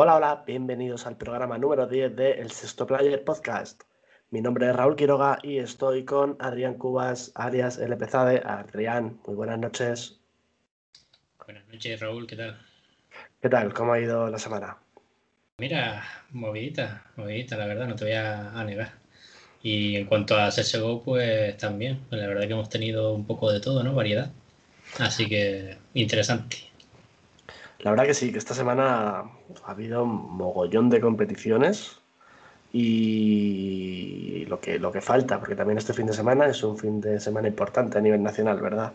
Hola, 0.00 0.14
hola, 0.14 0.44
bienvenidos 0.46 1.08
al 1.08 1.16
programa 1.16 1.58
número 1.58 1.88
10 1.88 2.14
de 2.14 2.30
El 2.34 2.52
Sexto 2.52 2.86
Player 2.86 3.24
Podcast. 3.24 3.82
Mi 4.30 4.40
nombre 4.40 4.68
es 4.70 4.76
Raúl 4.76 4.94
Quiroga 4.94 5.40
y 5.42 5.58
estoy 5.58 6.04
con 6.04 6.36
Adrián 6.38 6.74
Cubas, 6.74 7.32
alias 7.34 7.78
LPZade. 7.78 8.42
Adrián, 8.44 9.18
muy 9.26 9.34
buenas 9.34 9.58
noches. 9.58 10.20
Buenas 11.44 11.66
noches, 11.66 11.98
Raúl, 11.98 12.28
¿qué 12.28 12.36
tal? 12.36 12.64
¿Qué 13.42 13.48
tal? 13.48 13.74
¿Cómo 13.74 13.92
ha 13.92 13.98
ido 13.98 14.30
la 14.30 14.38
semana? 14.38 14.78
Mira, 15.56 16.04
movidita, 16.30 17.02
movidita, 17.16 17.56
la 17.56 17.66
verdad, 17.66 17.88
no 17.88 17.96
te 17.96 18.04
voy 18.04 18.14
a, 18.14 18.62
negar. 18.62 18.92
Y 19.64 19.96
en 19.96 20.06
cuanto 20.06 20.36
a 20.36 20.50
CSGO, 20.50 21.02
pues 21.02 21.56
también, 21.56 22.06
la 22.10 22.28
verdad 22.28 22.46
que 22.46 22.52
hemos 22.52 22.68
tenido 22.68 23.12
un 23.12 23.26
poco 23.26 23.50
de 23.50 23.58
todo, 23.58 23.82
¿no? 23.82 23.94
Variedad. 23.94 24.30
Así 25.00 25.28
que 25.28 25.76
interesante. 25.92 26.67
La 27.80 27.90
verdad 27.90 28.06
que 28.06 28.14
sí, 28.14 28.32
que 28.32 28.38
esta 28.38 28.54
semana 28.54 29.24
ha 29.64 29.70
habido 29.70 30.02
un 30.02 30.36
mogollón 30.36 30.90
de 30.90 31.00
competiciones 31.00 31.98
y 32.72 34.44
lo 34.46 34.60
que, 34.60 34.78
lo 34.78 34.92
que 34.92 35.00
falta, 35.00 35.38
porque 35.38 35.54
también 35.54 35.78
este 35.78 35.94
fin 35.94 36.06
de 36.06 36.12
semana 36.12 36.46
es 36.46 36.62
un 36.62 36.76
fin 36.76 37.00
de 37.00 37.20
semana 37.20 37.48
importante 37.48 37.98
a 37.98 38.00
nivel 38.00 38.22
nacional, 38.22 38.60
¿verdad? 38.60 38.92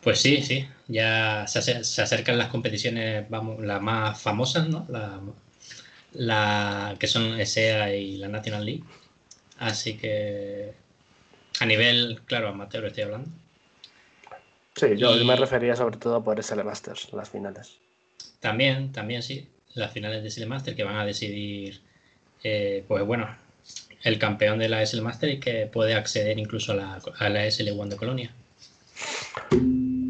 Pues 0.00 0.20
sí, 0.20 0.40
sí, 0.42 0.68
ya 0.86 1.46
se, 1.48 1.72
acercan 2.00 2.38
las 2.38 2.48
competiciones, 2.48 3.28
vamos, 3.28 3.60
las 3.60 3.82
más 3.82 4.20
famosas, 4.20 4.68
¿no? 4.68 4.86
La, 6.12 6.94
que 6.98 7.08
son 7.08 7.44
SEA 7.44 7.96
y 7.96 8.16
la 8.16 8.28
National 8.28 8.64
League. 8.64 8.84
Así 9.58 9.96
que 9.96 10.72
a 11.58 11.66
nivel, 11.66 12.20
claro, 12.26 12.48
amateur 12.48 12.84
estoy 12.84 13.02
hablando. 13.02 13.28
Sí, 14.76 14.88
yo 14.96 15.16
me 15.24 15.36
refería 15.36 15.74
sobre 15.74 15.96
todo 15.96 16.22
por 16.22 16.38
SL 16.38 16.62
Masters, 16.62 17.10
las 17.14 17.30
finales. 17.30 17.78
También, 18.40 18.92
también 18.92 19.22
sí, 19.22 19.48
las 19.74 19.90
finales 19.90 20.22
de 20.22 20.30
SL 20.30 20.46
Masters 20.46 20.76
que 20.76 20.84
van 20.84 20.96
a 20.96 21.06
decidir, 21.06 21.80
eh, 22.42 22.84
pues 22.86 23.04
bueno, 23.06 23.26
el 24.02 24.18
campeón 24.18 24.58
de 24.58 24.68
la 24.68 24.82
SL 24.84 25.00
Master 25.00 25.30
y 25.30 25.40
que 25.40 25.66
puede 25.66 25.94
acceder 25.94 26.38
incluso 26.38 26.72
a 26.72 26.76
la, 26.76 27.00
a 27.18 27.28
la 27.30 27.46
SL1 27.46 27.88
de 27.88 27.96
Colonia. 27.96 28.34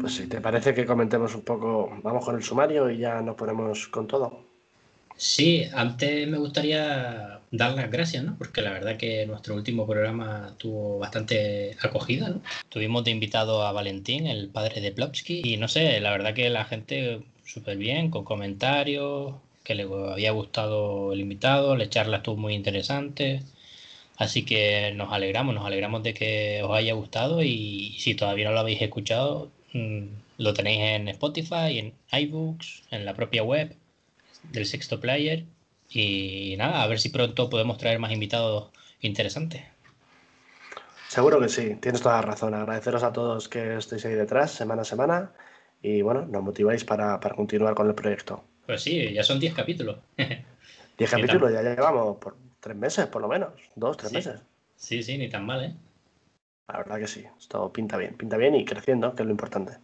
Pues 0.01 0.15
si 0.15 0.27
te 0.27 0.41
parece 0.41 0.73
que 0.73 0.85
comentemos 0.85 1.33
un 1.33 1.43
poco, 1.43 1.97
vamos 2.03 2.25
con 2.25 2.35
el 2.35 2.43
sumario 2.43 2.89
y 2.89 2.97
ya 2.97 3.21
nos 3.21 3.35
ponemos 3.35 3.87
con 3.87 4.05
todo. 4.05 4.46
Sí, 5.17 5.67
antes 5.73 6.27
me 6.27 6.37
gustaría 6.37 7.41
dar 7.51 7.73
las 7.73 7.89
gracias, 7.91 8.23
¿no? 8.23 8.37
Porque 8.37 8.61
la 8.61 8.71
verdad 8.71 8.97
que 8.97 9.25
nuestro 9.25 9.55
último 9.55 9.87
programa 9.87 10.53
tuvo 10.59 10.99
bastante 10.99 11.75
acogida, 11.81 12.29
¿no? 12.29 12.41
Tuvimos 12.69 13.03
de 13.03 13.11
invitado 13.11 13.63
a 13.63 13.71
Valentín, 13.71 14.27
el 14.27 14.49
padre 14.49 14.79
de 14.79 14.91
Plopsky, 14.91 15.41
y 15.43 15.57
no 15.57 15.67
sé, 15.67 15.99
la 16.01 16.11
verdad 16.11 16.35
que 16.35 16.49
la 16.51 16.65
gente 16.65 17.21
súper 17.43 17.77
bien, 17.77 18.11
con 18.11 18.25
comentarios, 18.25 19.35
que 19.63 19.75
le 19.75 19.83
había 19.83 20.31
gustado 20.31 21.13
el 21.13 21.19
invitado, 21.21 21.75
la 21.75 21.89
charla 21.89 22.17
estuvo 22.17 22.37
muy 22.37 22.53
interesante. 22.53 23.41
Así 24.17 24.45
que 24.45 24.93
nos 24.95 25.13
alegramos, 25.13 25.55
nos 25.55 25.65
alegramos 25.65 26.03
de 26.03 26.13
que 26.13 26.61
os 26.63 26.75
haya 26.77 26.93
gustado 26.93 27.43
y 27.43 27.95
si 27.99 28.15
todavía 28.15 28.45
no 28.47 28.53
lo 28.53 28.59
habéis 28.61 28.81
escuchado, 28.81 29.51
mm, 29.73 30.05
lo 30.39 30.53
tenéis 30.53 30.81
en 30.81 31.07
Spotify, 31.09 31.79
en 31.79 31.93
iBooks, 32.11 32.83
en 32.91 33.05
la 33.05 33.13
propia 33.15 33.43
web 33.43 33.75
del 34.51 34.65
Sexto 34.65 34.99
Player. 34.99 35.45
Y 35.89 36.55
nada, 36.57 36.83
a 36.83 36.87
ver 36.87 36.99
si 36.99 37.09
pronto 37.09 37.49
podemos 37.49 37.77
traer 37.77 37.99
más 37.99 38.11
invitados 38.11 38.71
interesantes. 38.99 39.63
Seguro 41.07 41.39
que 41.39 41.47
sí, 41.47 41.75
tienes 41.75 42.01
toda 42.01 42.15
la 42.15 42.21
razón. 42.21 42.53
Agradeceros 42.53 43.03
a 43.03 43.13
todos 43.13 43.47
que 43.47 43.77
estéis 43.77 44.05
ahí 44.05 44.13
detrás 44.13 44.51
semana 44.51 44.81
a 44.81 44.85
semana 44.85 45.31
y 45.81 46.01
bueno, 46.01 46.25
nos 46.25 46.43
motiváis 46.43 46.83
para, 46.83 47.19
continuar 47.19 47.75
con 47.75 47.87
el 47.87 47.95
proyecto. 47.95 48.43
Pues 48.65 48.81
sí, 48.81 49.13
ya 49.13 49.23
son 49.23 49.39
10 49.39 49.53
capítulos. 49.53 49.97
10 50.97 51.11
capítulos, 51.11 51.53
ya 51.53 51.61
llevamos 51.61 52.17
por 52.17 52.35
tres 52.59 52.75
meses 52.75 53.05
por 53.07 53.21
lo 53.21 53.27
menos, 53.27 53.53
dos, 53.75 53.95
tres 53.95 54.11
meses. 54.11 54.41
Sí, 54.75 55.01
sí, 55.03 55.17
ni 55.17 55.29
tan 55.29 55.45
mal, 55.45 55.63
¿eh? 55.63 55.73
La 56.67 56.79
verdad 56.79 56.99
que 56.99 57.07
sí, 57.07 57.25
esto 57.39 57.71
pinta 57.71 57.95
bien, 57.97 58.17
pinta 58.17 58.35
bien 58.35 58.55
y 58.55 58.65
creciendo, 58.65 59.15
que 59.15 59.23
es 59.23 59.25
lo 59.25 59.31
importante. 59.31 59.77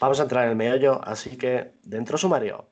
Vamos 0.00 0.18
a 0.18 0.24
entrar 0.24 0.44
en 0.44 0.50
el 0.50 0.56
meollo, 0.56 1.00
así 1.04 1.36
que 1.36 1.72
dentro 1.84 2.18
sumario. 2.18 2.66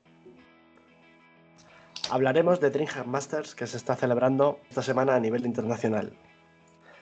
Hablaremos 2.09 2.61
de 2.61 2.69
Dreamhack 2.69 3.05
Masters 3.05 3.53
que 3.53 3.67
se 3.67 3.75
está 3.75 3.97
celebrando 3.97 4.59
esta 4.69 4.81
semana 4.81 5.15
a 5.15 5.19
nivel 5.19 5.45
internacional. 5.45 6.13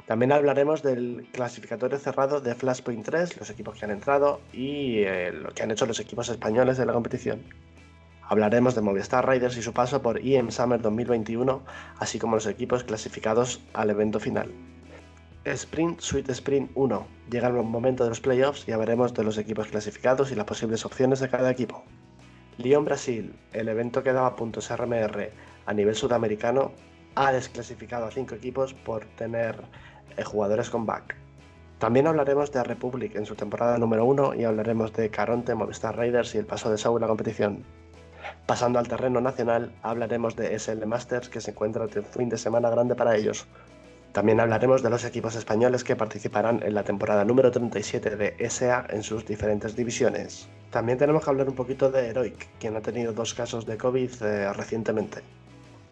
También 0.08 0.32
hablaremos 0.32 0.82
del 0.82 1.28
clasificatorio 1.32 2.00
cerrado 2.00 2.42
de 2.42 2.56
Flashpoint 2.56 3.06
3, 3.06 3.38
los 3.38 3.50
equipos 3.52 3.78
que 3.78 3.86
han 3.86 3.92
entrado 3.92 4.42
y 4.52 5.04
eh, 5.04 5.32
lo 5.32 5.54
que 5.54 5.62
han 5.62 5.70
hecho 5.70 5.86
los 5.86 6.00
equipos 6.00 6.30
españoles 6.30 6.78
de 6.78 6.88
la 6.88 6.94
competición. 6.94 7.44
Hablaremos 8.24 8.74
de 8.74 8.82
Movistar 8.82 9.30
Riders 9.30 9.58
y 9.58 9.62
su 9.62 9.74
paso 9.74 10.02
por 10.02 10.20
EM 10.20 10.50
Summer 10.50 10.82
2021, 10.82 11.62
así 12.00 12.18
como 12.18 12.38
los 12.38 12.48
equipos 12.48 12.84
clasificados 12.84 13.62
al 13.74 13.92
evento 13.92 14.20
final. 14.20 14.52
Sprint 15.44 16.00
Suite 16.00 16.32
Sprint 16.32 16.72
1. 16.74 17.08
Llega 17.30 17.48
el 17.50 17.54
momento 17.54 18.04
de 18.04 18.10
los 18.10 18.22
playoffs 18.22 18.68
y 18.68 18.72
hablaremos 18.72 19.14
de 19.14 19.24
los 19.24 19.38
equipos 19.38 19.68
clasificados 19.68 20.32
y 20.32 20.36
las 20.36 20.46
posibles 20.46 20.84
opciones 20.84 21.20
de 21.20 21.30
cada 21.30 21.52
equipo. 21.52 21.84
Lyon 22.58 22.86
Brasil, 22.86 23.36
el 23.52 23.68
evento 23.68 24.02
que 24.02 24.14
daba 24.14 24.38
puntos 24.38 24.70
RMR 24.70 25.30
a 25.66 25.74
nivel 25.74 25.96
sudamericano, 25.96 26.72
ha 27.16 27.34
desclasificado 27.34 28.06
a 28.06 28.12
5 28.12 28.36
equipos 28.36 28.74
por 28.74 29.06
tener 29.18 29.62
eh, 30.16 30.24
jugadores 30.24 30.70
con 30.70 30.86
back. 30.86 31.16
También 31.80 32.08
hablaremos 32.08 32.54
de 32.54 32.64
Republic 32.64 33.16
en 33.16 33.26
su 33.26 33.36
temporada 33.36 33.78
número 33.78 34.06
1 34.06 34.36
y 34.36 34.46
hablaremos 34.46 34.94
de 34.94 35.10
Caronte, 35.10 35.54
Movistar 35.54 35.98
Raiders 35.98 36.34
y 36.36 36.38
el 36.38 36.46
paso 36.46 36.72
de 36.72 36.78
Saúl 36.78 37.00
en 37.00 37.02
la 37.02 37.08
competición. 37.08 37.64
Pasando 38.46 38.80
al 38.80 38.88
terreno 38.88 39.20
nacional, 39.20 39.74
hablaremos 39.84 40.38
de 40.38 40.58
SL 40.58 40.86
Masters 40.86 41.28
que 41.28 41.42
se 41.42 41.52
encuentra 41.52 41.84
el 41.84 41.90
fin 42.06 42.30
de 42.30 42.38
semana 42.38 42.70
grande 42.70 42.96
para 42.96 43.18
ellos. 43.18 43.46
También 44.16 44.40
hablaremos 44.40 44.82
de 44.82 44.90
los 44.90 45.04
equipos 45.04 45.36
españoles 45.36 45.84
que 45.84 45.98
participarán 45.98 46.64
en 46.64 46.74
la 46.74 46.86
temporada 46.86 47.26
número 47.26 47.52
37 47.52 48.16
de 48.16 48.50
SA 48.50 48.86
en 48.88 49.04
sus 49.04 49.26
diferentes 49.26 49.76
divisiones. 49.76 50.48
También 50.72 50.98
tenemos 50.98 51.22
que 51.22 51.32
hablar 51.32 51.50
un 51.50 51.56
poquito 51.56 51.92
de 51.92 52.08
Heroic, 52.08 52.48
quien 52.58 52.78
ha 52.78 52.82
tenido 52.82 53.12
dos 53.12 53.34
casos 53.34 53.66
de 53.66 53.76
COVID 53.76 54.10
eh, 54.22 54.54
recientemente. 54.54 55.22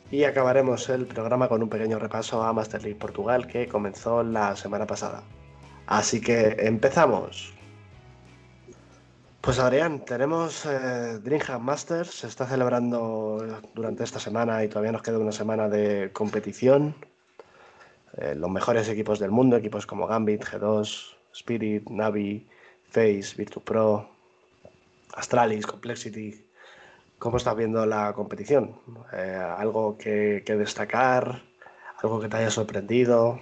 Y 0.09 0.23
acabaremos 0.23 0.87
el 0.87 1.05
programa 1.05 1.49
con 1.49 1.63
un 1.63 1.67
pequeño 1.67 1.99
repaso 1.99 2.41
a 2.41 2.53
Master 2.53 2.81
League 2.81 2.97
Portugal 2.97 3.45
que 3.45 3.67
comenzó 3.67 4.23
la 4.23 4.55
semana 4.55 4.87
pasada. 4.87 5.21
Así 5.87 6.21
que 6.21 6.55
empezamos. 6.59 7.53
Pues 9.41 9.59
Adrián, 9.59 10.05
tenemos 10.05 10.65
eh, 10.65 11.19
Dreamhack 11.21 11.59
Masters, 11.59 12.11
se 12.11 12.27
está 12.27 12.45
celebrando 12.45 13.45
durante 13.75 14.05
esta 14.05 14.19
semana 14.21 14.63
y 14.63 14.69
todavía 14.69 14.93
nos 14.93 15.01
queda 15.01 15.19
una 15.19 15.33
semana 15.33 15.67
de 15.67 16.11
competición. 16.13 16.95
Eh, 18.17 18.35
los 18.35 18.49
mejores 18.49 18.87
equipos 18.89 19.19
del 19.19 19.31
mundo, 19.31 19.57
equipos 19.57 19.85
como 19.85 20.05
Gambit, 20.05 20.43
G2, 20.43 21.15
Spirit, 21.33 21.89
Navi, 21.89 22.45
Face, 22.89 23.33
Virtus 23.35 23.63
Pro, 23.63 24.09
Astralis, 25.15 25.65
Complexity. 25.65 26.45
¿Cómo 27.17 27.37
estás 27.37 27.55
viendo 27.55 27.85
la 27.85 28.13
competición? 28.13 28.75
Eh, 29.13 29.39
¿Algo 29.57 29.97
que, 29.97 30.43
destacar? 30.45 31.41
¿Algo 32.03 32.19
que 32.19 32.27
te 32.27 32.37
haya 32.37 32.51
sorprendido? 32.51 33.41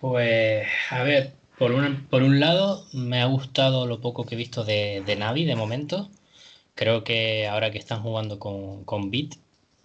Pues, 0.00 0.66
a 0.90 1.02
ver, 1.02 1.32
por 1.58 1.72
un, 1.72 2.06
por 2.08 2.22
un 2.22 2.38
lado, 2.38 2.84
me 2.92 3.20
ha 3.22 3.26
gustado 3.26 3.86
lo 3.86 4.00
poco 4.00 4.24
que 4.24 4.34
he 4.34 4.38
visto 4.38 4.64
de, 4.64 5.16
Navi 5.18 5.46
de 5.46 5.56
momento. 5.56 6.08
Creo 6.74 7.02
que 7.02 7.48
ahora 7.48 7.72
que 7.72 7.78
están 7.78 8.02
jugando 8.02 8.38
con, 8.38 8.84
con 8.84 9.10
Bit, 9.10 9.34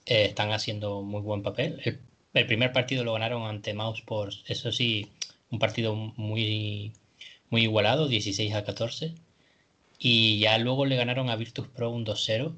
eh, 0.06 0.26
están 0.26 0.52
haciendo 0.52 1.02
muy 1.02 1.22
buen 1.22 1.42
papel. 1.42 1.82
El, 1.86 2.00
el, 2.34 2.46
primer 2.48 2.72
partido 2.74 3.04
lo 3.04 3.14
ganaron 3.14 3.44
ante 3.44 3.76
por, 4.06 4.34
eso 4.48 4.72
sí, 4.72 5.12
un 5.50 5.60
partido 5.60 5.96
muy, 5.96 6.94
muy 7.50 7.64
igualado, 7.64 8.08
16 8.08 8.54
a 8.56 8.64
14. 8.64 9.14
Y 10.00 10.40
ya 10.40 10.58
luego 10.58 10.86
le 10.86 10.96
ganaron 10.96 11.30
a 11.30 11.36
Virtus 11.36 11.68
Pro 11.68 11.92
un 11.92 12.06
2-0. 12.06 12.54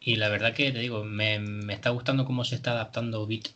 Y 0.00 0.16
la 0.16 0.28
verdad 0.28 0.54
que 0.54 0.72
te 0.72 0.78
digo, 0.80 1.04
me, 1.04 1.38
está 1.72 1.90
gustando 1.90 2.24
cómo 2.24 2.44
se 2.44 2.56
está 2.56 2.72
adaptando 2.72 3.26
Bit 3.26 3.50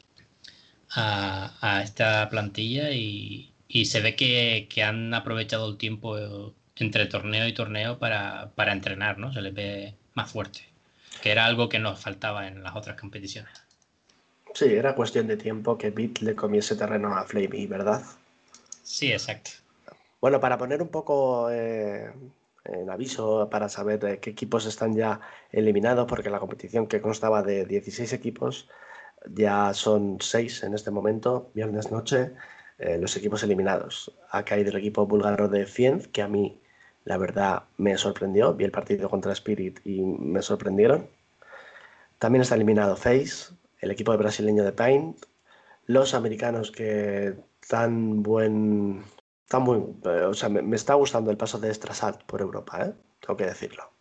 a, 0.91 1.81
esta 1.83 2.29
plantilla 2.31 2.91
y, 2.91 3.51
se 3.85 4.01
ve 4.01 4.15
que, 4.15 4.83
han 4.83 5.13
aprovechado 5.15 5.69
el 5.71 5.79
tiempo 5.79 6.55
entre 6.77 7.07
torneo 7.07 7.49
y 7.49 7.53
torneo 7.53 7.99
para, 7.99 8.53
entrenar, 8.73 9.19
¿no? 9.19 9.33
Se 9.33 9.41
les 9.43 9.55
ve 9.55 9.95
más 10.15 10.31
fuerte, 10.31 10.69
que 11.23 11.31
era 11.33 11.47
algo 11.47 11.69
que 11.69 11.79
nos 11.79 11.99
faltaba 11.99 12.47
en 12.47 12.63
las 12.63 12.77
otras 12.77 13.01
competiciones. 13.01 13.64
Sí, 14.55 14.67
era 14.73 14.95
cuestión 14.95 15.27
de 15.27 15.37
tiempo 15.37 15.77
que 15.77 15.91
Bit 15.91 16.21
le 16.21 16.37
comiese 16.37 16.77
terreno 16.77 17.15
a 17.15 17.25
Flamey, 17.25 17.67
¿verdad? 17.67 18.03
Sí, 18.85 19.13
exacto. 19.13 19.51
Bueno, 20.21 20.41
para 20.41 20.57
poner 20.57 20.81
un 20.81 20.89
poco 20.89 21.51
eh, 21.51 22.11
en 22.65 22.89
aviso 22.89 23.51
para 23.51 23.69
saber 23.69 24.21
qué 24.21 24.31
equipos 24.31 24.65
están 24.67 24.95
ya 24.95 25.21
eliminados, 25.51 26.07
porque 26.07 26.31
la 26.31 26.39
competición 26.39 26.87
que 26.87 27.01
constaba 27.01 27.43
de 27.43 27.67
16 27.67 28.13
equipos 28.13 28.69
ya 29.27 29.75
son 29.75 30.19
6 30.21 30.63
en 30.63 30.75
este 30.75 30.93
momento, 30.93 31.51
viernes 31.53 31.91
noche, 31.91 32.31
eh, 32.79 32.97
los 32.99 33.17
equipos 33.17 33.43
eliminados. 33.43 34.17
Ha 34.31 34.45
caído 34.45 34.71
el 34.71 34.77
equipo 34.77 35.05
búlgaro 35.05 35.49
de 35.49 35.67
Fienz, 35.67 36.07
que 36.09 36.23
a 36.23 36.29
mí 36.29 36.61
la 37.05 37.19
verdad 37.19 37.65
me 37.77 37.99
sorprendió. 37.99 38.55
Vi 38.55 38.65
el 38.65 38.71
partido 38.71 39.11
contra 39.11 39.33
Spirit 39.33 39.81
y 39.85 40.01
me 40.03 40.43
sorprendieron. 40.43 41.09
También 42.19 42.43
está 42.43 42.55
eliminado 42.55 42.97
Face, 42.97 43.53
el 43.85 43.91
equipo 43.91 44.17
brasileño 44.17 44.65
de 44.65 44.73
Paint, 44.73 45.25
los 45.87 46.15
americanos 46.15 46.71
que 46.71 47.35
tan 47.69 48.23
buen... 48.23 49.05
Tan 49.49 49.63
muy, 49.63 49.79
o 50.05 50.35
sea, 50.35 50.49
me, 50.49 50.75
está 50.75 50.95
gustando 50.95 51.31
el 51.31 51.37
paso 51.37 51.59
de 51.59 51.73
Strasat 51.73 52.23
por 52.25 52.41
Europa, 52.41 52.87
¿eh? 52.87 52.93
tengo 53.21 53.37
que 53.37 53.45
decirlo. 53.45 53.93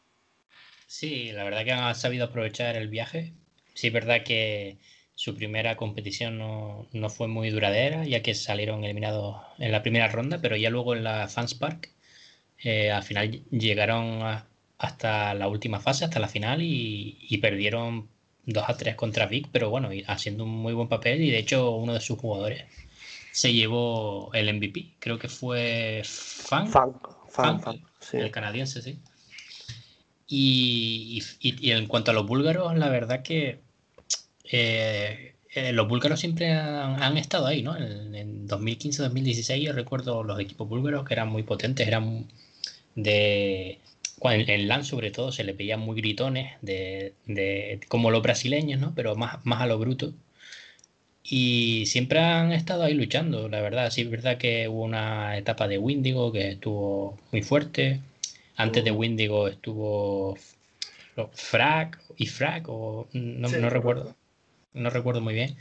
Sí, 0.88 1.32
la 1.32 1.44
verdad 1.44 1.66
que 1.66 1.74
han 1.74 1.96
sabido 1.96 2.26
aprovechar 2.26 2.78
el 2.78 2.88
viaje. 2.88 3.34
Sí, 3.74 3.88
es 3.88 3.94
verdad 3.94 4.24
que 4.24 4.78
su 5.16 5.36
primera 5.36 5.76
competición 5.76 6.38
no, 6.38 7.10
fue 7.10 7.28
muy 7.28 7.50
duradera, 7.50 8.06
ya 8.06 8.22
que 8.22 8.34
salieron 8.34 8.84
eliminados 8.84 9.42
en 9.60 9.72
la 9.72 9.82
primera 9.82 10.08
ronda, 10.08 10.40
pero 10.42 10.56
ya 10.56 10.70
luego 10.70 10.96
en 10.96 11.04
la 11.04 11.28
Fans 11.28 11.56
Park, 11.56 11.92
eh, 12.64 12.92
al 12.92 13.04
final 13.04 13.44
llegaron 13.52 14.22
hasta 14.78 15.34
la 15.34 15.48
última 15.48 15.80
fase, 15.80 16.06
hasta 16.06 16.20
la 16.20 16.28
final, 16.28 16.62
y, 16.62 17.38
perdieron 17.42 18.10
2 18.46 18.64
a 18.68 18.78
3 18.78 18.96
contra 18.96 19.28
Vic, 19.28 19.48
pero 19.52 19.70
bueno, 19.70 19.90
haciendo 20.08 20.44
un 20.44 20.52
muy 20.52 20.74
buen 20.74 20.90
papel, 20.90 21.22
y 21.22 21.32
de 21.32 21.40
hecho 21.40 21.72
uno 21.72 21.94
de 21.94 22.02
sus 22.02 22.20
jugadores 22.20 22.64
se 23.32 23.54
llevó 23.54 24.32
el 24.34 24.54
MVP, 24.54 24.96
creo 25.00 25.18
que 25.18 25.28
fue 25.28 26.02
Fan. 26.06 26.68
Fan, 27.30 27.82
el 28.14 28.32
canadiense, 28.32 28.82
sí. 28.82 29.00
Y, 30.28 31.24
y, 31.40 31.72
en 31.72 31.88
cuanto 31.88 32.12
a 32.12 32.14
los 32.14 32.26
búlgaros, 32.26 32.76
la 32.78 32.90
verdad 32.90 33.22
que 33.24 33.60
eh, 34.52 35.36
eh, 35.54 35.74
los 35.74 35.88
búlgaros 35.88 36.20
siempre 36.20 36.52
han, 36.52 37.18
estado 37.18 37.46
ahí, 37.46 37.62
¿no? 37.62 37.76
En, 37.78 38.48
2015-2016 38.48 39.62
yo 39.62 39.74
recuerdo 39.74 40.24
los 40.24 40.40
equipos 40.40 40.68
búlgaros 40.68 41.06
que 41.06 41.14
eran 41.14 41.30
muy 41.30 41.44
potentes, 41.44 41.88
eran 41.88 42.28
de... 42.96 43.80
En, 44.32 44.68
LAN 44.68 44.86
sobre 44.86 45.12
todo 45.12 45.32
se 45.32 45.44
le 45.44 45.54
veían 45.54 45.80
muy 45.80 45.96
gritones, 45.98 46.54
de, 46.62 47.14
como 47.88 48.12
los 48.12 48.22
brasileños, 48.22 48.80
¿no? 48.80 48.94
Pero 48.96 49.16
más, 49.16 49.46
más 49.46 49.62
a 49.62 49.68
lo 49.68 49.78
bruto. 49.80 50.14
Y 51.24 51.86
siempre 51.86 52.20
han 52.20 52.52
estado 52.52 52.84
ahí 52.84 52.94
luchando, 52.94 53.48
la 53.50 53.62
verdad. 53.62 53.92
Sí, 53.92 54.02
es 54.02 54.10
verdad 54.10 54.38
que 54.38 54.68
hubo 54.68 54.84
una 54.84 55.38
etapa 55.38 55.68
de 55.68 55.78
Windigo 55.78 56.32
que 56.32 56.52
estuvo 56.52 57.18
muy 57.32 57.42
fuerte. 57.42 58.02
Antes 58.56 58.84
de. 58.84 58.92
Windigo 58.92 59.48
estuvo 59.48 60.38
Frag 61.34 62.00
y 62.18 62.28
Frag, 62.28 62.70
o 62.70 63.08
no, 63.14 63.50
no 63.50 63.70
recuerdo 63.70 64.16
no 64.74 64.90
recuerdo 64.90 65.22
muy 65.22 65.34
bien. 65.34 65.56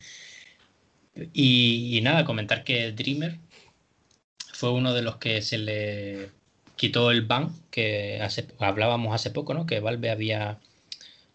Y, 1.33 2.01
nada, 2.03 2.25
comentar 2.25 2.65
que 2.65 2.93
Dreamer 2.93 3.39
fue 4.55 4.73
uno 4.73 4.95
de 4.95 5.03
los 5.03 5.17
que 5.17 5.43
se 5.43 5.59
le 5.59 6.31
quitó 6.77 7.11
el 7.11 7.23
ban, 7.23 7.55
que 7.71 8.21
hablábamos 8.59 9.15
hace 9.15 9.31
poco, 9.31 9.55
¿no? 9.55 9.67
Que 9.67 9.81
Valve 9.81 10.11
había, 10.11 10.59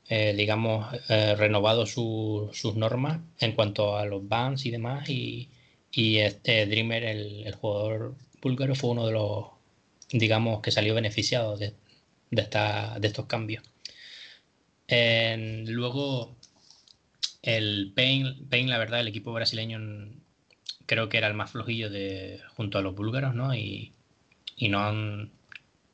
eh, 0.10 0.34
digamos, 0.36 0.88
eh, 1.10 1.36
renovado 1.36 1.86
sus 1.86 2.76
normas 2.76 3.20
en 3.40 3.54
cuanto 3.54 3.98
a 3.98 4.06
los 4.06 4.28
bans 4.28 4.66
y 4.66 4.72
demás. 4.72 5.10
Y, 5.10 5.50
este 5.94 6.66
Dreamer, 6.68 7.04
el, 7.04 7.56
jugador 7.56 8.16
búlgaro, 8.42 8.76
fue 8.76 8.92
uno 8.92 9.08
de 9.08 9.14
los, 9.14 9.46
digamos, 10.12 10.62
que 10.62 10.72
salió 10.72 10.94
beneficiado 10.94 11.58
de, 11.58 11.74
esta, 12.32 13.00
de 13.00 13.08
estos 13.08 13.26
cambios. 13.26 13.64
luego 14.88 16.36
el 17.42 17.94
Pain, 17.96 18.48
Pain, 18.50 18.70
la 18.70 18.78
verdad, 18.78 19.00
el 19.00 19.08
equipo 19.08 19.34
brasileño 19.34 19.80
creo 20.86 21.10
que 21.10 21.18
era 21.18 21.28
el 21.28 21.34
más 21.34 21.52
flojillo 21.52 21.90
de 21.90 22.42
junto 22.56 22.78
a 22.78 22.82
los 22.82 22.96
búlgaros, 22.96 23.36
¿no? 23.36 23.56
Y, 23.56 23.94
no 24.60 24.80
han. 24.80 25.32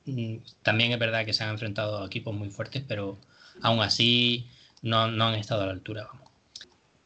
Mm, 0.06 0.38
también 0.62 0.92
es 0.92 1.00
verdad 1.00 1.26
que 1.26 1.34
se 1.34 1.44
han 1.44 1.52
enfrentado 1.52 2.04
a 2.04 2.06
equipos 2.08 2.34
muy 2.34 2.50
fuertes, 2.50 2.84
pero 2.88 3.18
aún 3.62 3.82
así 3.82 4.48
no, 4.82 5.02
han 5.02 5.36
estado 5.36 5.64
a 5.64 5.68
la 5.68 5.72
altura, 5.74 6.08
vamos. 6.12 6.32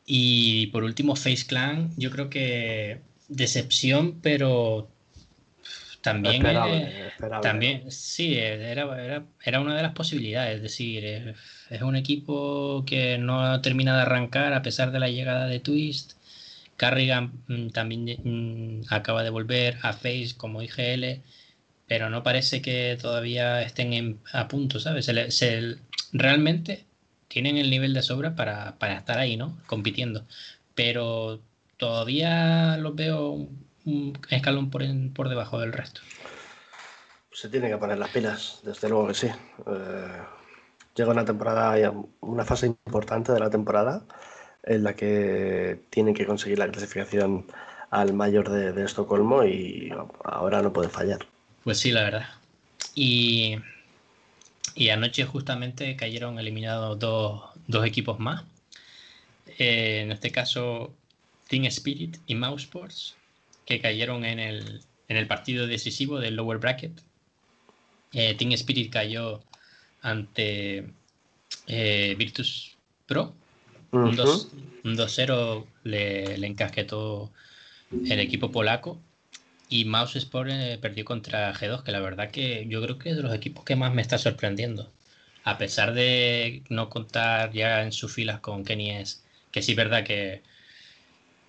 Y 0.06 0.68
por 0.68 0.84
último, 0.84 1.16
Face 1.16 1.46
Clan, 1.48 1.92
yo 1.98 2.12
creo 2.12 2.30
que 2.30 3.02
decepción, 3.28 4.20
pero 4.22 4.90
también, 6.02 6.44
también 7.42 7.92
sí, 7.92 8.38
era, 8.38 9.26
era, 9.44 9.60
una 9.60 9.76
de 9.76 9.84
las 9.84 9.94
posibilidades. 9.94 10.58
Es 10.58 10.62
decir, 10.62 11.36
es, 11.70 11.82
un 11.82 11.96
equipo 11.98 12.84
que 12.86 13.18
no 13.18 13.60
termina 13.62 13.96
de 13.96 14.04
arrancar 14.04 14.54
a 14.54 14.62
pesar 14.62 14.92
de 14.92 15.00
la 15.00 15.10
llegada 15.10 15.48
de 15.48 15.60
Twist. 15.60 16.14
Carrigan 16.78 17.32
mm, 17.48 17.70
también 17.70 18.06
mm, 18.24 18.94
acaba 18.94 19.24
de 19.24 19.32
volver 19.32 19.78
a 19.82 19.94
Face 19.94 20.36
como 20.38 20.62
IGL, 20.62 21.22
pero 21.88 22.10
no 22.10 22.24
parece 22.24 22.62
que 22.62 22.98
todavía 23.02 23.62
estén 23.62 24.20
a 24.34 24.48
punto, 24.48 24.80
¿sabes? 24.80 25.10
realmente 26.14 26.86
tienen 27.28 27.58
el 27.58 27.70
nivel 27.70 27.94
de 27.94 28.02
sobra 28.02 28.36
para, 28.36 28.78
para 28.78 28.98
estar 28.98 29.18
ahí, 29.18 29.38
¿no? 29.38 29.58
Compitiendo. 29.68 30.26
Pero 30.76 31.40
todavía 31.78 32.78
los 32.78 32.96
veo 32.96 33.48
un 33.86 34.18
escalón 34.30 34.70
por, 34.70 34.84
por 35.14 35.30
debajo 35.30 35.60
del 35.60 35.74
resto. 35.74 36.02
Se 37.32 37.50
tiene 37.50 37.70
que 37.70 37.78
poner 37.78 38.00
las 38.00 38.10
pilas, 38.10 38.62
desde 38.64 38.90
luego 38.90 39.08
que 39.08 39.14
sí. 39.14 39.28
Eh, 39.28 40.22
llega 40.96 41.12
una 41.12 41.26
temporada, 41.26 41.94
una 42.22 42.46
fase 42.46 42.68
importante 42.68 43.32
de 43.32 43.40
la 43.40 43.50
temporada 43.50 44.04
en 44.64 44.84
la 44.84 44.96
que 44.96 45.80
tienen 45.90 46.14
que 46.14 46.26
conseguir 46.26 46.60
la 46.60 46.70
clasificación 46.70 47.46
al 47.90 48.14
mayor 48.14 48.50
de, 48.50 48.84
Estocolmo 48.84 49.44
y 49.44 49.94
ahora 50.24 50.62
no 50.62 50.74
puede 50.74 50.90
fallar. 50.90 51.20
Pues 51.68 51.80
sí, 51.80 51.92
la 51.92 52.04
verdad. 52.04 52.30
Y, 52.96 53.58
y 54.74 54.88
anoche 54.88 55.26
justamente 55.26 55.98
cayeron 55.98 56.40
eliminados 56.40 56.98
dos, 56.98 57.44
dos 57.68 57.86
equipos 57.86 58.20
más. 58.20 58.46
Eh, 59.58 60.00
en 60.04 60.14
este 60.14 60.32
caso, 60.32 60.96
Team 61.50 61.66
Spirit 61.66 62.20
y 62.26 62.36
Mouse 62.36 62.62
Sports 62.62 63.18
que 63.66 63.82
cayeron 63.82 64.24
en 64.24 64.40
el, 64.40 64.82
en 65.10 65.18
el 65.18 65.28
partido 65.28 65.68
decisivo 65.68 66.22
del 66.22 66.38
lower 66.38 66.58
bracket. 66.58 67.02
Eh, 68.14 68.34
Team 68.36 68.54
Spirit 68.54 68.90
cayó 68.90 69.42
ante 70.02 70.90
eh, 71.68 72.16
Virtus 72.18 72.78
Pro. 73.08 73.34
Un 73.92 74.16
2-0 74.16 75.66
le, 75.84 76.38
le, 76.38 76.48
encasquetó 76.48 77.30
el 77.92 78.22
equipo 78.22 78.54
polaco. 78.54 79.02
Y 79.70 79.86
Mouse 79.86 80.16
Sport 80.16 80.50
eh, 80.52 80.78
perdió 80.82 81.04
contra 81.06 81.54
G2, 81.54 81.84
que 81.84 81.92
la 81.92 82.00
verdad 82.00 82.32
que 82.32 82.66
yo 82.68 82.82
creo 82.82 82.98
que 82.98 83.10
es 83.10 83.18
de 83.18 83.24
los 83.24 83.34
equipos 83.34 83.66
que 83.66 83.76
más 83.76 83.94
me 83.94 84.02
está 84.02 84.18
sorprendiendo. 84.18 84.92
A 85.44 85.58
pesar 85.58 85.94
de 85.94 86.64
no 86.70 86.90
contar 86.90 87.52
ya 87.52 87.84
en 87.84 87.92
sus 87.92 88.14
filas 88.14 88.40
con 88.40 88.64
Kenny 88.64 88.92
S, 88.92 89.20
que 89.52 89.62
sí 89.62 89.72
es 89.72 89.78
verdad 89.78 90.04
que 90.04 90.42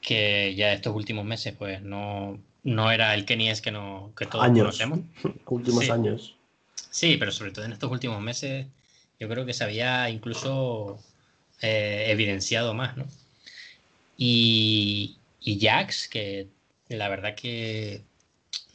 que 0.01 0.55
ya 0.55 0.73
estos 0.73 0.95
últimos 0.95 1.25
meses 1.25 1.55
pues 1.59 1.83
no, 1.83 2.39
no 2.63 2.91
era 2.91 3.15
el 3.15 3.25
Kenny 3.25 3.51
es 3.51 3.61
que, 3.61 3.71
no, 3.71 4.13
que 4.17 4.27
todos 4.27 4.47
conocemos. 4.47 5.01
últimos 5.47 5.91
años. 5.91 6.37
Sí, 6.91 7.17
pero 7.19 7.33
sobre 7.33 7.51
todo 7.51 7.65
en 7.65 7.73
estos 7.73 7.91
últimos 7.91 8.21
meses 8.21 8.67
yo 9.21 9.29
creo 9.29 9.45
que 9.45 9.53
se 9.53 9.65
había 9.65 10.09
incluso 10.11 10.99
eh, 11.61 12.07
evidenciado 12.09 12.73
más, 12.75 12.97
¿no? 12.97 13.07
Y, 14.17 15.17
y 15.41 15.61
Jax, 15.61 16.09
que 16.09 16.49
la 16.89 17.09
verdad 17.09 17.35
que 17.35 18.03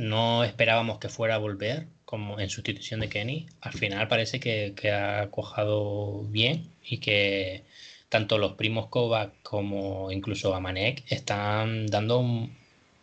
no 0.03 0.43
esperábamos 0.43 0.99
que 0.99 1.09
fuera 1.09 1.35
a 1.35 1.37
volver 1.37 1.87
como 2.05 2.39
en 2.39 2.49
sustitución 2.49 2.99
de 2.99 3.09
Kenny, 3.09 3.47
al 3.61 3.73
final 3.73 4.07
parece 4.07 4.39
que, 4.39 4.91
ha 4.91 5.29
cojado 5.31 6.23
bien 6.25 6.69
y 6.83 6.97
que 6.99 7.63
tanto 8.09 8.37
los 8.37 8.53
primos 8.53 8.87
Kovac 8.87 9.31
como 9.41 10.11
incluso 10.11 10.53
Amanek 10.53 11.03
están 11.09 11.87
dando 11.87 12.19
un 12.19 12.55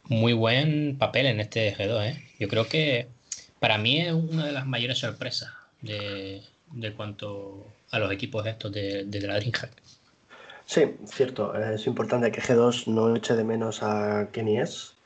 muy 0.05 0.33
buen 0.33 0.97
papel 0.99 1.27
en 1.27 1.41
este 1.41 1.75
G2. 1.75 2.07
¿eh? 2.07 2.29
Yo 2.39 2.49
creo 2.49 2.67
que 2.69 3.09
para 3.59 3.79
mí 3.79 4.01
es 4.01 4.13
una 4.13 4.47
de 4.47 4.53
las 4.53 4.67
mayores 4.67 4.99
sorpresas 4.99 5.51
de, 5.81 6.43
cuanto 6.97 7.67
a 7.91 7.99
los 7.99 8.13
equipos 8.13 8.47
estos 8.47 8.71
de, 8.73 9.05
de 9.05 9.21
la 9.23 9.37
DreamHack. 9.37 9.73
Sí, 10.67 10.83
cierto. 11.07 11.55
Es 11.55 11.87
importante 11.87 12.31
que 12.31 12.41
G2 12.41 12.87
no 12.87 13.17
eche 13.17 13.35
de 13.35 13.43
menos 13.43 13.83
a 13.83 14.29
Kenny 14.33 14.59
S. 14.59 15.00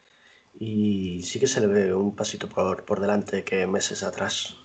Y 0.58 1.23
sí 1.23 1.40
que 1.40 1.46
se 1.46 1.61
le 1.61 1.66
ve 1.66 1.94
un 1.94 2.14
pasito 2.14 2.49
por, 2.49 2.84
por 2.84 3.00
delante 3.00 3.44
que 3.44 3.66
meses 3.66 4.02
atrás. 4.02 4.56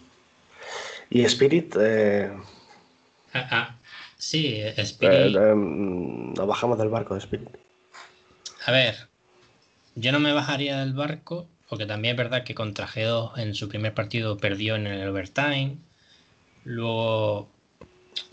Y 1.10 1.24
Spirit. 1.24 1.76
Eh... 1.80 2.32
Ah, 3.34 3.48
ah, 3.52 3.76
Sí, 4.20 4.62
Spirit. 4.76 5.36
Eh, 5.36 5.52
em, 5.52 6.34
nos 6.34 6.46
bajamos 6.46 6.78
del 6.78 6.90
barco 6.90 7.14
de 7.14 7.22
Spirit. 7.22 7.50
A 8.66 8.72
ver, 8.72 9.08
yo 9.96 10.12
no 10.12 10.20
me 10.20 10.34
bajaría 10.34 10.80
del 10.80 10.94
barco, 10.94 11.48
porque 11.70 11.86
también 11.86 12.16
es 12.16 12.18
verdad 12.18 12.44
que 12.44 12.54
contra 12.54 12.86
G2 12.86 13.38
en 13.40 13.56
su 13.56 13.70
primer 13.70 13.94
partido 13.94 14.38
perdió 14.38 14.76
en 14.76 14.88
el 14.88 15.08
overtime. 15.08 15.78
Luego 16.66 17.50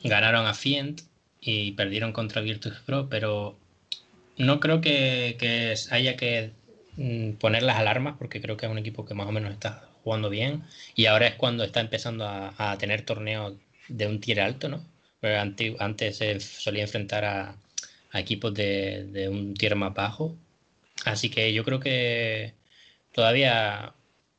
ganaron 0.03 0.47
a 0.47 0.55
Fient 0.55 1.03
y 1.41 1.73
perdieron 1.73 2.13
contra 2.13 2.43
Virtus 2.43 2.81
Pro, 2.85 3.09
pero 3.09 3.57
no 4.37 4.59
creo 4.59 4.81
que, 4.81 5.77
haya 5.93 6.17
que 6.17 6.51
mm, 6.51 6.66
poner 7.39 7.63
las 7.63 7.77
alarmas, 7.77 8.17
porque 8.19 8.41
creo 8.41 8.57
que 8.57 8.67
es 8.67 8.73
un 8.73 8.79
equipo 8.79 9.05
que 9.05 9.15
más 9.15 9.27
o 9.27 9.33
menos 9.33 9.53
está 9.53 9.89
jugando 10.03 10.31
bien. 10.31 10.65
Y 10.95 11.07
ahora 11.07 11.27
es 11.27 11.35
cuando 11.35 11.65
está 11.65 11.81
empezando 11.81 12.27
a, 12.27 12.55
a 12.57 12.79
tener 12.79 13.03
torneos 13.03 13.55
de 13.89 14.07
un 14.07 14.21
tier 14.21 14.41
alto, 14.41 14.69
¿no? 14.69 14.83
Antes 15.23 16.17
se 16.17 16.41
solía 16.41 16.83
enfrentar 16.83 17.25
a, 17.25 17.57
equipos 18.15 18.55
de, 18.55 19.29
un 19.31 19.55
tier 19.55 19.77
más 19.77 19.93
bajo. 19.93 20.35
Así 21.05 21.29
que 21.29 21.53
yo 21.53 21.65
creo 21.65 21.81
que 21.81 22.55
todavía 23.13 23.93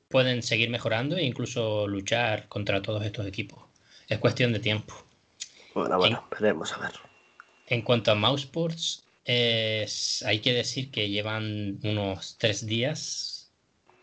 pueden 0.08 0.42
seguir 0.42 0.70
mejorando 0.70 1.18
e 1.18 1.24
incluso 1.24 1.88
luchar 1.88 2.48
contra 2.48 2.82
todos 2.82 3.06
estos 3.06 3.28
equipos. 3.28 3.60
Es 4.08 4.18
cuestión 4.20 4.54
de 4.54 4.60
tiempo. 4.60 4.96
Bueno, 5.76 5.98
bueno, 5.98 6.28
veremos 6.32 6.74
a 6.74 6.78
ver. 6.80 6.94
En 7.68 7.82
cuanto 7.82 8.12
a 8.12 8.16
Hay 9.28 10.40
que 10.40 10.54
decir 10.54 10.90
que 10.90 11.10
llevan 11.10 11.80
unos 11.84 12.38
tres 12.38 12.66
días 12.66 13.38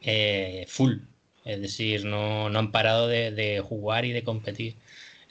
eh, 0.04 0.66
full. 0.69 0.99
Es 1.45 1.61
decir, 1.61 2.04
no, 2.04 2.47
han 2.47 2.71
parado 2.73 3.09
de, 3.09 3.62
jugar 3.66 4.04
y 4.04 4.12
de 4.12 4.23
competir. 4.23 4.76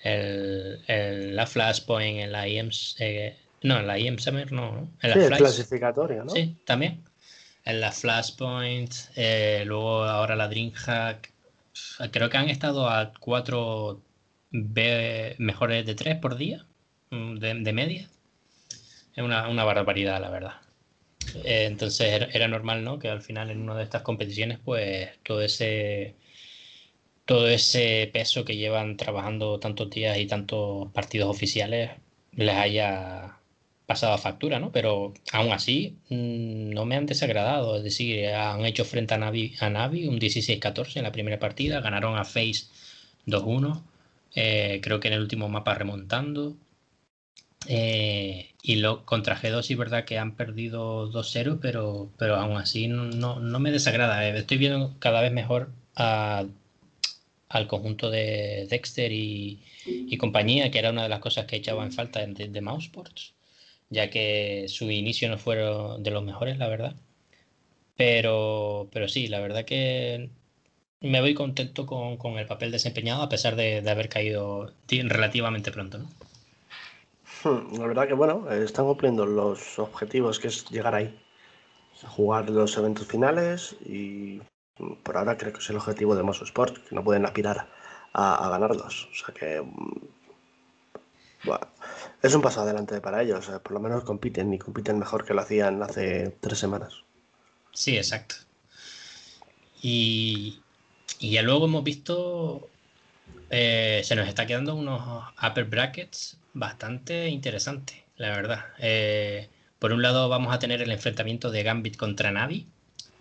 El, 0.04 1.36
la 1.36 1.48
Flashpoint, 1.48 2.20
en 2.20 2.32
la 2.32 2.48
IEM, 2.48 2.70
eh, 3.00 3.38
no, 3.62 3.80
en 3.80 3.88
la 3.88 3.98
IEM 3.98 4.18
Summer 4.18 4.52
no, 4.52 4.92
En 5.02 5.10
la 5.10 5.16
sí, 5.16 5.22
el 5.22 5.38
clasificatorio, 5.38 6.26
¿no? 6.26 6.30
Sí, 6.32 6.58
también. 6.66 7.04
En 7.64 7.80
la 7.80 7.92
Flashpoint, 7.92 8.94
eh, 9.16 9.64
luego 9.66 10.04
ahora 10.04 10.36
la 10.36 10.50
Dreamhack. 10.50 11.32
Creo 12.12 12.30
que 12.30 12.38
han 12.38 12.50
estado 12.50 12.90
a 12.90 13.14
cuatro 13.20 14.02
mejores 14.52 15.86
de 15.86 15.96
tres 15.96 16.18
por 16.18 16.36
día, 16.36 16.66
mm, 17.10 17.38
de 17.38 17.74
media 17.74 18.10
es 19.16 19.24
una, 19.24 19.48
una 19.50 19.64
barbaridad, 19.64 20.20
la 20.22 20.30
verdad. 20.30 20.54
Eh, 21.44 21.66
entonces 21.66 22.28
era, 22.34 22.48
normal, 22.48 22.84
¿no? 22.84 23.00
Que 23.00 23.10
al 23.10 23.22
final 23.22 23.50
en 23.50 23.62
una 23.62 23.76
de 23.76 23.84
estas 23.84 24.02
competiciones, 24.02 24.60
pues 24.64 25.10
todo 25.24 25.42
ese 25.42 26.16
todo 27.26 27.48
ese 27.48 28.10
peso 28.14 28.44
que 28.46 28.58
llevan 28.58 28.98
trabajando 28.98 29.60
tantos 29.60 29.90
días 29.90 30.18
y 30.18 30.28
tantos 30.28 30.92
partidos 30.92 31.30
oficiales 31.30 31.92
les 32.34 32.56
haya 32.56 33.38
pasado 33.86 34.14
a 34.14 34.18
factura, 34.18 34.60
¿no? 34.60 34.72
Pero 34.72 35.14
aún 35.32 35.52
así 35.52 35.98
mm, 36.10 36.72
no 36.72 36.86
me 36.86 36.96
han 36.96 37.06
desagradado, 37.06 37.78
es 37.78 37.84
decir, 37.84 38.28
han 38.30 38.66
hecho 38.66 38.86
frente 38.86 39.14
a 39.14 39.18
Navi, 39.18 39.56
a 39.60 39.70
Navi 39.70 40.08
un 40.08 40.20
16-14 40.20 40.98
en 40.98 41.04
la 41.04 41.12
primera 41.12 41.40
partida, 41.40 41.82
ganaron 41.82 42.18
a 42.18 42.26
Face 42.26 42.66
2-1, 43.28 43.84
eh, 44.36 44.80
creo 44.84 45.00
que 45.00 45.10
en 45.10 45.16
el 45.16 45.22
último 45.22 45.50
mapa 45.50 45.76
remontando, 45.76 46.56
eh, 47.68 48.54
y 48.62 48.78
lo, 48.78 49.06
contra 49.06 49.40
G2 49.40 49.64
sí 49.64 49.76
verdad 49.76 50.06
que 50.06 50.18
han 50.18 50.36
perdido 50.36 51.12
2-0, 51.12 51.60
pero, 51.62 52.12
pero 52.18 52.36
aún 52.36 52.58
así 52.58 52.88
no, 52.88 53.40
me 53.40 53.72
desagrada. 53.72 54.28
Eh. 54.28 54.38
Estoy 54.38 54.58
viendo 54.58 54.96
cada 55.00 55.22
vez 55.22 55.32
mejor 55.32 55.70
al 55.96 57.68
conjunto 57.68 58.10
de 58.10 58.68
Dexter 58.70 59.12
y, 59.12 59.60
compañía, 60.18 60.72
que 60.72 60.80
era 60.80 60.92
una 60.92 61.04
de 61.04 61.10
las 61.10 61.20
cosas 61.20 61.46
que 61.46 61.58
echaba 61.58 61.84
en 61.84 61.92
falta 61.92 62.26
de, 62.26 62.62
Mousesports, 62.62 63.34
ya 63.90 64.10
que 64.10 64.66
su 64.70 64.90
inicio 64.92 65.30
no 65.30 65.38
fueron 65.38 66.04
de 66.04 66.12
los 66.12 66.24
mejores, 66.24 66.58
la 66.58 66.68
verdad. 66.68 66.96
Pero, 67.96 68.90
pero 68.92 69.08
sí, 69.08 69.28
la 69.28 69.40
verdad 69.40 69.66
que 69.66 70.30
me 71.02 71.22
voy 71.22 71.34
contento 71.34 71.86
con, 71.86 72.38
el 72.40 72.48
papel 72.48 72.72
desempeñado 72.72 73.24
a 73.24 73.30
pesar 73.30 73.56
de, 73.56 73.82
de 73.82 73.92
haber 73.92 74.10
caído 74.10 74.74
relativamente 74.88 75.72
pronto. 75.72 76.00
¿no? 76.00 76.10
Hmm, 77.44 77.78
la 77.78 77.88
verdad 77.88 78.08
que 78.08 78.14
bueno, 78.14 78.50
están 78.52 78.86
cumpliendo 78.86 79.26
los 79.26 79.78
objetivos 79.78 80.40
que 80.40 80.48
es 80.48 80.70
llegar 80.70 80.96
ahí, 80.96 81.20
jugar 82.08 82.50
los 82.50 82.78
eventos 82.78 83.06
finales 83.06 83.76
y 83.86 84.42
por 85.04 85.18
ahora 85.18 85.38
creo 85.38 85.52
que 85.52 85.60
es 85.60 85.70
el 85.70 85.76
objetivo 85.76 86.16
de 86.16 86.24
Mosso 86.24 86.46
Sport, 86.46 86.88
que 86.88 86.96
no 86.96 87.04
pueden 87.04 87.26
aspirar 87.26 87.68
a, 88.14 88.50
ganarlos. 88.50 89.10
O 89.12 89.16
sea 89.16 89.34
que 89.34 89.62
mm, 89.62 90.08
bueno, 91.44 91.68
es 92.22 92.34
un 92.34 92.42
paso 92.42 92.62
adelante 92.62 93.02
para 93.02 93.22
ellos, 93.22 93.52
por 93.62 93.74
lo 93.74 93.80
menos 93.82 94.06
compiten 94.06 94.54
y 94.54 94.60
compiten 94.60 94.98
mejor 94.98 95.26
que 95.26 95.34
lo 95.34 95.42
hacían 95.42 95.84
hace 95.84 96.38
tres 96.40 96.60
semanas. 96.60 97.04
Sí, 97.74 97.98
exacto. 97.98 98.36
Y, 99.82 100.62
y 101.20 101.32
ya 101.32 101.42
luego 101.42 101.66
hemos 101.66 101.84
visto, 101.84 102.70
eh, 103.50 104.02
se 104.06 104.16
nos 104.16 104.30
está 104.30 104.46
quedando 104.46 104.76
unos 104.76 105.26
upper 105.46 105.66
brackets 105.66 106.38
bastante 106.54 107.30
interesante, 107.30 108.06
la 108.18 108.30
verdad. 108.30 108.66
Eh, 108.80 109.50
por 109.80 109.92
un 109.92 110.02
lado 110.02 110.30
vamos 110.30 110.54
a 110.54 110.60
tener 110.60 110.82
el 110.82 110.92
enfrentamiento 110.92 111.52
de 111.52 111.64
Gambit 111.64 111.98
contra 111.98 112.32
Navi, 112.32 112.68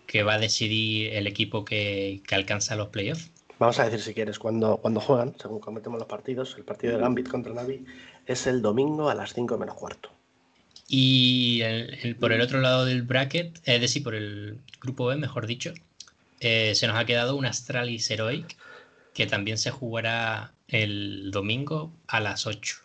que 0.06 0.22
va 0.22 0.34
a 0.34 0.38
decidir 0.38 1.14
el 1.14 1.26
equipo 1.26 1.64
que, 1.64 2.22
alcanza 2.30 2.76
los 2.76 2.88
playoffs. 2.88 3.30
Vamos 3.58 3.78
a 3.78 3.84
decir 3.84 4.00
si 4.00 4.14
quieres, 4.14 4.38
cuando, 4.38 4.76
cuando 4.76 5.00
juegan, 5.00 5.34
según 5.40 5.60
cometemos 5.60 5.98
los 5.98 6.08
partidos, 6.08 6.54
el 6.56 6.64
partido 6.64 6.94
de 6.94 7.00
Gambit 7.00 7.28
contra 7.28 7.52
Navi 7.52 7.84
es 8.26 8.46
el 8.46 8.60
domingo 8.62 9.08
a 9.08 9.14
las 9.14 9.32
5 9.34 9.58
menos 9.58 9.74
cuarto. 9.76 10.10
Y 10.88 11.62
por 12.20 12.32
el 12.32 12.40
otro 12.42 12.60
lado 12.60 12.84
del 12.84 13.02
bracket, 13.02 13.60
es 13.64 13.80
decir, 13.80 14.02
por 14.02 14.14
el 14.14 14.58
grupo 14.80 15.06
B, 15.06 15.16
mejor 15.16 15.46
dicho, 15.46 15.72
eh, 16.40 16.74
se 16.74 16.86
nos 16.86 16.96
ha 16.96 17.06
quedado 17.06 17.36
un 17.36 17.46
Astralis 17.46 18.10
Heroic 18.10 18.56
que 19.14 19.26
también 19.26 19.58
se 19.58 19.70
jugará 19.70 20.52
el 20.68 21.30
domingo 21.30 21.92
a 22.08 22.20
las 22.20 22.46
8. 22.46 22.76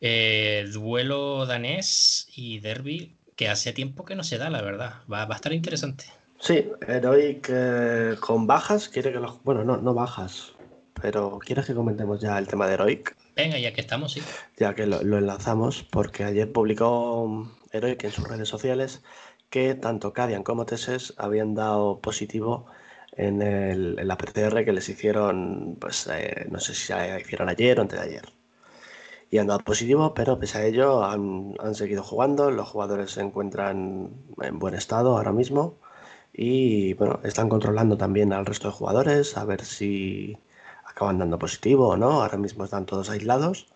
Eh, 0.00 0.66
duelo 0.72 1.44
danés 1.46 2.28
y 2.34 2.60
derby 2.60 3.16
que 3.34 3.48
hace 3.48 3.72
tiempo 3.72 4.04
que 4.04 4.14
no 4.14 4.24
se 4.24 4.38
da, 4.38 4.50
la 4.50 4.62
verdad. 4.62 4.94
Va, 5.12 5.22
a 5.22 5.34
estar 5.34 5.52
interesante. 5.52 6.04
Sí, 6.40 6.68
Heroic 6.86 7.48
eh, 7.52 8.16
con 8.20 8.46
bajas, 8.46 8.88
quiere 8.88 9.12
que 9.12 9.18
los. 9.18 9.42
Bueno, 9.42 9.64
no, 9.64 9.76
no 9.76 9.94
bajas, 9.94 10.52
pero 11.00 11.38
¿quieres 11.38 11.66
que 11.66 11.74
comentemos 11.74 12.20
ya 12.20 12.38
el 12.38 12.46
tema 12.46 12.66
de 12.66 12.74
Heroic? 12.74 13.16
Venga, 13.34 13.58
ya 13.58 13.72
que 13.72 13.80
estamos, 13.80 14.12
sí. 14.12 14.22
Ya 14.56 14.74
que 14.74 14.86
lo, 14.86 15.00
enlazamos, 15.00 15.84
porque 15.84 16.24
ayer 16.24 16.50
publicó 16.52 17.48
Heroic 17.72 18.04
en 18.04 18.12
sus 18.12 18.28
redes 18.28 18.48
sociales 18.48 19.02
que 19.50 19.74
tanto 19.74 20.12
Cadian 20.12 20.42
como 20.42 20.66
Teses 20.66 21.14
habían 21.16 21.54
dado 21.54 22.00
positivo 22.00 22.66
en, 23.12 23.40
el, 23.42 23.96
la 23.96 24.18
PCR 24.18 24.64
que 24.64 24.72
les 24.72 24.88
hicieron, 24.88 25.76
pues 25.80 26.08
eh, 26.12 26.46
no 26.50 26.60
sé 26.60 26.74
si 26.74 26.92
hicieron 27.20 27.48
ayer 27.48 27.78
o 27.78 27.82
antes 27.82 27.98
de 27.98 28.06
ayer 28.06 28.37
y 29.30 29.38
han 29.38 29.46
dado 29.46 29.60
positivo, 29.60 30.14
pero 30.14 30.38
pese 30.38 30.58
a 30.58 30.66
ello 30.66 31.04
han, 31.04 31.54
seguido 31.74 32.02
jugando, 32.02 32.50
los 32.50 32.68
jugadores 32.68 33.12
se 33.12 33.20
encuentran 33.20 34.10
en 34.40 34.58
buen 34.58 34.74
estado 34.74 35.16
ahora 35.16 35.32
mismo 35.32 35.76
y 36.32 36.94
bueno, 36.94 37.20
están 37.24 37.48
controlando 37.48 37.96
también 37.96 38.32
al 38.32 38.46
resto 38.46 38.68
de 38.68 38.74
jugadores 38.74 39.36
a 39.36 39.44
ver 39.44 39.64
si 39.64 40.38
acaban 40.84 41.18
dando 41.18 41.38
positivo 41.38 41.88
o 41.88 41.96
no, 41.96 42.22
ahora 42.22 42.38
mismo 42.38 42.64
están 42.64 42.86
todos 42.86 43.10
aislados 43.10 43.66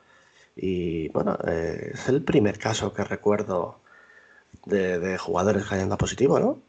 y 0.56 1.08
bueno, 1.10 1.38
eh, 1.46 1.92
es 1.94 2.08
el 2.08 2.22
primer 2.22 2.58
caso 2.58 2.92
que 2.92 3.04
recuerdo 3.04 3.80
de, 4.66 5.18
jugadores 5.18 5.66
que 5.66 5.74
hayan 5.74 5.88
dado 5.88 5.98
positivo, 5.98 6.38
¿no? 6.38 6.60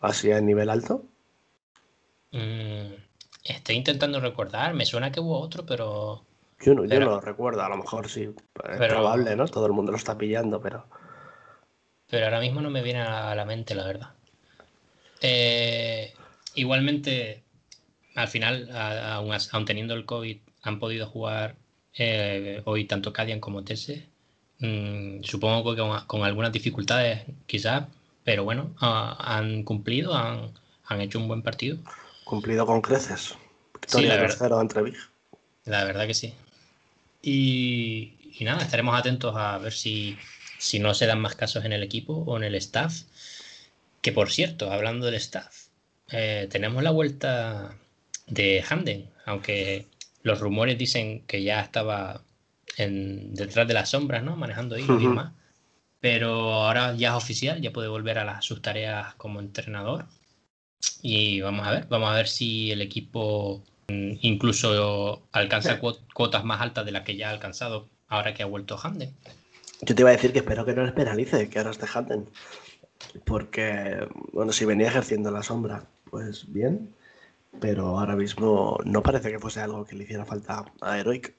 Así 0.00 0.30
a 0.32 0.40
nivel 0.40 0.70
alto. 0.70 1.04
Mm, 2.32 2.94
estoy 3.44 3.76
intentando 3.76 4.20
recordar, 4.20 4.74
me 4.74 4.86
suena 4.86 5.10
que 5.10 5.20
hubo 5.20 5.40
otro, 5.40 5.64
pero 5.66 6.27
yo 6.60 6.74
no, 6.74 6.84
lo 6.84 7.20
recuerdo, 7.20 7.62
a 7.62 7.68
lo 7.68 7.76
mejor 7.76 8.08
sí. 8.08 8.30
Es 8.70 8.76
probable, 8.88 9.36
¿no? 9.36 9.46
Todo 9.46 9.66
el 9.66 9.72
mundo 9.72 9.92
lo 9.92 9.98
está 9.98 10.18
pillando, 10.18 10.60
pero. 10.60 10.84
Pero 12.10 12.24
ahora 12.24 12.40
mismo 12.40 12.60
no 12.60 12.70
me 12.70 12.82
viene 12.82 13.02
a 13.02 13.34
la 13.34 13.44
mente, 13.44 13.74
la 13.74 13.86
verdad. 13.86 14.10
Eh, 15.20 16.12
igualmente, 16.54 17.42
al 18.14 18.28
final, 18.28 18.70
aún, 18.72 19.64
teniendo 19.64 19.94
el 19.94 20.04
COVID, 20.04 20.38
han 20.62 20.78
podido 20.78 21.06
jugar 21.06 21.56
eh, 21.94 22.62
hoy 22.64 22.84
tanto 22.86 23.12
Cadian 23.12 23.40
como 23.40 23.64
Tese. 23.64 24.06
Mm, 24.60 25.22
supongo 25.22 25.74
que 25.74 26.06
con, 26.06 26.22
algunas 26.22 26.52
dificultades, 26.52 27.22
quizás, 27.46 27.84
pero 28.24 28.44
bueno, 28.44 28.74
han 28.80 29.62
cumplido, 29.62 30.14
han, 30.14 31.00
hecho 31.00 31.18
un 31.18 31.28
buen 31.28 31.42
partido. 31.42 31.78
Cumplido 32.24 32.66
con 32.66 32.80
creces. 32.80 33.36
Victoria 33.74 34.28
sí, 34.28 34.44
entre 34.60 34.82
Big. 34.82 34.96
La 35.64 35.84
verdad 35.84 36.06
que 36.06 36.14
sí. 36.14 36.34
Y, 37.30 38.44
nada, 38.44 38.62
estaremos 38.62 38.98
atentos 38.98 39.36
a 39.36 39.58
ver 39.58 39.72
si, 39.72 40.16
si 40.58 40.78
no 40.78 40.94
se 40.94 41.06
dan 41.06 41.20
más 41.20 41.34
casos 41.34 41.64
en 41.66 41.74
el 41.74 41.82
equipo 41.82 42.14
o 42.14 42.36
en 42.38 42.44
el 42.44 42.54
staff. 42.54 43.02
Que 44.00 44.12
por 44.12 44.30
cierto, 44.30 44.72
hablando 44.72 45.06
del 45.06 45.16
staff, 45.16 45.66
eh, 46.10 46.48
tenemos 46.50 46.82
la 46.82 46.90
vuelta 46.90 47.76
de 48.26 48.64
Hamden, 48.66 49.10
aunque 49.26 49.86
los 50.22 50.40
rumores 50.40 50.78
dicen 50.78 51.26
que 51.26 51.42
ya 51.42 51.60
estaba 51.60 52.22
en, 52.78 53.34
detrás 53.34 53.68
de 53.68 53.74
las 53.74 53.90
sombras, 53.90 54.22
¿no? 54.22 54.34
Manejando 54.36 54.76
ahí 54.76 54.84
y 54.88 55.02
demás. 55.02 55.32
Pero 56.00 56.54
ahora 56.54 56.94
ya 56.94 57.10
es 57.10 57.14
oficial, 57.14 57.60
ya 57.60 57.72
puede 57.72 57.88
volver 57.88 58.18
a 58.18 58.24
las, 58.24 58.44
sus 58.44 58.62
tareas 58.62 59.14
como 59.16 59.40
entrenador. 59.40 60.06
Y 61.02 61.42
vamos 61.42 61.66
a 61.66 61.72
ver, 61.72 61.86
vamos 61.88 62.08
a 62.08 62.14
ver 62.14 62.28
si 62.28 62.70
el 62.70 62.80
equipo 62.80 63.64
incluso 63.88 65.22
alcanza 65.32 65.80
cuotas 65.80 66.44
más 66.44 66.60
altas 66.60 66.84
de 66.84 66.92
las 66.92 67.04
que 67.04 67.16
ya 67.16 67.28
ha 67.28 67.32
alcanzado 67.32 67.88
ahora 68.08 68.34
que 68.34 68.42
ha 68.42 68.46
vuelto 68.46 68.78
Handen. 68.82 69.14
Yo 69.82 69.94
te 69.94 70.02
iba 70.02 70.10
a 70.10 70.12
decir 70.12 70.32
que 70.32 70.40
espero 70.40 70.64
que 70.64 70.74
no 70.74 70.84
les 70.84 70.92
penalice 70.92 71.48
que 71.48 71.58
ahora 71.58 71.70
esté 71.70 71.86
Handen. 71.92 72.28
Porque, 73.24 74.06
bueno, 74.32 74.52
si 74.52 74.64
venía 74.64 74.88
ejerciendo 74.88 75.30
la 75.30 75.42
sombra, 75.42 75.84
pues 76.10 76.52
bien. 76.52 76.94
Pero 77.60 77.98
ahora 77.98 78.16
mismo 78.16 78.78
no 78.84 79.02
parece 79.02 79.30
que 79.30 79.38
fuese 79.38 79.60
algo 79.60 79.84
que 79.84 79.96
le 79.96 80.04
hiciera 80.04 80.24
falta 80.24 80.64
a 80.80 80.98
Heroic. 80.98 81.34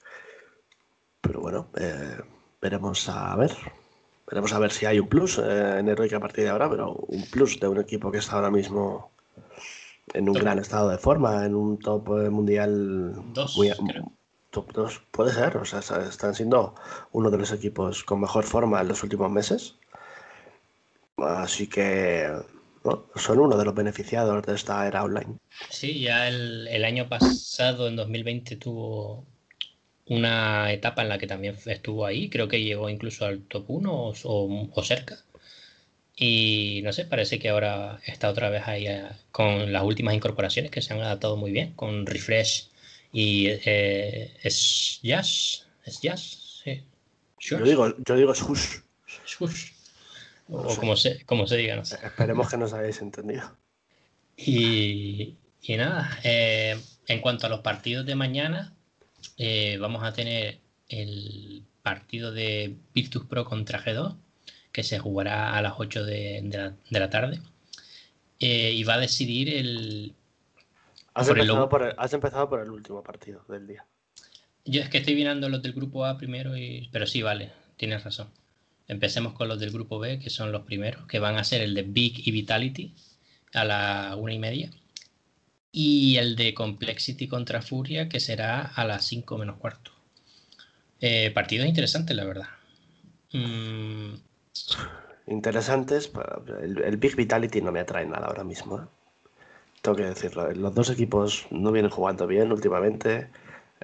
Pero 1.21 1.41
bueno, 1.41 1.67
eh, 1.77 2.17
veremos 2.61 3.07
a 3.09 3.35
ver. 3.35 3.51
Veremos 4.27 4.53
a 4.53 4.59
ver 4.59 4.71
si 4.71 4.85
hay 4.85 4.99
un 4.99 5.07
plus 5.07 5.37
eh, 5.37 5.79
en 5.79 5.89
Heroic 5.89 6.13
a 6.13 6.19
partir 6.19 6.45
de 6.45 6.49
ahora, 6.49 6.69
pero 6.69 6.93
un 6.93 7.23
plus 7.25 7.59
de 7.59 7.67
un 7.67 7.79
equipo 7.79 8.11
que 8.11 8.19
está 8.19 8.35
ahora 8.35 8.51
mismo 8.51 9.11
en 10.13 10.29
un 10.29 10.37
gran 10.39 10.59
estado 10.59 10.89
de 10.89 10.97
forma, 10.97 11.45
en 11.45 11.55
un 11.55 11.79
top 11.79 12.09
eh, 12.19 12.29
mundial 12.29 13.23
Dos, 13.37 13.53
muy, 13.53 13.71
creo. 13.85 14.11
top 14.51 14.73
2, 14.73 15.01
puede 15.11 15.33
ser, 15.33 15.57
o 15.57 15.65
sea, 15.65 15.79
están 16.07 16.35
siendo 16.35 16.75
uno 17.13 17.31
de 17.31 17.37
los 17.39 17.51
equipos 17.53 18.03
con 18.03 18.21
mejor 18.21 18.45
forma 18.45 18.81
en 18.81 18.89
los 18.89 19.03
últimos 19.03 19.31
meses. 19.31 19.75
Así 21.17 21.67
que 21.67 22.27
¿no? 22.83 23.05
son 23.15 23.39
uno 23.39 23.55
de 23.57 23.65
los 23.65 23.75
beneficiados 23.75 24.41
de 24.43 24.55
esta 24.55 24.87
era 24.87 25.03
online. 25.03 25.37
Sí, 25.69 26.01
ya 26.01 26.27
el, 26.27 26.67
el 26.67 26.83
año 26.85 27.07
pasado, 27.09 27.87
en 27.87 27.95
2020, 27.95 28.55
tuvo 28.57 29.25
una 30.05 30.71
etapa 30.73 31.03
en 31.03 31.09
la 31.09 31.17
que 31.19 31.27
también 31.27 31.57
estuvo 31.65 32.05
ahí, 32.05 32.29
creo 32.29 32.47
que 32.49 32.63
llegó 32.63 32.89
incluso 32.89 33.25
al 33.25 33.43
top 33.47 33.69
1 33.71 33.93
o, 33.93 34.13
o- 34.25 34.69
o 34.73 34.83
cerca. 34.83 35.25
Y 36.21 36.81
no 36.83 36.91
sé, 36.91 37.05
parece 37.05 37.39
que 37.39 37.47
ahora 37.47 38.01
está 38.05 38.29
otra 38.29 38.49
vez 38.49 38.67
ahí 38.67 38.87
eh, 38.87 39.03
con 39.31 39.71
las 39.71 39.83
últimas 39.83 40.13
incorporaciones 40.13 40.69
que 40.69 40.81
se 40.81 40.93
han 40.93 40.99
adaptado 40.99 41.37
muy 41.37 41.51
bien, 41.51 41.71
con 41.73 42.05
Refresh 42.05 42.67
y 43.13 43.47
eh, 43.47 44.33
es 44.43 44.99
Jazz, 45.01 45.65
es 45.85 46.01
Jazz, 46.01 46.61
sí. 46.63 46.83
Yo 47.39 47.59
digo, 47.63 47.95
yo 48.05 48.15
digo 48.17 48.33
shush. 48.33 48.79
Shush. 49.25 49.71
No 50.49 50.57
O 50.57 50.69
sé. 50.71 50.75
como 50.77 50.95
se, 50.97 51.23
como 51.25 51.47
se 51.47 51.55
diga, 51.55 51.77
no 51.77 51.85
sé. 51.85 51.95
Esperemos 52.03 52.49
que 52.49 52.57
nos 52.57 52.73
hayáis 52.73 53.01
entendido. 53.01 53.55
Y, 54.35 55.35
y 55.61 55.77
nada, 55.77 56.19
eh, 56.23 56.77
en 57.07 57.21
cuanto 57.21 57.45
a 57.45 57.49
los 57.49 57.61
partidos 57.61 58.05
de 58.05 58.15
mañana, 58.15 58.73
vamos 59.79 60.03
a 60.03 60.11
tener 60.11 60.59
el 60.89 61.63
partido 61.81 62.33
de 62.33 62.75
Virtus 62.93 63.23
Pro 63.25 63.45
contra 63.45 63.81
G2, 63.81 64.17
que 64.71 64.83
se 64.83 64.99
jugará 64.99 65.55
a 65.55 65.61
las 65.61 65.73
8 65.77 66.05
de, 66.05 66.41
de 66.43 66.57
la, 66.57 66.75
de 66.89 66.99
la 66.99 67.09
tarde. 67.09 67.39
Eh, 68.39 68.71
y 68.73 68.83
va 68.83 68.95
a 68.95 68.99
decidir 68.99 69.49
el... 69.49 70.13
Has 71.13 71.27
Por 71.27 71.39
empezado 71.39 71.69
por, 71.69 71.83
el, 71.83 71.93
has 71.97 72.13
empezado 72.13 72.49
por 72.49 72.61
el 72.61 72.69
último 72.69 73.03
partido 73.03 73.43
del 73.49 73.67
día. 73.67 73.85
Yo 74.63 74.81
es 74.81 74.89
que 74.89 74.99
estoy 74.99 75.15
mirando 75.15 75.49
los 75.49 75.61
del 75.61 75.73
grupo 75.73 76.05
A 76.05 76.17
primero, 76.17 76.55
y... 76.55 76.89
pero 76.91 77.05
sí, 77.05 77.21
vale, 77.21 77.51
tienes 77.75 78.03
razón. 78.03 78.29
Empecemos 78.87 79.33
con 79.33 79.47
los 79.47 79.59
del 79.59 79.71
grupo 79.71 79.99
B, 79.99 80.19
que 80.19 80.29
son 80.29 80.51
los 80.51 80.63
primeros, 80.63 81.05
que 81.07 81.19
van 81.19 81.37
a 81.37 81.43
ser 81.43 81.61
el 81.61 81.73
de 81.73 81.83
Big 81.83 82.27
y 82.27 82.31
Vitality 82.31 82.95
a 83.53 83.65
la 83.65 84.15
una 84.17 84.33
y 84.33 84.39
media. 84.39 84.71
Y 85.71 86.17
el 86.17 86.35
de 86.35 86.53
Complexity 86.53 87.27
contra 87.27 87.61
Furia, 87.61 88.09
que 88.09 88.19
será 88.19 88.61
a 88.61 88.85
las 88.85 89.05
5 89.05 89.37
menos 89.37 89.57
cuarto. 89.57 89.91
Eh, 91.01 91.31
partidos 91.31 91.67
interesantes, 91.67 92.15
la 92.15 92.25
verdad. 92.25 92.47
Mm, 93.31 94.15
Interesantes, 95.27 96.11
el, 96.61 96.81
el 96.83 96.97
Big 96.97 97.15
Vitality 97.15 97.61
no 97.61 97.71
me 97.71 97.79
atrae 97.81 98.05
nada 98.05 98.27
ahora 98.27 98.43
mismo. 98.43 98.79
¿eh? 98.79 98.85
Tengo 99.81 99.97
que 99.97 100.03
decirlo. 100.05 100.51
Los 100.53 100.75
dos 100.75 100.89
equipos 100.89 101.47
no 101.51 101.71
vienen 101.71 101.91
jugando 101.91 102.27
bien 102.27 102.51
últimamente. 102.51 103.29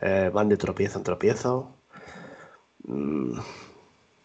eh, 0.01 0.29
van 0.33 0.49
de 0.49 0.57
tropiezo 0.57 0.97
en 0.99 1.03
tropiezo. 1.05 1.73
Mm, 2.87 3.39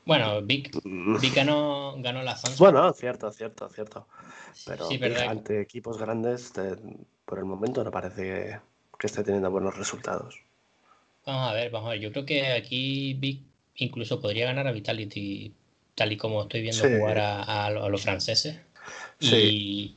bueno, 0.05 0.43
Big, 0.43 0.71
mm, 0.85 1.21
Big 1.21 1.35
ganó, 1.35 1.95
ganó 1.99 2.23
la 2.23 2.35
fans. 2.37 2.59
Bueno, 2.59 2.93
cierto, 2.93 3.31
cierto, 3.33 3.69
cierto. 3.69 4.07
Pero 4.67 4.85
sí, 4.89 4.99
ante 5.29 5.61
equipos 5.61 5.99
grandes, 5.99 6.53
te- 6.53 6.77
por 7.25 7.39
el 7.39 7.45
momento 7.45 7.85
no 7.85 7.91
parece 7.91 8.23
que, 8.23 8.61
que 8.99 9.07
esté 9.07 9.23
teniendo 9.23 9.51
buenos 9.51 9.77
resultados. 9.77 10.41
Vamos 11.27 11.51
a 11.51 11.53
ver, 11.55 11.71
vamos 11.71 11.89
a 11.89 11.93
ver. 11.93 12.01
Yo 12.01 12.13
creo 12.13 12.27
que 12.27 12.47
aquí 12.47 13.15
Big 13.15 13.43
incluso 13.77 14.21
podría 14.21 14.47
ganar 14.47 14.67
a 14.67 14.73
Vitality, 14.73 15.55
tal 15.94 16.12
y 16.12 16.16
como 16.16 16.42
estoy 16.42 16.62
viendo 16.62 16.83
Sí. 16.85 16.88
jugar 16.98 17.18
a, 17.18 17.66
a 17.66 17.70
lo- 17.70 17.85
a 17.85 17.88
los 17.88 18.03
franceses. 18.03 18.59
Sí. 19.18 19.37
Y, 19.37 19.96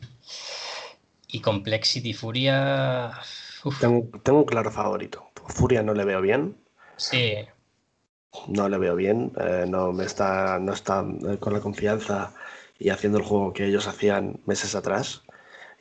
y 1.37 1.41
Complexity 1.41 2.13
Furia. 2.13 3.11
Tengo, 3.79 4.07
tengo 4.23 4.39
un 4.39 4.45
claro 4.45 4.71
favorito. 4.71 5.29
Furia 5.47 5.81
no 5.83 5.93
le 5.93 6.05
veo 6.05 6.21
bien. 6.21 6.55
sí, 6.97 7.35
No 8.47 8.67
le 8.69 8.77
veo 8.77 8.95
bien. 8.95 9.31
eh, 9.39 9.65
no 9.67 9.91
me 9.93 10.05
está, 10.05 10.59
no 10.59 10.73
está 10.73 11.05
eh, 11.29 11.37
con 11.39 11.53
la 11.53 11.59
confianza 11.61 12.33
y 12.79 12.89
haciendo 12.89 13.17
el 13.19 13.23
juego 13.23 13.53
que 13.53 13.65
ellos 13.65 13.87
hacían 13.87 14.39
meses 14.45 14.75
atrás. 14.75 15.23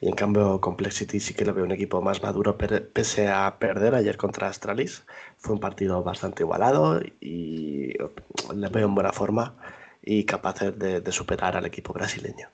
Y 0.01 0.09
en 0.09 0.14
cambio, 0.14 0.61
Complexity 0.61 1.20
sí 1.20 1.33
que 1.35 1.44
le 1.44 1.53
veo 1.53 1.64
un 1.64 1.70
equipo 1.72 2.03
más 2.03 2.22
maduro, 2.22 2.59
pese 2.59 3.29
a 3.29 3.57
perder 3.59 3.94
ayer 3.94 4.16
contra 4.16 4.48
Astralis. 4.48 5.05
Fue 5.38 5.55
un 5.55 5.61
partido 5.61 6.03
bastante 6.03 6.42
igualado 6.42 7.01
y 7.20 7.92
le 8.55 8.68
veo 8.68 8.87
en 8.88 8.94
buena 8.94 9.12
forma 9.12 9.55
y 10.03 10.25
capaz 10.25 10.61
de, 10.61 11.01
de 11.01 11.12
superar 11.12 11.57
al 11.57 11.67
equipo 11.67 11.93
brasileño. 11.93 12.49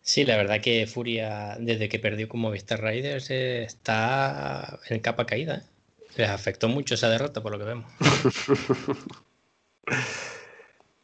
sí, 0.00 0.24
la 0.24 0.36
verdad 0.36 0.60
que 0.60 0.86
Furia, 0.86 1.56
desde 1.58 1.88
que 1.88 1.98
perdió 1.98 2.28
con 2.28 2.40
Movistar 2.40 2.80
Raiders, 2.80 3.30
eh, 3.30 3.64
está 3.64 4.78
en 4.88 5.00
capa 5.00 5.26
caída. 5.26 5.56
¿eh? 5.56 5.62
Les 6.16 6.28
afectó 6.30 6.68
mucho 6.68 6.94
esa 6.94 7.10
derrota, 7.10 7.42
por 7.42 7.52
lo 7.52 7.58
que 7.58 7.64
vemos. 7.64 7.86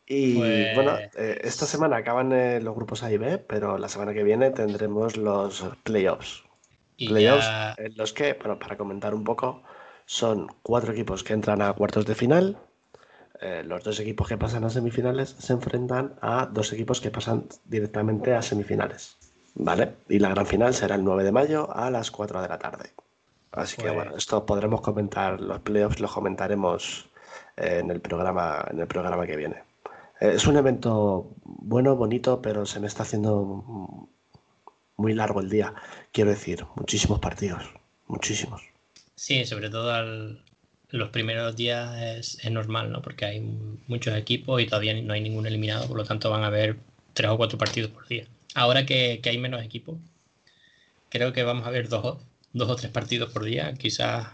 Y 0.06 0.34
Pues- 0.34 0.74
bueno, 0.74 0.98
eh, 1.16 1.40
esta 1.42 1.64
semana 1.66 1.96
acaban 1.98 2.30
los 2.64 2.74
grupos 2.74 3.02
A 3.02 3.10
y 3.12 3.16
B, 3.16 3.38
pero 3.38 3.78
la 3.78 3.88
semana 3.88 4.12
que 4.12 4.24
viene 4.24 4.50
tendremos 4.50 5.16
los 5.16 5.64
playoffs. 5.84 6.42
Y 6.96 7.08
Playoffs 7.08 7.46
ya, 7.46 7.74
en 7.78 7.96
los 7.96 8.12
que, 8.12 8.34
bueno, 8.34 8.58
para 8.58 8.76
comentar 8.76 9.14
un 9.14 9.24
poco, 9.24 9.62
son 10.04 10.48
cuatro 10.62 10.92
equipos 10.92 11.24
que 11.24 11.32
entran 11.32 11.62
a 11.62 11.72
cuartos 11.72 12.04
de 12.04 12.14
final. 12.14 12.58
Eh, 13.42 13.62
los 13.64 13.82
dos 13.84 13.98
equipos 14.00 14.28
que 14.28 14.38
pasan 14.38 14.64
a 14.64 14.70
semifinales 14.70 15.30
se 15.38 15.52
enfrentan 15.52 16.14
a 16.20 16.46
dos 16.46 16.72
equipos 16.72 17.00
que 17.00 17.10
pasan 17.10 17.46
directamente 17.64 18.34
a 18.34 18.42
semifinales. 18.42 19.16
¿Vale? 19.54 19.96
Y 20.08 20.18
la 20.18 20.30
gran 20.30 20.46
final 20.46 20.72
será 20.74 20.94
el 20.94 21.04
9 21.04 21.24
de 21.24 21.32
mayo 21.32 21.70
a 21.74 21.90
las 21.90 22.10
4 22.10 22.40
de 22.40 22.48
la 22.48 22.58
tarde. 22.58 22.90
Así 23.50 23.76
que 23.76 23.90
bueno, 23.90 24.16
esto 24.16 24.46
podremos 24.46 24.80
comentar, 24.80 25.38
los 25.40 25.60
playoffs 25.60 26.00
los 26.00 26.10
comentaremos 26.12 27.10
eh, 27.58 27.80
en 27.80 27.90
el 27.90 28.00
programa, 28.00 28.64
en 28.70 28.80
el 28.80 28.86
programa 28.86 29.26
que 29.26 29.36
viene. 29.36 29.56
Eh, 30.20 30.32
Es 30.36 30.46
un 30.46 30.56
evento 30.56 31.30
bueno, 31.44 31.96
bonito, 31.96 32.40
pero 32.40 32.64
se 32.64 32.80
me 32.80 32.86
está 32.86 33.02
haciendo 33.02 34.08
muy 34.96 35.12
largo 35.14 35.40
el 35.40 35.50
día. 35.50 35.74
Quiero 36.12 36.30
decir, 36.30 36.64
muchísimos 36.76 37.18
partidos, 37.18 37.62
muchísimos. 38.06 38.62
sí, 39.14 39.44
sobre 39.44 39.68
todo 39.68 39.92
al- 39.92 40.42
los 40.92 41.10
primeros 41.10 41.56
días 41.56 42.00
es, 42.02 42.38
es 42.44 42.50
normal, 42.52 42.92
¿no? 42.92 43.02
Porque 43.02 43.24
hay 43.26 43.40
muchos 43.40 44.16
equipos 44.16 44.62
y 44.62 44.66
todavía 44.66 44.94
no 45.02 45.14
hay 45.14 45.20
ningún 45.22 45.46
eliminado, 45.46 45.88
por 45.88 45.96
lo 45.98 46.04
tanto 46.04 46.30
van 46.30 46.44
a 46.44 46.48
haber 46.48 46.78
tres 47.14 47.30
o 47.30 47.36
cuatro 47.38 47.58
partidos 47.58 47.90
por 47.92 48.06
día. 48.08 48.26
Ahora 48.54 48.86
que, 48.86 49.20
que 49.22 49.30
hay 49.30 49.38
menos 49.38 49.62
equipos, 49.64 49.98
creo 51.08 51.32
que 51.32 51.42
vamos 51.44 51.66
a 51.66 51.70
ver 51.70 51.88
dos, 51.88 52.04
o- 52.04 52.20
dos 52.52 52.70
o 52.70 52.76
tres 52.76 52.90
partidos 52.92 53.32
por 53.32 53.44
día. 53.44 53.74
Quizás 53.74 54.28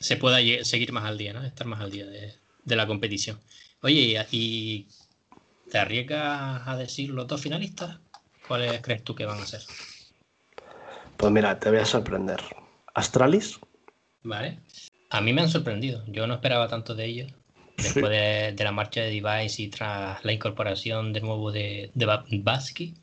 se 0.00 0.16
pueda 0.16 0.38
seguir 0.64 0.92
más 0.92 1.04
al 1.04 1.18
día, 1.18 1.32
¿no? 1.32 1.44
Estar 1.44 1.66
más 1.66 1.80
al 1.80 1.90
día 1.90 2.06
de, 2.06 2.34
de 2.64 2.76
la 2.76 2.86
competición. 2.86 3.40
Oye, 3.82 4.00
¿y 4.32 4.36
y 4.38 4.88
te 5.70 5.78
arriesgas 5.78 6.68
a 6.68 6.76
decir 6.76 7.10
los 7.10 7.26
dos 7.28 7.40
finalistas? 7.42 8.00
¿Cuáles 8.46 8.82
crees 8.82 9.04
tú 9.04 9.14
que 9.14 9.26
van 9.26 9.40
a 9.42 9.46
ser? 9.46 9.62
Pues 11.16 11.32
mira, 11.32 11.58
te 11.58 11.70
voy 11.70 11.78
a 11.78 11.84
sorprender. 11.86 12.40
Astralis, 12.94 13.58
Vale. 14.24 14.58
A 15.12 15.20
mí 15.20 15.32
me 15.32 15.42
han 15.42 15.48
sorprendido. 15.48 16.02
Yo 16.06 16.26
no 16.26 16.34
esperaba 16.34 16.68
tanto 16.68 16.94
de 16.94 17.04
ellos. 17.04 17.32
Después 17.76 18.10
de, 18.10 18.52
de 18.56 18.64
la 18.64 18.72
marcha 18.72 19.00
de 19.00 19.10
Device 19.10 19.62
y 19.62 19.68
tras 19.68 20.24
la 20.24 20.32
incorporación 20.32 21.12
de 21.12 21.20
nuevo 21.20 21.50
de, 21.50 21.90
de 21.94 22.06
Ba- 22.06 22.24
Babsky. 22.30 22.94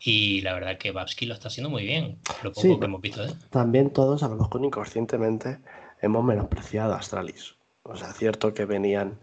Y 0.00 0.40
la 0.42 0.54
verdad 0.54 0.78
que 0.78 0.92
Babsky 0.92 1.26
lo 1.26 1.34
está 1.34 1.48
haciendo 1.48 1.70
muy 1.70 1.84
bien. 1.84 2.18
Lo 2.42 2.50
poco 2.52 2.60
Sí, 2.60 2.78
que 2.78 2.84
hemos 2.84 3.00
visto 3.00 3.24
también 3.50 3.90
todos, 3.90 4.22
a 4.22 4.28
lo 4.28 4.36
mejor 4.36 4.64
inconscientemente, 4.64 5.58
hemos 6.02 6.22
menospreciado 6.24 6.94
a 6.94 6.98
Astralis. 6.98 7.54
O 7.82 7.96
sea, 7.96 8.12
cierto 8.12 8.52
que 8.52 8.64
venían, 8.64 9.18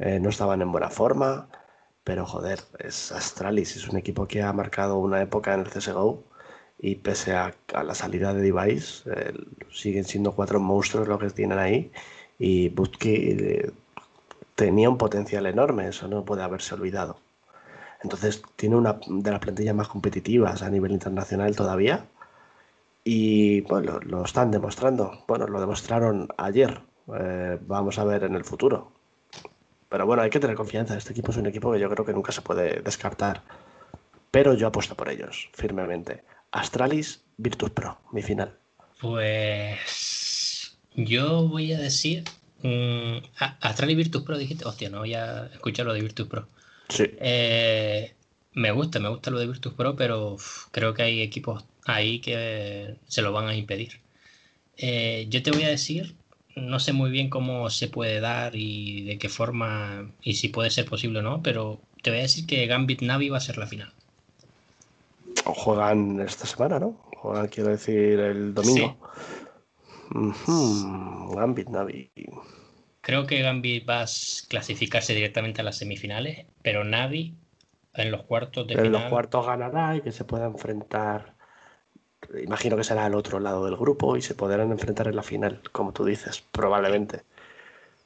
eh, 0.00 0.18
no 0.20 0.28
estaban 0.30 0.62
en 0.62 0.70
buena 0.70 0.90
forma, 0.90 1.48
pero 2.04 2.24
joder, 2.26 2.60
es 2.78 3.12
Astralis, 3.12 3.76
es 3.76 3.88
un 3.88 3.96
equipo 3.98 4.26
que 4.26 4.42
ha 4.42 4.52
marcado 4.52 4.98
una 4.98 5.20
época 5.20 5.54
en 5.54 5.60
el 5.60 5.66
CSGO 5.70 6.24
y 6.82 6.96
pese 6.96 7.32
a, 7.34 7.54
a 7.74 7.84
la 7.84 7.94
salida 7.94 8.34
de 8.34 8.42
Device, 8.42 9.10
eh, 9.10 9.32
siguen 9.72 10.04
siendo 10.04 10.32
cuatro 10.32 10.60
monstruos 10.60 11.08
lo 11.08 11.18
que 11.18 11.30
tienen 11.30 11.58
ahí 11.58 11.92
y 12.38 12.68
Butki 12.70 13.14
eh, 13.14 13.70
tenía 14.56 14.90
un 14.90 14.98
potencial 14.98 15.46
enorme, 15.46 15.88
eso 15.88 16.08
no 16.08 16.24
puede 16.24 16.42
haberse 16.42 16.74
olvidado. 16.74 17.18
Entonces, 18.02 18.42
tiene 18.56 18.76
una 18.76 18.98
de 19.06 19.30
las 19.30 19.40
plantillas 19.40 19.74
más 19.76 19.88
competitivas 19.88 20.62
a 20.62 20.70
nivel 20.70 20.92
internacional 20.92 21.54
todavía. 21.54 22.06
Y 23.04 23.60
bueno, 23.62 24.00
lo, 24.00 24.18
lo 24.18 24.24
están 24.24 24.50
demostrando. 24.50 25.24
Bueno, 25.28 25.46
lo 25.46 25.60
demostraron 25.60 26.28
ayer. 26.36 26.80
Eh, 27.16 27.58
vamos 27.62 27.98
a 27.98 28.04
ver 28.04 28.24
en 28.24 28.34
el 28.34 28.44
futuro. 28.44 28.92
Pero 29.88 30.06
bueno, 30.06 30.22
hay 30.22 30.30
que 30.30 30.40
tener 30.40 30.56
confianza. 30.56 30.96
Este 30.96 31.12
equipo 31.12 31.30
es 31.30 31.36
un 31.36 31.46
equipo 31.46 31.72
que 31.72 31.80
yo 31.80 31.88
creo 31.90 32.04
que 32.04 32.12
nunca 32.12 32.32
se 32.32 32.42
puede 32.42 32.80
descartar. 32.82 33.42
Pero 34.30 34.54
yo 34.54 34.66
apuesto 34.68 34.96
por 34.96 35.08
ellos, 35.08 35.50
firmemente. 35.52 36.24
Astralis, 36.52 37.22
Virtus 37.36 37.70
Pro, 37.70 37.98
mi 38.12 38.22
final. 38.22 38.56
Pues 39.00 40.78
yo 40.94 41.48
voy 41.48 41.72
a 41.72 41.78
decir 41.78 42.24
Mm, 42.62 43.18
Astral 43.60 43.90
y 43.90 43.94
Virtus 43.96 44.22
Pro 44.22 44.38
dijiste, 44.38 44.64
hostia, 44.64 44.88
no 44.88 45.00
voy 45.00 45.14
a 45.14 45.46
escuchar 45.46 45.86
lo 45.86 45.94
de 45.94 46.00
Virtus 46.00 46.28
Pro. 46.28 46.48
Sí. 46.88 47.04
Eh, 47.20 48.14
me 48.52 48.70
gusta, 48.70 49.00
me 49.00 49.08
gusta 49.08 49.30
lo 49.30 49.38
de 49.38 49.46
Virtus 49.46 49.74
Pro, 49.74 49.96
pero 49.96 50.36
creo 50.70 50.94
que 50.94 51.02
hay 51.02 51.20
equipos 51.22 51.64
ahí 51.86 52.20
que 52.20 52.96
se 53.08 53.22
lo 53.22 53.32
van 53.32 53.48
a 53.48 53.56
impedir. 53.56 54.00
Eh, 54.76 55.26
yo 55.28 55.42
te 55.42 55.50
voy 55.50 55.64
a 55.64 55.68
decir, 55.68 56.14
no 56.56 56.78
sé 56.80 56.92
muy 56.92 57.10
bien 57.10 57.30
cómo 57.30 57.70
se 57.70 57.88
puede 57.88 58.20
dar 58.20 58.54
y 58.56 59.02
de 59.02 59.18
qué 59.18 59.28
forma 59.28 60.12
y 60.22 60.34
si 60.34 60.48
puede 60.48 60.70
ser 60.70 60.86
posible 60.86 61.20
o 61.20 61.22
no, 61.22 61.42
pero 61.42 61.80
te 62.02 62.10
voy 62.10 62.20
a 62.20 62.22
decir 62.22 62.46
que 62.46 62.66
Gambit 62.66 63.02
Navi 63.02 63.28
va 63.28 63.38
a 63.38 63.40
ser 63.40 63.58
la 63.58 63.66
final. 63.66 63.92
Juegan 65.44 66.20
esta 66.20 66.46
semana, 66.46 66.78
¿no? 66.78 67.00
Juegan, 67.16 67.48
quiero 67.48 67.70
decir, 67.70 68.18
el 68.20 68.54
domingo. 68.54 68.96
Gambit 71.34 71.68
Navi. 71.68 72.10
Creo 73.00 73.26
que 73.26 73.42
Gambit 73.42 73.88
va 73.88 74.02
a 74.02 74.06
clasificarse 74.48 75.14
directamente 75.14 75.60
a 75.60 75.64
las 75.64 75.78
semifinales, 75.78 76.46
pero 76.62 76.84
Navi 76.84 77.34
en 77.94 78.10
los 78.10 78.22
cuartos 78.22 78.66
de 78.66 78.74
final. 78.74 78.86
En 78.86 78.92
los 78.92 79.02
cuartos 79.04 79.46
ganará 79.46 79.96
y 79.96 80.00
que 80.02 80.12
se 80.12 80.24
pueda 80.24 80.46
enfrentar. 80.46 81.34
Imagino 82.42 82.76
que 82.76 82.84
será 82.84 83.04
al 83.04 83.14
otro 83.14 83.40
lado 83.40 83.64
del 83.64 83.76
grupo 83.76 84.16
y 84.16 84.22
se 84.22 84.34
podrán 84.34 84.70
enfrentar 84.70 85.08
en 85.08 85.16
la 85.16 85.22
final, 85.22 85.60
como 85.72 85.92
tú 85.92 86.04
dices, 86.04 86.42
probablemente. 86.52 87.22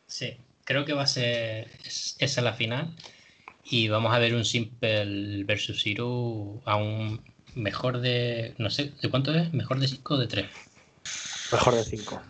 Sí, 0.06 0.38
creo 0.64 0.84
que 0.84 0.94
va 0.94 1.02
a 1.02 1.06
ser 1.06 1.70
esa 2.18 2.40
la 2.40 2.54
final 2.54 2.94
y 3.68 3.88
vamos 3.88 4.14
a 4.14 4.18
ver 4.18 4.34
un 4.34 4.44
Simple 4.44 5.44
versus 5.44 5.82
Zero 5.82 6.60
a 6.64 6.76
un 6.76 7.20
mejor 7.54 8.00
de. 8.00 8.54
No 8.58 8.70
sé, 8.70 8.92
¿de 9.02 9.10
cuánto 9.10 9.34
es? 9.34 9.52
¿Mejor 9.52 9.80
de 9.80 9.88
5 9.88 10.14
o 10.14 10.18
de 10.18 10.26
3? 10.26 10.46
Mejor 11.52 11.74
de 11.74 11.84
5. 11.84 12.22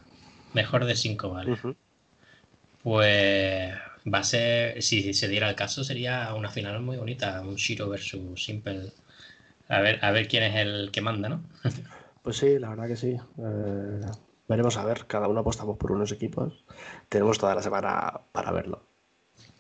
Mejor 0.55 0.85
de 0.87 0.97
5, 0.97 1.31
vale. 1.31 1.57
Pues 2.83 3.75
va 4.13 4.19
a 4.19 4.25
ser, 4.25 4.83
si 4.83 5.13
se 5.13 5.29
diera 5.29 5.49
el 5.51 5.57
caso, 5.57 5.85
sería 5.85 6.33
una 6.35 6.51
final 6.51 6.81
muy 6.81 6.97
bonita, 6.97 7.41
un 7.43 7.57
Shiro 7.57 7.89
versus 7.89 8.43
Simple. 8.43 8.93
A 9.69 9.81
ver, 9.81 10.03
a 10.05 10.13
ver 10.13 10.29
quién 10.29 10.45
es 10.45 10.55
el 10.57 10.91
que 10.93 11.01
manda, 11.01 11.29
¿no? 11.29 11.43
pues 12.23 12.39
sí, 12.39 12.59
la 12.59 12.71
verdad 12.71 12.87
que 12.87 12.97
sí. 12.97 13.17
Eh, 13.39 14.01
veremos 14.49 14.77
a 14.77 14.85
ver, 14.85 15.07
cada 15.07 15.29
uno 15.29 15.41
apostamos 15.41 15.77
por 15.77 15.93
unos 15.93 16.13
equipos. 16.13 16.65
Tenemos 17.09 17.39
toda 17.39 17.55
la 17.55 17.63
semana 17.63 18.21
para 18.33 18.53
verlo. 18.53 18.86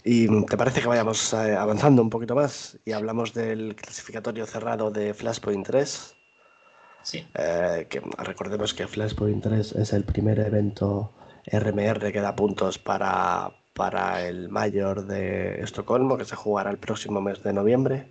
¿Y 0.08 0.28
te 0.46 0.56
parece 0.56 0.80
que 0.80 0.86
vayamos 0.86 1.32
eh, 1.32 1.56
avanzando 1.56 2.00
un 2.00 2.10
poquito 2.10 2.36
más 2.36 2.78
y 2.84 2.92
hablamos 2.92 3.34
del 3.34 3.74
clasificatorio 3.74 4.46
cerrado 4.46 4.92
de 4.92 5.12
Flashpoint 5.12 5.66
3? 5.66 6.14
Sí. 7.02 7.26
Eh, 7.34 7.88
que 7.90 8.00
recordemos 8.18 8.72
que 8.72 8.86
Flashpoint 8.86 9.42
3 9.42 9.72
es 9.72 9.92
el 9.92 10.04
primer 10.04 10.38
evento 10.38 11.12
RMR 11.50 12.12
que 12.12 12.20
da 12.20 12.36
puntos 12.36 12.78
para, 12.78 13.50
para 13.74 14.24
el 14.24 14.48
Mayor 14.48 15.08
de 15.08 15.60
Estocolmo, 15.60 16.16
que 16.16 16.24
se 16.24 16.36
jugará 16.36 16.70
el 16.70 16.78
próximo 16.78 17.20
mes 17.20 17.42
de 17.42 17.52
noviembre. 17.52 18.06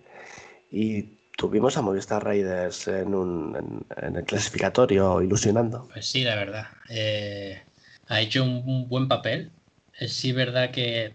Y 0.69 1.03
tuvimos 1.37 1.77
a 1.77 1.81
Movistar 1.81 2.25
Raiders 2.25 2.89
en, 2.89 3.15
un, 3.15 3.85
en, 4.01 4.15
el 4.17 4.25
clasificatorio 4.25 5.21
ilusionando. 5.21 5.87
Pues 5.93 6.07
sí, 6.07 6.25
la 6.25 6.35
verdad. 6.35 6.67
Eh, 6.89 7.61
ha 8.09 8.19
hecho 8.19 8.43
un, 8.43 8.89
buen 8.89 9.07
papel. 9.07 9.51
Es 9.97 10.11
sí 10.11 10.33
verdad 10.33 10.71
que 10.71 11.13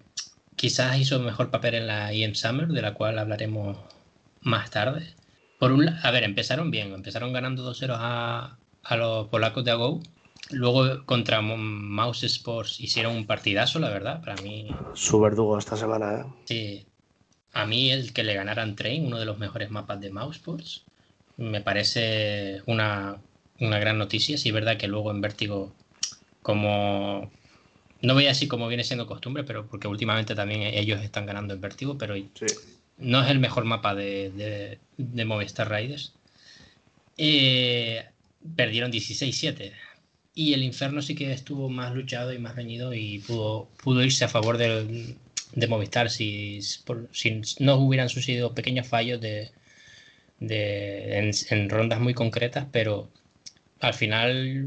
quizás 0.56 0.98
hizo 0.98 1.18
mejor 1.20 1.50
papel 1.50 1.74
en 1.74 1.86
la 1.86 2.12
IM 2.12 2.34
Summer, 2.34 2.68
de 2.68 2.82
la 2.82 2.94
cual 2.94 3.18
hablaremos 3.18 3.76
más 4.40 4.70
tarde. 4.70 5.14
Por 5.58 5.72
un 5.72 5.88
a 5.88 6.10
ver, 6.10 6.24
empezaron 6.24 6.70
bien, 6.70 6.92
empezaron 6.92 7.32
ganando 7.32 7.70
2-0 7.70 7.94
a, 7.96 8.58
a, 8.82 8.96
los 8.96 9.28
polacos 9.28 9.64
de 9.64 9.70
Ago. 9.70 10.00
Luego 10.50 11.04
contra 11.04 11.42
Mouse 11.42 12.24
Sports 12.24 12.80
hicieron 12.80 13.14
un 13.14 13.26
partidazo, 13.26 13.78
la 13.78 13.90
verdad, 13.90 14.20
para 14.20 14.36
mí. 14.42 14.68
Su 14.94 15.20
verdugo 15.20 15.58
esta 15.58 15.76
semana, 15.76 16.20
¿eh? 16.20 16.24
Sí. 16.44 16.86
A 17.52 17.66
mí 17.66 17.90
el 17.90 18.12
que 18.12 18.24
le 18.24 18.34
ganaran 18.34 18.74
Train, 18.74 19.06
uno 19.06 19.18
de 19.18 19.26
los 19.26 19.38
mejores 19.38 19.70
mapas 19.70 20.00
de 20.00 20.10
Mouse 20.10 20.36
Sports, 20.36 20.84
me 21.36 21.60
parece 21.60 22.62
una, 22.66 23.18
una 23.60 23.78
gran 23.78 23.98
noticia. 23.98 24.38
Sí, 24.38 24.48
es 24.48 24.54
verdad 24.54 24.76
que 24.76 24.88
luego 24.88 25.10
en 25.10 25.20
Vértigo, 25.20 25.72
como 26.42 27.30
no 28.02 28.14
voy 28.14 28.26
a 28.26 28.28
decir 28.28 28.48
como 28.48 28.68
viene 28.68 28.84
siendo 28.84 29.06
costumbre, 29.06 29.44
pero 29.44 29.66
porque 29.66 29.88
últimamente 29.88 30.34
también 30.34 30.62
ellos 30.62 31.02
están 31.02 31.26
ganando 31.26 31.54
en 31.54 31.60
vértigo, 31.60 31.98
pero 31.98 32.14
no 32.98 33.22
es 33.22 33.30
el 33.30 33.38
mejor 33.38 33.64
mapa 33.64 33.94
de, 33.94 34.78
de, 34.96 35.24
Movistar 35.24 35.70
Riders. 35.70 36.12
Eh, 37.16 38.04
perdieron 38.56 38.92
16-7. 38.92 39.72
Y 40.34 40.54
el 40.54 40.62
Inferno 40.62 41.02
sí 41.02 41.14
que 41.14 41.32
estuvo 41.32 41.68
más 41.68 41.94
luchado 41.94 42.32
y 42.32 42.38
más 42.38 42.56
reñido 42.56 42.94
y 42.94 43.18
pudo, 43.18 43.68
pudo 43.82 44.02
irse 44.04 44.24
a 44.24 44.28
favor 44.28 44.56
de 44.58 45.06
Movistar 45.68 46.10
si, 46.10 46.60
si, 46.62 47.42
no 47.58 47.76
hubieran 47.76 48.08
sucedido 48.08 48.54
pequeños 48.54 48.86
fallos 48.86 49.20
de, 49.20 49.50
en, 50.40 51.30
en, 51.50 51.68
rondas 51.68 52.00
muy 52.00 52.14
concretas, 52.14 52.66
pero 52.72 53.10
al 53.80 53.94
final 53.94 54.64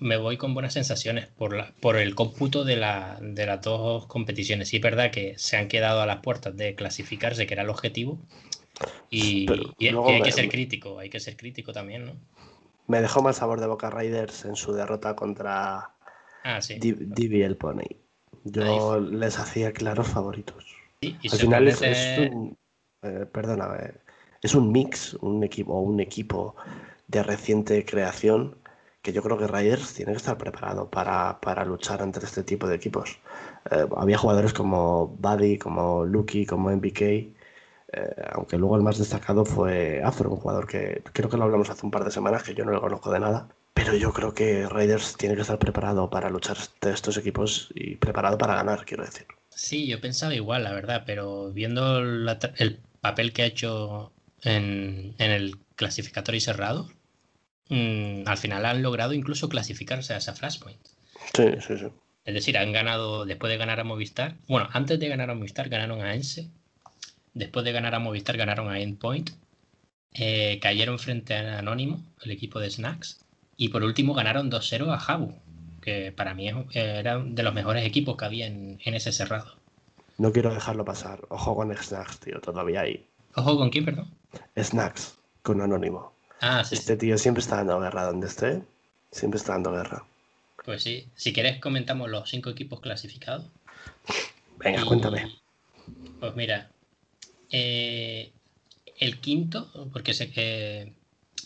me, 0.00 0.16
voy 0.16 0.38
con 0.38 0.54
buenas 0.54 0.72
sensaciones 0.72 1.26
por, 1.26 1.54
la, 1.54 1.72
por 1.80 1.96
el 1.96 2.14
cómputo 2.14 2.64
de, 2.64 2.76
la, 2.76 3.18
de 3.20 3.44
las 3.44 3.60
dos 3.60 4.06
competiciones. 4.06 4.68
Sí 4.68 4.76
es 4.76 4.82
verdad 4.82 5.10
que 5.10 5.34
se 5.36 5.58
han 5.58 5.68
quedado 5.68 6.00
a 6.00 6.06
las 6.06 6.20
puertas 6.20 6.56
de 6.56 6.74
clasificarse, 6.74 7.46
que 7.46 7.54
era 7.54 7.62
el 7.62 7.68
objetivo, 7.68 8.18
y, 9.10 9.46
hay 9.78 10.22
que 10.22 10.32
ser 10.32 10.48
crítico, 10.48 10.98
hay 10.98 11.10
que 11.10 11.20
ser 11.20 11.36
crítico 11.36 11.72
también, 11.72 12.06
¿no? 12.06 12.16
Me 12.86 13.00
dejó 13.00 13.22
mal 13.22 13.34
sabor 13.34 13.60
de 13.60 13.66
Boca 13.66 13.90
Riders 13.90 14.44
en 14.44 14.56
su 14.56 14.72
derrota 14.72 15.14
contra 15.14 15.94
ah, 16.42 16.60
sí. 16.60 16.76
Divi 16.78 17.42
el 17.42 17.56
Pony. 17.56 17.84
Yo 18.44 19.00
les 19.00 19.38
hacía 19.38 19.72
claros 19.72 20.08
favoritos. 20.08 20.64
Al 21.02 21.38
final 21.38 21.68
es, 21.68 21.80
un... 22.30 22.56
Eh, 23.02 23.26
perdona, 23.30 23.76
eh, 23.76 23.94
es 24.42 24.54
un 24.54 24.72
mix, 24.72 25.14
un 25.14 25.44
equipo, 25.44 25.78
un 25.80 26.00
equipo 26.00 26.56
de 27.08 27.22
reciente 27.22 27.84
creación 27.84 28.56
que 29.04 29.12
yo 29.12 29.22
creo 29.22 29.36
que 29.36 29.46
Raiders 29.46 29.92
tiene 29.92 30.12
que 30.12 30.18
estar 30.18 30.38
preparado 30.38 30.88
para, 30.90 31.64
luchar 31.66 32.00
ante 32.00 32.24
este 32.24 32.42
tipo 32.42 32.66
de 32.66 32.76
equipos. 32.76 33.18
Eh, 33.70 33.86
había 33.96 34.16
jugadores 34.16 34.54
como 34.54 35.08
Buddy, 35.18 35.58
como 35.58 36.06
Lucky, 36.06 36.46
como 36.46 36.70
MBK, 36.70 37.00
eh, 37.02 37.34
aunque 38.32 38.56
luego 38.56 38.76
el 38.76 38.82
más 38.82 38.96
destacado 38.98 39.44
fue 39.44 40.02
Afro, 40.02 40.30
un 40.30 40.38
jugador 40.38 40.66
que 40.66 41.02
creo 41.12 41.28
que 41.28 41.36
lo 41.36 41.44
hablamos 41.44 41.68
hace 41.68 41.84
un 41.84 41.92
par 41.92 42.04
de 42.04 42.10
semanas, 42.10 42.42
que 42.42 42.54
yo 42.54 42.64
no 42.64 42.72
lo 42.72 42.80
conozco 42.80 43.12
de 43.12 43.20
nada. 43.20 43.48
Pero 43.74 43.94
yo 43.94 44.10
creo 44.12 44.32
que 44.32 44.66
Raiders 44.68 45.16
tiene 45.18 45.34
que 45.34 45.42
estar 45.42 45.58
preparado 45.58 46.08
para 46.08 46.30
luchar 46.30 46.56
ante 46.56 46.90
estos 46.90 47.18
equipos 47.18 47.70
y 47.74 47.96
preparado 47.96 48.38
para 48.38 48.54
ganar, 48.54 48.86
quiero 48.86 49.04
decir. 49.04 49.26
Sí, 49.50 49.86
yo 49.86 50.00
pensaba 50.00 50.34
igual, 50.34 50.64
la 50.64 50.72
verdad, 50.72 51.02
pero 51.04 51.50
viendo 51.52 51.98
el 51.98 52.80
papel 53.02 53.34
que 53.34 53.42
ha 53.42 53.46
hecho 53.46 54.12
en, 54.42 55.14
en 55.18 55.30
el 55.30 55.56
clasificatorio 55.76 56.40
cerrado, 56.40 56.90
mm, 57.68 58.26
al 58.26 58.36
final 58.36 58.66
han 58.66 58.82
logrado 58.82 59.12
incluso 59.12 59.48
clasificarse 59.48 60.14
a 60.14 60.18
esa 60.18 60.34
Flashpoint. 60.34 60.80
Sí, 61.34 61.44
sí, 61.66 61.78
sí. 61.78 61.86
Es 62.24 62.34
decir, 62.34 62.56
han 62.56 62.72
ganado, 62.72 63.26
después 63.26 63.50
de 63.50 63.58
ganar 63.58 63.80
a 63.80 63.84
Movistar, 63.84 64.36
bueno, 64.48 64.68
antes 64.72 64.98
de 64.98 65.08
ganar 65.08 65.30
a 65.30 65.34
Movistar 65.34 65.68
ganaron 65.68 66.00
a 66.00 66.14
Ense, 66.14 66.48
después 67.34 67.64
de 67.64 67.72
ganar 67.72 67.94
a 67.94 67.98
Movistar 67.98 68.36
ganaron 68.36 68.70
a 68.70 68.80
Endpoint, 68.80 69.30
eh, 70.14 70.58
cayeron 70.62 70.98
frente 70.98 71.34
a 71.34 71.58
Anónimo, 71.58 72.02
el 72.22 72.30
equipo 72.30 72.60
de 72.60 72.70
Snacks, 72.70 73.20
y 73.56 73.68
por 73.68 73.82
último 73.82 74.14
ganaron 74.14 74.50
2-0 74.50 74.92
a 74.92 74.98
Jabu, 74.98 75.34
que 75.82 76.12
para 76.12 76.34
mí 76.34 76.50
era 76.72 77.18
de 77.18 77.42
los 77.42 77.54
mejores 77.54 77.84
equipos 77.84 78.16
que 78.16 78.24
había 78.24 78.46
en, 78.46 78.80
en 78.84 78.94
ese 78.94 79.12
cerrado. 79.12 79.56
No 80.16 80.32
quiero 80.32 80.54
dejarlo 80.54 80.84
pasar. 80.84 81.20
Ojo 81.28 81.56
con 81.56 81.76
Snacks, 81.76 82.20
tío, 82.20 82.40
todavía 82.40 82.82
hay. 82.82 83.04
¿Ojo 83.34 83.58
con 83.58 83.70
quién, 83.70 83.84
perdón? 83.84 84.08
Snacks, 84.56 85.18
con 85.44 85.60
Anónimo. 85.60 86.12
Ah, 86.40 86.64
este 86.68 86.96
tío 86.96 87.16
siempre 87.18 87.42
está 87.42 87.56
dando 87.56 87.78
guerra 87.78 88.04
donde 88.06 88.26
esté. 88.26 88.62
Siempre 89.12 89.38
está 89.38 89.52
dando 89.52 89.72
guerra. 89.72 90.04
Pues 90.64 90.82
sí. 90.82 91.06
Si 91.14 91.32
quieres, 91.32 91.60
comentamos 91.60 92.10
los 92.10 92.28
cinco 92.28 92.50
equipos 92.50 92.80
clasificados. 92.80 93.44
Venga, 94.56 94.84
cuéntame. 94.86 95.30
Pues 96.18 96.34
mira, 96.34 96.70
eh, 97.50 98.32
el 98.98 99.20
quinto, 99.20 99.70
porque 99.92 100.14
sé 100.14 100.30
que 100.30 100.92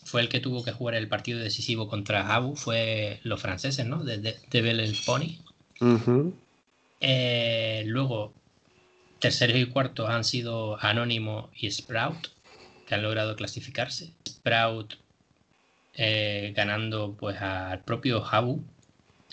fue 0.05 0.21
el 0.21 0.29
que 0.29 0.41
tuvo 0.41 0.65
que 0.65 0.73
jugar 0.73 0.95
el 0.95 1.09
partido 1.09 1.41
decisivo 1.41 1.89
contra 1.89 2.35
Abu, 2.35 2.55
fue 2.55 3.19
los 3.25 3.43
franceses, 3.43 3.85
¿no? 3.85 4.05
De, 4.05 4.19
de, 4.19 4.37
el 4.53 4.97
Pony. 5.05 5.39
Eh, 7.01 7.83
luego, 7.87 8.33
tercero 9.19 9.59
y 9.59 9.67
cuarto 9.67 10.07
han 10.07 10.23
sido 10.23 10.79
Anónimo 10.81 11.51
y 11.57 11.71
Sprout, 11.71 12.29
que 12.89 12.95
han 12.95 13.03
logrado 13.03 13.37
clasificarse. 13.37 14.15
Sprout 14.27 14.95
eh, 15.93 16.55
ganando 16.57 17.15
pues 17.19 17.41
al 17.43 17.85
propio 17.85 18.25
Habu, 18.25 18.65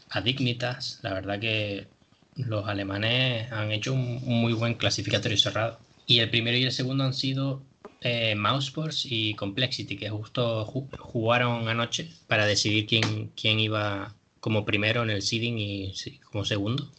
a 0.09 0.19
Dignitas. 0.19 0.99
La 1.03 1.13
verdad 1.13 1.39
que 1.39 1.87
los 2.35 2.67
alemanes 2.67 3.49
han 3.53 3.71
hecho 3.71 3.93
un, 3.93 4.21
muy 4.25 4.51
buen 4.51 4.73
clasificatorio 4.73 5.37
cerrado. 5.37 5.79
Y 6.05 6.19
el 6.19 6.29
primero 6.29 6.57
y 6.57 6.65
el 6.65 6.73
segundo 6.73 7.05
han 7.05 7.13
sido 7.13 7.63
eh, 8.01 8.35
Mousesports 8.35 9.05
y 9.05 9.35
Complexity, 9.35 9.95
que 9.95 10.09
justo 10.09 10.65
jugaron 10.65 11.69
anoche 11.69 12.09
para 12.27 12.45
decidir 12.45 12.85
quién, 12.85 13.31
quién 13.37 13.59
iba 13.61 14.13
como 14.41 14.65
primero 14.65 15.01
en 15.01 15.11
el 15.11 15.21
seeding 15.21 15.57
y 15.57 15.93
como 16.29 16.43
segundo. 16.43 16.91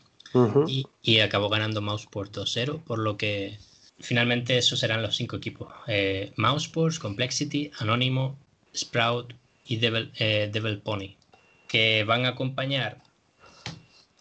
y, 1.02 1.20
acabó 1.20 1.50
ganando 1.50 1.82
Mouseport 1.82 2.34
2-0, 2.34 2.82
por 2.82 2.98
lo 2.98 3.16
que 3.16 3.58
finalmente 3.98 4.56
esos 4.56 4.78
serán 4.80 5.02
los 5.02 5.16
cinco 5.16 5.36
equipos. 5.36 5.72
Eh, 5.86 6.32
Mouseport, 6.36 6.98
Complexity, 6.98 7.70
Anónimo, 7.78 8.38
Sprout 8.74 9.34
y 9.66 9.76
Devil, 9.76 10.12
eh, 10.18 10.48
Devil 10.52 10.78
Pony, 10.78 11.16
que 11.68 12.04
van 12.04 12.24
a 12.24 12.30
acompañar 12.30 13.02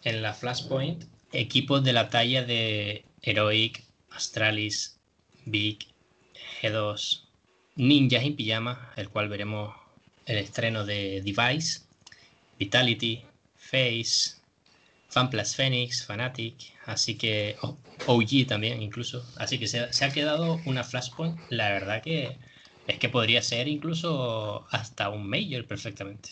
en 0.02 0.22
la 0.22 0.34
Flashpoint 0.34 1.04
equipos 1.32 1.82
de 1.84 1.92
la 1.92 2.08
talla 2.08 2.44
de 2.44 3.04
Heroic, 3.22 3.84
Astralis, 4.10 4.98
Big, 5.44 5.86
G2, 6.62 7.22
Ninjas 7.76 8.24
en 8.24 8.36
Pijama, 8.36 8.92
el 8.96 9.10
cual 9.10 9.28
veremos 9.28 9.74
el 10.24 10.38
estreno 10.38 10.86
de 10.86 11.22
Device, 11.22 11.80
Vitality, 12.58 13.22
Face, 13.56 14.36
FanPlus 15.08 15.54
Phoenix, 15.54 16.04
Fanatic, 16.04 16.72
así 16.86 17.16
que 17.16 17.56
OG 18.06 18.46
también 18.48 18.82
incluso. 18.82 19.24
Así 19.36 19.58
que 19.58 19.66
se, 19.66 19.92
se, 19.92 20.04
ha 20.04 20.10
quedado 20.10 20.60
una 20.66 20.84
Flashpoint, 20.84 21.38
la 21.50 21.70
verdad 21.70 22.02
que 22.02 22.36
es 22.86 22.98
que 22.98 23.08
podría 23.08 23.42
ser 23.42 23.68
incluso 23.68 24.66
hasta 24.70 25.08
un 25.10 25.28
Major 25.28 25.66
perfectamente. 25.66 26.30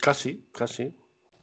Casi, 0.00 0.44
casi, 0.52 0.94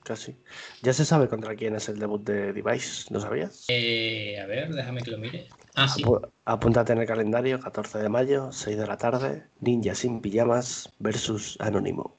casi. 0.04 0.36
Ya 0.82 0.94
se 0.94 1.06
sabe 1.06 1.28
contra 1.28 1.56
quién 1.56 1.76
es 1.76 1.90
el 1.90 2.00
debut 2.00 2.24
de 2.24 2.54
Device, 2.54 3.14
¿no 3.14 3.20
sabías? 3.20 3.66
Eh, 3.68 4.40
a 4.40 4.46
ver, 4.46 4.74
déjame 4.74 5.02
que 5.02 5.12
lo 5.12 5.18
mire. 5.18 5.48
Ah, 5.76 5.88
sí. 5.88 6.04
apúntate 6.46 6.94
en 6.94 7.00
el 7.00 7.08
calendario, 7.08 7.60
14 7.60 8.00
de 8.00 8.10
mayo, 8.10 8.52
6 8.52 8.78
de 8.78 8.88
la 8.88 8.98
tarde, 8.98 9.44
Ninja 9.60 9.94
sin 9.94 10.22
pijamas 10.22 10.90
versus 11.00 11.58
Anónimo. 11.60 12.16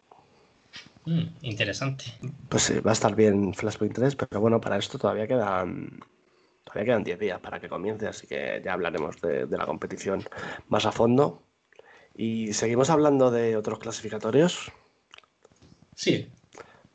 Mm, 1.07 1.27
interesante. 1.43 2.05
Pues 2.49 2.65
sí, 2.65 2.81
va 2.81 2.91
a 2.91 2.95
estar 2.95 3.15
bien 3.15 3.55
Flashpoint 3.55 3.95
3, 3.95 4.17
pero 4.17 4.41
bueno, 4.41 4.61
para 4.61 4.77
esto 4.77 4.99
todavía 4.99 5.27
quedan 5.27 6.01
todavía 6.65 6.85
quedan 6.85 7.05
10 7.05 7.19
días 7.19 7.41
para 7.41 7.61
que 7.61 7.69
comience, 7.69 8.09
así 8.09 8.27
que 8.27 8.61
ya 8.65 8.73
hablaremos 8.73 9.21
de, 9.21 9.47
de 9.47 9.57
la 9.57 9.67
competición 9.67 10.25
más 10.69 10.85
a 10.85 10.93
fondo. 10.93 11.43
Y 12.15 12.53
seguimos 12.55 12.91
hablando 12.91 13.31
de 13.31 13.57
otros 13.57 13.79
clasificatorios. 13.79 14.73
Sí, 15.95 16.29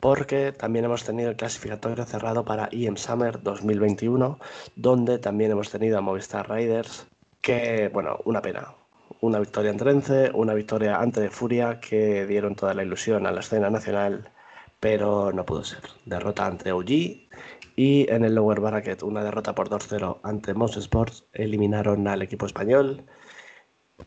porque 0.01 0.51
también 0.51 0.83
hemos 0.85 1.05
tenido 1.05 1.29
el 1.29 1.37
clasificatorio 1.37 2.03
cerrado 2.05 2.43
para 2.43 2.67
IEM 2.71 2.97
Summer 2.97 3.41
2021, 3.41 4.39
donde 4.75 5.19
también 5.19 5.51
hemos 5.51 5.69
tenido 5.69 5.97
a 5.99 6.01
Movistar 6.01 6.49
Riders, 6.49 7.05
que, 7.39 7.89
bueno, 7.93 8.19
una 8.25 8.41
pena. 8.41 8.73
Una 9.21 9.39
victoria 9.39 9.71
en 9.71 9.77
Trence, 9.77 10.31
una 10.33 10.53
victoria 10.53 10.99
ante 10.99 11.29
Furia, 11.29 11.79
que 11.79 12.25
dieron 12.25 12.55
toda 12.55 12.73
la 12.73 12.83
ilusión 12.83 13.25
a 13.25 13.31
la 13.31 13.39
escena 13.39 13.69
nacional, 13.69 14.29
pero 14.79 15.31
no 15.31 15.45
pudo 15.45 15.63
ser. 15.63 15.81
Derrota 16.05 16.45
ante 16.45 16.71
OG 16.71 16.89
y 17.75 18.11
en 18.11 18.25
el 18.25 18.35
Lower 18.35 18.59
Bracket 18.59 19.03
una 19.03 19.23
derrota 19.23 19.55
por 19.55 19.69
2-0 19.69 20.19
ante 20.23 20.53
Mouse 20.53 20.77
Sports, 20.77 21.25
eliminaron 21.33 22.07
al 22.07 22.21
equipo 22.21 22.45
español. 22.45 23.03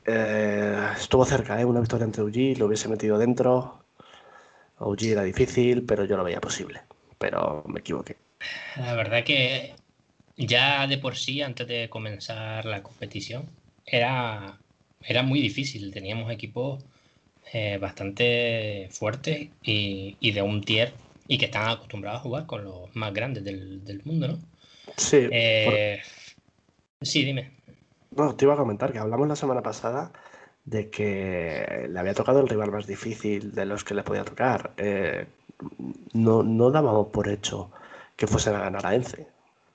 Eh, 0.05 0.89
estuvo 0.97 1.25
cerca, 1.25 1.61
¿eh? 1.61 1.65
una 1.65 1.81
victoria 1.81 2.05
ante 2.05 2.21
OG, 2.21 2.59
lo 2.59 2.67
hubiese 2.67 2.89
metido 2.89 3.17
dentro, 3.17 3.85
OG 4.79 5.05
era 5.05 5.23
difícil, 5.23 5.85
pero 5.87 6.05
yo 6.05 6.17
lo 6.17 6.25
veía 6.25 6.41
posible. 6.41 6.83
Pero 7.19 7.63
me 7.67 7.81
equivoqué. 7.81 8.17
La 8.77 8.95
verdad 8.95 9.25
que 9.25 9.75
ya 10.37 10.87
de 10.87 10.99
por 10.99 11.17
sí, 11.17 11.43
antes 11.43 11.67
de 11.69 11.89
comenzar 11.89 12.65
la 12.65 12.83
competición, 12.83 13.49
era, 13.87 14.59
era 15.07 15.23
muy 15.23 15.41
difícil. 15.41 15.93
Teníamos 15.93 16.31
equipos 16.31 16.85
eh, 17.53 17.79
bastante 17.79 18.89
fuertes 18.91 19.49
y, 19.63 20.33
de 20.33 20.43
un 20.43 20.63
tier 20.63 20.93
y 21.29 21.39
que 21.39 21.47
están 21.47 21.69
acostumbrados 21.69 22.21
a 22.21 22.23
jugar 22.23 22.47
con 22.47 22.65
los 22.65 22.95
más 22.95 23.13
grandes 23.13 23.45
del, 23.45 24.03
mundo, 24.05 24.29
¿no? 24.29 24.39
Sí. 24.97 25.29
Eh, 25.31 26.01
sí, 27.01 27.25
dime. 27.25 27.53
No, 28.17 28.35
te 28.35 28.45
iba 28.45 28.55
a 28.55 28.59
comentar 28.59 28.93
que 28.93 28.99
hablamos 28.99 29.29
la 29.29 29.37
semana 29.37 29.63
pasada 29.63 30.13
de 30.65 30.91
que 30.91 31.87
le 31.91 31.99
había 31.99 32.15
tocado 32.15 32.41
el 32.41 32.49
rival 32.49 32.71
más 32.71 32.87
difícil 32.87 33.55
de 33.55 33.67
los 33.67 33.85
que 33.85 33.95
le 33.95 34.03
podía 34.03 34.25
tocar. 34.25 34.73
Eh, 34.77 35.27
no, 36.13 36.43
no 36.43 36.71
dábamos 36.71 37.09
por 37.09 37.29
hecho 37.29 37.71
que 38.17 38.27
fuesen 38.27 38.55
a 38.55 38.61
ganar 38.61 38.87
a 38.87 38.95
Ence. 38.95 39.27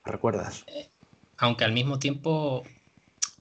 ¿Recuerdas? 0.05 0.65
Aunque 1.37 1.65
al 1.65 1.73
mismo 1.73 1.99
tiempo 1.99 2.63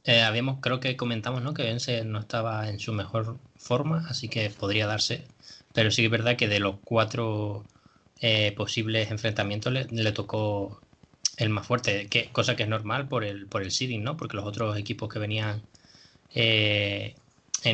eh, 0.08 0.22
habíamos, 0.22 0.60
creo 0.60 0.80
que 0.80 0.96
comentamos, 0.96 1.42
¿no? 1.42 1.52
Que 1.52 1.70
Ence 1.70 2.02
no 2.02 2.18
estaba 2.18 2.70
en 2.70 2.78
su 2.78 2.94
mejor 2.94 3.38
forma, 3.58 4.06
así 4.08 4.30
que 4.30 4.48
podría 4.48 4.86
darse. 4.86 5.26
Pero 5.74 5.90
sí 5.90 6.00
que 6.00 6.06
es 6.06 6.10
verdad 6.10 6.36
que 6.36 6.48
de 6.48 6.60
los 6.60 6.76
cuatro 6.82 7.66
eh, 8.20 8.52
posibles 8.56 9.10
enfrentamientos 9.10 9.70
le, 9.70 10.12
tocó 10.12 10.80
el 11.36 11.50
más 11.50 11.66
fuerte, 11.66 12.06
que, 12.08 12.30
cosa 12.30 12.56
que 12.56 12.62
es 12.62 12.70
normal 12.70 13.06
por 13.06 13.22
el, 13.22 13.46
por 13.48 13.62
el 13.62 13.70
seeding, 13.70 14.02
¿no? 14.02 14.16
Porque 14.16 14.38
los 14.38 14.46
otros 14.46 14.78
equipos 14.78 15.12
que 15.12 15.18
venían 15.18 15.60
en, 16.30 17.14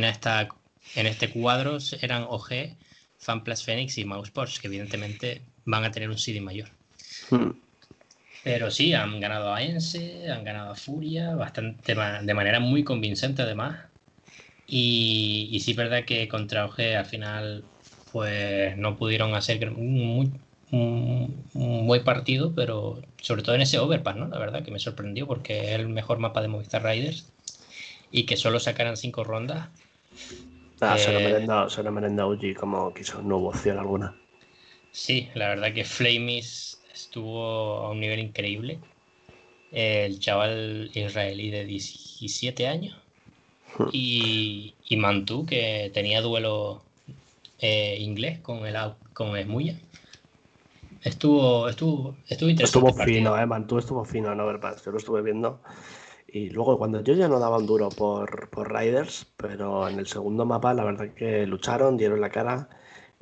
esta, 0.05 0.49
en 0.97 1.07
este 1.07 1.31
cuadro 1.31 1.79
eran 2.01 2.25
OG, 2.25 2.77
FanPlus 3.17 3.63
Phoenix 3.63 3.97
y 3.97 4.05
Mousesports, 4.05 4.59
que 4.59 4.67
evidentemente 4.67 5.43
van 5.67 5.85
a 5.85 5.93
tener 5.93 6.11
un 6.11 6.19
CD 6.19 6.41
mayor. 6.41 6.69
Hmm. 7.31 7.64
Pero 8.45 8.71
sí, 8.71 8.93
han 8.93 9.21
ganado 9.21 9.55
a 9.55 9.63
Ense, 9.63 10.31
han 10.31 10.45
ganado 10.45 10.73
a 10.73 10.75
Furia, 10.75 11.35
bastante 11.35 11.95
de 11.95 12.35
manera 12.35 12.61
muy 12.61 12.85
convincente 12.85 13.41
además. 13.41 13.87
Y, 14.67 15.49
y 15.51 15.61
sí 15.61 15.71
es 15.71 15.77
verdad 15.77 16.05
que 16.05 16.29
contra 16.29 16.67
OG 16.67 16.81
al 16.97 17.07
final 17.07 17.65
pues 18.13 18.77
no 18.77 18.97
pudieron 18.97 19.35
hacer 19.35 19.71
un, 19.71 20.39
un, 20.71 21.87
buen 21.87 22.05
partido, 22.05 22.55
pero 22.55 23.03
sobre 23.21 23.43
todo 23.43 23.55
en 23.55 23.63
ese 23.63 23.79
overpass, 23.79 24.17
¿no? 24.17 24.29
La 24.29 24.39
verdad 24.39 24.63
que 24.63 24.71
me 24.71 24.79
sorprendió 24.79 25.27
porque 25.27 25.65
es 25.65 25.81
el 25.81 25.89
mejor 25.89 26.19
mapa 26.19 26.41
de 26.41 26.49
Movistar 26.49 26.85
Riders 26.85 27.33
y 28.13 28.25
que 28.25 28.37
solo 28.37 28.61
sacaran 28.61 28.97
cinco 28.97 29.25
rondas. 29.25 29.69
Ah, 30.81 30.99
se, 30.99 31.13
lo 31.13 31.21
merenda, 31.21 31.69
se 31.69 31.83
lo 31.83 32.55
como 32.55 32.93
quiso, 32.93 33.23
no 33.23 33.39
hubo 33.39 33.49
opción 33.49 33.79
alguna. 33.79 34.15
Sí, 34.93 35.29
la 35.35 35.49
verdad 35.49 35.73
que 35.73 35.85
Flamis 35.85 36.84
estuvo 37.15 37.87
a 37.87 37.91
un 37.91 38.01
nivel 38.01 38.19
increíble. 38.19 38.81
El 39.71 40.19
chaval 40.19 40.91
israelí 40.95 41.49
de 41.49 41.65
17 41.65 42.67
años. 42.67 42.97
Hmm. 43.79 43.89
Y, 43.93 44.75
y 44.89 44.97
Mantú, 44.97 45.47
que 45.47 45.93
tenía 45.95 46.21
duelo 46.21 46.83
eh, 47.61 47.97
inglés 48.01 48.41
con 48.41 48.67
el 48.67 48.77
con 49.13 49.37
Esmuya. 49.37 49.79
Estuvo, 51.03 51.69
estuvo, 51.69 52.17
estuvo 52.27 52.51
interesante. 52.51 52.89
Estuvo 52.89 53.05
fino, 53.05 53.39
eh, 53.39 53.47
Mantú 53.47 53.79
estuvo 53.79 54.05
fino 54.05 54.33
en 54.33 54.41
Overpass. 54.41 54.85
Yo 54.85 54.91
lo 54.91 54.99
estuve 54.99 55.23
viendo 55.23 55.61
y 56.27 56.51
luego 56.51 56.79
cuando 56.79 57.01
yo 57.01 57.15
ya 57.15 57.29
no 57.29 57.39
daba 57.39 57.59
un 57.59 57.67
duro 57.67 57.91
por, 57.91 58.51
por 58.51 58.75
Riders, 58.75 59.25
pero 59.37 59.89
en 59.89 60.01
el 60.01 60.09
segundo 60.09 60.45
mapa 60.45 60.75
la 60.75 60.83
verdad 60.83 61.15
que 61.15 61.47
lucharon, 61.47 61.97
dieron 61.97 62.21
la 62.21 62.31
cara 62.31 62.69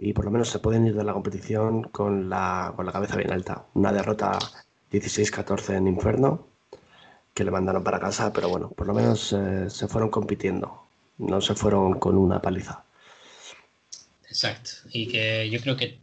y 0.02 0.12
por 0.12 0.24
lo 0.24 0.32
menos 0.32 0.48
se 0.48 0.58
pueden 0.58 0.84
ir 0.86 0.94
de 0.94 1.04
la 1.04 1.12
competición 1.12 1.84
con 1.84 2.28
la, 2.28 2.72
con 2.74 2.84
la 2.84 2.92
cabeza 2.92 3.16
bien 3.16 3.32
alta. 3.32 3.66
Una 3.74 3.92
derrota 3.92 4.36
16-14 4.90 5.76
en 5.76 5.86
Inferno 5.86 6.48
que 7.32 7.44
le 7.44 7.52
mandaron 7.52 7.84
para 7.84 8.00
casa, 8.00 8.32
pero 8.32 8.48
bueno, 8.48 8.70
por 8.70 8.88
lo 8.88 8.94
menos 8.94 9.32
eh, 9.32 9.70
se 9.70 9.86
fueron 9.86 10.10
compitiendo, 10.10 10.82
no 11.18 11.40
se 11.40 11.54
fueron 11.54 12.00
con 12.00 12.18
una 12.18 12.42
paliza. 12.42 12.82
Exacto, 14.26 14.70
y 14.92 15.06
que 15.06 15.48
yo 15.48 15.60
creo 15.60 15.76
que 15.76 15.98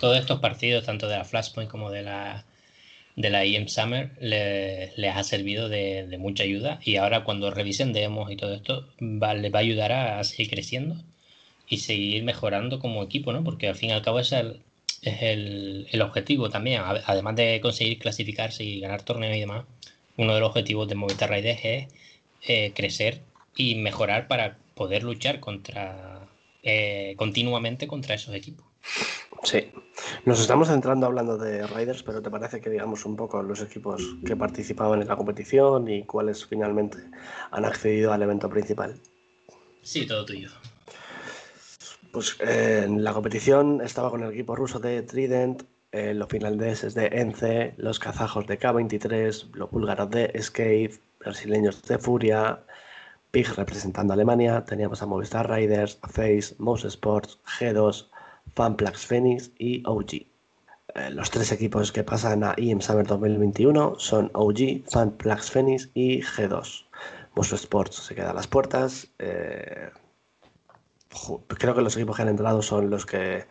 todos 0.00 0.18
estos 0.18 0.40
partidos, 0.40 0.84
tanto 0.84 1.06
de 1.06 1.16
la 1.16 1.24
Flashpoint 1.24 1.70
como 1.70 1.90
de 1.90 2.02
la 2.02 2.44
de 3.16 3.30
la 3.30 3.44
IM 3.44 3.68
Summer 3.68 4.10
les 4.20 5.16
ha 5.16 5.22
servido 5.22 5.68
de, 5.68 6.16
mucha 6.18 6.42
ayuda 6.42 6.80
y 6.82 6.96
ahora 6.96 7.22
cuando 7.22 7.52
revisen 7.52 7.92
demos 7.92 8.28
y 8.32 8.36
todo 8.36 8.54
esto 8.54 8.88
les 8.98 9.54
va 9.54 9.58
a 9.58 9.62
ayudar 9.62 9.92
a, 9.92 10.24
seguir 10.24 10.50
creciendo 10.50 10.96
y 11.68 11.78
seguir 11.78 12.24
mejorando 12.24 12.78
como 12.78 13.02
equipo, 13.02 13.32
¿no? 13.32 13.42
Porque 13.44 13.68
al 13.68 13.74
fin 13.74 13.90
y 13.90 13.92
al 13.92 14.02
cabo 14.02 14.20
es 14.20 14.32
el, 14.32 14.62
es 15.02 15.22
el, 15.22 16.02
objetivo 16.02 16.50
también, 16.50 16.82
además 16.84 17.36
de 17.36 17.60
conseguir 17.60 17.98
clasificarse 17.98 18.64
y 18.64 18.80
ganar 18.80 19.02
torneos 19.02 19.36
y 19.36 19.40
demás, 19.40 19.64
uno 20.16 20.34
de 20.34 20.40
los 20.40 20.50
objetivos 20.50 20.88
de 20.88 20.94
Movistar 20.94 21.30
Raiders 21.30 21.60
es 21.64 21.88
eh, 22.46 22.72
crecer 22.74 23.22
y 23.56 23.76
mejorar 23.76 24.28
para 24.28 24.58
poder 24.74 25.02
luchar 25.02 25.40
contra 25.40 26.28
eh, 26.62 27.14
continuamente 27.16 27.86
contra 27.86 28.14
esos 28.14 28.34
equipos. 28.34 28.66
Sí, 29.42 29.70
nos 30.24 30.40
estamos 30.40 30.68
centrando 30.68 31.06
hablando 31.06 31.36
de 31.36 31.66
Riders, 31.66 32.02
pero 32.02 32.22
¿te 32.22 32.30
parece 32.30 32.60
que 32.60 32.70
digamos 32.70 33.04
un 33.04 33.16
poco 33.16 33.42
los 33.42 33.60
equipos 33.60 34.16
que 34.24 34.36
participaban 34.36 35.02
en 35.02 35.08
la 35.08 35.16
competición 35.16 35.88
y 35.88 36.04
cuáles 36.04 36.46
finalmente 36.46 36.98
han 37.50 37.64
accedido 37.66 38.12
al 38.12 38.22
evento 38.22 38.48
principal? 38.48 38.98
Sí, 39.82 40.06
todo 40.06 40.24
tuyo. 40.24 40.48
Pues 42.14 42.36
eh, 42.38 42.82
en 42.84 43.02
la 43.02 43.12
competición 43.12 43.80
estaba 43.80 44.08
con 44.08 44.22
el 44.22 44.30
equipo 44.30 44.54
ruso 44.54 44.78
de 44.78 45.02
Trident, 45.02 45.64
eh, 45.90 46.14
los 46.14 46.28
finlandeses 46.28 46.94
de 46.94 47.06
ENCE, 47.06 47.74
los 47.76 47.98
kazajos 47.98 48.46
de 48.46 48.56
K23, 48.56 49.52
los 49.54 49.68
búlgaros 49.72 50.08
de 50.10 50.30
Escape, 50.32 50.92
brasileños 51.18 51.82
de 51.82 51.98
Furia, 51.98 52.62
PIG 53.32 53.56
representando 53.56 54.12
Alemania, 54.12 54.64
teníamos 54.64 55.02
a 55.02 55.06
Movistar 55.06 55.50
Riders, 55.50 55.98
Face, 56.08 56.54
Mouse 56.58 56.84
Sports, 56.84 57.40
G2, 57.58 58.08
Fanplax 58.54 59.06
Phoenix 59.06 59.50
y 59.58 59.82
OG. 59.84 60.12
Eh, 60.12 61.10
los 61.10 61.32
tres 61.32 61.50
equipos 61.50 61.90
que 61.90 62.04
pasan 62.04 62.44
a 62.44 62.54
IEM 62.56 62.80
Summer 62.80 63.08
2021 63.08 63.96
son 63.98 64.30
OG, 64.34 64.84
Funplex 64.88 65.50
Phoenix 65.50 65.90
y 65.94 66.22
G2. 66.22 66.84
Mosu 67.34 67.56
Sports 67.56 67.96
se 67.96 68.14
queda 68.14 68.30
a 68.30 68.34
las 68.34 68.46
puertas. 68.46 69.08
Eh, 69.18 69.90
creo 71.48 71.74
que 71.74 71.82
los 71.82 71.96
equipos 71.96 72.16
que 72.16 72.22
han 72.22 72.28
entrado 72.28 72.62
son 72.62 72.90
los 72.90 73.06
que 73.06 73.46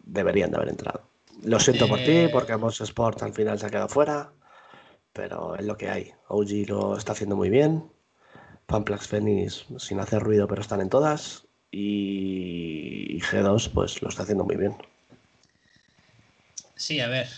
deberían 0.00 0.50
de 0.50 0.56
haber 0.56 0.68
entrado. 0.70 1.02
Lo 1.42 1.60
siento 1.60 1.86
por 1.88 1.98
ti, 1.98 2.10
Eh. 2.10 2.28
porque 2.32 2.56
Mosu 2.56 2.84
Sports 2.84 3.22
al 3.22 3.32
final 3.32 3.58
se 3.58 3.66
ha 3.66 3.70
quedado 3.70 3.88
fuera, 3.88 4.32
pero 5.12 5.54
es 5.56 5.64
lo 5.64 5.76
que 5.76 5.88
hay. 5.88 6.12
OG 6.28 6.66
lo 6.68 6.96
está 6.96 7.12
haciendo 7.12 7.36
muy 7.36 7.50
bien. 7.50 7.84
Funplex 8.68 9.06
Phoenix 9.06 9.66
sin 9.78 10.00
hacer 10.00 10.22
ruido, 10.22 10.46
pero 10.48 10.60
están 10.60 10.80
en 10.80 10.88
todas. 10.90 11.46
Y 11.70 13.20
G2 13.20 13.70
pues 13.72 14.02
lo 14.02 14.08
está 14.08 14.22
haciendo 14.24 14.44
muy 14.44 14.56
bien. 14.56 14.76
Sí, 16.76 17.00
a 17.00 17.08
ver. 17.08 17.28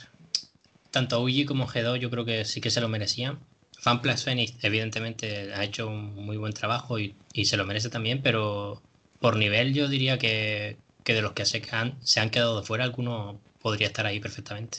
Tanto 0.91 1.21
UG 1.23 1.47
como 1.47 1.67
G2 1.67 1.99
yo 1.99 2.11
creo 2.11 2.25
que 2.25 2.45
sí 2.45 2.61
que 2.61 2.71
se 2.71 2.81
lo 2.81 2.89
merecían. 2.89 3.39
Fanplex 3.79 4.25
Phoenix 4.25 4.57
evidentemente 4.63 5.55
ha 5.55 5.65
hecho 5.65 5.89
un 5.89 6.15
muy 6.15 6.37
buen 6.37 6.53
trabajo 6.53 6.99
y, 6.99 7.15
y 7.33 7.47
se 7.47 7.57
lo 7.57 7.65
merece 7.65 7.89
también, 7.89 8.23
pero 8.23 8.83
por 9.21 9.37
nivel 9.37 9.73
yo 9.75 9.89
diría 9.89 10.19
que, 10.19 10.79
que 11.05 11.15
de 11.15 11.23
los 11.23 11.33
que 11.33 11.45
se 11.45 11.63
han, 11.73 11.99
se 12.05 12.21
han 12.21 12.31
quedado 12.31 12.61
de 12.61 12.67
fuera, 12.67 12.85
alguno 12.85 13.39
podría 13.63 13.87
estar 13.89 14.07
ahí 14.07 14.19
perfectamente. 14.21 14.79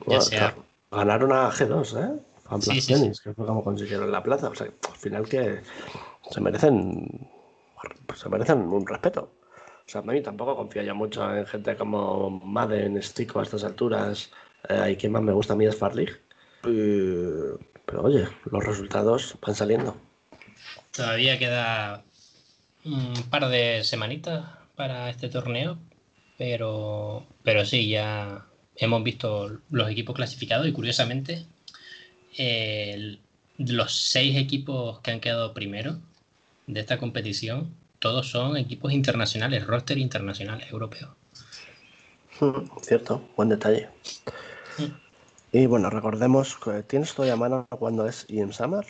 Ya 0.00 0.06
Bueno, 0.06 0.22
sea- 0.22 0.56
Ganaron 0.90 1.32
a 1.32 1.50
G2, 1.52 1.96
¿eh? 2.04 2.20
Funplex 2.48 2.84
Sí, 2.84 2.94
sí, 2.96 3.12
que 3.22 3.32
fue 3.32 3.46
como 3.46 3.62
consiguieron 3.62 4.10
la 4.10 4.22
plaza. 4.24 4.48
O 4.48 4.54
sea, 4.56 4.66
al 4.66 4.96
final 4.96 5.28
que 5.28 5.60
se 6.30 6.40
merecen 6.40 7.28
se 8.16 8.28
merecen 8.28 8.58
un 8.62 8.84
respeto. 8.86 9.32
O 9.86 9.88
sea, 9.88 10.00
a 10.00 10.04
mí 10.04 10.20
tampoco 10.20 10.56
confío 10.56 10.82
ya 10.82 10.92
mucho 10.94 11.32
en 11.34 11.46
gente 11.46 11.76
como 11.76 12.28
Madden, 12.28 13.00
Stico 13.02 13.38
a 13.38 13.44
estas 13.44 13.62
alturas. 13.62 14.30
Eh, 14.68 14.90
y 14.92 14.96
quien 14.96 15.12
más 15.12 15.22
me 15.22 15.32
gusta 15.32 15.52
a 15.52 15.56
mí 15.56 15.64
es 15.64 15.76
Farlig. 15.76 16.10
Pero 16.62 18.02
oye, 18.02 18.26
los 18.50 18.64
resultados 18.64 19.36
van 19.40 19.54
saliendo. 19.54 19.96
Todavía 20.94 21.38
queda 21.38 22.02
un 22.84 23.14
par 23.30 23.48
de 23.48 23.84
semanitas 23.84 24.44
para 24.76 25.10
este 25.10 25.28
torneo, 25.28 25.78
pero, 26.38 27.26
pero 27.42 27.64
sí, 27.64 27.88
ya 27.88 28.46
hemos 28.76 29.02
visto 29.04 29.58
los 29.70 29.90
equipos 29.90 30.14
clasificados 30.16 30.66
y 30.66 30.72
curiosamente 30.72 31.46
el- 32.36 33.20
los 33.58 33.92
seis 33.94 34.36
equipos 34.36 35.00
que 35.00 35.10
han 35.10 35.20
quedado 35.20 35.52
primero 35.52 35.98
de 36.66 36.80
esta 36.80 36.96
competición, 36.98 37.74
todos 37.98 38.30
son 38.30 38.56
equipos 38.56 38.92
internacionales, 38.92 39.66
roster 39.66 39.98
internacionales 39.98 40.70
europeos. 40.70 41.10
Cierto, 42.80 43.28
buen 43.36 43.50
detalle. 43.50 43.88
Mm. 44.78 44.84
Y 45.52 45.66
bueno, 45.66 45.90
recordemos 45.90 46.56
tienes 46.86 47.12
todavía 47.12 47.36
mano 47.36 47.66
cuando 47.70 48.06
es 48.06 48.24
IEM 48.28 48.52
Summer. 48.52 48.86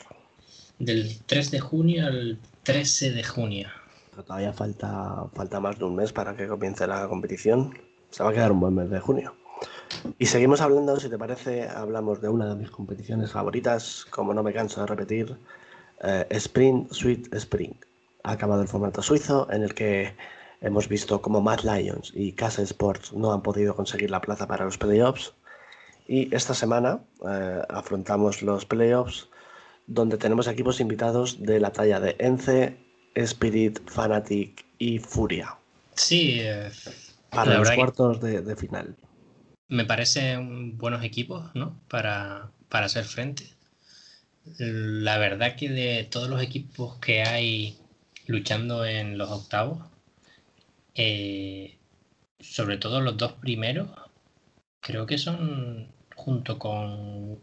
Del 0.78 1.18
3 1.26 1.50
de 1.50 1.58
junio 1.58 2.06
al 2.06 2.38
13 2.62 3.10
de 3.10 3.24
junio. 3.24 3.68
Todavía 4.22 4.52
falta, 4.52 5.26
falta 5.34 5.60
más 5.60 5.78
de 5.78 5.84
un 5.84 5.96
mes 5.96 6.12
para 6.12 6.34
que 6.36 6.46
comience 6.48 6.86
la 6.86 7.08
competición. 7.08 7.74
Se 8.10 8.22
va 8.22 8.30
a 8.30 8.32
quedar 8.32 8.52
un 8.52 8.60
buen 8.60 8.74
mes 8.74 8.90
de 8.90 9.00
junio. 9.00 9.34
Y 10.18 10.26
seguimos 10.26 10.60
hablando, 10.60 10.98
si 10.98 11.08
te 11.08 11.18
parece, 11.18 11.68
hablamos 11.68 12.20
de 12.20 12.28
una 12.28 12.48
de 12.48 12.54
mis 12.54 12.70
competiciones 12.70 13.32
favoritas, 13.32 14.06
como 14.10 14.32
no 14.34 14.42
me 14.42 14.52
canso 14.52 14.80
de 14.80 14.86
repetir, 14.86 15.36
eh, 16.02 16.26
Sprint 16.30 16.92
Sweet 16.92 17.34
Spring. 17.34 17.74
Ha 18.22 18.32
acabado 18.32 18.62
el 18.62 18.68
formato 18.68 19.02
suizo 19.02 19.48
en 19.50 19.62
el 19.62 19.74
que 19.74 20.14
hemos 20.60 20.88
visto 20.88 21.20
como 21.20 21.40
Mad 21.40 21.60
Lions 21.60 22.12
y 22.14 22.32
Casa 22.32 22.62
Sports 22.62 23.12
no 23.12 23.32
han 23.32 23.42
podido 23.42 23.74
conseguir 23.74 24.10
la 24.10 24.20
plaza 24.20 24.46
para 24.46 24.64
los 24.64 24.78
playoffs. 24.78 25.34
Y 26.06 26.34
esta 26.34 26.54
semana 26.54 27.00
eh, 27.28 27.62
afrontamos 27.68 28.42
los 28.42 28.66
playoffs 28.66 29.28
donde 29.86 30.18
tenemos 30.18 30.46
equipos 30.46 30.80
invitados 30.80 31.42
de 31.42 31.60
la 31.60 31.72
talla 31.72 31.98
de 32.00 32.16
Ence, 32.18 32.76
Spirit, 33.14 33.78
Fnatic 33.86 34.64
y 34.78 34.98
Furia 34.98 35.56
Sí, 35.94 36.38
eh, 36.40 36.70
para 37.30 37.58
los 37.58 37.70
cuartos 37.72 38.20
de, 38.20 38.42
de 38.42 38.56
final. 38.56 38.96
me 39.68 39.84
parecen 39.84 40.76
buenos 40.78 41.04
equipos, 41.04 41.54
¿no? 41.54 41.80
Para, 41.88 42.50
para 42.68 42.86
hacer 42.86 43.04
frente. 43.04 43.44
La 44.58 45.18
verdad 45.18 45.56
que 45.56 45.68
de 45.68 46.04
todos 46.04 46.28
los 46.28 46.42
equipos 46.42 46.96
que 46.98 47.22
hay 47.22 47.78
luchando 48.26 48.84
en 48.86 49.18
los 49.18 49.30
octavos, 49.30 49.84
eh, 50.94 51.78
sobre 52.38 52.78
todo 52.78 53.00
los 53.00 53.16
dos 53.16 53.32
primeros, 53.34 53.88
creo 54.80 55.06
que 55.06 55.18
son 55.18 55.88
junto 56.16 56.58
con 56.58 57.38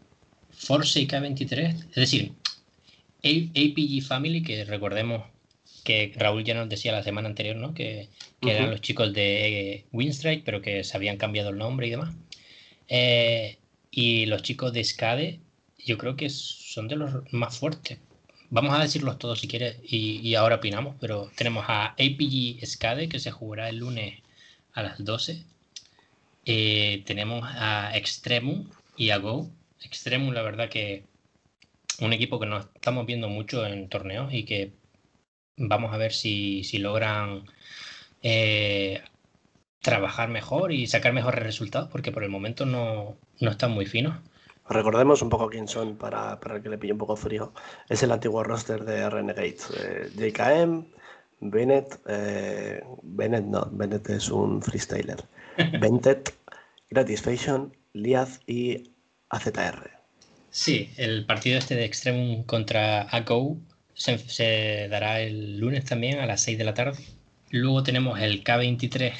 Force 0.50 1.00
y 1.00 1.06
K23, 1.06 1.88
es 1.90 1.94
decir, 1.94 2.32
APG 3.22 4.02
Family, 4.06 4.42
que 4.42 4.64
recordemos 4.64 5.24
que 5.88 6.12
Raúl 6.16 6.44
ya 6.44 6.52
nos 6.52 6.68
decía 6.68 6.92
la 6.92 7.02
semana 7.02 7.30
anterior, 7.30 7.56
¿no? 7.56 7.72
Que, 7.72 8.10
que 8.42 8.50
eran 8.50 8.70
los 8.70 8.82
chicos 8.82 9.14
de 9.14 9.70
eh, 9.72 9.84
Winstrike, 9.90 10.44
pero 10.44 10.60
que 10.60 10.84
se 10.84 10.94
habían 10.94 11.16
cambiado 11.16 11.48
el 11.48 11.56
nombre 11.56 11.86
y 11.86 11.90
demás. 11.90 12.14
Eh, 12.88 13.56
y 13.90 14.26
los 14.26 14.42
chicos 14.42 14.74
de 14.74 14.84
Skade, 14.84 15.40
yo 15.78 15.96
creo 15.96 16.14
que 16.14 16.28
son 16.28 16.88
de 16.88 16.96
los 16.96 17.32
más 17.32 17.56
fuertes. 17.56 17.96
Vamos 18.50 18.74
a 18.74 18.82
decirlos 18.82 19.18
todos 19.18 19.40
si 19.40 19.48
quieres 19.48 19.78
y, 19.82 20.20
y 20.20 20.34
ahora 20.34 20.56
opinamos, 20.56 20.94
pero 21.00 21.30
tenemos 21.34 21.64
a 21.68 21.92
APG 21.92 22.66
Skade 22.66 23.08
que 23.08 23.18
se 23.18 23.30
jugará 23.30 23.70
el 23.70 23.78
lunes 23.78 24.20
a 24.74 24.82
las 24.82 25.02
12. 25.02 25.42
Eh, 26.44 27.02
tenemos 27.06 27.44
a 27.44 27.96
Extremum 27.96 28.68
y 28.94 29.08
a 29.08 29.16
Go. 29.16 29.48
Extremum, 29.80 30.34
la 30.34 30.42
verdad 30.42 30.68
que 30.68 31.04
un 32.00 32.12
equipo 32.12 32.38
que 32.38 32.46
nos 32.46 32.66
estamos 32.74 33.06
viendo 33.06 33.30
mucho 33.30 33.64
en 33.66 33.88
torneos 33.88 34.34
y 34.34 34.44
que 34.44 34.72
vamos 35.58 35.92
a 35.92 35.96
ver 35.96 36.12
si, 36.12 36.64
si 36.64 36.78
logran 36.78 37.44
eh, 38.22 39.02
trabajar 39.80 40.28
mejor 40.28 40.72
y 40.72 40.86
sacar 40.86 41.12
mejores 41.12 41.42
resultados, 41.42 41.88
porque 41.90 42.12
por 42.12 42.24
el 42.24 42.30
momento 42.30 42.66
no, 42.66 43.16
no 43.40 43.50
están 43.50 43.72
muy 43.72 43.86
finos. 43.86 44.16
Recordemos 44.68 45.22
un 45.22 45.30
poco 45.30 45.48
quién 45.48 45.66
son 45.66 45.96
para, 45.96 46.38
para 46.40 46.56
el 46.56 46.62
que 46.62 46.68
le 46.68 46.78
pille 46.78 46.92
un 46.92 46.98
poco 46.98 47.16
frío. 47.16 47.52
Es 47.88 48.02
el 48.02 48.12
antiguo 48.12 48.44
roster 48.44 48.84
de 48.84 49.08
Renegade. 49.08 49.56
Eh, 49.78 50.10
JKM, 50.14 50.84
Bennett, 51.40 51.98
eh, 52.06 52.82
Bennett 53.02 53.44
no, 53.44 53.66
Bennett 53.72 54.10
es 54.10 54.28
un 54.28 54.60
freestyler. 54.60 55.24
Ventet, 55.80 56.34
Gratisfation, 56.90 57.74
Liaz 57.94 58.40
y 58.46 58.90
AZR. 59.30 59.90
Sí, 60.50 60.90
el 60.96 61.24
partido 61.24 61.58
este 61.58 61.74
de 61.74 61.84
Extremum 61.84 62.42
contra 62.44 63.02
ACO 63.14 63.56
se, 63.98 64.88
dará 64.88 65.20
el 65.20 65.58
lunes 65.58 65.84
también 65.84 66.20
a 66.20 66.26
las 66.26 66.42
6 66.42 66.56
de 66.56 66.64
la 66.64 66.74
tarde. 66.74 67.04
Luego 67.50 67.82
tenemos 67.82 68.20
el 68.20 68.44
K23 68.44 69.12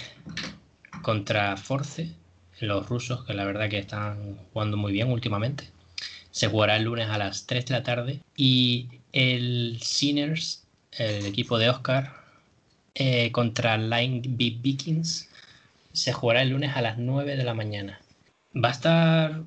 contra 1.02 1.56
Force, 1.56 2.12
los 2.60 2.88
rusos, 2.88 3.24
que 3.24 3.34
la 3.34 3.44
verdad 3.44 3.68
que 3.68 3.78
están 3.78 4.36
jugando 4.52 4.76
muy 4.76 4.92
bien 4.92 5.10
últimamente. 5.10 5.70
Se 6.30 6.46
jugará 6.46 6.76
el 6.76 6.84
lunes 6.84 7.08
a 7.08 7.18
las 7.18 7.46
3 7.46 7.66
de 7.66 7.74
la 7.74 7.82
tarde. 7.82 8.20
Y 8.36 8.88
el 9.12 9.78
Sinners, 9.82 10.66
el 10.92 11.26
equipo 11.26 11.58
de 11.58 11.70
Oscar, 11.70 12.12
eh, 12.94 13.32
contra 13.32 13.76
Line 13.76 14.22
B 14.24 14.58
Vikings, 14.60 15.28
se 15.92 16.12
jugará 16.12 16.42
el 16.42 16.50
lunes 16.50 16.76
a 16.76 16.82
las 16.82 16.98
9 16.98 17.36
de 17.36 17.44
la 17.44 17.54
mañana. 17.54 18.00
Va 18.54 18.68
a 18.68 18.72
estar 18.72 19.42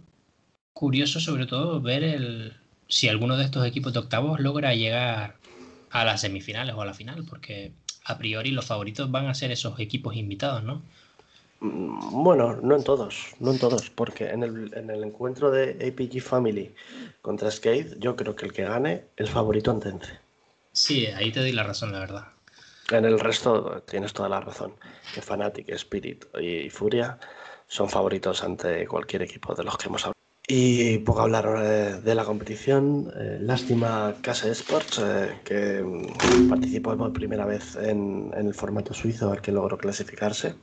curioso 0.74 1.20
sobre 1.20 1.46
todo 1.46 1.80
ver 1.80 2.04
el, 2.04 2.54
si 2.92 3.08
alguno 3.10 3.38
de 3.38 3.46
estos 3.46 3.66
equipos 3.66 3.94
de 3.94 4.00
octavos 4.00 4.40
logra 4.40 4.76
llegar 4.76 5.38
a 5.90 6.06
las 6.06 6.22
semifinales 6.22 6.76
o 6.76 6.82
a 6.82 6.86
la 6.86 6.94
final, 6.94 7.26
porque 7.26 7.74
a 8.06 8.18
priori 8.18 8.52
los 8.52 8.66
favoritos 8.68 9.12
van 9.12 9.28
a 9.28 9.34
ser 9.34 9.52
esos 9.52 9.80
equipos 9.80 10.16
invitados, 10.16 10.64
¿no? 10.64 10.82
Mm, 11.62 12.24
Bueno, 12.24 12.58
no 12.62 12.76
en 12.76 12.84
todos, 12.84 13.36
no 13.40 13.52
en 13.52 13.60
todos, 13.60 13.90
porque 13.90 14.30
en 14.30 14.44
el, 14.44 14.74
en 14.76 14.90
el 14.90 15.04
encuentro 15.04 15.50
de 15.52 15.64
APG 15.88 16.22
Family 16.22 16.76
contra 17.22 17.50
Skate, 17.52 17.98
yo 18.00 18.16
creo 18.16 18.36
que 18.36 18.46
el 18.46 18.54
que 18.54 18.64
gane 18.64 19.06
es 19.16 19.30
favorito 19.30 19.72
ante 19.72 19.90
Ence. 19.90 20.20
Sí, 20.74 21.06
ahí 21.08 21.32
te 21.32 21.40
doy 21.40 21.54
la 21.54 21.64
razón, 21.64 21.94
la 21.94 22.00
verdad. 22.00 22.28
En 22.92 23.06
el 23.06 23.20
resto 23.20 23.82
tienes 23.90 24.14
toda 24.14 24.30
la 24.30 24.40
razón. 24.40 24.76
Que 25.14 25.22
Fnatic, 25.22 25.70
Spirit 25.70 26.26
y 26.40 26.70
Furia 26.70 27.20
son 27.68 27.90
favoritos 27.90 28.44
ante 28.44 28.88
cualquier 28.88 29.24
equipo 29.24 29.56
de 29.56 29.64
los 29.64 29.78
que 29.78 29.88
hemos 29.88 30.04
hablado. 30.04 30.21
Y 30.48 30.98
poco 31.00 31.22
hablar 31.22 31.46
ahora 31.46 31.64
de, 32.00 32.16
la 32.16 32.26
competición. 32.26 33.12
Eh, 33.16 33.38
lástima 33.42 34.16
Casa 34.22 34.50
Sports, 34.50 35.00
eh, 35.04 35.40
que 35.46 35.82
mm, 35.84 36.50
participó 36.50 36.98
por 36.98 37.14
primera 37.14 37.46
vez 37.46 37.76
en, 37.76 38.32
en 38.36 38.48
el 38.48 38.54
formato 38.54 38.94
suizo, 38.94 39.32
al 39.32 39.42
que 39.42 39.52
logró 39.52 39.78
clasificarse. 39.78 40.56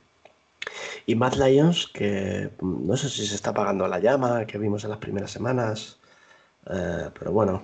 Y 1.05 1.15
Mad 1.15 1.35
Lions, 1.35 1.87
que 1.87 2.51
mm, 2.59 2.87
no 2.87 2.97
sé 2.97 3.09
si 3.09 3.25
se 3.25 3.35
está 3.35 3.51
apagando 3.51 3.87
la 3.87 3.99
llama 3.99 4.45
que 4.45 4.57
vimos 4.57 4.83
en 4.83 4.91
las 4.91 4.99
primeras 4.99 5.31
semanas. 5.31 5.97
eh, 6.69 7.09
pero 7.17 7.31
bueno, 7.31 7.63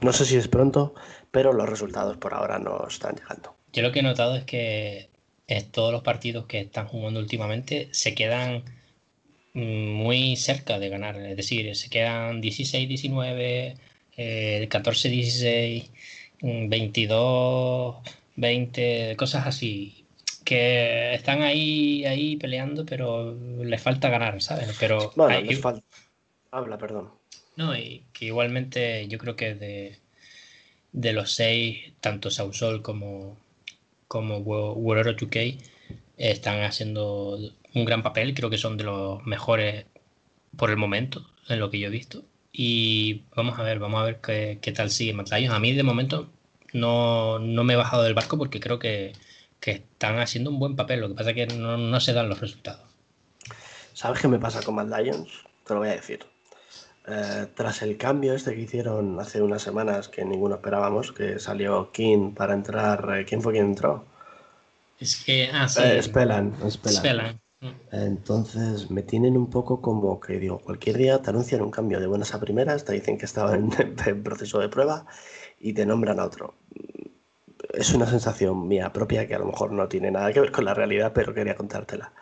no 0.00 0.12
sé 0.12 0.24
si 0.24 0.36
es 0.36 0.48
pronto, 0.48 0.94
pero 1.30 1.52
los 1.52 1.68
resultados 1.68 2.16
por 2.16 2.34
ahora 2.34 2.58
no 2.58 2.86
están 2.88 3.14
llegando. 3.14 3.54
Yo 3.72 3.82
lo 3.82 3.92
que 3.92 4.00
he 4.00 4.02
notado 4.02 4.36
es 4.36 4.44
que 4.44 5.08
en 5.46 5.70
todos 5.70 5.92
los 5.92 6.02
partidos 6.02 6.46
que 6.46 6.60
están 6.60 6.86
jugando 6.88 7.20
últimamente 7.20 7.88
se 7.92 8.14
quedan 8.14 8.58
mm, 8.58 8.64
muy 9.54 10.36
cerca 10.36 10.78
de 10.78 10.88
ganar. 10.88 11.16
Es 11.16 11.36
decir, 11.36 11.74
se 11.76 11.88
quedan 11.88 12.42
16-19, 12.42 13.76
14-16, 14.16 15.90
22, 16.42 17.96
20, 18.36 19.16
cosas 19.16 19.46
así. 19.46 20.04
Que 20.44 21.14
están 21.14 21.40
ahí, 21.42 22.04
ahí 22.04 22.36
peleando, 22.36 22.84
pero 22.84 23.34
les 23.62 23.80
falta 23.80 24.10
ganar, 24.10 24.42
¿sabes? 24.42 24.76
Pero 24.78 25.12
bueno, 25.16 25.40
les 25.40 25.58
falta. 25.60 25.82
Habla, 26.50 26.76
perdón. 26.76 27.10
No, 27.56 27.76
y 27.76 28.04
que 28.12 28.26
igualmente 28.26 29.06
yo 29.08 29.18
creo 29.18 29.36
que 29.36 29.54
de, 29.54 29.98
de 30.92 31.12
los 31.12 31.32
seis, 31.32 31.92
tanto 32.00 32.30
Sausol 32.30 32.82
como, 32.82 33.38
como 34.08 34.38
World 34.38 35.16
2K 35.18 35.58
están 36.16 36.62
haciendo 36.62 37.38
un 37.74 37.84
gran 37.84 38.02
papel. 38.02 38.34
Creo 38.34 38.50
que 38.50 38.58
son 38.58 38.76
de 38.76 38.84
los 38.84 39.24
mejores 39.26 39.86
por 40.56 40.70
el 40.70 40.76
momento, 40.76 41.26
en 41.48 41.60
lo 41.60 41.70
que 41.70 41.78
yo 41.78 41.88
he 41.88 41.90
visto. 41.90 42.22
Y 42.52 43.22
vamos 43.34 43.58
a 43.58 43.62
ver, 43.62 43.78
vamos 43.78 44.00
a 44.00 44.04
ver 44.04 44.20
qué, 44.20 44.58
qué 44.62 44.72
tal 44.72 44.90
sigue 44.90 45.12
Mad 45.12 45.26
A 45.32 45.58
mí 45.58 45.72
de 45.72 45.82
momento 45.82 46.30
no, 46.72 47.38
no, 47.38 47.64
me 47.64 47.74
he 47.74 47.76
bajado 47.76 48.04
del 48.04 48.14
barco 48.14 48.38
porque 48.38 48.60
creo 48.60 48.78
que, 48.78 49.12
que, 49.60 49.72
están 49.72 50.18
haciendo 50.20 50.50
un 50.50 50.58
buen 50.58 50.76
papel. 50.76 51.00
Lo 51.00 51.08
que 51.08 51.14
pasa 51.14 51.30
es 51.30 51.36
que 51.36 51.46
no, 51.46 51.76
no 51.76 52.00
se 52.00 52.12
dan 52.12 52.28
los 52.28 52.40
resultados. 52.40 52.82
¿Sabes 53.92 54.20
qué 54.20 54.28
me 54.28 54.38
pasa 54.38 54.62
con 54.62 54.76
Mad 54.76 54.88
Lions? 54.88 55.30
Te 55.66 55.74
lo 55.74 55.80
voy 55.80 55.88
a 55.88 55.92
decir. 55.92 56.24
Eh, 57.06 57.46
tras 57.54 57.82
el 57.82 57.98
cambio 57.98 58.34
este 58.34 58.54
que 58.54 58.62
hicieron 58.62 59.20
hace 59.20 59.42
unas 59.42 59.62
semanas 59.62 60.08
que 60.08 60.24
ninguno 60.24 60.54
esperábamos, 60.54 61.12
que 61.12 61.38
salió 61.38 61.92
King 61.92 62.32
para 62.32 62.54
entrar. 62.54 63.18
Eh, 63.18 63.24
¿Quién 63.24 63.42
fue 63.42 63.52
quien 63.52 63.66
entró? 63.66 64.04
Es 64.98 65.22
que. 65.24 65.50
Ah, 65.52 65.68
sí. 65.68 65.82
Eh, 65.82 66.02
Spellan. 66.02 66.54
Entonces 67.92 68.90
me 68.90 69.02
tienen 69.02 69.36
un 69.36 69.48
poco 69.48 69.80
como 69.80 70.20
que 70.20 70.38
digo, 70.38 70.58
cualquier 70.58 70.98
día 70.98 71.22
te 71.22 71.30
anuncian 71.30 71.62
un 71.62 71.70
cambio 71.70 72.00
de 72.00 72.06
buenas 72.06 72.34
a 72.34 72.40
primeras, 72.40 72.84
te 72.84 72.92
dicen 72.92 73.18
que 73.18 73.24
estaba 73.24 73.54
en, 73.56 73.70
proceso 74.22 74.58
de 74.58 74.68
prueba 74.68 75.06
y 75.60 75.72
te 75.72 75.86
nombran 75.86 76.20
a 76.20 76.24
otro. 76.24 76.54
Es 77.72 77.92
una 77.94 78.06
sensación 78.06 78.68
mía 78.68 78.92
propia 78.92 79.26
que 79.26 79.34
a 79.34 79.38
lo 79.38 79.46
mejor 79.46 79.72
no 79.72 79.88
tiene 79.88 80.10
nada 80.10 80.32
que 80.32 80.40
ver 80.40 80.52
con 80.52 80.64
la 80.64 80.74
realidad, 80.74 81.12
pero 81.14 81.34
quería 81.34 81.56
contártela. 81.56 82.12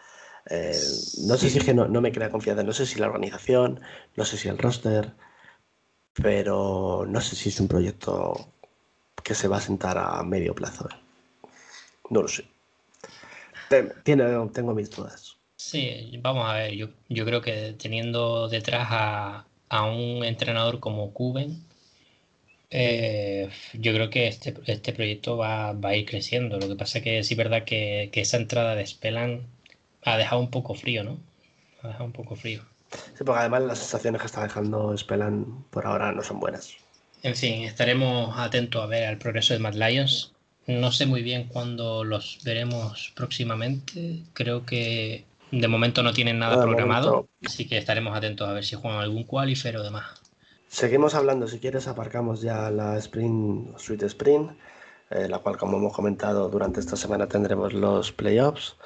Eh, 0.48 0.76
no 1.26 1.36
sé 1.36 1.50
si 1.50 1.58
es 1.58 1.64
que 1.64 1.74
no, 1.74 1.88
me 1.88 2.12
crea 2.12 2.30
confianza, 2.30 2.62
no 2.62 2.72
sé 2.72 2.86
si 2.86 2.98
la 2.98 3.06
organización, 3.06 3.80
no 4.16 4.24
sé 4.24 4.36
si 4.36 4.48
el 4.48 4.58
roster, 4.58 5.12
pero 6.14 7.04
no 7.06 7.20
sé 7.20 7.36
si 7.36 7.48
es 7.48 7.60
un 7.60 7.68
proyecto 7.68 8.34
que 9.22 9.34
se 9.34 9.48
va 9.48 9.58
a 9.58 9.60
sentar 9.60 9.98
a 9.98 10.22
medio 10.22 10.54
plazo. 10.54 10.88
¿eh? 10.88 10.96
No 12.10 12.22
lo 12.22 12.28
sé. 12.28 12.44
Tiene, 14.04 14.24
tengo 14.52 14.74
mis 14.74 14.90
dudas. 14.90 15.31
Sí, 15.72 16.18
vamos 16.20 16.46
a 16.50 16.52
ver, 16.52 16.72
yo, 16.74 16.88
yo 17.08 17.24
creo 17.24 17.40
que 17.40 17.72
teniendo 17.78 18.46
detrás 18.50 18.88
a, 18.90 19.46
a 19.70 19.84
un 19.86 20.22
entrenador 20.22 20.80
como 20.80 21.14
Cuben, 21.14 21.64
eh, 22.68 23.48
yo 23.72 23.94
creo 23.94 24.10
que 24.10 24.26
este, 24.28 24.54
este 24.66 24.92
proyecto 24.92 25.38
va, 25.38 25.72
va, 25.72 25.88
a 25.88 25.96
ir 25.96 26.04
creciendo. 26.04 26.58
Lo 26.58 26.68
que 26.68 26.76
pasa 26.76 26.98
es 26.98 27.04
que 27.04 27.24
sí 27.24 27.32
es 27.32 27.38
verdad 27.38 27.64
que, 27.64 28.10
que 28.12 28.20
esa 28.20 28.36
entrada 28.36 28.74
de 28.74 28.86
Spellan 28.86 29.46
ha 30.04 30.18
dejado 30.18 30.42
un 30.42 30.50
poco 30.50 30.74
frío, 30.74 31.04
¿no? 31.04 31.18
Ha 31.82 31.88
dejado 31.88 32.04
un 32.04 32.12
poco 32.12 32.36
frío. 32.36 32.60
Sí, 33.16 33.24
porque 33.24 33.40
además 33.40 33.62
las 33.62 33.78
sensaciones 33.78 34.20
que 34.20 34.26
está 34.26 34.42
dejando 34.42 34.94
Spellan 34.98 35.64
por 35.70 35.86
ahora 35.86 36.12
no 36.12 36.22
son 36.22 36.38
buenas. 36.38 36.76
En 37.22 37.34
fin, 37.34 37.62
estaremos 37.62 38.38
atentos 38.38 38.82
a 38.82 38.86
ver 38.86 39.08
el 39.08 39.16
progreso 39.16 39.54
de 39.54 39.60
Mad 39.60 39.72
Lions. 39.72 40.34
No 40.66 40.92
sé 40.92 41.06
muy 41.06 41.22
bien 41.22 41.48
cuándo 41.48 42.04
los 42.04 42.40
veremos 42.44 43.14
próximamente. 43.16 44.18
Creo 44.34 44.66
que 44.66 45.24
de 45.52 45.68
momento 45.68 46.02
no 46.02 46.12
tienen 46.12 46.38
nada 46.38 46.60
programado, 46.62 47.28
así 47.44 47.68
que 47.68 47.76
estaremos 47.76 48.16
atentos 48.16 48.48
a 48.48 48.52
ver 48.52 48.64
si 48.64 48.74
juegan 48.74 49.00
algún 49.00 49.24
qualifier 49.24 49.76
o 49.76 49.82
demás. 49.82 50.20
Seguimos 50.66 51.14
hablando, 51.14 51.46
si 51.46 51.58
quieres 51.58 51.86
aparcamos 51.86 52.40
ya 52.40 52.70
la 52.70 52.96
Sprint, 52.96 53.76
Sweet 53.76 54.02
Sprint, 54.04 54.52
eh, 55.10 55.28
la 55.28 55.38
cual 55.40 55.58
como 55.58 55.76
hemos 55.76 55.92
comentado 55.92 56.48
durante 56.48 56.80
esta 56.80 56.96
semana 56.96 57.28
tendremos 57.28 57.74
los 57.74 58.12
playoffs 58.12 58.76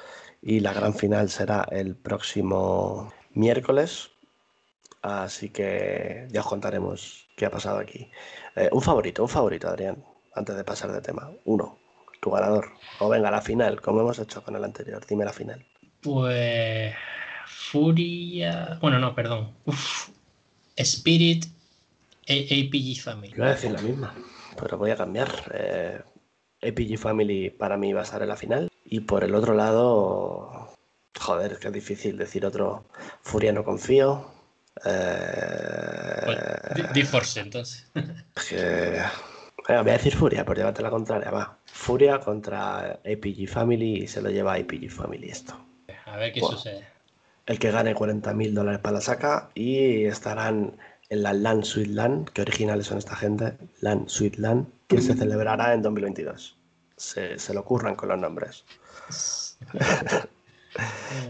y 0.41 0.59
la 0.59 0.73
gran 0.73 0.93
final 0.93 1.29
será 1.29 1.65
el 1.71 1.95
próximo 1.95 3.13
miércoles. 3.33 4.11
Así 5.01 5.49
que 5.49 6.27
ya 6.29 6.41
os 6.41 6.47
contaremos 6.47 7.27
qué 7.37 7.45
ha 7.45 7.51
pasado 7.51 7.77
aquí. 7.77 8.11
Eh, 8.57 8.67
un 8.73 8.81
favorito, 8.81 9.23
un 9.23 9.29
favorito, 9.29 9.69
Adrián, 9.69 10.03
antes 10.35 10.57
de 10.57 10.65
pasar 10.65 10.91
de 10.91 10.99
tema. 10.99 11.31
Uno, 11.45 11.77
tu 12.19 12.29
ganador. 12.29 12.73
O 12.99 13.07
venga, 13.07 13.31
la 13.31 13.41
final, 13.41 13.79
como 13.79 14.01
hemos 14.01 14.19
hecho 14.19 14.43
con 14.43 14.57
el 14.57 14.65
anterior. 14.65 15.05
Dime 15.07 15.23
la 15.23 15.31
final. 15.31 15.65
Pues. 16.01 16.95
Furia. 17.47 18.77
Bueno, 18.81 18.99
no, 18.99 19.13
perdón. 19.13 19.51
Spirit 20.75 21.45
APG 22.27 23.01
Family. 23.01 23.33
Voy 23.35 23.47
a 23.47 23.51
decir 23.51 23.71
la 23.71 23.81
misma, 23.81 24.13
pero 24.59 24.77
voy 24.77 24.91
a 24.91 24.95
cambiar. 24.95 25.29
Eh, 25.53 26.01
APG 26.61 26.97
Family 26.97 27.49
para 27.49 27.77
mí 27.77 27.93
va 27.93 28.01
a 28.01 28.03
estar 28.03 28.21
en 28.21 28.29
la 28.29 28.35
final. 28.35 28.69
Y 28.85 29.01
por 29.01 29.23
el 29.23 29.35
otro 29.35 29.53
lado, 29.53 30.73
joder, 31.19 31.59
que 31.59 31.67
es 31.67 31.73
difícil 31.73 32.17
decir 32.17 32.45
otro. 32.45 32.85
Furia 33.21 33.51
no 33.51 33.63
confío. 33.63 34.31
Eh... 34.85 36.25
Force 37.05 37.39
entonces. 37.39 37.89
Que... 38.49 39.01
voy 39.67 39.75
a 39.75 39.83
decir 39.83 40.15
Furia, 40.15 40.45
por 40.45 40.55
llevarte 40.57 40.81
la 40.81 40.89
contraria, 40.89 41.31
va. 41.31 41.59
Furia 41.65 42.19
contra 42.19 42.99
APG 43.03 43.47
Family 43.47 44.03
y 44.03 44.07
se 44.07 44.21
lo 44.21 44.29
lleva 44.29 44.53
APG 44.53 44.89
Family 44.89 45.29
esto. 45.29 45.66
A 46.07 46.17
ver 46.17 46.33
qué 46.33 46.39
sucede. 46.39 46.87
El 47.45 47.59
que 47.59 47.71
gane 47.71 47.93
40 47.93 48.33
mil 48.33 48.53
dólares 48.53 48.81
para 48.81 48.95
la 48.95 49.01
saca 49.01 49.49
y 49.53 50.05
estarán 50.05 50.77
en 51.09 51.23
la 51.23 51.33
Land 51.33 51.63
Sweet 51.63 51.89
Land, 51.89 52.29
que 52.29 52.41
originales 52.41 52.87
son 52.87 52.97
esta 52.97 53.15
gente, 53.15 53.57
Land 53.79 54.09
Sweet 54.09 54.37
Land, 54.37 54.67
que 54.87 55.01
se 55.01 55.13
celebrará 55.13 55.73
en 55.73 55.81
2022. 55.81 56.57
Se, 56.97 57.39
se 57.39 57.53
lo 57.53 57.61
ocurran 57.61 57.95
con 57.95 58.09
los 58.09 58.19
nombres. 58.19 58.65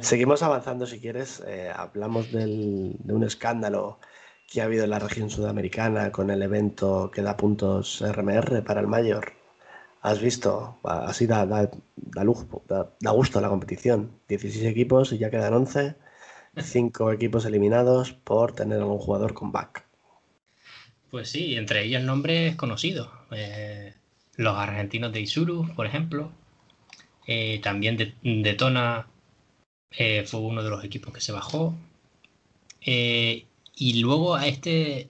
Seguimos 0.01 0.41
avanzando 0.43 0.85
si 0.85 0.99
quieres. 0.99 1.43
Eh, 1.45 1.71
hablamos 1.75 2.31
del, 2.31 2.95
de 2.99 3.13
un 3.13 3.23
escándalo 3.23 3.99
que 4.47 4.61
ha 4.61 4.65
habido 4.65 4.85
en 4.85 4.91
la 4.91 4.99
región 4.99 5.29
sudamericana 5.29 6.11
con 6.11 6.29
el 6.31 6.41
evento 6.41 7.11
que 7.13 7.21
da 7.21 7.37
puntos 7.37 8.01
RMR 8.01 8.63
para 8.63 8.79
el 8.81 8.87
mayor. 8.87 9.33
¿Has 10.07 10.21
visto? 10.21 10.79
Así 10.83 11.27
da, 11.27 11.45
da, 11.45 11.69
da, 11.97 13.11
gusto 13.11 13.41
la 13.41 13.49
competición. 13.49 14.09
16 14.29 14.63
equipos 14.63 15.11
y 15.11 15.17
ya 15.17 15.29
quedan 15.29 15.53
11 15.53 15.95
cinco 16.63 17.11
equipos 17.11 17.43
eliminados 17.43 18.13
por 18.13 18.53
tener 18.53 18.79
algún 18.79 18.99
jugador 18.99 19.33
con 19.33 19.51
back. 19.51 19.83
Pues 21.11 21.29
sí, 21.29 21.55
entre 21.55 21.83
ellos 21.83 22.03
nombres 22.03 22.55
conocidos. 22.55 23.09
Eh, 23.31 23.95
los 24.37 24.55
argentinos 24.55 25.11
de 25.11 25.19
Isuru, 25.19 25.75
por 25.75 25.85
ejemplo. 25.85 26.31
Eh, 27.27 27.59
también 27.61 27.97
de, 27.97 28.13
Detona 28.23 29.07
eh, 29.91 30.23
fue 30.25 30.39
uno 30.39 30.63
de 30.63 30.69
los 30.69 30.85
equipos 30.85 31.13
que 31.13 31.19
se 31.19 31.33
bajó. 31.33 31.75
y 32.79 33.99
luego 33.99 34.35
a 34.35 34.47
este 34.47 35.09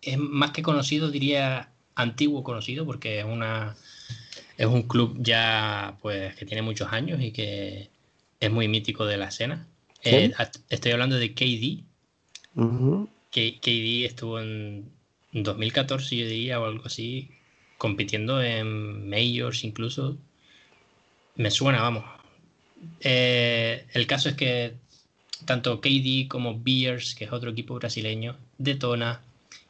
es 0.00 0.16
más 0.16 0.52
que 0.52 0.62
conocido, 0.62 1.10
diría 1.10 1.68
antiguo 1.94 2.42
conocido, 2.42 2.86
porque 2.86 3.18
es 3.18 3.26
una 3.26 3.76
es 4.60 4.66
un 4.66 4.82
club 4.82 5.16
ya 5.20 5.96
pues 6.02 6.34
que 6.36 6.44
tiene 6.44 6.60
muchos 6.60 6.92
años 6.92 7.18
y 7.22 7.32
que 7.32 7.88
es 8.38 8.50
muy 8.50 8.68
mítico 8.68 9.06
de 9.06 9.16
la 9.16 9.28
escena. 9.28 9.66
Eh, 10.04 10.32
estoy 10.68 10.92
hablando 10.92 11.16
de 11.16 11.32
KD. 11.32 11.82
KD 13.30 14.04
estuvo 14.04 14.38
en 14.38 14.84
2014, 15.32 16.14
yo 16.14 16.26
diría, 16.26 16.60
o 16.60 16.66
algo 16.66 16.84
así, 16.84 17.30
compitiendo 17.78 18.42
en 18.42 19.08
Majors 19.08 19.64
incluso. 19.64 20.18
Me 21.36 21.50
suena, 21.50 21.80
vamos. 21.80 22.04
Eh, 23.00 23.86
el 23.94 24.06
caso 24.06 24.28
es 24.28 24.34
que 24.34 24.74
tanto 25.46 25.80
KD 25.80 26.28
como 26.28 26.60
Beers, 26.60 27.14
que 27.14 27.24
es 27.24 27.32
otro 27.32 27.50
equipo 27.50 27.76
brasileño, 27.76 28.36
Detona, 28.58 29.22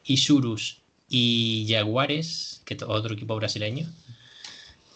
Isurus 0.05 0.78
y 1.09 1.68
Jaguares, 1.68 2.61
que 2.64 2.74
es 2.74 2.82
otro 2.82 3.14
equipo 3.14 3.36
brasileño, 3.36 3.86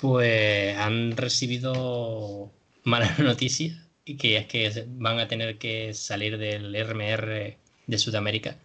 pues 0.05 0.77
han 0.77 1.17
recibido 1.17 2.51
malas 2.83 3.19
noticias 3.21 3.75
y 4.05 4.19
que 4.19 4.37
es 4.37 4.45
que 4.45 4.85
van 4.87 5.19
a 5.19 5.29
tener 5.29 5.57
que 5.57 5.95
salir 5.95 6.37
del 6.37 6.75
RMR 6.75 7.57
de 7.87 7.99
Sudamérica 7.99 8.59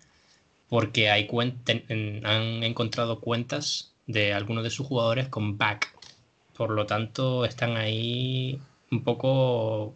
porque 0.67 1.09
hay 1.09 1.29
han 1.31 2.63
encontrado 2.63 3.21
cuentas 3.21 3.93
de 4.05 4.33
algunos 4.33 4.65
de 4.65 4.69
sus 4.69 4.85
jugadores 4.85 5.29
con 5.29 5.57
back. 5.57 5.87
Por 6.57 6.71
lo 6.71 6.85
tanto, 6.85 7.45
están 7.45 7.77
ahí 7.77 8.59
un 8.91 9.05
poco, 9.05 9.95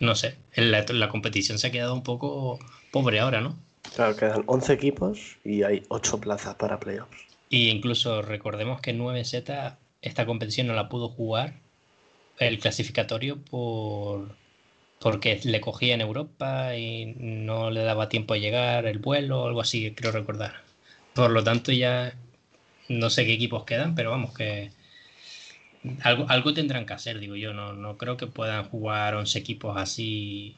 no 0.00 0.14
sé, 0.14 0.38
la, 0.54 0.86
la 0.88 1.10
competición 1.10 1.58
se 1.58 1.66
ha 1.66 1.70
quedado 1.70 1.92
un 1.92 2.02
poco 2.02 2.58
pobre 2.90 3.20
ahora, 3.20 3.42
¿no? 3.42 3.58
Claro, 3.94 4.16
quedan 4.16 4.42
11 4.46 4.72
equipos 4.72 5.36
y 5.44 5.64
hay 5.64 5.82
8 5.88 6.18
plazas 6.18 6.54
para 6.54 6.80
playoffs. 6.80 7.26
Y 7.50 7.68
incluso 7.68 8.22
recordemos 8.22 8.80
que 8.80 8.96
9Z 8.96 9.76
esta 10.02 10.26
competición 10.26 10.66
no 10.66 10.74
la 10.74 10.88
pudo 10.88 11.08
jugar 11.08 11.54
el 12.38 12.58
clasificatorio 12.58 13.38
por 13.38 14.36
porque 15.00 15.40
le 15.44 15.60
cogía 15.60 15.94
en 15.94 16.00
Europa 16.00 16.76
y 16.76 17.14
no 17.18 17.70
le 17.70 17.82
daba 17.82 18.08
tiempo 18.08 18.34
a 18.34 18.38
llegar 18.38 18.86
el 18.86 18.98
vuelo 18.98 19.42
o 19.42 19.46
algo 19.46 19.60
así, 19.60 19.92
creo 19.94 20.10
recordar. 20.10 20.62
Por 21.14 21.30
lo 21.30 21.44
tanto, 21.44 21.70
ya 21.72 22.14
no 22.88 23.10
sé 23.10 23.24
qué 23.24 23.34
equipos 23.34 23.64
quedan, 23.64 23.94
pero 23.94 24.10
vamos, 24.10 24.34
que 24.34 24.70
algo, 26.02 26.26
algo 26.28 26.52
tendrán 26.54 26.86
que 26.86 26.94
hacer, 26.94 27.18
digo 27.18 27.36
yo. 27.36 27.52
No, 27.52 27.72
no 27.72 27.96
creo 27.96 28.16
que 28.16 28.26
puedan 28.26 28.64
jugar 28.64 29.14
11 29.14 29.38
equipos 29.38 29.76
así 29.76 30.56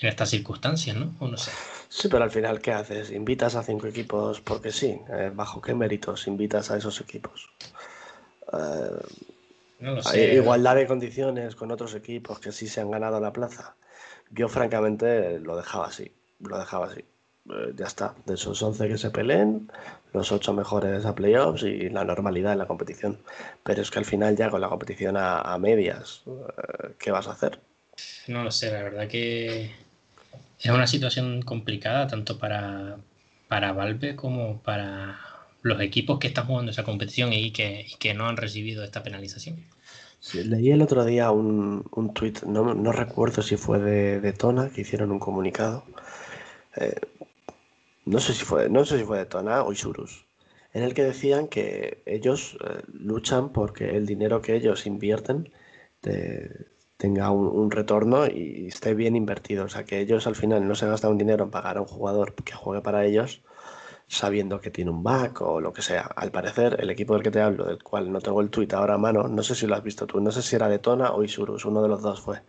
en 0.00 0.08
estas 0.08 0.30
circunstancias, 0.30 0.96
¿no? 0.96 1.14
O 1.20 1.28
no 1.28 1.36
sé. 1.36 1.52
Sí, 1.88 2.08
pero 2.08 2.24
al 2.24 2.30
final, 2.30 2.60
¿qué 2.60 2.72
haces? 2.72 3.10
¿Invitas 3.10 3.54
a 3.54 3.62
cinco 3.62 3.86
equipos 3.86 4.40
porque 4.40 4.72
sí? 4.72 4.98
Eh, 5.10 5.30
¿Bajo 5.34 5.60
qué 5.60 5.74
méritos 5.74 6.26
invitas 6.26 6.70
a 6.70 6.76
esos 6.76 7.00
equipos? 7.00 7.48
Eh, 8.52 9.00
no 9.80 9.94
lo 9.94 10.02
sé. 10.02 10.30
Hay 10.30 10.36
igualdad 10.36 10.76
de 10.76 10.86
condiciones 10.86 11.54
con 11.54 11.70
otros 11.70 11.94
equipos 11.94 12.38
que 12.38 12.52
sí 12.52 12.66
se 12.66 12.80
han 12.80 12.90
ganado 12.90 13.20
la 13.20 13.32
plaza. 13.32 13.76
Yo, 14.30 14.48
francamente, 14.48 15.38
lo 15.40 15.56
dejaba 15.56 15.86
así. 15.86 16.12
Lo 16.40 16.58
dejaba 16.58 16.86
así. 16.86 17.04
Eh, 17.50 17.72
ya 17.76 17.86
está. 17.86 18.14
De 18.24 18.34
esos 18.34 18.60
11 18.62 18.88
que 18.88 18.98
se 18.98 19.10
peleen, 19.10 19.70
los 20.12 20.32
8 20.32 20.52
mejores 20.52 21.04
a 21.04 21.14
playoffs 21.14 21.62
y 21.62 21.88
la 21.90 22.04
normalidad 22.04 22.52
en 22.52 22.58
la 22.58 22.66
competición. 22.66 23.18
Pero 23.62 23.82
es 23.82 23.90
que 23.90 23.98
al 23.98 24.04
final, 24.04 24.36
ya 24.36 24.50
con 24.50 24.60
la 24.60 24.68
competición 24.68 25.16
a, 25.16 25.56
medias, 25.58 26.22
eh, 26.26 26.94
¿qué 26.98 27.10
vas 27.10 27.28
a 27.28 27.32
hacer? 27.32 27.60
No 28.26 28.44
lo 28.44 28.50
sé, 28.50 28.72
la 28.72 28.82
verdad 28.82 29.08
que 29.08 29.70
es 30.58 30.70
una 30.70 30.86
situación 30.86 31.42
complicada 31.42 32.06
tanto 32.06 32.38
para, 32.38 32.96
para 33.48 33.72
Valve 33.72 34.16
como 34.16 34.60
para 34.62 35.18
los 35.66 35.80
equipos 35.80 36.18
que 36.18 36.28
están 36.28 36.46
jugando 36.46 36.70
esa 36.70 36.84
competición 36.84 37.32
y 37.32 37.50
que, 37.52 38.14
no 38.14 38.26
han 38.26 38.36
recibido 38.36 38.84
esta 38.84 39.02
penalización. 39.02 39.64
leí 40.32 40.70
el 40.70 40.82
otro 40.82 41.04
día 41.04 41.30
un, 41.30 41.84
un 41.92 42.14
tuit, 42.14 42.42
no, 42.44 42.74
no, 42.74 42.92
recuerdo 42.92 43.42
si 43.42 43.56
fue 43.56 43.78
de, 43.78 44.20
de, 44.20 44.32
Tona, 44.32 44.70
que 44.70 44.82
hicieron 44.82 45.10
un 45.12 45.18
comunicado. 45.18 45.84
Eh, 46.76 47.00
no, 48.04 48.20
sé 48.20 48.34
si 48.34 48.44
fue, 48.44 48.68
no 48.68 48.84
sé 48.84 48.98
si 48.98 49.04
fue 49.04 49.18
de 49.18 49.26
Tona 49.26 49.62
o 49.64 49.72
Isurus, 49.72 50.26
en 50.72 50.82
el 50.82 50.94
que 50.94 51.04
decían 51.04 51.48
que 51.48 52.02
ellos 52.06 52.56
eh, 52.64 52.82
luchan 52.92 53.52
porque 53.52 53.96
el 53.96 54.06
dinero 54.06 54.42
que 54.42 54.54
ellos 54.54 54.86
invierten 54.86 55.50
tenga 56.96 57.30
un, 57.30 57.48
un, 57.48 57.70
retorno 57.70 58.26
y 58.28 58.68
esté 58.68 58.94
bien 58.94 59.16
invertido. 59.16 59.64
O 59.64 59.68
sea, 59.68 59.84
que 59.84 60.00
ellos 60.00 60.26
al 60.28 60.36
final 60.36 60.66
no 60.68 60.74
se 60.76 60.86
gastan 60.86 61.12
un 61.12 61.18
dinero 61.18 61.44
en 61.44 61.50
pagar 61.50 61.78
a 61.78 61.80
un 61.80 61.88
jugador 61.88 62.34
que 62.34 62.52
juegue 62.52 62.80
para 62.82 63.04
ellos, 63.04 63.42
sabiendo 64.08 64.60
que 64.60 64.70
tiene 64.70 64.90
un 64.90 65.02
bug 65.02 65.42
o 65.42 65.60
lo 65.60 65.72
que 65.72 65.82
sea. 65.82 66.02
Al 66.02 66.30
parecer, 66.30 66.76
el 66.80 66.90
equipo 66.90 67.14
del 67.14 67.22
que 67.22 67.30
te 67.30 67.40
hablo, 67.40 67.64
del 67.66 67.82
cual 67.82 68.12
no 68.12 68.20
tengo 68.20 68.40
el 68.40 68.50
tweet 68.50 68.68
ahora 68.72 68.94
a 68.94 68.98
mano, 68.98 69.28
no 69.28 69.42
sé 69.42 69.54
si 69.54 69.66
lo 69.66 69.74
has 69.74 69.82
visto 69.82 70.06
tú, 70.06 70.20
no 70.20 70.30
sé 70.32 70.42
si 70.42 70.56
era 70.56 70.68
de 70.68 70.78
Tona 70.78 71.12
o 71.12 71.24
Isurus, 71.24 71.64
uno 71.64 71.82
de 71.82 71.88
los 71.88 72.02
dos 72.02 72.20
fue. 72.20 72.42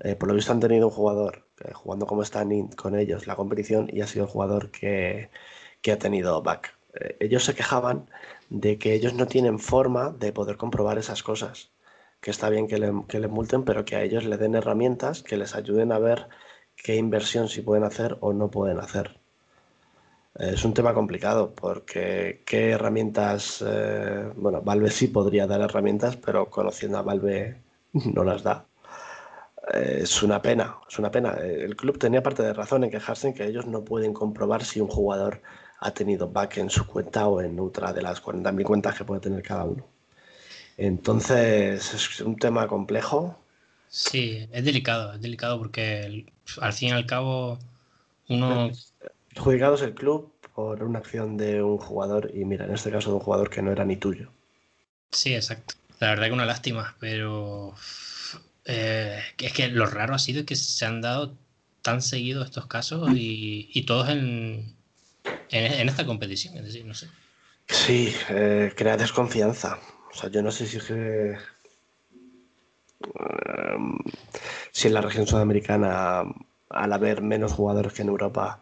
Eh, 0.00 0.16
por 0.16 0.28
lo 0.28 0.34
visto 0.34 0.52
han 0.52 0.60
tenido 0.60 0.88
un 0.88 0.92
jugador 0.92 1.46
jugando 1.74 2.06
como 2.06 2.24
standing 2.24 2.68
con 2.68 2.94
ellos 2.98 3.26
la 3.26 3.36
competición 3.36 3.88
y 3.92 4.00
ha 4.00 4.06
sido 4.06 4.24
el 4.24 4.30
jugador 4.30 4.70
que, 4.70 5.30
ha 5.90 5.96
tenido 5.98 6.42
back. 6.42 6.74
Eh, 6.94 7.16
ellos 7.20 7.44
se 7.44 7.54
quejaban 7.54 8.08
de 8.48 8.78
que 8.78 8.94
ellos 8.94 9.14
no 9.14 9.26
tienen 9.26 9.58
forma 9.58 10.10
de 10.10 10.32
poder 10.32 10.56
comprobar 10.56 10.98
esas 10.98 11.22
cosas. 11.22 11.70
Que 12.20 12.30
está 12.30 12.50
bien 12.50 12.68
que 12.68 12.78
le, 12.78 12.92
que 13.08 13.20
le 13.20 13.28
multen, 13.28 13.64
pero 13.64 13.84
que 13.84 13.96
a 13.96 14.02
ellos 14.02 14.24
le 14.24 14.36
den 14.38 14.54
herramientas 14.54 15.22
que 15.22 15.36
les 15.38 15.54
ayuden 15.54 15.92
a 15.92 15.98
ver 15.98 16.28
qué 16.76 16.96
inversión 16.96 17.48
si 17.48 17.62
pueden 17.62 17.84
hacer 17.84 18.18
o 18.20 18.32
no 18.32 18.50
pueden 18.50 18.78
hacer. 18.78 19.19
Es 20.38 20.64
un 20.64 20.74
tema 20.74 20.94
complicado 20.94 21.52
porque 21.54 22.42
qué 22.46 22.70
herramientas, 22.70 23.64
eh, 23.66 24.30
bueno, 24.36 24.62
Valve 24.62 24.90
sí 24.90 25.08
podría 25.08 25.46
dar 25.46 25.60
herramientas, 25.60 26.16
pero 26.16 26.48
conociendo 26.48 26.98
a 26.98 27.02
Valve 27.02 27.60
no 27.92 28.24
las 28.24 28.42
da. 28.42 28.64
Eh, 29.74 30.00
es 30.02 30.22
una 30.22 30.40
pena, 30.40 30.76
es 30.88 30.98
una 30.98 31.10
pena. 31.10 31.32
El 31.34 31.76
club 31.76 31.98
tenía 31.98 32.22
parte 32.22 32.42
de 32.42 32.52
razón 32.52 32.84
en 32.84 32.90
quejarse 32.90 33.28
en 33.28 33.34
que 33.34 33.46
ellos 33.46 33.66
no 33.66 33.84
pueden 33.84 34.12
comprobar 34.12 34.64
si 34.64 34.80
un 34.80 34.88
jugador 34.88 35.42
ha 35.80 35.92
tenido 35.92 36.28
back 36.28 36.58
en 36.58 36.70
su 36.70 36.86
cuenta 36.86 37.26
o 37.26 37.40
en 37.40 37.58
otra 37.58 37.92
de 37.92 38.02
las 38.02 38.22
40.000 38.22 38.64
cuentas 38.64 38.96
que 38.96 39.04
puede 39.04 39.20
tener 39.20 39.42
cada 39.42 39.64
uno. 39.64 39.84
Entonces 40.76 41.92
es 41.92 42.20
un 42.20 42.36
tema 42.36 42.66
complejo. 42.68 43.36
Sí, 43.88 44.48
es 44.52 44.64
delicado, 44.64 45.14
es 45.14 45.20
delicado 45.20 45.58
porque 45.58 46.24
al 46.60 46.72
fin 46.72 46.90
y 46.90 46.92
al 46.92 47.06
cabo 47.06 47.58
uno 48.28 48.70
Juzgado 49.40 49.74
es 49.74 49.82
el 49.82 49.94
club 49.94 50.32
por 50.54 50.82
una 50.82 50.98
acción 50.98 51.36
de 51.36 51.62
un 51.62 51.78
jugador 51.78 52.30
y 52.34 52.44
mira, 52.44 52.66
en 52.66 52.74
este 52.74 52.90
caso 52.90 53.10
de 53.10 53.16
un 53.16 53.22
jugador 53.22 53.48
que 53.48 53.62
no 53.62 53.72
era 53.72 53.84
ni 53.84 53.96
tuyo. 53.96 54.30
Sí, 55.10 55.34
exacto. 55.34 55.74
La 55.98 56.10
verdad 56.10 56.26
que 56.26 56.32
una 56.32 56.44
lástima, 56.44 56.94
pero 57.00 57.74
eh, 58.66 59.18
es 59.38 59.52
que 59.52 59.68
lo 59.68 59.86
raro 59.86 60.14
ha 60.14 60.18
sido 60.18 60.44
que 60.44 60.56
se 60.56 60.84
han 60.84 61.00
dado 61.00 61.34
tan 61.82 62.02
seguidos 62.02 62.44
estos 62.46 62.66
casos 62.66 63.10
y, 63.14 63.84
todos 63.86 64.10
en, 64.10 64.74
en, 65.50 65.88
esta 65.88 66.04
competición, 66.04 66.56
es 66.58 66.64
decir, 66.64 66.84
no 66.84 66.94
sé. 66.94 67.08
Sí, 67.66 68.14
eh, 68.28 68.72
crea 68.76 68.96
desconfianza. 68.96 69.78
O 70.12 70.14
sea, 70.14 70.30
yo 70.30 70.42
no 70.42 70.50
sé 70.50 70.66
si 70.66 70.76
es 70.76 70.84
que... 70.84 71.38
Em, 73.02 73.98
si 74.72 74.88
en 74.88 74.94
la 74.94 75.00
región 75.00 75.26
sudamericana, 75.26 76.24
al 76.68 76.92
haber 76.92 77.22
menos 77.22 77.52
jugadores 77.52 77.92
que 77.94 78.02
en 78.02 78.08
Europa, 78.08 78.60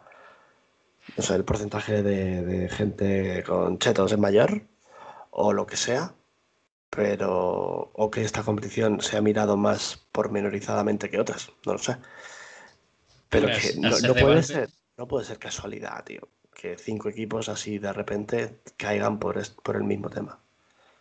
no 1.19 1.23
sé, 1.23 1.35
el 1.35 1.43
porcentaje 1.43 2.01
de, 2.01 2.69
gente 2.69 3.43
con 3.45 3.77
chetos 3.77 4.13
es 4.13 4.17
mayor 4.17 4.61
o 5.31 5.51
lo 5.51 5.67
que 5.67 5.75
sea, 5.75 6.13
pero 6.89 7.91
o 7.93 8.09
que 8.09 8.23
esta 8.23 8.41
competición 8.43 9.01
se 9.01 9.17
ha 9.17 9.21
mirado 9.21 9.57
más 9.57 10.07
pormenorizadamente 10.13 11.09
que 11.09 11.19
otras, 11.19 11.51
no 11.65 11.73
lo 11.73 11.77
sé. 11.77 11.97
Pero 13.27 13.47
que 13.47 13.75
no, 13.77 14.15
puede 14.15 14.43
ser, 14.43 14.69
no 14.95 15.09
puede 15.09 15.25
ser 15.25 15.39
casualidad, 15.39 16.05
tío, 16.05 16.21
que 16.53 16.77
cinco 16.77 17.09
equipos 17.09 17.49
así 17.49 17.79
de 17.79 17.91
repente 17.91 18.61
caigan 18.77 19.19
por, 19.19 19.35
por 19.61 19.75
el 19.75 19.83
mismo 19.83 20.09
tema. 20.09 20.39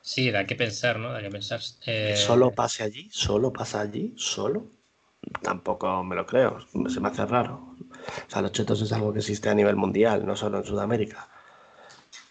Sí, 0.01 0.33
da 0.33 0.47
que 0.47 0.57
pensar, 0.57 0.99
¿no? 0.99 1.13
Da 1.13 1.23
que 1.23 1.31
pensar. 1.31 1.61
Eh, 1.87 2.17
solo 2.17 2.51
pase 2.51 2.83
allí, 2.83 3.09
solo 3.13 3.53
pasa 3.53 3.81
allí, 3.81 4.15
solo. 4.17 4.67
Tampoco 5.43 6.03
me 6.05 6.17
lo 6.17 6.27
creo, 6.27 6.59
se 6.89 7.01
me 7.01 7.09
hace 7.09 7.27
raro. 7.27 7.75
O 8.27 8.31
sea, 8.31 8.43
los 8.43 8.53
chetos 8.53 8.81
es 8.83 8.93
algo 8.93 9.13
que 9.13 9.19
existe 9.19 9.49
a 9.49 9.55
nivel 9.55 9.77
mundial, 9.77 10.25
no 10.25 10.37
solo 10.37 10.59
en 10.59 10.65
Sudamérica. 10.65 11.29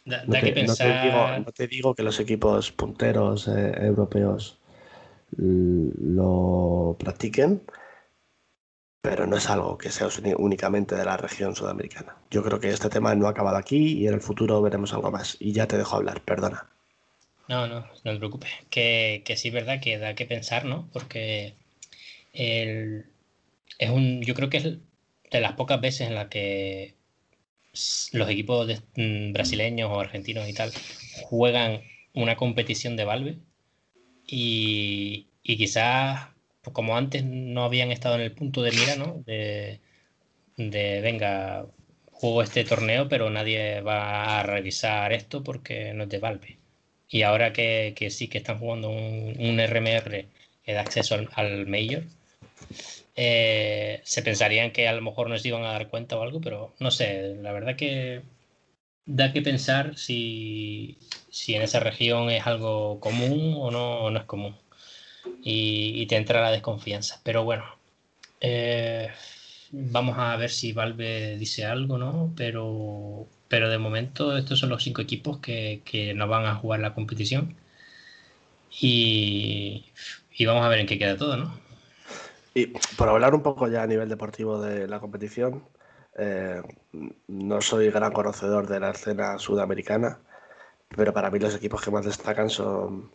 no, 0.06 1.54
te, 1.54 1.68
digo, 1.68 1.94
que 1.94 2.04
los 2.04 2.20
equipos 2.20 2.72
punteros 2.72 3.48
eh, 3.48 3.74
europeos 3.82 4.58
lo 5.38 6.96
practiquen, 6.98 7.62
pero 9.02 9.28
no 9.28 9.38
es 9.38 9.50
algo 9.50 9.78
que 9.78 9.92
sea 9.92 10.08
únicamente 10.38 10.96
de 10.96 11.06
la 11.06 11.18
región 11.18 11.56
sudamericana. 11.56 12.16
Yo 12.32 12.44
creo 12.44 12.60
que 12.60 12.70
este 12.70 12.90
tema 12.90 13.16
no 13.16 13.28
ha 13.28 13.32
acabado 13.32 13.58
aquí 13.58 14.00
y 14.00 14.08
en 14.08 14.14
el 14.14 14.22
futuro 14.22 14.62
veremos 14.62 14.94
algo 14.94 15.12
más. 15.12 15.38
Y 15.40 15.52
ya 15.52 15.68
te 15.68 15.78
dejo 15.78 15.98
hablar, 15.98 16.22
perdona. 16.22 16.68
No, 17.48 17.68
no, 17.68 17.82
no 17.82 18.12
te 18.12 18.18
preocupes. 18.18 18.52
Que, 18.70 19.22
que 19.26 19.38
sí 19.38 19.50
es 19.50 19.54
verdad 19.54 19.80
que 19.82 19.98
da 19.98 20.16
que 20.16 20.26
pensar, 20.26 20.66
¿no? 20.66 20.90
Porque 20.92 21.56
es 22.38 23.90
un, 23.90 24.22
yo 24.22 24.34
creo 24.36 24.50
que 24.50 24.58
es 24.58 24.64
de 24.64 25.42
las 25.42 25.54
pocas 25.54 25.82
veces 25.82 26.08
en 26.08 26.16
las 26.16 26.28
que 26.28 26.96
los 28.12 28.30
equipos 28.30 28.68
mm, 28.96 29.34
brasileños 29.34 29.90
o 29.92 30.00
argentinos 30.00 30.48
y 30.50 30.54
tal 30.54 30.72
juegan 31.24 31.82
una 32.14 32.36
competición 32.36 32.96
de 32.96 33.06
Valve 33.06 33.38
y, 34.28 35.28
quizás 35.44 36.30
pues 36.62 36.74
como 36.74 36.98
antes 36.98 37.24
no 37.24 37.64
habían 37.64 37.92
estado 37.92 38.16
en 38.16 38.22
el 38.22 38.34
punto 38.34 38.62
de 38.62 38.72
mira, 38.72 38.96
¿no? 38.98 39.24
De, 39.26 39.80
venga, 41.02 41.68
juego 42.12 42.42
este 42.42 42.64
torneo, 42.66 43.08
pero 43.08 43.30
nadie 43.30 43.82
va 43.82 44.40
a 44.40 44.44
revisar 44.44 45.14
esto 45.14 45.44
porque 45.44 45.94
no 45.94 46.04
es 46.04 46.10
de 46.10 46.20
Valve. 46.20 46.58
Y 47.10 47.22
ahora 47.22 47.54
que, 47.54 47.96
sí 48.10 48.28
que 48.28 48.40
están 48.40 48.60
jugando 48.60 48.90
un, 48.90 49.60
RMR 49.60 50.28
que 50.64 50.74
da 50.74 50.82
acceso 50.82 51.16
al, 51.16 51.30
al 51.34 51.68
Major, 51.68 52.04
eh, 53.18 54.02
se 54.04 54.22
pensarían 54.22 54.72
que 54.72 54.88
a 54.88 54.94
lo 54.94 55.02
mejor 55.02 55.30
nos 55.30 55.46
iban 55.46 55.64
a 55.64 55.72
dar 55.72 55.90
cuenta 55.90 56.18
o 56.18 56.22
algo, 56.24 56.40
pero 56.42 56.76
no 56.80 56.92
sé, 56.92 57.36
la 57.42 57.52
verdad 57.52 57.76
que 57.76 58.22
da 59.08 59.34
que 59.34 59.42
pensar 59.42 59.98
si, 59.98 60.98
en 61.48 61.62
esa 61.64 61.80
región 61.80 62.30
es 62.30 62.46
algo 62.48 63.00
común 63.00 63.56
o 63.58 63.72
no, 63.72 64.12
no 64.12 64.20
es 64.20 64.26
común. 64.26 64.56
Y, 65.44 66.06
te 66.08 66.18
entra 66.18 66.42
la 66.42 66.52
desconfianza. 66.52 67.22
Pero 67.24 67.44
bueno, 67.44 67.66
eh, 68.42 69.10
vamos 69.72 70.18
a 70.20 70.36
ver 70.38 70.50
si 70.52 70.74
Valve 70.74 71.38
dice 71.38 71.66
algo, 71.66 71.98
¿no? 71.98 72.34
Pero, 72.38 73.28
pero 73.48 73.70
de 73.70 73.78
momento 73.80 74.38
estos 74.38 74.60
son 74.60 74.70
los 74.70 74.84
cinco 74.84 75.02
equipos 75.02 75.40
que, 75.40 75.82
que 75.86 76.14
no 76.14 76.28
van 76.28 76.46
a 76.46 76.56
jugar 76.56 76.82
la 76.82 76.94
competición. 76.94 77.56
Y, 78.80 79.86
y 80.38 80.46
vamos 80.46 80.64
a 80.64 80.70
ver 80.70 80.80
en 80.80 80.88
qué 80.88 80.98
queda 81.00 81.18
todo, 81.18 81.38
¿no? 81.38 81.67
Y 82.58 82.74
por 82.98 83.08
hablar 83.08 83.36
un 83.36 83.44
poco 83.44 83.68
ya 83.68 83.84
a 83.84 83.88
nivel 83.88 84.10
deportivo 84.10 84.60
de 84.60 84.88
la 84.88 85.00
competición, 85.00 85.64
eh, 86.18 86.60
no 87.28 87.62
soy 87.62 87.92
gran 87.92 88.12
conocedor 88.12 88.66
de 88.66 88.80
la 88.80 88.90
escena 88.90 89.38
sudamericana, 89.38 90.18
pero 90.90 91.14
para 91.14 91.30
mí 91.30 91.38
los 91.38 91.54
equipos 91.54 91.84
que 91.84 91.92
más 91.92 92.06
destacan 92.06 92.50
son 92.50 93.12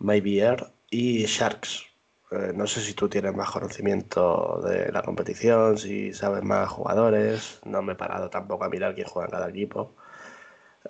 Maybe 0.00 0.40
Air 0.40 0.66
y 0.90 1.26
Sharks. 1.26 1.84
Eh, 2.32 2.50
no 2.56 2.66
sé 2.66 2.80
si 2.80 2.94
tú 2.94 3.08
tienes 3.08 3.32
más 3.36 3.52
conocimiento 3.52 4.60
de 4.64 4.90
la 4.90 5.02
competición, 5.02 5.78
si 5.78 6.12
sabes 6.12 6.42
más 6.42 6.68
jugadores. 6.68 7.60
No 7.64 7.82
me 7.82 7.92
he 7.92 7.96
parado 7.96 8.30
tampoco 8.30 8.64
a 8.64 8.68
mirar 8.68 8.96
quién 8.96 9.06
juega 9.06 9.28
en 9.28 9.32
cada 9.32 9.48
equipo. 9.48 9.94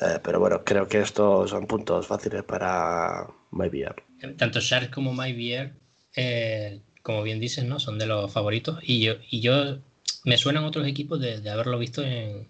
Eh, 0.01 0.18
pero 0.24 0.40
bueno, 0.40 0.64
creo 0.64 0.88
que 0.88 1.01
estos 1.01 1.51
son 1.51 1.66
puntos 1.66 2.07
fáciles 2.07 2.43
para 2.43 3.26
MyBeer. 3.51 3.97
Tanto 4.38 4.61
Shark 4.61 4.90
como 4.90 5.12
MyBeer, 5.12 5.74
eh, 6.16 6.80
como 7.03 7.22
bien 7.22 7.40
dices, 7.40 7.64
¿no? 7.64 7.80
son 7.80 7.98
de 7.98 8.07
los 8.07 8.32
favoritos. 8.32 8.78
Y 8.82 9.00
yo, 9.00 9.14
y 9.30 9.40
yo 9.40 9.78
me 10.24 10.36
suenan 10.36 10.64
otros 10.64 10.86
equipos 10.86 11.20
de, 11.20 11.48
haberlo 11.50 11.78
visto 11.78 12.03
en, 12.03 12.48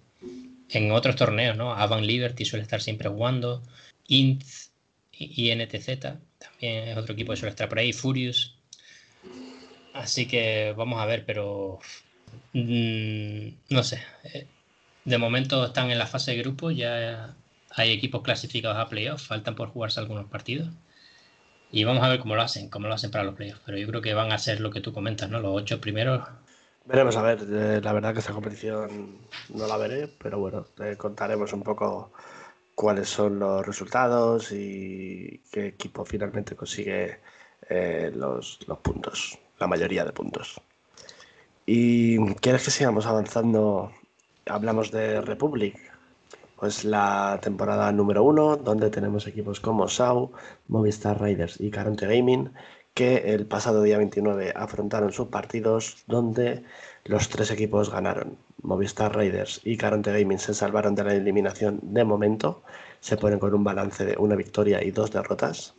en, 0.70 0.92
otros 0.92 1.16
torneos, 1.16 1.56
¿no? 1.56 1.72
Avan 1.74 2.06
Liberty 2.06 2.44
suele 2.44 2.62
estar 2.62 2.80
siempre 2.80 3.08
jugando. 3.08 3.62
Int 4.08 4.44
y 5.12 5.54
NTZ 5.54 6.00
también 6.38 6.88
es 6.88 6.96
otro 6.96 7.14
equipo 7.14 7.32
que 7.32 7.36
suele 7.36 7.50
estar 7.50 7.68
por 7.68 7.78
ahí. 7.78 7.92
Furious. 7.92 8.54
Así 9.94 10.26
que 10.26 10.74
vamos 10.76 11.00
a 11.00 11.06
ver, 11.06 11.24
pero 11.24 11.78
mm, 12.52 13.48
no 13.70 13.82
sé. 13.84 14.02
Eh, 14.24 14.46
de 15.04 15.18
momento 15.18 15.64
están 15.66 15.90
en 15.90 15.98
la 15.98 16.06
fase 16.06 16.32
de 16.32 16.38
grupo, 16.38 16.70
ya 16.70 17.34
hay 17.70 17.90
equipos 17.90 18.22
clasificados 18.22 18.78
a 18.78 18.88
playoffs, 18.88 19.26
faltan 19.26 19.54
por 19.54 19.68
jugarse 19.68 20.00
algunos 20.00 20.26
partidos. 20.28 20.68
Y 21.72 21.84
vamos 21.84 22.04
a 22.04 22.08
ver 22.08 22.20
cómo 22.20 22.36
lo 22.36 22.42
hacen, 22.42 22.68
cómo 22.68 22.86
lo 22.86 22.94
hacen 22.94 23.10
para 23.10 23.24
los 23.24 23.34
playoffs. 23.34 23.62
Pero 23.66 23.78
yo 23.78 23.88
creo 23.88 24.02
que 24.02 24.14
van 24.14 24.30
a 24.30 24.38
ser 24.38 24.60
lo 24.60 24.70
que 24.70 24.80
tú 24.80 24.92
comentas, 24.92 25.28
¿no? 25.30 25.40
Los 25.40 25.52
ocho 25.54 25.80
primeros. 25.80 26.22
Veremos 26.84 27.16
a 27.16 27.22
ver, 27.22 27.38
eh, 27.50 27.80
la 27.82 27.92
verdad 27.92 28.12
que 28.12 28.20
esta 28.20 28.32
competición 28.32 29.18
no 29.54 29.66
la 29.66 29.76
veré, 29.76 30.08
pero 30.08 30.38
bueno, 30.38 30.66
contaremos 30.98 31.52
un 31.52 31.62
poco 31.62 32.12
cuáles 32.74 33.08
son 33.08 33.38
los 33.38 33.66
resultados 33.66 34.52
y 34.52 35.40
qué 35.50 35.68
equipo 35.68 36.04
finalmente 36.04 36.56
consigue 36.56 37.20
eh, 37.68 38.12
los, 38.14 38.58
los 38.66 38.78
puntos, 38.78 39.38
la 39.58 39.66
mayoría 39.66 40.04
de 40.04 40.12
puntos. 40.12 40.60
¿Y 41.64 42.18
quieres 42.34 42.64
que 42.64 42.70
sigamos 42.70 43.06
avanzando 43.06 43.92
hablamos 44.46 44.90
de 44.90 45.20
Republic, 45.20 45.76
pues 46.62 46.84
la 46.84 47.40
temporada 47.42 47.90
número 47.90 48.22
uno, 48.22 48.56
donde 48.56 48.88
tenemos 48.88 49.26
equipos 49.26 49.58
como 49.58 49.88
SAU, 49.88 50.30
Movistar 50.68 51.20
Riders 51.20 51.60
y 51.60 51.72
Caronte 51.72 52.06
Gaming, 52.06 52.52
que 52.94 53.34
el 53.34 53.46
pasado 53.46 53.82
día 53.82 53.98
29 53.98 54.52
afrontaron 54.54 55.12
sus 55.12 55.26
partidos 55.26 56.04
donde 56.06 56.62
los 57.04 57.28
tres 57.28 57.50
equipos 57.50 57.90
ganaron. 57.90 58.38
Movistar 58.62 59.12
Raiders 59.12 59.60
y 59.64 59.76
Caronte 59.76 60.12
Gaming 60.12 60.38
se 60.38 60.54
salvaron 60.54 60.94
de 60.94 61.02
la 61.02 61.14
eliminación 61.16 61.80
de 61.82 62.04
momento, 62.04 62.62
se 63.00 63.16
ponen 63.16 63.40
con 63.40 63.52
un 63.54 63.64
balance 63.64 64.04
de 64.04 64.16
una 64.16 64.36
victoria 64.36 64.84
y 64.84 64.92
dos 64.92 65.10
derrotas. 65.10 65.74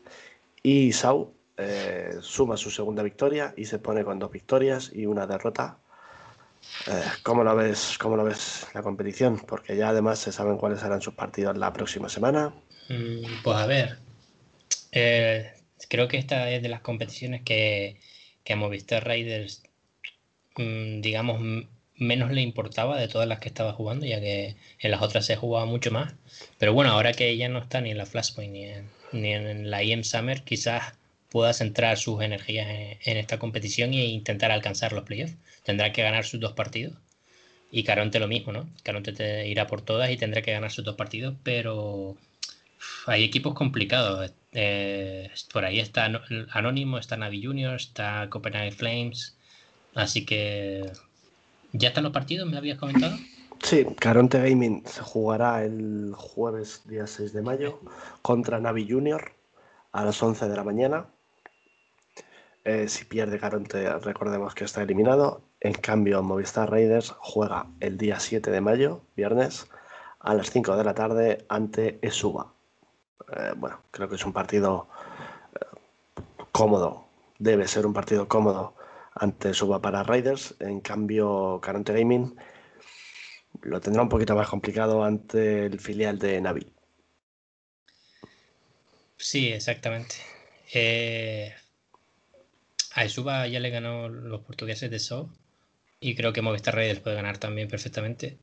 Y 0.64 0.92
SAU 0.92 1.32
eh, 1.56 2.18
suma 2.20 2.58
su 2.58 2.70
segunda 2.70 3.04
victoria 3.04 3.54
y 3.56 3.64
se 3.64 3.80
pone 3.80 4.04
con 4.04 4.20
dos 4.20 4.34
victorias 4.34 4.92
y 4.94 5.06
una 5.06 5.28
derrota 5.28 5.78
eh, 6.88 7.04
¿Cómo 7.24 7.44
lo 7.44 7.56
ves? 7.56 7.98
¿Cómo 8.00 8.18
lo 8.18 8.24
ves 8.24 8.68
la 8.74 8.82
competición? 8.82 9.40
Porque 9.40 9.76
ya 9.78 9.90
además 9.90 10.20
se 10.20 10.32
saben 10.32 10.58
cuáles 10.58 10.80
serán 10.80 11.02
sus 11.02 11.14
partidos 11.14 11.58
la 11.58 11.72
próxima 11.72 12.10
semana. 12.10 12.54
Mm, 12.90 13.42
pues 13.44 13.58
a 13.58 13.66
ver, 13.66 13.98
eh, 14.92 15.54
creo 15.90 16.08
que 16.08 16.18
esta 16.18 16.50
es 16.50 16.62
de 16.62 16.70
las 16.70 16.82
competiciones 16.82 17.42
que, 17.44 18.00
que 18.44 18.54
a 18.54 18.56
Movistar 18.56 19.06
Raiders, 19.06 19.64
mm, 20.58 21.02
digamos, 21.02 21.42
menos 21.96 22.32
le 22.32 22.42
importaba 22.42 23.00
de 23.00 23.08
todas 23.08 23.28
las 23.28 23.40
que 23.40 23.50
estaba 23.50 23.74
jugando, 23.74 24.06
ya 24.06 24.20
que 24.20 24.56
en 24.80 24.92
las 24.92 25.02
otras 25.02 25.26
se 25.26 25.36
jugaba 25.36 25.66
mucho 25.66 25.92
más. 25.92 26.14
Pero 26.58 26.74
bueno, 26.74 26.92
ahora 26.92 27.14
que 27.14 27.30
ella 27.30 27.50
no 27.50 27.60
está 27.60 27.82
ni 27.82 27.92
en 27.92 27.98
la 27.98 28.06
Flashpoint 28.06 28.52
ni 28.52 28.66
en, 28.66 28.90
ni 29.12 29.34
en 29.34 29.70
la 29.70 29.84
IM 29.84 30.04
Summer, 30.04 30.44
quizás 30.44 30.96
pueda 31.34 31.52
centrar 31.52 31.98
sus 31.98 32.22
energías 32.22 32.68
en, 32.70 33.18
esta 33.18 33.40
competición 33.40 33.92
e 33.94 34.06
intentar 34.06 34.52
alcanzar 34.52 34.94
los 34.94 35.04
playoffs. 35.04 35.36
Tendrá 35.64 35.92
que 35.92 36.04
ganar 36.04 36.26
sus 36.26 36.40
dos 36.40 36.54
partidos. 36.54 36.94
Y 37.72 37.84
Caronte 37.84 38.20
lo 38.20 38.28
mismo, 38.28 38.54
¿no? 38.54 38.70
Caronte 38.84 39.14
te 39.14 39.48
irá 39.48 39.66
por 39.66 39.82
todas 39.82 40.12
y 40.12 40.18
tendrá 40.18 40.44
que 40.44 40.52
ganar 40.52 40.70
sus 40.72 40.86
dos 40.86 40.96
partidos, 40.96 41.34
pero 41.42 42.16
hay 43.08 43.24
equipos 43.24 43.56
complicados. 43.56 44.32
Eh, 44.52 45.32
por 45.52 45.66
ahí 45.66 45.80
está 45.80 46.06
Anónimo, 46.52 47.00
está 47.00 47.18
Navi 47.18 47.44
Junior, 47.44 47.78
está 47.78 48.28
Copenhagen 48.30 48.74
Flames. 48.74 49.36
Así 49.96 50.26
que. 50.28 50.92
¿Ya 51.72 51.88
están 51.88 52.04
los 52.04 52.14
partidos? 52.14 52.48
¿Me 52.48 52.58
habías 52.58 52.78
comentado? 52.78 53.18
Sí, 53.64 53.88
Caronte 53.98 54.38
Gaming 54.38 54.84
se 54.86 55.02
jugará 55.02 55.64
el 55.64 56.14
jueves 56.16 56.84
día 56.86 57.08
6 57.08 57.34
de 57.34 57.42
mayo 57.42 57.80
contra 58.22 58.60
Navi 58.60 58.88
Junior 58.88 59.34
a 59.94 60.06
las 60.06 60.22
11 60.22 60.48
de 60.48 60.56
la 60.56 60.64
mañana. 60.64 61.08
Eh, 62.66 62.88
si 62.88 63.04
pierde 63.06 63.40
Caronte, 63.40 63.90
recordemos 64.00 64.56
que 64.56 64.64
está 64.64 64.82
eliminado. 64.84 65.44
En 65.60 65.74
cambio, 65.74 66.24
Movistar 66.24 66.72
Raiders 66.72 67.14
juega 67.20 67.68
el 67.82 67.98
día 67.98 68.20
7 68.20 68.52
de 68.52 68.62
mayo, 68.62 69.02
viernes, 69.16 69.68
a 70.20 70.34
las 70.34 70.50
5 70.50 70.78
de 70.78 70.84
la 70.84 70.94
tarde 70.94 71.46
ante 71.50 72.00
Esuba. 72.02 72.54
Eh, 73.36 73.54
bueno, 73.58 73.82
creo 73.92 74.08
que 74.08 74.16
es 74.16 74.26
un 74.26 74.32
partido 74.32 74.88
eh, 75.56 75.66
cómodo. 76.54 77.06
Debe 77.38 77.68
ser 77.68 77.86
un 77.86 77.94
partido 77.94 78.30
cómodo 78.30 78.76
ante 79.14 79.50
Esuba 79.50 79.82
para 79.82 80.04
Raiders. 80.04 80.56
En 80.60 80.80
cambio, 80.80 81.60
Caronte 81.62 81.92
Gaming 81.94 82.34
lo 83.62 83.82
tendrá 83.82 84.02
un 84.04 84.10
poquito 84.10 84.36
más 84.36 84.48
complicado 84.48 85.04
ante 85.04 85.66
el 85.66 85.80
filial 85.80 86.18
de 86.18 86.40
Navi. 86.40 86.72
Sí, 89.18 89.52
exactamente. 89.52 90.16
A 92.94 93.06
Esuba 93.06 93.48
ya 93.48 93.60
le 93.60 93.70
ganó 93.70 94.10
los 94.10 94.42
portugueses 94.42 94.90
de 94.90 95.00
So 95.00 95.30
y 96.00 96.16
creo 96.16 96.34
que 96.34 96.42
Movistar 96.42 96.76
Raiders 96.76 97.00
puede 97.00 97.16
ganar 97.16 97.38
también 97.38 97.68
perfectamente. 97.68 98.38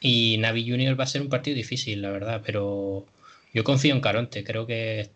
Y 0.00 0.36
Navi 0.38 0.68
Junior 0.68 0.98
va 0.98 1.04
a 1.04 1.08
ser 1.08 1.22
un 1.22 1.30
partido 1.30 1.56
difícil, 1.56 2.02
la 2.02 2.10
verdad, 2.10 2.42
pero 2.44 3.06
yo 3.54 3.64
confío 3.64 3.94
en 3.94 4.02
Caronte, 4.02 4.44
creo 4.44 4.66
que 4.66 5.10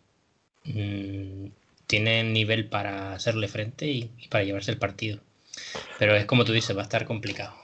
mm, 0.64 1.48
tiene 1.86 2.24
nivel 2.24 2.68
para 2.68 3.12
hacerle 3.12 3.48
frente 3.48 3.86
y, 3.86 4.10
para 4.30 4.44
llevarse 4.44 4.70
el 4.70 4.78
partido. 4.78 5.20
Pero 5.98 6.16
es 6.16 6.24
como 6.24 6.44
tú 6.44 6.52
dices, 6.52 6.74
va 6.74 6.80
a 6.80 6.84
estar 6.84 7.04
complicado. 7.04 7.54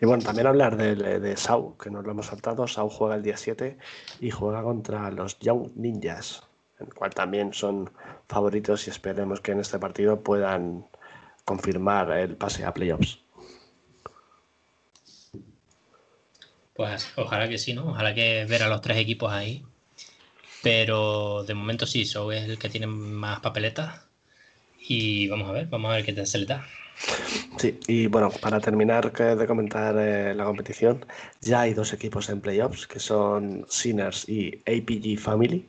Y 0.00 0.06
bueno, 0.06 0.24
también 0.24 0.48
hablar 0.48 0.76
de, 0.76 1.20
de, 1.20 1.36
Sau, 1.36 1.76
que 1.78 1.90
nos 1.90 2.04
lo 2.04 2.10
hemos 2.10 2.26
saltado. 2.26 2.66
Sau 2.66 2.88
juega 2.88 3.14
el 3.14 3.22
día 3.22 3.36
7 3.36 3.78
y 4.20 4.30
juega 4.30 4.64
contra 4.64 5.12
los 5.12 5.38
Young 5.38 5.70
Ninjas 5.76 6.42
el 6.86 6.94
cual 6.94 7.14
también 7.14 7.52
son 7.52 7.90
favoritos 8.28 8.86
y 8.86 8.90
esperemos 8.90 9.40
que 9.40 9.52
en 9.52 9.60
este 9.60 9.78
partido 9.78 10.22
puedan 10.22 10.86
confirmar 11.44 12.10
el 12.12 12.36
pase 12.36 12.64
a 12.64 12.72
playoffs. 12.72 13.18
Pues 16.74 17.12
ojalá 17.16 17.48
que 17.48 17.58
sí, 17.58 17.74
¿no? 17.74 17.90
Ojalá 17.90 18.14
que 18.14 18.46
ver 18.48 18.62
a 18.62 18.68
los 18.68 18.80
tres 18.80 18.96
equipos 18.98 19.32
ahí. 19.32 19.64
Pero 20.62 21.44
de 21.44 21.54
momento 21.54 21.86
sí, 21.86 22.04
Show 22.04 22.30
es 22.30 22.44
el 22.48 22.58
que 22.58 22.68
tiene 22.68 22.86
más 22.86 23.40
papeletas. 23.40 24.02
Y 24.78 25.28
vamos 25.28 25.48
a 25.48 25.52
ver, 25.52 25.66
vamos 25.66 25.90
a 25.90 25.96
ver 25.96 26.04
qué 26.04 26.12
te 26.12 26.24
se 26.26 26.38
le 26.38 26.46
da. 26.46 26.66
Sí, 27.58 27.78
y 27.86 28.06
bueno, 28.06 28.30
para 28.30 28.60
terminar 28.60 29.12
de 29.12 29.46
comentar 29.46 29.96
eh, 29.98 30.34
la 30.34 30.44
competición, 30.44 31.04
ya 31.40 31.62
hay 31.62 31.74
dos 31.74 31.92
equipos 31.92 32.28
en 32.28 32.40
playoffs 32.40 32.86
que 32.86 32.98
son 33.00 33.66
Sinners 33.68 34.28
y 34.28 34.62
APG 34.66 35.18
Family 35.18 35.68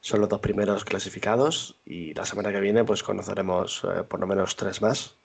son 0.00 0.20
los 0.20 0.28
dos 0.28 0.40
primeros 0.40 0.84
clasificados 0.84 1.80
y 1.84 2.14
la 2.14 2.24
semana 2.24 2.52
que 2.52 2.60
viene 2.60 2.84
pues 2.84 3.02
conoceremos 3.02 3.84
eh, 3.84 4.02
por 4.04 4.20
lo 4.20 4.26
menos 4.26 4.56
tres 4.56 4.80
más. 4.82 5.16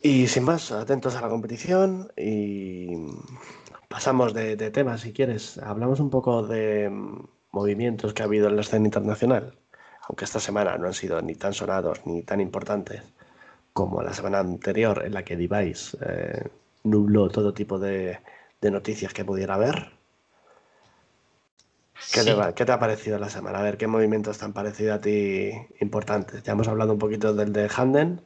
Y 0.00 0.28
sin 0.28 0.44
más, 0.44 0.70
atentos 0.70 1.16
a 1.16 1.20
la 1.20 1.28
competición 1.28 2.12
y 2.16 2.88
pasamos 3.88 4.32
de, 4.32 4.56
temas 4.70 5.00
si 5.00 5.12
quieres. 5.12 5.58
Hablamos 5.58 6.00
un 6.00 6.10
poco 6.10 6.46
de 6.46 6.88
mm, 6.88 7.26
movimientos 7.52 8.14
que 8.14 8.22
ha 8.22 8.26
habido 8.26 8.48
en 8.48 8.56
la 8.56 8.62
escena 8.62 8.86
internacional, 8.86 9.54
aunque 10.02 10.24
esta 10.24 10.40
semana 10.40 10.78
no 10.78 10.86
han 10.86 10.94
sido 10.94 11.20
ni 11.20 11.34
tan 11.34 11.52
sonados 11.52 12.06
ni 12.06 12.22
tan 12.22 12.40
importantes 12.40 13.02
como 13.72 14.02
la 14.02 14.12
semana 14.12 14.38
anterior 14.38 15.02
en 15.04 15.14
la 15.14 15.24
que 15.24 15.36
Device 15.36 15.96
eh, 16.00 16.48
nubló 16.84 17.28
todo 17.28 17.52
tipo 17.52 17.78
de, 17.78 18.18
de 18.60 18.70
noticias 18.70 19.12
que 19.12 19.24
pudiera 19.24 19.54
haber. 19.54 19.97
¿Qué, 22.12 22.64
te, 22.64 22.72
ha 22.72 22.78
parecido 22.78 23.18
la 23.18 23.28
semana? 23.28 23.58
A 23.58 23.62
ver, 23.62 23.76
¿qué 23.76 23.86
movimientos 23.86 24.38
te 24.38 24.44
han 24.44 24.52
parecido 24.52 24.94
a 24.94 25.00
ti 25.00 25.50
importantes? 25.80 26.42
Ya 26.42 26.52
hemos 26.52 26.68
hablado 26.68 26.92
un 26.92 26.98
poquito 26.98 27.34
del 27.34 27.52
de 27.52 27.68
Handen, 27.74 28.22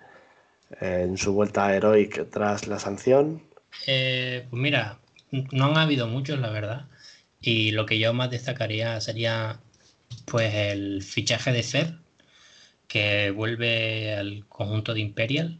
eh, 0.80 1.02
en 1.04 1.16
su 1.16 1.32
vuelta 1.32 1.66
a 1.66 1.74
Heroic 1.74 2.30
tras 2.30 2.66
la 2.66 2.78
sanción. 2.78 3.42
Eh, 3.86 4.46
pues 4.50 4.62
mira, 4.62 4.98
no 5.30 5.66
han 5.66 5.78
habido 5.78 6.06
muchos, 6.06 6.38
la 6.38 6.50
verdad. 6.50 6.86
Y 7.40 7.72
lo 7.72 7.86
que 7.86 7.98
yo 7.98 8.12
más 8.12 8.30
destacaría 8.30 9.00
sería 9.00 9.58
pues 10.26 10.54
el 10.54 11.02
fichaje 11.02 11.50
de 11.52 11.62
Fer, 11.62 11.94
que 12.86 13.30
vuelve 13.30 14.14
al 14.14 14.44
conjunto 14.48 14.94
de 14.94 15.00
Imperial. 15.00 15.58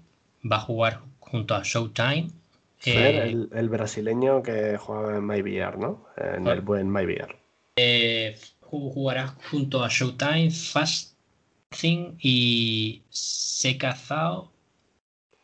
Va 0.51 0.57
a 0.57 0.61
jugar 0.61 1.01
junto 1.19 1.55
a 1.55 1.63
Showtime. 1.65 2.29
Fer, 2.79 3.15
eh, 3.15 3.49
el, 3.53 3.69
brasileño 3.69 4.43
que 4.43 4.77
juega 4.77 5.17
en 5.17 5.27
MyBR, 5.27 5.79
¿no? 5.79 6.07
En 6.17 6.47
el 6.47 6.61
buen 6.61 6.93
MyBR. 6.93 7.42
Eh, 7.77 8.39
jugará 8.61 9.29
junto 9.51 9.83
a 9.83 9.89
Showtime, 9.89 10.51
Fast 10.51 11.17
Zing 11.75 12.17
y 12.21 13.03
Seka 13.11 13.95
Zhao. 13.95 14.53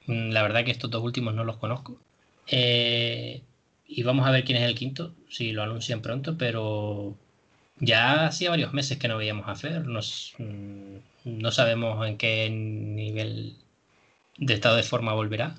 Mm, 0.06 0.30
la 0.30 0.42
verdad 0.42 0.64
que 0.64 0.70
estos 0.70 0.90
dos 0.90 1.02
últimos 1.02 1.34
no 1.34 1.44
los 1.44 1.56
conozco. 1.58 1.98
Eh, 2.46 3.42
y 3.86 4.02
vamos 4.02 4.26
a 4.26 4.30
ver 4.30 4.44
quién 4.44 4.58
es 4.58 4.64
el 4.64 4.74
quinto, 4.74 5.14
si 5.30 5.52
lo 5.52 5.62
anuncian 5.62 6.02
pronto, 6.02 6.36
pero 6.38 7.16
ya 7.80 8.26
hacía 8.26 8.50
varios 8.50 8.72
meses 8.74 8.98
que 8.98 9.08
no 9.08 9.18
veíamos 9.18 9.48
a 9.48 9.54
Fer. 9.56 9.84
Mm, 9.86 10.98
no 11.24 11.50
sabemos 11.52 12.06
en 12.06 12.18
qué 12.18 12.50
nivel 12.50 13.56
de 14.38 14.54
estado 14.54 14.76
de 14.76 14.82
forma 14.82 15.14
volverá. 15.14 15.56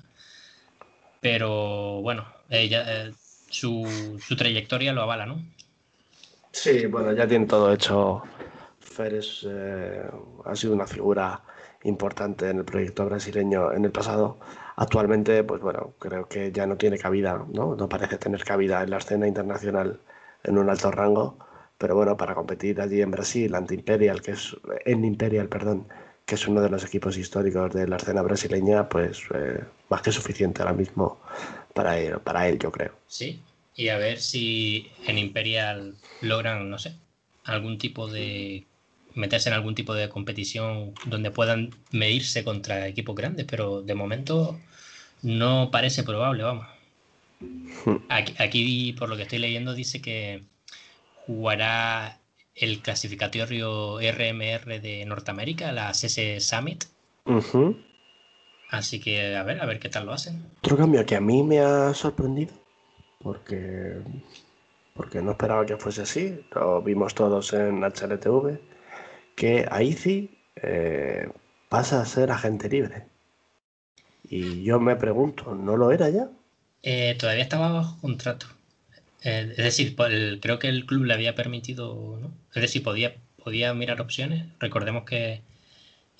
Pero 1.20 2.00
bueno, 2.02 2.26
eh, 2.48 3.12
su, 3.50 4.18
trayectoria 4.36 4.92
lo 4.92 5.02
avala, 5.02 5.26
¿no? 5.26 5.44
Sí, 6.52 6.86
bueno, 6.86 7.12
ya 7.12 7.26
tiene 7.26 7.46
todo 7.46 7.72
hecho. 7.72 8.22
Fer 8.80 9.20
eh, 9.46 10.02
ha 10.44 10.56
sido 10.56 10.74
una 10.74 10.86
figura 10.86 11.40
importante 11.84 12.50
en 12.50 12.58
el 12.58 12.64
proyecto 12.64 13.06
brasileño 13.06 13.72
en 13.72 13.84
el 13.84 13.92
pasado. 13.92 14.38
Actualmente, 14.76 15.44
pues 15.44 15.60
bueno, 15.60 15.94
creo 15.98 16.26
que 16.26 16.52
ya 16.52 16.66
no 16.66 16.76
tiene 16.76 16.98
cabida, 16.98 17.44
¿no? 17.52 17.76
No 17.76 17.88
parece 17.88 18.18
tener 18.18 18.44
cabida 18.44 18.82
en 18.82 18.90
la 18.90 18.98
escena 18.98 19.26
internacional 19.26 20.00
en 20.42 20.58
un 20.58 20.68
alto 20.68 20.90
rango, 20.90 21.38
pero 21.78 21.94
bueno, 21.94 22.16
para 22.16 22.34
competir 22.34 22.80
allí 22.80 23.00
en 23.00 23.10
Brasil 23.10 23.54
ante 23.54 23.74
Imperial, 23.74 24.20
que 24.20 24.32
es 24.32 24.56
en 24.84 25.04
Imperial, 25.04 25.48
perdón, 25.48 25.86
que 26.24 26.34
es 26.34 26.48
uno 26.48 26.60
de 26.60 26.70
los 26.70 26.84
equipos 26.84 27.16
históricos 27.16 27.72
de 27.72 27.88
la 27.88 27.96
escena 27.96 28.22
brasileña, 28.22 28.88
pues 28.88 29.22
eh, 29.34 29.64
más 29.88 30.02
que 30.02 30.12
suficiente 30.12 30.62
ahora 30.62 30.74
mismo 30.74 31.18
para 31.74 31.98
él, 31.98 32.18
para 32.20 32.48
él, 32.48 32.58
yo 32.58 32.70
creo. 32.70 32.92
Sí, 33.06 33.42
y 33.76 33.88
a 33.88 33.98
ver 33.98 34.20
si 34.20 34.90
en 35.06 35.18
Imperial 35.18 35.96
logran, 36.20 36.70
no 36.70 36.78
sé, 36.78 36.94
algún 37.44 37.78
tipo 37.78 38.08
de 38.08 38.66
meterse 39.14 39.48
en 39.48 39.54
algún 39.54 39.74
tipo 39.74 39.94
de 39.94 40.08
competición 40.08 40.94
donde 41.06 41.30
puedan 41.30 41.70
medirse 41.90 42.44
contra 42.44 42.86
equipos 42.86 43.16
grandes, 43.16 43.46
pero 43.46 43.82
de 43.82 43.94
momento 43.94 44.58
no 45.22 45.70
parece 45.70 46.02
probable, 46.02 46.42
vamos. 46.42 46.66
Hmm. 47.40 47.96
Aquí, 48.08 48.34
aquí, 48.38 48.92
por 48.92 49.08
lo 49.08 49.16
que 49.16 49.22
estoy 49.22 49.38
leyendo, 49.38 49.74
dice 49.74 50.00
que 50.00 50.44
jugará 51.26 52.20
el 52.54 52.80
clasificatorio 52.80 53.98
RMR 54.00 54.80
de 54.80 55.04
Norteamérica, 55.06 55.72
la 55.72 55.94
CC 55.94 56.40
Summit. 56.40 56.84
Así 58.68 59.00
que 59.00 59.34
a 59.36 59.42
ver, 59.42 59.60
a 59.60 59.66
ver 59.66 59.80
qué 59.80 59.88
tal 59.88 60.06
lo 60.06 60.12
hacen. 60.12 60.44
Otro 60.58 60.76
cambio 60.76 61.04
que 61.04 61.16
a 61.16 61.20
mí 61.20 61.42
me 61.42 61.60
ha 61.60 61.92
sorprendido, 61.94 62.52
porque, 63.22 63.98
porque 64.94 65.22
no 65.22 65.32
esperaba 65.32 65.66
que 65.66 65.76
fuese 65.76 66.02
así, 66.02 66.40
lo 66.52 66.82
vimos 66.82 67.14
todos 67.14 67.52
en 67.52 67.82
HLTV, 67.82 68.58
que 69.36 69.66
Aizi 69.70 70.30
eh, 70.56 71.28
pasa 71.68 72.00
a 72.00 72.06
ser 72.06 72.30
agente 72.30 72.68
libre. 72.68 73.04
Y 74.28 74.62
yo 74.62 74.80
me 74.80 74.96
pregunto, 74.96 75.54
¿no 75.54 75.76
lo 75.76 75.92
era 75.92 76.08
ya? 76.08 76.28
Eh, 76.82 77.16
todavía 77.18 77.42
estaba 77.42 77.72
bajo 77.72 78.00
contrato. 78.00 78.46
Eh, 79.22 79.52
es 79.56 79.64
decir, 79.64 79.96
creo 79.96 80.58
que 80.58 80.68
el 80.68 80.86
club 80.86 81.04
le 81.04 81.14
había 81.14 81.34
permitido, 81.34 82.18
¿no? 82.20 82.32
Es 82.54 82.62
decir, 82.62 82.82
podía, 82.82 83.16
podía 83.42 83.74
mirar 83.74 84.00
opciones. 84.00 84.46
Recordemos 84.58 85.04
que 85.04 85.42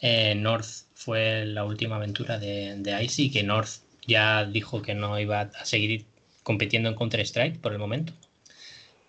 eh, 0.01 0.35
North 0.35 0.87
fue 0.95 1.47
la 1.47 1.65
última 1.65 1.97
aventura 1.97 2.39
de, 2.39 2.77
de 2.77 3.03
Icy 3.05 3.31
que 3.31 3.43
North 3.43 3.83
ya 4.07 4.45
dijo 4.45 4.83
que 4.83 4.95
no 4.95 5.19
iba 5.19 5.41
a 5.41 5.65
seguir 5.65 6.05
compitiendo 6.51 6.89
en 6.89 6.97
Counter-Strike 6.97 7.61
por 7.61 7.73
el 7.73 7.79
momento. 7.79 8.13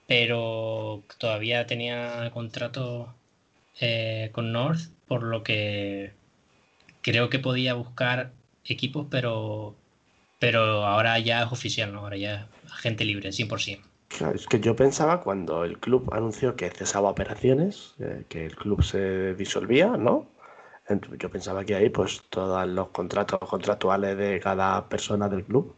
Pero 0.05 1.01
todavía 1.17 1.65
tenía 1.65 2.29
contrato 2.35 3.15
eh, 3.79 4.29
con 4.31 4.51
North, 4.51 4.81
por 5.07 5.23
lo 5.23 5.41
que 5.41 6.11
creo 7.01 7.31
que 7.31 7.39
podía 7.39 7.73
buscar 7.73 8.31
equipos, 8.63 9.07
pero 9.09 9.73
pero 10.37 10.85
ahora 10.85 11.17
ya 11.17 11.41
es 11.43 11.51
oficial, 11.51 11.91
¿no? 11.93 12.01
Ahora 12.01 12.17
ya 12.17 12.47
es 12.65 12.71
agente 12.73 13.05
libre, 13.05 13.29
100%. 13.29 13.79
Claro, 14.09 14.35
es 14.35 14.45
que 14.45 14.59
yo 14.59 14.75
pensaba 14.75 15.21
cuando 15.21 15.63
el 15.63 15.79
club 15.79 16.09
anunció 16.13 16.55
que 16.55 16.69
cesaba 16.69 17.09
operaciones, 17.09 17.95
eh, 17.99 18.23
que 18.29 18.45
el 18.45 18.55
club 18.55 18.83
se 18.83 19.33
disolvía, 19.33 19.97
¿no? 19.97 20.27
Yo 21.17 21.29
pensaba 21.31 21.65
que 21.65 21.73
ahí 21.73 21.89
pues 21.89 22.21
todos 22.29 22.67
los 22.67 22.89
contratos 22.89 23.39
contractuales 23.39 24.15
de 24.17 24.39
cada 24.39 24.87
persona 24.89 25.29
del 25.29 25.43
club 25.45 25.73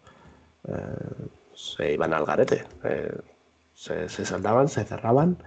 eh, 0.67 0.73
se 1.55 1.93
iban 1.93 2.13
al 2.13 2.25
garete, 2.25 2.65
eh, 2.83 3.15
se, 3.73 4.09
se, 4.09 4.25
saldaban, 4.25 4.67
se 4.67 4.83
cerraban 4.83 5.37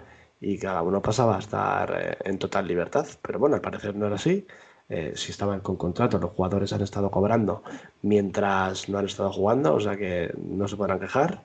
y 0.41 0.59
cada 0.59 0.83
uno 0.83 1.03
pasaba 1.03 1.37
a 1.37 1.39
estar 1.41 2.19
en 2.25 2.39
total 2.39 2.67
libertad. 2.67 3.07
Pero 3.23 3.39
bueno, 3.39 3.57
al 3.57 3.63
parecer 3.63 3.95
no 3.95 4.07
era 4.07 4.17
así 4.17 4.47
eh, 4.89 5.13
si 5.17 5.33
estaban 5.33 5.61
con 5.61 5.77
contrato, 5.77 6.19
los 6.19 6.31
jugadores 6.33 6.73
han 6.73 6.83
estado 6.83 7.11
cobrando 7.11 7.65
mientras 8.03 8.89
no 8.89 8.99
han 8.99 9.07
estado 9.07 9.33
jugando, 9.33 9.75
o 9.75 9.81
sea 9.81 9.97
que 9.97 10.33
no 10.37 10.69
se 10.69 10.77
podrán 10.77 11.01
quejar. 11.01 11.43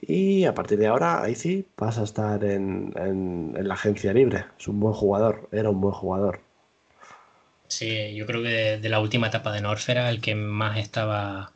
Y 0.00 0.44
a 0.44 0.54
partir 0.54 0.78
de 0.78 0.88
ahora, 0.88 1.22
ahí 1.22 1.36
sí 1.36 1.66
pasa 1.76 2.00
a 2.00 2.04
estar 2.04 2.44
en, 2.44 2.92
la 3.56 3.74
agencia 3.74 4.12
libre. 4.12 4.46
Es 4.58 4.66
un 4.66 4.80
buen 4.80 4.92
jugador, 4.92 5.48
era 5.52 5.70
un 5.70 5.80
buen 5.80 5.94
jugador. 5.94 6.40
Sí, 7.68 8.14
yo 8.14 8.26
creo 8.26 8.42
que 8.42 8.78
de, 8.78 8.88
la 8.88 9.00
última 9.00 9.28
etapa 9.28 9.52
de 9.52 9.60
Norfera, 9.60 10.10
el 10.10 10.20
que 10.20 10.34
más 10.34 10.78
estaba 10.78 11.52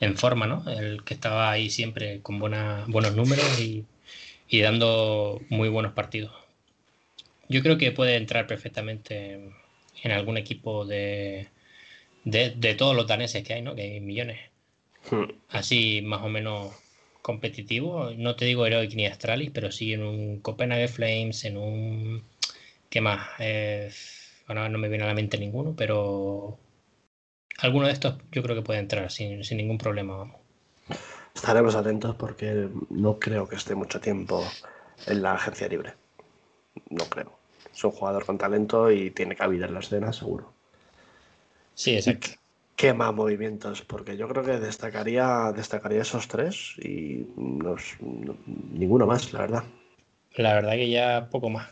en 0.00 0.16
forma, 0.16 0.46
¿no? 0.46 0.68
El 0.70 1.04
que 1.04 1.14
estaba 1.14 1.50
ahí 1.50 1.70
siempre 1.70 2.20
con 2.20 2.38
buena, 2.38 2.84
buenos 2.88 3.14
números 3.14 3.60
y, 3.60 3.84
y 4.48 4.60
dando 4.60 5.40
muy 5.48 5.68
buenos 5.68 5.92
partidos. 5.92 6.32
Yo 7.48 7.62
creo 7.62 7.78
que 7.78 7.92
puede 7.92 8.16
entrar 8.16 8.46
perfectamente 8.46 9.50
en 10.02 10.12
algún 10.12 10.36
equipo 10.36 10.84
de, 10.86 11.48
de, 12.24 12.74
todos 12.74 12.94
los 12.94 13.06
daneses 13.06 13.42
que 13.44 13.54
hay, 13.54 13.62
¿no? 13.62 13.74
Que 13.74 13.82
hay 13.82 14.00
millones. 14.00 14.40
Hmm. 15.10 15.32
Así 15.48 16.02
más 16.02 16.22
o 16.22 16.28
menos 16.28 16.72
competitivo. 17.22 18.10
No 18.16 18.36
te 18.36 18.44
digo 18.44 18.66
Heroic 18.66 18.94
ni 18.94 19.06
Astralis, 19.06 19.50
pero 19.50 19.70
sí 19.72 19.92
en 19.92 20.02
un 20.02 20.40
Copenhagen 20.40 20.88
Flames, 20.88 21.44
en 21.44 21.56
un. 21.56 22.22
¿Qué 22.88 23.00
más? 23.00 23.28
Eh, 23.38 23.90
bueno, 24.46 24.68
no 24.68 24.78
me 24.78 24.88
viene 24.88 25.04
a 25.04 25.08
la 25.08 25.14
mente 25.14 25.38
ninguno, 25.38 25.74
pero 25.76 26.58
alguno 27.58 27.86
de 27.86 27.92
estos 27.92 28.16
yo 28.32 28.42
creo 28.42 28.56
que 28.56 28.62
puede 28.62 28.80
entrar 28.80 29.10
sin, 29.10 29.44
sin 29.44 29.58
ningún 29.58 29.78
problema. 29.78 30.32
Estaremos 31.34 31.74
atentos 31.74 32.16
porque 32.16 32.68
no 32.90 33.18
creo 33.18 33.48
que 33.48 33.56
esté 33.56 33.74
mucho 33.74 34.00
tiempo 34.00 34.44
en 35.06 35.22
la 35.22 35.34
agencia 35.34 35.68
libre. 35.68 35.94
No 36.88 37.04
creo 37.06 37.40
es 37.72 37.84
un 37.84 37.90
jugador 37.92 38.26
con 38.26 38.38
talento 38.38 38.90
y 38.90 39.10
tiene 39.10 39.36
cabida 39.36 39.66
en 39.66 39.74
la 39.74 39.80
escena, 39.80 40.12
seguro. 40.12 40.52
Sí, 41.74 41.94
exacto. 41.96 42.28
Quema 42.76 43.12
movimientos, 43.12 43.82
porque 43.82 44.16
yo 44.16 44.26
creo 44.28 44.42
que 44.42 44.58
destacaría, 44.58 45.52
destacaría 45.54 46.02
esos 46.02 46.28
tres 46.28 46.74
y 46.78 47.26
ninguno 48.72 49.06
más, 49.06 49.32
la 49.32 49.40
verdad. 49.40 49.64
La 50.34 50.54
verdad 50.54 50.72
que 50.72 50.90
ya 50.90 51.28
poco 51.30 51.50
más. 51.50 51.68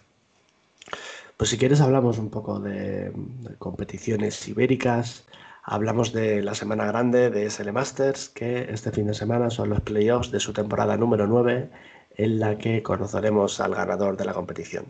Pues 1.37 1.51
si 1.51 1.59
quieres 1.59 1.81
hablamos 1.81 2.18
un 2.18 2.31
poco 2.31 2.59
de, 2.61 3.12
competiciones 3.59 4.47
ibéricas, 4.49 5.24
hablamos 5.70 6.12
de 6.12 6.42
la 6.42 6.54
semana 6.54 6.86
grande 6.86 7.28
de 7.28 7.50
SL 7.50 7.72
Masters, 7.72 8.30
que 8.30 8.72
este 8.72 8.90
fin 8.90 9.06
de 9.06 9.14
semana 9.14 9.50
son 9.50 9.68
los 9.68 9.82
playoffs 9.82 10.30
de 10.30 10.40
su 10.40 10.54
temporada 10.54 10.96
número 10.96 11.26
9, 11.26 11.70
en 12.16 12.40
la 12.40 12.56
que 12.56 12.82
conoceremos 12.82 13.60
al 13.60 13.74
ganador 13.74 14.16
de 14.16 14.24
la 14.24 14.32
competición. 14.32 14.86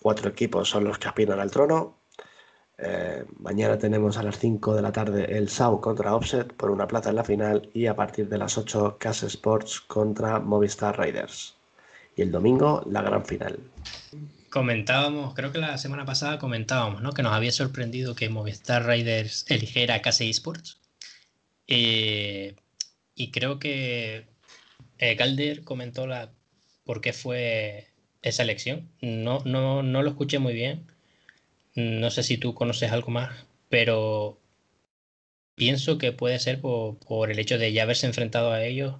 Cuatro 0.00 0.30
equipos 0.30 0.70
son 0.70 0.84
los 0.84 0.98
que 0.98 1.08
aspiran 1.08 1.40
al 1.40 1.50
trono. 1.50 1.96
Eh, 2.78 3.24
mañana 3.40 3.76
tenemos 3.76 4.16
a 4.18 4.22
las 4.22 4.38
5 4.38 4.76
de 4.76 4.82
la 4.82 4.92
tarde 4.92 5.36
el 5.36 5.48
SAU 5.48 5.80
contra 5.80 6.14
Offset 6.14 6.52
por 6.54 6.70
una 6.70 6.86
plaza 6.86 7.10
en 7.10 7.16
la 7.16 7.24
final 7.24 7.68
y 7.74 7.86
a 7.86 7.96
partir 7.96 8.28
de 8.28 8.38
las 8.38 8.56
8 8.56 8.98
Cas 9.00 9.24
Sports 9.24 9.80
contra 9.80 10.38
Movistar 10.38 10.96
Raiders. 10.96 11.56
Y 12.14 12.22
el 12.22 12.30
domingo 12.30 12.82
la 12.86 13.02
gran 13.02 13.24
final. 13.24 13.58
Comentábamos, 14.50 15.34
creo 15.34 15.52
que 15.52 15.58
la 15.58 15.78
semana 15.78 16.04
pasada 16.04 16.38
comentábamos, 16.38 17.02
¿no? 17.02 17.12
Que 17.12 17.22
nos 17.22 17.32
había 17.32 17.52
sorprendido 17.52 18.14
que 18.14 18.28
Movistar 18.28 18.84
Raiders 18.84 19.44
eligiera 19.48 20.02
Case 20.02 20.28
Esports. 20.28 20.78
Eh, 21.66 22.56
y 23.14 23.30
creo 23.30 23.58
que 23.58 24.26
eh, 24.98 25.16
Calder 25.16 25.64
comentó 25.64 26.06
la 26.06 26.30
por 26.84 27.00
qué 27.00 27.12
fue 27.12 27.88
esa 28.22 28.42
elección. 28.42 28.88
No, 29.02 29.42
no, 29.44 29.82
no 29.82 30.02
lo 30.02 30.10
escuché 30.10 30.38
muy 30.38 30.54
bien. 30.54 30.86
No 31.74 32.10
sé 32.10 32.22
si 32.22 32.38
tú 32.38 32.54
conoces 32.54 32.90
algo 32.92 33.10
más, 33.10 33.44
pero 33.68 34.38
pienso 35.54 35.98
que 35.98 36.12
puede 36.12 36.38
ser 36.38 36.60
por, 36.60 37.30
el 37.30 37.38
hecho 37.38 37.58
de 37.58 37.72
ya 37.72 37.82
haberse 37.82 38.06
enfrentado 38.06 38.52
a 38.52 38.64
ellos 38.64 38.94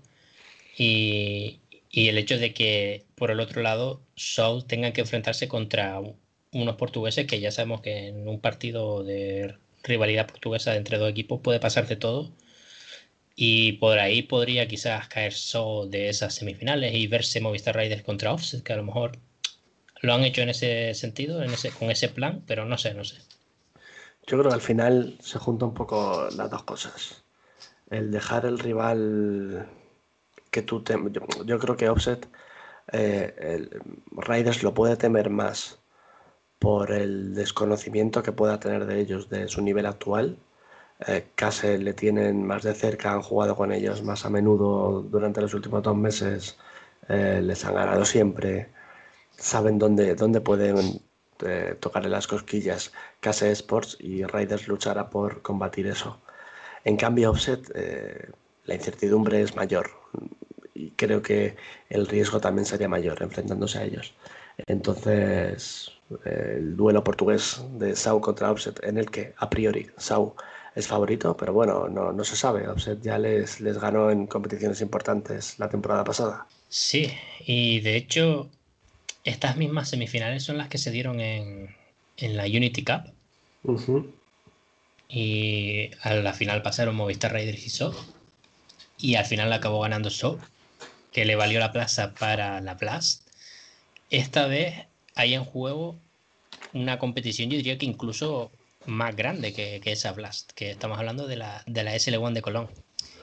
y, 0.77 1.61
el 2.07 2.19
hecho 2.19 2.39
de 2.39 2.55
que 2.55 3.07
por 3.17 3.33
el 3.33 3.41
otro 3.41 3.63
lado 3.63 4.01
Soul 4.15 4.65
tenga 4.67 4.93
que 4.93 5.01
enfrentarse 5.01 5.49
contra 5.49 6.01
unos 6.53 6.77
portugueses 6.77 7.27
que 7.27 7.41
ya 7.41 7.51
sabemos 7.51 7.81
que 7.81 8.07
en 8.07 8.29
un 8.29 8.41
partido 8.41 9.03
de 9.03 9.57
rivalidad 9.83 10.29
portuguesa 10.29 10.77
entre 10.77 10.99
dos 10.99 11.11
equipos 11.11 11.41
puede 11.41 11.59
pasar 11.59 11.89
de 11.89 11.97
todo 11.97 12.33
y 13.35 13.73
por 13.75 13.99
ahí 13.99 14.23
podría 14.23 14.67
quizás 14.69 15.09
caer 15.09 15.33
solo 15.33 15.87
de 15.87 16.09
esas 16.09 16.35
semifinales 16.35 16.95
y 16.95 17.07
verse 17.07 17.41
Movistar 17.41 17.77
Raiders 17.77 18.03
contra 18.03 18.33
Offset, 18.33 18.63
que 18.63 18.73
a 18.73 18.77
lo 18.77 18.83
mejor 18.83 19.13
lo 20.03 20.13
han 20.13 20.25
hecho 20.25 20.43
en 20.43 20.49
ese 20.49 20.93
sentido, 20.95 21.43
en 21.43 21.51
ese, 21.51 21.71
con 21.71 21.91
ese 21.91 22.09
plan, 22.09 22.43
pero 22.47 22.65
no 22.65 22.79
sé, 22.79 22.95
no 22.95 23.05
sé. 23.05 23.17
Yo 24.27 24.39
creo 24.39 24.49
que 24.49 24.55
al 24.55 24.61
final 24.61 25.17
se 25.21 25.39
juntan 25.39 25.69
un 25.69 25.75
poco 25.75 26.29
las 26.37 26.51
dos 26.51 26.65
cosas. 26.65 27.25
El 27.91 28.11
dejar 28.11 28.45
el 28.45 28.59
rival 28.59 29.69
que 30.51 30.63
tú 30.63 30.83
te... 30.83 30.97
yo, 31.45 31.59
creo 31.59 31.77
que 31.77 31.89
Offset 31.89 32.29
eh, 32.93 33.69
Raiders 34.13 34.63
lo 34.63 34.75
puede 34.75 34.97
temer 34.97 35.31
más 35.31 35.79
por 36.59 36.93
el 36.93 37.35
desconocimiento 37.35 38.23
que 38.23 38.33
pueda 38.33 38.61
tener 38.61 38.87
de 38.87 39.01
ellos 39.01 39.29
de 39.29 39.49
su 39.49 39.63
nivel 39.63 39.87
actual. 39.87 40.39
Eh, 41.07 41.29
casi 41.37 41.79
le 41.79 41.95
tienen 41.95 42.45
más 42.47 42.63
de 42.65 42.75
cerca, 42.75 43.13
han 43.13 43.23
jugado 43.23 43.55
con 43.57 43.73
ellos 43.73 44.03
más 44.03 44.25
a 44.27 44.31
menudo 44.31 45.03
durante 45.03 45.41
los 45.41 45.55
últimos 45.55 45.83
dos 45.83 45.97
meses, 45.97 46.59
eh, 47.09 47.41
les 47.43 47.65
han 47.65 47.75
ganado 47.75 48.05
siempre, 48.05 48.69
saben 49.37 49.79
dónde, 49.79 50.15
dónde 50.17 50.41
pueden 50.41 51.01
eh, 51.47 51.77
tocarle 51.81 52.09
las 52.09 52.27
cosquillas 52.27 52.93
Case 53.21 53.53
Sports 53.53 53.97
y 54.01 54.25
Raiders 54.25 54.67
luchará 54.69 55.09
por 55.11 55.43
combatir 55.43 55.87
eso. 55.87 56.21
En 56.85 56.97
cambio, 56.97 57.31
Offset, 57.31 57.69
la 58.65 58.75
incertidumbre 58.75 59.43
es 59.43 59.57
mayor 59.57 59.91
y 60.79 60.91
creo 60.97 61.23
que 61.23 61.57
el 61.91 62.07
riesgo 62.07 62.41
también 62.41 62.65
sería 62.65 62.89
mayor 62.89 63.23
enfrentándose 63.23 63.79
a 63.79 63.85
ellos. 63.85 64.15
Entonces, 64.67 65.91
el 66.25 66.77
duelo 66.77 67.05
portugués 67.05 67.61
de 67.79 67.95
Sau 67.97 68.21
contra 68.21 68.51
Offset, 68.51 68.83
en 68.85 68.99
el 68.99 69.11
que 69.11 69.35
a 69.39 69.51
priori 69.51 69.89
Sau 69.97 70.35
es 70.75 70.87
favorito, 70.87 71.37
pero 71.37 71.53
bueno, 71.53 71.89
no, 71.89 72.13
no 72.13 72.25
se 72.25 72.37
sabe. 72.37 72.69
Offset 72.69 73.01
ya 73.03 73.19
les, 73.19 73.61
les 73.61 73.79
ganó 73.79 74.11
en 74.11 74.27
competiciones 74.27 74.81
importantes 74.81 75.59
la 75.59 75.69
temporada 75.69 76.05
pasada. 76.05 76.47
Sí, 76.69 77.11
y 77.41 77.81
de 77.81 77.97
hecho 77.97 78.49
estas 79.25 79.57
mismas 79.57 79.91
semifinales 79.91 80.45
son 80.45 80.59
las 80.59 80.69
que 80.69 80.79
se 80.79 80.91
dieron 80.91 81.21
en, 81.21 81.75
la 82.21 82.45
Unity 82.45 82.85
Cup. 82.85 83.13
Y 85.09 85.91
a 86.03 86.15
la 86.15 86.33
final 86.33 86.63
pasaron 86.63 86.97
Movistar 86.97 87.33
Raiders 87.33 87.67
y 87.67 87.71
So. 87.71 87.95
Y 88.99 89.15
al 89.15 89.25
final 89.25 89.53
acabó 89.53 89.81
ganando 89.81 90.11
So, 90.11 90.39
que 91.13 91.25
le 91.25 91.37
valió 91.37 91.59
la 91.59 91.73
plaza 91.73 92.15
para 92.15 92.61
la 92.61 92.75
Blast. 92.75 93.27
Esta 94.11 94.47
vez 94.47 94.87
hay 95.15 95.35
en 95.35 95.45
juego 95.45 95.99
una 96.73 96.99
competición, 96.99 97.51
yo 97.51 97.57
diría 97.57 97.79
que 97.79 97.87
incluso 97.87 98.51
más 98.87 99.15
grande 99.17 99.53
que, 99.53 99.81
esa 99.85 100.13
Blast, 100.13 100.53
que 100.53 100.71
estamos 100.71 100.99
hablando 100.99 101.27
de 101.27 101.37
la, 101.37 101.63
de 101.67 101.85
la 101.85 101.95
SL1 101.95 102.33
de 102.33 102.43
Colón. 102.43 102.69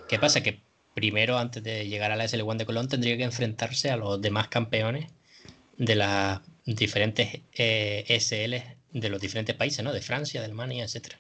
¿Qué 0.08 0.20
pasa? 0.20 0.44
Que 0.44 0.60
primero, 0.94 1.38
antes 1.38 1.64
de 1.64 1.88
llegar 1.88 2.12
a 2.12 2.16
la 2.16 2.26
SL1 2.26 2.58
de 2.58 2.66
Colón, 2.66 2.88
tendría 2.88 3.18
que 3.18 3.24
enfrentarse 3.24 3.90
a 3.90 3.98
los 3.98 4.22
demás 4.22 4.48
campeones 4.48 5.08
de 5.78 5.96
las 5.96 6.42
diferentes 6.66 7.42
eh, 7.54 8.06
SL 8.20 8.76
de 8.92 9.10
los 9.10 9.20
diferentes 9.20 9.56
países, 9.56 9.84
¿no? 9.84 9.92
De 9.92 10.02
Francia, 10.02 10.40
de 10.40 10.46
Alemania, 10.46 10.86
etc. 10.86 11.16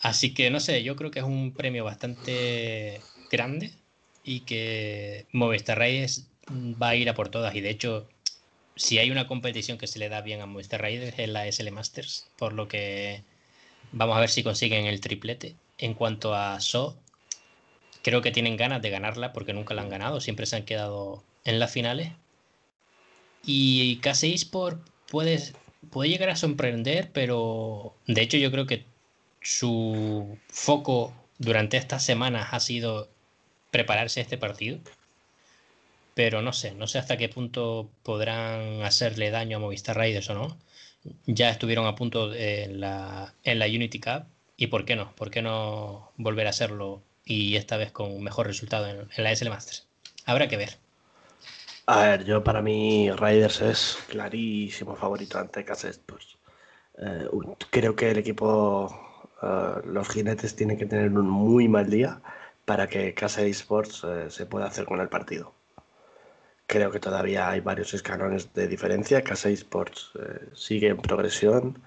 Así 0.00 0.34
que 0.34 0.50
no 0.50 0.60
sé, 0.60 0.82
yo 0.82 0.96
creo 0.96 1.10
que 1.10 1.20
es 1.20 1.24
un 1.24 1.52
premio 1.52 1.84
bastante 1.84 3.00
grande 3.30 3.72
y 4.24 4.40
que 4.40 5.26
Movistar 5.32 5.78
Raiders 5.78 6.26
va 6.50 6.90
a 6.90 6.96
ir 6.96 7.08
a 7.08 7.14
por 7.14 7.28
todas. 7.28 7.54
Y 7.54 7.60
de 7.60 7.70
hecho, 7.70 8.08
si 8.76 8.98
hay 8.98 9.10
una 9.10 9.26
competición 9.26 9.78
que 9.78 9.86
se 9.86 9.98
le 9.98 10.08
da 10.08 10.22
bien 10.22 10.40
a 10.40 10.46
Movistar 10.46 10.80
Raiders 10.80 11.18
es 11.18 11.28
la 11.28 11.46
SL 11.46 11.70
Masters, 11.70 12.28
por 12.36 12.52
lo 12.52 12.66
que 12.66 13.22
vamos 13.92 14.16
a 14.16 14.20
ver 14.20 14.30
si 14.30 14.42
consiguen 14.42 14.86
el 14.86 15.00
triplete. 15.00 15.54
En 15.78 15.94
cuanto 15.94 16.34
a 16.34 16.60
So, 16.60 16.96
creo 18.02 18.22
que 18.22 18.30
tienen 18.30 18.56
ganas 18.56 18.82
de 18.82 18.90
ganarla 18.90 19.32
porque 19.32 19.52
nunca 19.52 19.74
la 19.74 19.82
han 19.82 19.88
ganado, 19.88 20.20
siempre 20.20 20.46
se 20.46 20.56
han 20.56 20.64
quedado 20.64 21.22
en 21.44 21.58
las 21.58 21.72
finales 21.72 22.12
y 23.46 23.96
KC 23.96 24.24
Esport 24.34 24.80
puede, 25.10 25.40
puede 25.90 26.10
llegar 26.10 26.30
a 26.30 26.36
sorprender, 26.36 27.10
pero 27.12 27.94
de 28.06 28.22
hecho 28.22 28.36
yo 28.36 28.50
creo 28.50 28.66
que 28.66 28.84
su 29.42 30.38
foco 30.48 31.12
durante 31.38 31.76
estas 31.76 32.04
semanas 32.04 32.48
ha 32.52 32.60
sido 32.60 33.08
prepararse 33.74 34.20
este 34.20 34.38
partido. 34.38 34.78
Pero 36.14 36.42
no 36.42 36.52
sé, 36.52 36.76
no 36.76 36.86
sé 36.86 36.98
hasta 36.98 37.16
qué 37.16 37.28
punto 37.28 37.90
podrán 38.04 38.82
hacerle 38.82 39.32
daño 39.32 39.56
a 39.56 39.60
Movistar 39.60 39.96
Raiders 39.96 40.30
o 40.30 40.34
no. 40.34 40.56
Ya 41.26 41.50
estuvieron 41.50 41.84
a 41.86 41.96
punto 41.96 42.32
en 42.32 42.78
la, 42.80 43.34
Unity 43.44 43.98
Cup. 43.98 44.26
¿Y 44.56 44.68
por 44.68 44.84
qué 44.84 44.94
no? 44.94 45.12
¿Por 45.16 45.32
qué 45.32 45.42
no 45.42 46.12
volver 46.16 46.46
a 46.46 46.50
hacerlo 46.50 47.02
y 47.24 47.56
esta 47.56 47.76
vez 47.76 47.90
con 47.90 48.12
un 48.12 48.22
mejor 48.22 48.46
resultado 48.46 48.86
en, 48.86 49.08
la 49.16 49.34
SL 49.34 49.48
Masters? 49.48 49.88
Habrá 50.24 50.46
que 50.46 50.56
ver. 50.56 50.76
A 51.86 52.04
ver, 52.04 52.24
yo 52.24 52.44
para 52.44 52.62
mí 52.62 53.10
Raiders 53.10 53.60
es 53.60 53.98
clarísimo 54.06 54.94
favorito 54.94 55.36
ante 55.40 55.62
Sports. 55.62 56.38
Eh, 56.96 57.28
creo 57.70 57.96
que 57.96 58.12
el 58.12 58.18
equipo, 58.18 59.26
eh, 59.42 59.80
los 59.84 60.08
jinetes 60.08 60.54
tienen 60.54 60.78
que 60.78 60.86
tener 60.86 61.10
un 61.10 61.28
muy 61.28 61.66
mal 61.66 61.90
día 61.90 62.20
para 62.64 62.86
que 62.88 63.14
Casa 63.14 63.42
Sports 63.42 64.04
eh, 64.04 64.30
se 64.30 64.46
pueda 64.46 64.66
hacer 64.66 64.84
con 64.84 65.00
el 65.00 65.08
partido. 65.08 65.54
Creo 66.66 66.90
que 66.90 67.00
todavía 67.00 67.50
hay 67.50 67.60
varios 67.60 67.94
escalones 67.94 68.52
de 68.54 68.68
diferencia. 68.68 69.22
Casa 69.22 69.50
Sports 69.50 70.12
sigue 70.54 70.88
en 70.88 70.96
progresión, 70.96 71.82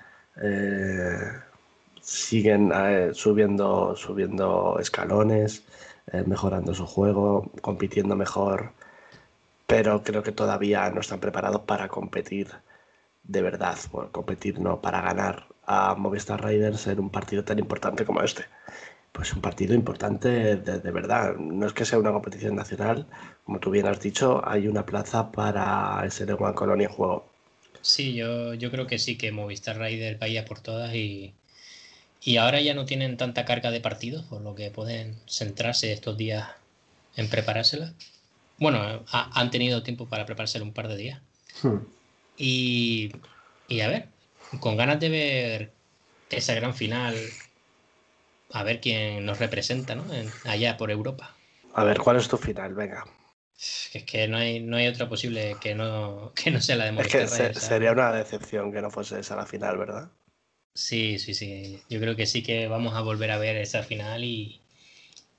siguen 2.00 2.72
subiendo, 3.14 3.96
subiendo 3.96 4.78
escalones, 4.80 5.64
mejorando 6.28 6.76
su 6.76 6.86
juego, 6.86 7.52
compitiendo 7.62 8.16
mejor 8.16 8.72
pero 9.68 10.02
creo 10.02 10.24
que 10.24 10.32
todavía 10.32 10.90
no 10.90 11.02
están 11.02 11.20
preparados 11.20 11.62
para 11.62 11.90
competir 11.90 12.48
de 13.24 13.42
verdad, 13.42 13.78
bueno, 13.92 14.12
competir 14.12 14.60
no, 14.60 14.82
para 14.82 15.02
ganar 15.02 15.48
a 15.66 15.96
Movistar 15.96 16.42
Raiders 16.42 16.88
en 16.88 17.00
un 17.00 17.10
partido 17.10 17.44
tan 17.44 17.60
importante 17.60 18.06
como 18.06 18.22
este. 18.22 18.46
Pues 19.18 19.34
un 19.34 19.42
partido 19.42 19.74
importante 19.74 20.56
de, 20.56 20.92
verdad, 20.92 21.36
no 21.36 21.66
es 21.66 21.74
que 21.74 21.84
sea 21.84 22.00
una 22.00 22.14
competición 22.14 22.56
nacional, 22.56 23.08
como 23.44 23.60
tú 23.60 23.72
bien 23.72 23.88
has 23.88 24.00
dicho, 24.00 24.48
hay 24.48 24.68
una 24.68 24.86
plaza 24.86 25.32
para 25.32 26.02
ese 26.06 26.26
de 26.26 26.34
One 26.34 26.54
Colonia 26.54 26.88
en 26.88 26.94
juego. 26.94 27.28
Sí, 27.82 28.14
yo, 28.14 28.54
yo 28.54 28.72
creo 28.72 28.88
que 28.88 29.00
sí, 29.00 29.18
que 29.18 29.32
Movistar 29.32 29.78
Raiders 29.78 30.20
vaya 30.20 30.46
por 30.46 30.62
todas 30.62 30.94
y, 30.94 31.34
y 32.22 32.38
ahora 32.38 32.62
ya 32.62 32.74
no 32.74 32.86
tienen 32.86 33.18
tanta 33.18 33.44
carga 33.44 33.72
de 33.72 33.82
partidos, 33.82 34.24
por 34.26 34.42
lo 34.42 34.56
que 34.56 34.72
pueden 34.72 35.16
centrarse 35.28 35.92
estos 35.92 36.16
días 36.16 36.48
en 37.16 37.28
preparársela 37.28 37.94
bueno, 38.60 39.06
han 39.12 39.52
tenido 39.52 39.84
tiempo 39.84 40.08
para 40.08 40.26
prepararse 40.26 40.62
un 40.62 40.74
par 40.74 40.88
de 40.88 40.98
días. 40.98 41.22
Hmm. 41.62 41.78
Y, 42.38 43.12
a 43.82 43.88
ver, 43.88 44.10
con 44.60 44.78
ganas 44.78 45.00
de 45.00 45.10
ver 45.10 45.72
esa 46.30 46.56
gran 46.56 46.74
final, 46.74 47.16
a 48.52 48.64
ver 48.64 48.80
quién 48.82 49.26
nos 49.26 49.40
representa, 49.40 49.96
¿no? 49.96 50.06
allá 50.46 50.78
por 50.78 50.92
Europa. 50.92 51.36
A 51.74 51.84
ver, 51.84 52.00
¿cuál 52.00 52.18
es 52.18 52.28
tu 52.28 52.38
final? 52.38 52.74
Venga. 52.74 53.06
Es 53.94 54.04
que 54.06 54.28
no 54.28 54.38
hay, 54.38 54.60
no 54.60 54.78
hay 54.78 54.88
otra 54.88 55.10
posible 55.10 55.56
que 55.60 55.74
no, 55.74 56.32
que 56.36 56.52
no 56.52 56.62
sea 56.62 56.76
la 56.76 56.92
de 56.92 57.02
Es 57.02 57.08
que 57.08 57.28
sería 57.54 57.92
una 57.92 58.12
decepción 58.12 58.72
que 58.72 58.82
no 58.82 58.92
fuese 58.92 59.20
esa 59.20 59.36
la 59.36 59.46
final, 59.46 59.78
¿verdad? 59.78 60.12
Sí, 60.74 61.20
sí, 61.20 61.34
sí. 61.34 61.82
Yo 61.90 62.00
creo 62.00 62.16
que 62.16 62.26
sí 62.26 62.44
que 62.44 62.68
vamos 62.68 62.94
a 62.96 63.02
volver 63.02 63.32
a 63.32 63.38
ver 63.38 63.58
esa 63.58 63.84
final 63.84 64.24
y, 64.24 64.62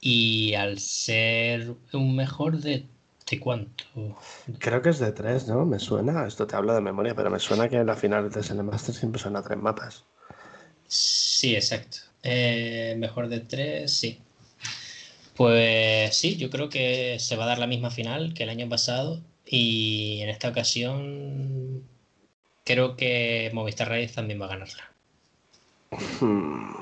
y 0.01 0.55
al 0.55 0.81
ser 0.81 1.75
un 1.93 2.17
mejor 2.17 2.59
de 2.59 2.87
¿De 3.31 3.39
cuánto? 3.39 3.85
Creo 4.59 4.81
que 4.81 4.89
es 4.89 4.99
de 4.99 5.13
tres, 5.13 5.49
¿no? 5.49 5.67
Me 5.67 5.79
suena, 5.79 6.27
esto 6.27 6.47
te 6.47 6.57
hablo 6.57 6.75
de 6.75 6.81
memoria, 6.81 7.15
pero 7.15 7.31
me 7.31 7.39
suena 7.39 7.69
que 7.69 7.77
en 7.77 7.87
la 7.87 7.95
final 7.95 8.31
de 8.31 8.41
SL 8.41 8.63
Master 8.63 8.95
siempre 8.95 9.21
son 9.21 9.37
a 9.37 9.43
tres 9.43 9.59
mapas. 9.59 10.05
Sí, 10.89 11.55
exacto. 11.55 12.08
Eh, 12.23 12.95
mejor 12.99 13.29
de 13.29 13.41
tres, 13.41 13.93
sí. 13.93 14.19
Pues 15.37 16.17
sí, 16.17 16.37
yo 16.37 16.51
creo 16.51 16.69
que 16.69 17.19
se 17.21 17.37
va 17.37 17.45
a 17.45 17.49
dar 17.49 17.59
la 17.59 17.67
misma 17.67 17.91
final 17.91 18.35
que 18.35 18.43
el 18.43 18.49
año 18.49 18.69
pasado 18.69 19.21
y 19.47 20.21
en 20.21 20.29
esta 20.29 20.49
ocasión 20.49 21.85
creo 22.65 22.97
que 22.97 23.51
Movistar 23.55 23.89
Raiders 23.89 24.15
también 24.15 24.41
va 24.41 24.47
a 24.47 24.49
ganarla. 24.49 24.91
Hmm. 26.21 26.73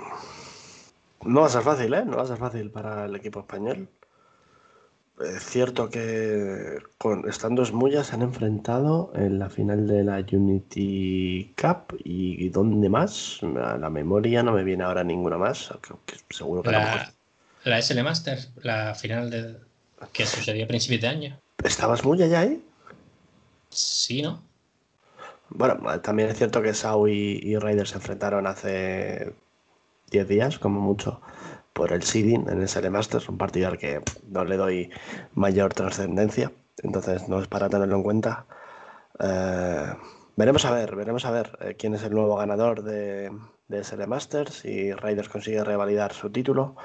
No 1.25 1.41
va 1.41 1.47
a 1.47 1.51
ser 1.51 1.63
fácil, 1.63 1.93
¿eh? 1.95 2.05
No 2.05 2.17
va 2.17 2.23
a 2.23 2.27
ser 2.27 2.39
fácil 2.39 2.71
para 2.71 3.07
el 3.07 3.15
equipo 3.15 3.41
español. 3.41 3.89
Es 5.19 5.45
cierto 5.45 5.89
que 5.89 6.79
con, 6.99 7.27
estando 7.27 7.63
Esmullas 7.63 8.09
se 8.09 8.15
han 8.15 8.23
enfrentado 8.23 9.13
en 9.15 9.39
la 9.39 9.49
final 9.49 9.87
de 9.87 10.05
la 10.05 10.23
Unity 10.31 11.55
Cup 11.59 11.99
y, 12.05 12.51
¿dónde 12.51 12.91
más? 12.91 13.41
A 13.43 13.79
la 13.79 13.89
memoria 13.89 14.43
no 14.43 14.53
me 14.53 14.63
viene 14.63 14.85
ahora 14.85 15.05
ninguna 15.05 15.39
más. 15.39 15.73
seguro 16.29 16.63
que 16.63 16.71
la, 16.71 17.11
la 17.65 17.79
SL 17.81 18.03
Masters, 18.03 18.51
la 18.63 18.95
final 18.95 19.31
de, 19.31 19.57
que 20.13 20.27
sucedió 20.27 20.67
a 20.67 20.69
principios 20.69 21.01
de 21.01 21.09
año. 21.09 21.41
¿Estabas 21.65 22.05
muy 22.05 22.19
ya 22.19 22.41
ahí? 22.41 22.63
Sí, 23.71 24.21
¿no? 24.21 24.43
Bueno, 25.49 25.79
también 26.01 26.29
es 26.29 26.37
cierto 26.37 26.61
que 26.61 26.75
Sau 26.75 27.09
y, 27.09 27.41
y 27.43 27.57
Raiders 27.57 27.91
se 27.91 27.97
enfrentaron 27.97 28.47
hace 28.47 29.33
10 30.11 30.29
días, 30.29 30.59
como 30.59 30.81
mucho 30.81 31.23
por 31.77 31.93
el 31.93 32.03
seeding 32.03 32.49
en 32.49 32.63
ese 32.63 32.89
Masters, 32.89 33.29
un 33.29 33.37
partido 33.37 33.69
al 33.69 33.77
que 33.77 34.01
no 34.29 34.45
le 34.45 34.57
doy 34.57 34.91
mayor 35.35 35.75
trascendencia, 35.75 36.51
entonces 36.83 37.29
no 37.29 37.39
es 37.39 37.49
para 37.49 37.69
tenerlo 37.69 37.97
en 37.97 38.03
cuenta. 38.03 38.47
Eh, 39.21 39.93
veremos 40.37 40.65
a 40.65 40.71
ver, 40.73 40.97
veremos 40.97 41.27
a 41.27 41.31
ver 41.31 41.59
eh, 41.61 41.77
quién 41.79 41.95
es 41.95 42.03
el 42.03 42.15
nuevo 42.15 42.37
ganador 42.37 42.83
de, 42.83 43.31
de 43.69 43.85
SL 43.85 44.07
Masters 44.07 44.65
y 44.65 44.93
Raiders 44.93 45.29
consigue 45.29 45.63
revalidar 45.65 46.15
su 46.15 46.31
título, 46.31 46.77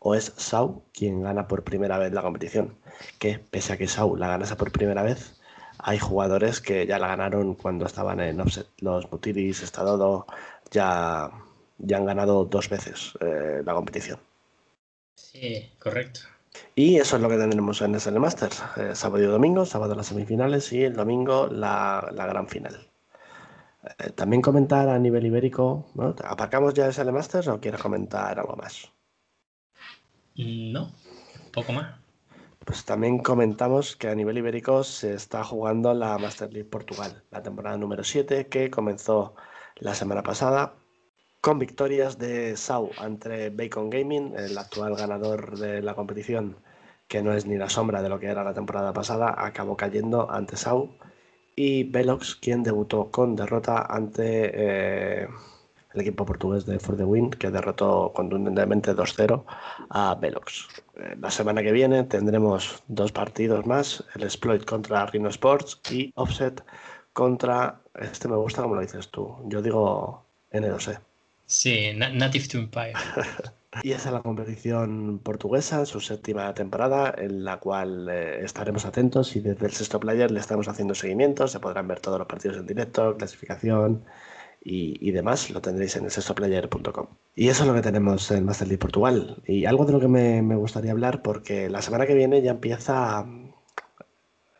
o 0.00 0.16
es 0.16 0.32
Sau 0.36 0.82
quien 0.92 1.22
gana 1.22 1.46
por 1.46 1.62
primera 1.62 1.98
vez 1.98 2.12
la 2.12 2.22
competición. 2.22 2.76
Que 3.20 3.38
pese 3.38 3.74
a 3.74 3.76
que 3.76 3.86
Sau 3.86 4.16
la 4.16 4.28
ganase 4.28 4.56
por 4.56 4.72
primera 4.72 5.04
vez, 5.04 5.40
hay 5.78 5.98
jugadores 5.98 6.60
que 6.60 6.86
ya 6.86 6.98
la 6.98 7.08
ganaron 7.08 7.54
cuando 7.54 7.86
estaban 7.86 8.20
en 8.20 8.40
offset. 8.40 8.66
Los 8.80 9.10
Mutiris, 9.12 9.62
Estadodo, 9.62 10.26
ya, 10.72 11.30
ya 11.78 11.96
han 11.98 12.06
ganado 12.06 12.44
dos 12.46 12.68
veces 12.68 13.12
eh, 13.20 13.62
la 13.64 13.74
competición. 13.74 14.18
Sí, 15.14 15.72
correcto. 15.78 16.20
Y 16.74 16.96
eso 16.96 17.16
es 17.16 17.22
lo 17.22 17.28
que 17.28 17.36
tendremos 17.36 17.80
en 17.82 17.94
SL 17.98 18.18
Masters. 18.18 18.62
Eh, 18.76 18.94
sábado 18.94 19.22
y 19.22 19.26
domingo, 19.26 19.64
sábado 19.64 19.94
las 19.94 20.06
semifinales 20.06 20.72
y 20.72 20.82
el 20.82 20.94
domingo 20.94 21.46
la, 21.46 22.10
gran 22.12 22.48
final. 22.48 22.90
Eh, 23.98 24.10
también 24.10 24.42
comentar 24.42 24.88
a 24.88 24.98
nivel 24.98 25.26
ibérico, 25.26 25.86
¿aparcamos 26.24 26.74
ya 26.74 26.90
SL 26.90 27.12
Masters 27.12 27.48
o 27.48 27.60
quieres 27.60 27.80
comentar 27.80 28.38
algo 28.38 28.56
más? 28.56 28.90
No, 30.36 30.90
poco 31.52 31.72
más. 31.72 31.98
Pues 32.64 32.84
también 32.84 33.18
comentamos 33.18 33.96
que 33.96 34.08
a 34.08 34.14
nivel 34.14 34.38
ibérico 34.38 34.84
se 34.84 35.14
está 35.14 35.42
jugando 35.44 35.94
la 35.94 36.18
Master 36.18 36.52
League 36.52 36.68
Portugal, 36.68 37.22
la 37.30 37.42
temporada 37.42 37.76
número 37.76 38.04
7, 38.04 38.48
que 38.48 38.70
comenzó 38.70 39.34
la 39.76 39.94
semana 39.94 40.22
pasada 40.22 40.74
con 41.40 41.58
victorias 41.58 42.18
de 42.18 42.56
Sau 42.56 42.90
ante 42.98 43.50
Bacon 43.50 43.88
Gaming, 43.88 44.34
el 44.36 44.58
actual 44.58 44.94
ganador 44.94 45.58
de 45.58 45.82
la 45.82 45.94
competición, 45.94 46.56
que 47.08 47.22
no 47.22 47.32
es 47.32 47.46
ni 47.46 47.56
la 47.56 47.70
sombra 47.70 48.02
de 48.02 48.08
lo 48.08 48.20
que 48.20 48.26
era 48.26 48.44
la 48.44 48.54
temporada 48.54 48.92
pasada, 48.92 49.34
acabó 49.38 49.76
cayendo 49.76 50.30
ante 50.30 50.56
Sau. 50.56 50.90
Y 51.56 51.84
Velox, 51.84 52.36
quien 52.36 52.62
debutó 52.62 53.10
con 53.10 53.36
derrota 53.36 53.86
ante 53.88 54.50
eh, 54.54 55.28
el 55.94 56.00
equipo 56.00 56.24
portugués 56.24 56.66
de 56.66 56.78
For 56.78 56.96
the 56.96 57.04
Wind, 57.04 57.36
que 57.36 57.50
derrotó 57.50 58.12
contundentemente 58.14 58.94
2-0 58.94 59.44
a 59.90 60.14
Velox. 60.14 60.68
Eh, 60.96 61.16
la 61.20 61.30
semana 61.30 61.62
que 61.62 61.72
viene 61.72 62.04
tendremos 62.04 62.82
dos 62.88 63.12
partidos 63.12 63.66
más, 63.66 64.04
el 64.14 64.22
Exploit 64.22 64.64
contra 64.64 65.06
Rhino 65.06 65.28
Sports 65.30 65.80
y 65.90 66.12
Offset 66.16 66.62
contra, 67.12 67.82
este 67.94 68.28
me 68.28 68.36
gusta 68.36 68.62
como 68.62 68.76
lo 68.76 68.82
dices 68.82 69.10
tú, 69.10 69.36
yo 69.46 69.62
digo 69.62 70.24
N2E. 70.52 71.09
Sí, 71.50 71.90
Native 71.96 72.46
to 72.46 72.58
Empire. 72.58 72.92
y 73.82 73.90
esa 73.90 74.10
es 74.10 74.12
la 74.12 74.22
competición 74.22 75.18
portuguesa, 75.18 75.84
su 75.84 75.98
séptima 75.98 76.54
temporada, 76.54 77.12
en 77.18 77.44
la 77.44 77.58
cual 77.58 78.08
eh, 78.08 78.44
estaremos 78.44 78.84
atentos 78.84 79.34
y 79.34 79.40
desde 79.40 79.66
el 79.66 79.72
sexto 79.72 79.98
player 79.98 80.30
le 80.30 80.38
estamos 80.38 80.68
haciendo 80.68 80.94
seguimiento. 80.94 81.48
Se 81.48 81.58
podrán 81.58 81.88
ver 81.88 81.98
todos 81.98 82.20
los 82.20 82.28
partidos 82.28 82.56
en 82.58 82.68
directo, 82.68 83.16
clasificación 83.16 84.04
y, 84.62 85.10
demás. 85.10 85.50
Lo 85.50 85.60
tendréis 85.60 85.96
en 85.96 86.04
el 86.04 86.12
sextoplayer.com. 86.12 87.08
Y 87.34 87.48
eso 87.48 87.64
es 87.64 87.68
lo 87.68 87.74
que 87.74 87.82
tenemos 87.82 88.30
en 88.30 88.44
Master 88.44 88.68
League 88.68 88.78
Portugal. 88.78 89.42
Y 89.44 89.64
algo 89.64 89.84
de 89.86 89.92
lo 89.92 89.98
que 89.98 90.06
me, 90.06 90.54
gustaría 90.54 90.92
hablar, 90.92 91.20
porque 91.20 91.68
la 91.68 91.82
semana 91.82 92.06
que 92.06 92.14
viene 92.14 92.42
ya 92.42 92.52
empieza. 92.52 93.26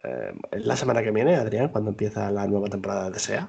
Eh, 0.03 0.32
la 0.55 0.74
semana 0.74 1.05
que 1.05 1.12
viene, 1.12 1.36
Adrián, 1.36 1.68
cuando 1.68 1.91
empieza 1.91 2.32
la 2.32 2.49
nueva 2.49 2.68
temporada 2.68 3.11
de 3.11 3.20
SEA. 3.20 3.49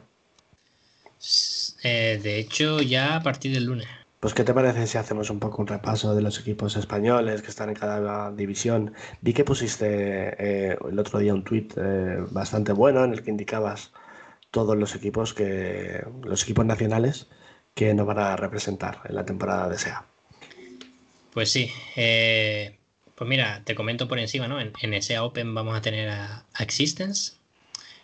Eh, 1.84 2.19
de 2.21 2.39
hecho, 2.39 2.82
ya 2.82 3.15
a 3.15 3.23
partir 3.23 3.53
del 3.53 3.65
lunes. 3.65 3.88
Pues, 4.19 4.36
¿qué 4.36 4.43
te 4.43 4.53
parece 4.53 4.86
si 4.86 4.97
hacemos 4.97 5.32
un 5.32 5.39
poco 5.39 5.61
un 5.61 5.67
repaso 5.67 6.13
de 6.13 6.21
los 6.21 6.39
equipos 6.39 6.75
españoles 6.75 7.41
que 7.41 7.49
están 7.49 7.69
en 7.69 7.75
cada 7.75 8.32
división? 8.32 8.93
Vi 9.21 9.34
que 9.34 9.43
pusiste 9.43 9.86
eh, 9.88 10.77
el 10.89 10.99
otro 10.99 11.17
día 11.19 11.34
un 11.34 11.43
tuit 11.43 11.73
eh, 11.75 12.17
bastante 12.29 12.71
bueno 12.71 13.03
en 13.03 13.13
el 13.13 13.23
que 13.23 13.32
indicabas 13.32 13.91
todos 14.51 14.77
los 14.77 14.93
equipos 14.93 15.34
que 15.34 16.05
los 16.23 16.43
equipos 16.43 16.65
nacionales 16.65 17.27
que 17.73 17.93
nos 17.95 18.05
van 18.05 18.19
a 18.19 18.36
representar 18.36 18.99
en 19.05 19.15
la 19.15 19.25
temporada 19.25 19.69
de 19.69 19.79
SEA. 19.79 20.05
Pues 21.34 21.49
sí, 21.49 21.71
pues 23.15 23.29
mira, 23.29 23.61
te 23.63 23.73
comento 23.73 24.07
por 24.07 24.19
encima, 24.19 24.47
¿no? 24.47 24.59
En, 24.59 24.73
en 24.82 25.01
SEA 25.01 25.23
Open 25.23 25.55
vamos 25.55 25.75
a 25.75 25.82
tener 25.82 26.09
a 26.09 26.45
Existence, 26.59 27.34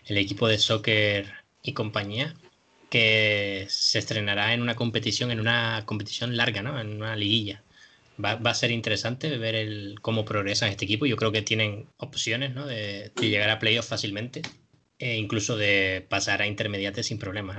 el 0.06 0.18
equipo 0.18 0.48
de 0.48 0.58
soccer 0.58 1.34
y 1.62 1.74
compañía, 1.74 2.34
que 2.90 3.66
se 3.70 4.00
estrenará 4.00 4.54
en 4.54 4.62
una 4.62 4.76
competición, 4.76 5.32
en 5.32 5.40
una 5.40 5.84
competición 5.86 6.38
larga, 6.38 6.62
¿no? 6.62 6.80
En 6.80 6.96
una 6.96 7.16
liguilla. 7.16 7.64
Va, 8.24 8.32
a 8.32 8.54
ser 8.56 8.72
interesante 8.72 9.38
ver 9.38 9.56
el, 9.56 10.00
cómo 10.02 10.26
progresa 10.26 10.68
este 10.68 10.86
equipo. 10.86 11.06
Yo 11.06 11.18
creo 11.18 11.32
que 11.32 11.44
tienen 11.44 11.88
opciones 11.98 12.54
¿no? 12.54 12.66
de, 12.66 13.12
llegar 13.22 13.50
a 13.50 13.60
playoffs 13.60 13.90
fácilmente 13.90 14.42
e 14.98 15.18
incluso 15.18 15.56
de 15.56 16.06
pasar 16.10 16.42
a 16.42 16.48
intermediates 16.48 17.08
sin 17.08 17.20
problemas. 17.20 17.58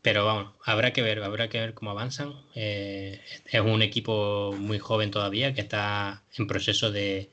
Pero 0.00 0.24
vamos, 0.24 0.54
habrá 0.64 0.92
que 0.92 1.02
ver, 1.02 1.22
habrá 1.22 1.48
que 1.48 1.60
ver 1.60 1.74
cómo 1.74 1.90
avanzan. 1.90 2.32
Eh, 2.54 3.20
es 3.46 3.60
un 3.60 3.82
equipo 3.82 4.54
muy 4.58 4.78
joven 4.78 5.10
todavía 5.10 5.52
que 5.54 5.60
está 5.60 6.22
en 6.38 6.46
proceso 6.46 6.90
de, 6.90 7.30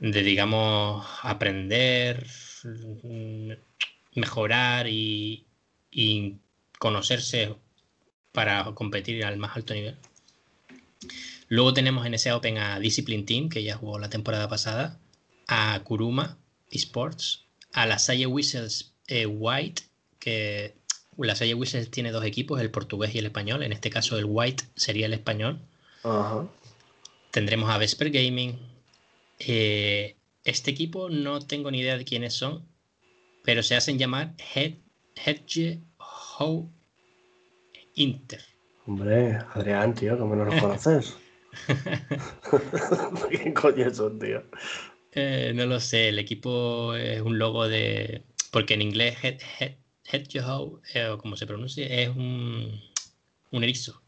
de 0.00 0.22
digamos, 0.22 1.06
aprender, 1.22 2.26
mm, 2.64 3.52
mejorar 4.16 4.88
y, 4.88 5.46
y 5.90 6.36
conocerse 6.78 7.54
para 8.32 8.64
competir 8.74 9.24
al 9.24 9.36
más 9.38 9.56
alto 9.56 9.74
nivel. 9.74 9.96
Luego 11.48 11.72
tenemos 11.72 12.04
en 12.06 12.14
ese 12.14 12.32
Open 12.32 12.58
a 12.58 12.80
Discipline 12.80 13.24
Team, 13.24 13.48
que 13.48 13.62
ya 13.62 13.76
jugó 13.76 13.98
la 13.98 14.10
temporada 14.10 14.48
pasada, 14.48 14.98
a 15.46 15.80
Kuruma 15.84 16.38
Esports, 16.70 17.44
a 17.72 17.86
la 17.86 17.98
Salle 17.98 18.26
Whistles 18.26 18.92
eh, 19.06 19.26
White, 19.26 19.82
que 20.18 20.74
la 21.16 21.36
Salle 21.36 21.54
Whistles 21.54 21.90
tiene 21.90 22.10
dos 22.10 22.24
equipos, 22.24 22.60
el 22.60 22.70
portugués 22.70 23.14
y 23.14 23.18
el 23.18 23.26
español. 23.26 23.62
En 23.62 23.72
este 23.72 23.90
caso, 23.90 24.18
el 24.18 24.24
White 24.26 24.64
sería 24.74 25.06
el 25.06 25.14
español. 25.14 25.60
Tendremos 27.30 27.70
a 27.70 27.78
Vesper 27.78 28.10
Gaming. 28.10 28.58
Eh, 29.38 30.16
este 30.44 30.70
equipo 30.70 31.08
no 31.08 31.40
tengo 31.40 31.70
ni 31.70 31.80
idea 31.80 31.96
de 31.96 32.04
quiénes 32.04 32.34
son, 32.34 32.66
pero 33.44 33.62
se 33.62 33.76
hacen 33.76 33.98
llamar 33.98 34.34
Head, 34.54 34.74
Hedge 35.14 35.80
How 36.38 36.70
Inter. 37.94 38.42
Hombre, 38.86 39.38
Adrián, 39.54 39.94
tío, 39.94 40.18
¿cómo 40.18 40.36
no 40.36 40.44
lo 40.44 40.50
conoces? 40.60 41.16
¿Qué 43.30 43.54
coño 43.54 43.92
son, 43.92 44.18
tío? 44.18 44.42
Eh, 45.12 45.52
no 45.54 45.64
lo 45.64 45.80
sé, 45.80 46.08
el 46.08 46.18
equipo 46.18 46.94
es 46.94 47.22
un 47.22 47.38
logo 47.38 47.66
de. 47.68 48.22
Porque 48.50 48.74
en 48.74 48.82
inglés, 48.82 49.16
head, 49.22 49.40
head, 49.60 49.76
eh, 50.94 51.06
o 51.06 51.18
como 51.18 51.36
se 51.36 51.46
pronuncia, 51.46 51.86
es 51.86 52.10
un, 52.10 52.80
un 53.50 53.64
erizo. 53.64 54.02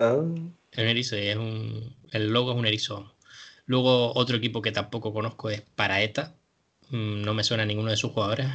Ah. 0.00 0.24
Es 0.72 0.78
un 0.78 0.86
erizo 0.88 1.16
es 1.16 1.36
un. 1.36 1.94
El 2.10 2.32
logo 2.32 2.50
es 2.50 2.58
un 2.58 2.66
erizo. 2.66 3.14
Luego, 3.66 4.12
otro 4.14 4.36
equipo 4.36 4.60
que 4.60 4.72
tampoco 4.72 5.12
conozco 5.12 5.50
es 5.50 5.60
Paraeta. 5.60 6.34
Mm, 6.88 7.22
no 7.22 7.32
me 7.32 7.44
suena 7.44 7.62
a 7.62 7.66
ninguno 7.66 7.90
de 7.90 7.96
sus 7.96 8.10
jugadores. 8.10 8.48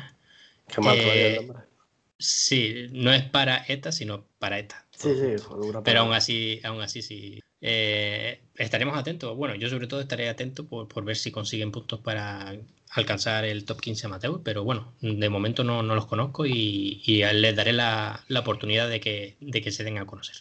Qué 0.67 0.81
mal 0.81 0.97
eh, 0.97 1.27
el 1.27 1.47
nombre. 1.47 1.74
Sí, 2.17 2.87
no 2.91 3.13
es 3.13 3.23
para 3.23 3.65
ETA, 3.67 3.91
sino 3.91 4.25
para 4.39 4.59
ETA. 4.59 4.85
Sí, 4.91 5.09
sí, 5.15 5.43
Pero 5.83 5.99
aún 6.01 6.13
así, 6.13 6.61
aún 6.63 6.81
así 6.81 7.01
sí. 7.01 7.41
Eh, 7.61 8.41
estaremos 8.55 8.97
atentos. 8.97 9.35
Bueno, 9.35 9.55
yo 9.55 9.69
sobre 9.69 9.87
todo 9.87 9.99
estaré 9.99 10.29
atento 10.29 10.65
por, 10.65 11.03
ver 11.03 11.17
si 11.17 11.31
consiguen 11.31 11.71
puntos 11.71 11.99
para 11.99 12.55
alcanzar 12.91 13.43
el 13.43 13.65
top 13.65 13.81
15 13.81 14.05
amateur, 14.07 14.41
pero 14.43 14.63
bueno, 14.63 14.93
de 15.01 15.29
momento 15.29 15.63
no, 15.63 15.81
los 15.83 16.05
conozco 16.05 16.45
y, 16.45 17.01
les 17.05 17.55
daré 17.55 17.73
la, 17.73 18.23
oportunidad 18.39 18.89
de 18.89 19.01
que, 19.01 19.35
de 19.41 19.61
que 19.61 19.71
se 19.71 19.83
den 19.83 19.97
a 19.97 20.05
conocer. 20.05 20.37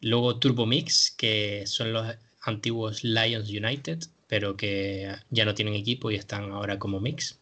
Luego 0.00 0.38
Turbo 0.38 0.66
Mix, 0.66 1.10
que 1.10 1.66
son 1.66 1.92
los 1.92 2.06
antiguos 2.42 3.02
Lions 3.02 3.48
United, 3.48 4.04
pero 4.28 4.56
que 4.56 5.14
ya 5.30 5.44
no 5.44 5.54
tienen 5.54 5.74
equipo 5.74 6.10
y 6.10 6.16
están 6.16 6.52
ahora 6.52 6.78
como 6.78 7.00
Mix. 7.00 7.38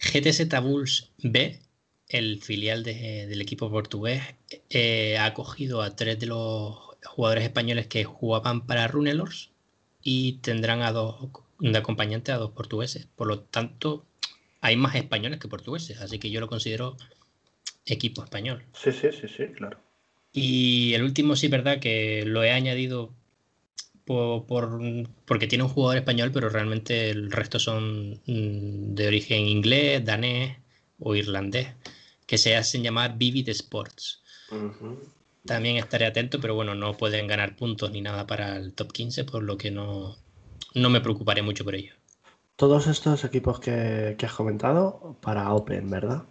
GTZ 0.00 0.60
Bulls 0.62 1.10
B, 1.18 1.60
el 2.08 2.42
filial 2.42 2.84
del 2.84 3.40
equipo 3.40 3.70
portugués 3.70 4.22
eh, 4.70 5.16
ha 5.18 5.26
acogido 5.26 5.82
a 5.82 5.96
tres 5.96 6.18
de 6.18 6.26
los 6.26 6.76
jugadores 7.04 7.44
españoles 7.44 7.86
que 7.86 8.04
jugaban 8.04 8.66
para 8.66 8.88
Runelors 8.88 9.50
y 10.02 10.34
tendrán 10.42 10.82
a 10.82 10.92
dos 10.92 11.28
de 11.60 11.78
acompañante 11.78 12.32
a 12.32 12.36
dos 12.36 12.50
portugueses. 12.50 13.06
Por 13.16 13.28
lo 13.28 13.40
tanto, 13.40 14.04
hay 14.60 14.76
más 14.76 14.94
españoles 14.94 15.40
que 15.40 15.48
portugueses, 15.48 16.00
así 16.00 16.18
que 16.18 16.30
yo 16.30 16.40
lo 16.40 16.48
considero 16.48 16.96
equipo 17.86 18.22
español. 18.22 18.64
Sí, 18.74 18.92
sí, 18.92 19.08
sí, 19.12 19.28
sí, 19.28 19.46
claro. 19.54 19.78
Y 20.32 20.94
el 20.94 21.04
último 21.04 21.36
sí, 21.36 21.48
verdad 21.48 21.78
que 21.78 22.24
lo 22.26 22.42
he 22.42 22.50
añadido 22.50 23.14
por, 24.04 24.46
porque 25.24 25.46
tiene 25.46 25.64
un 25.64 25.70
jugador 25.70 25.96
español, 25.96 26.30
pero 26.32 26.48
realmente 26.48 27.10
el 27.10 27.30
resto 27.30 27.58
son 27.58 28.20
mm, 28.26 28.94
de 28.94 29.06
origen 29.06 29.46
inglés, 29.46 30.04
danés 30.04 30.58
o 30.98 31.14
irlandés 31.14 31.68
que 32.26 32.38
se 32.38 32.56
hacen 32.56 32.82
llamar 32.82 33.16
Vivid 33.18 33.48
Sports. 33.50 34.20
También 35.44 35.76
estaré 35.76 36.06
atento, 36.06 36.40
pero 36.40 36.54
bueno, 36.54 36.74
no 36.74 36.96
pueden 36.96 37.26
ganar 37.26 37.56
puntos 37.56 37.90
ni 37.90 38.00
nada 38.00 38.26
para 38.26 38.56
el 38.56 38.72
top 38.72 38.92
15, 38.92 39.24
por 39.24 39.42
lo 39.42 39.58
que 39.58 39.70
no, 39.70 40.16
no 40.74 40.90
me 40.90 41.00
preocuparé 41.00 41.42
mucho 41.42 41.64
por 41.64 41.74
ello. 41.74 41.92
Todos 42.56 42.86
estos 42.86 43.24
equipos 43.24 43.60
que, 43.60 44.16
has 44.20 44.32
comentado 44.32 45.16
para 45.20 45.52
Open, 45.52 45.90
¿verdad? 45.90 46.22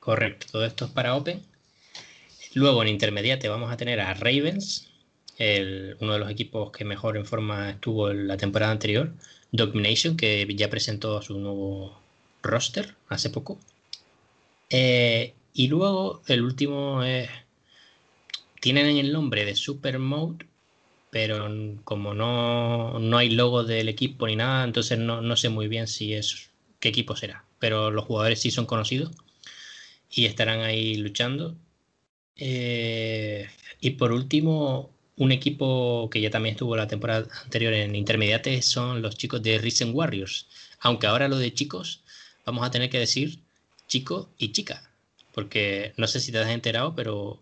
Correcto, 0.00 0.46
todo 0.50 0.64
esto 0.64 0.86
es 0.86 0.90
para 0.90 1.14
Open. 1.14 1.42
Luego 2.54 2.82
en 2.82 2.88
intermediate 2.88 3.48
vamos 3.48 3.70
a 3.70 3.76
tener 3.76 4.00
a 4.00 4.14
Ravens, 4.14 4.88
uno 6.00 6.12
de 6.14 6.18
los 6.18 6.30
equipos 6.30 6.72
que 6.72 6.84
mejor 6.84 7.16
en 7.16 7.26
forma 7.26 7.70
estuvo 7.70 8.10
en 8.10 8.26
la 8.26 8.38
temporada 8.38 8.72
anterior, 8.72 9.12
Domination, 9.52 10.16
que 10.16 10.46
ya 10.56 10.70
presentó 10.70 11.20
su 11.22 11.38
nuevo 11.38 12.00
roster 12.46 12.94
hace 13.08 13.30
poco. 13.30 13.58
Eh, 14.70 15.34
y 15.54 15.68
luego 15.68 16.22
el 16.26 16.42
último 16.42 17.02
es. 17.02 17.28
Tienen 18.60 18.96
el 18.96 19.12
nombre 19.12 19.44
de 19.44 19.54
Super 19.54 19.98
Mode, 19.98 20.46
pero 21.10 21.48
como 21.84 22.14
no, 22.14 22.98
no, 22.98 23.18
hay 23.18 23.30
logo 23.30 23.64
del 23.64 23.88
equipo 23.88 24.26
ni 24.26 24.36
nada, 24.36 24.64
entonces 24.64 24.98
no, 24.98 25.20
no, 25.20 25.36
sé 25.36 25.48
muy 25.50 25.68
bien 25.68 25.86
si 25.86 26.14
es 26.14 26.50
qué 26.80 26.88
equipo 26.88 27.16
será. 27.16 27.44
Pero 27.58 27.90
los 27.90 28.04
jugadores 28.04 28.40
sí 28.40 28.50
son 28.50 28.66
conocidos 28.66 29.12
y 30.10 30.26
estarán 30.26 30.60
ahí 30.60 30.96
luchando. 30.96 31.56
Eh, 32.36 33.48
y 33.80 33.90
por 33.90 34.12
último, 34.12 34.90
un 35.16 35.32
equipo 35.32 36.10
que 36.10 36.20
ya 36.20 36.30
también 36.30 36.54
estuvo 36.54 36.76
la 36.76 36.88
temporada 36.88 37.26
anterior 37.44 37.72
en 37.72 37.94
Intermediate 37.94 38.60
son 38.62 39.02
los 39.02 39.16
chicos 39.16 39.42
de 39.42 39.58
Risen 39.58 39.92
Warriors. 39.94 40.48
Aunque 40.80 41.06
ahora 41.06 41.28
lo 41.28 41.38
de 41.38 41.54
chicos, 41.54 42.02
vamos 42.46 42.66
a 42.66 42.70
tener 42.70 42.88
que 42.88 42.98
decir 42.98 43.40
chico 43.88 44.28
y 44.38 44.52
chica. 44.52 44.82
Porque 45.34 45.92
no 45.98 46.06
sé 46.06 46.20
si 46.20 46.32
te 46.32 46.38
has 46.38 46.48
enterado, 46.48 46.94
pero 46.94 47.38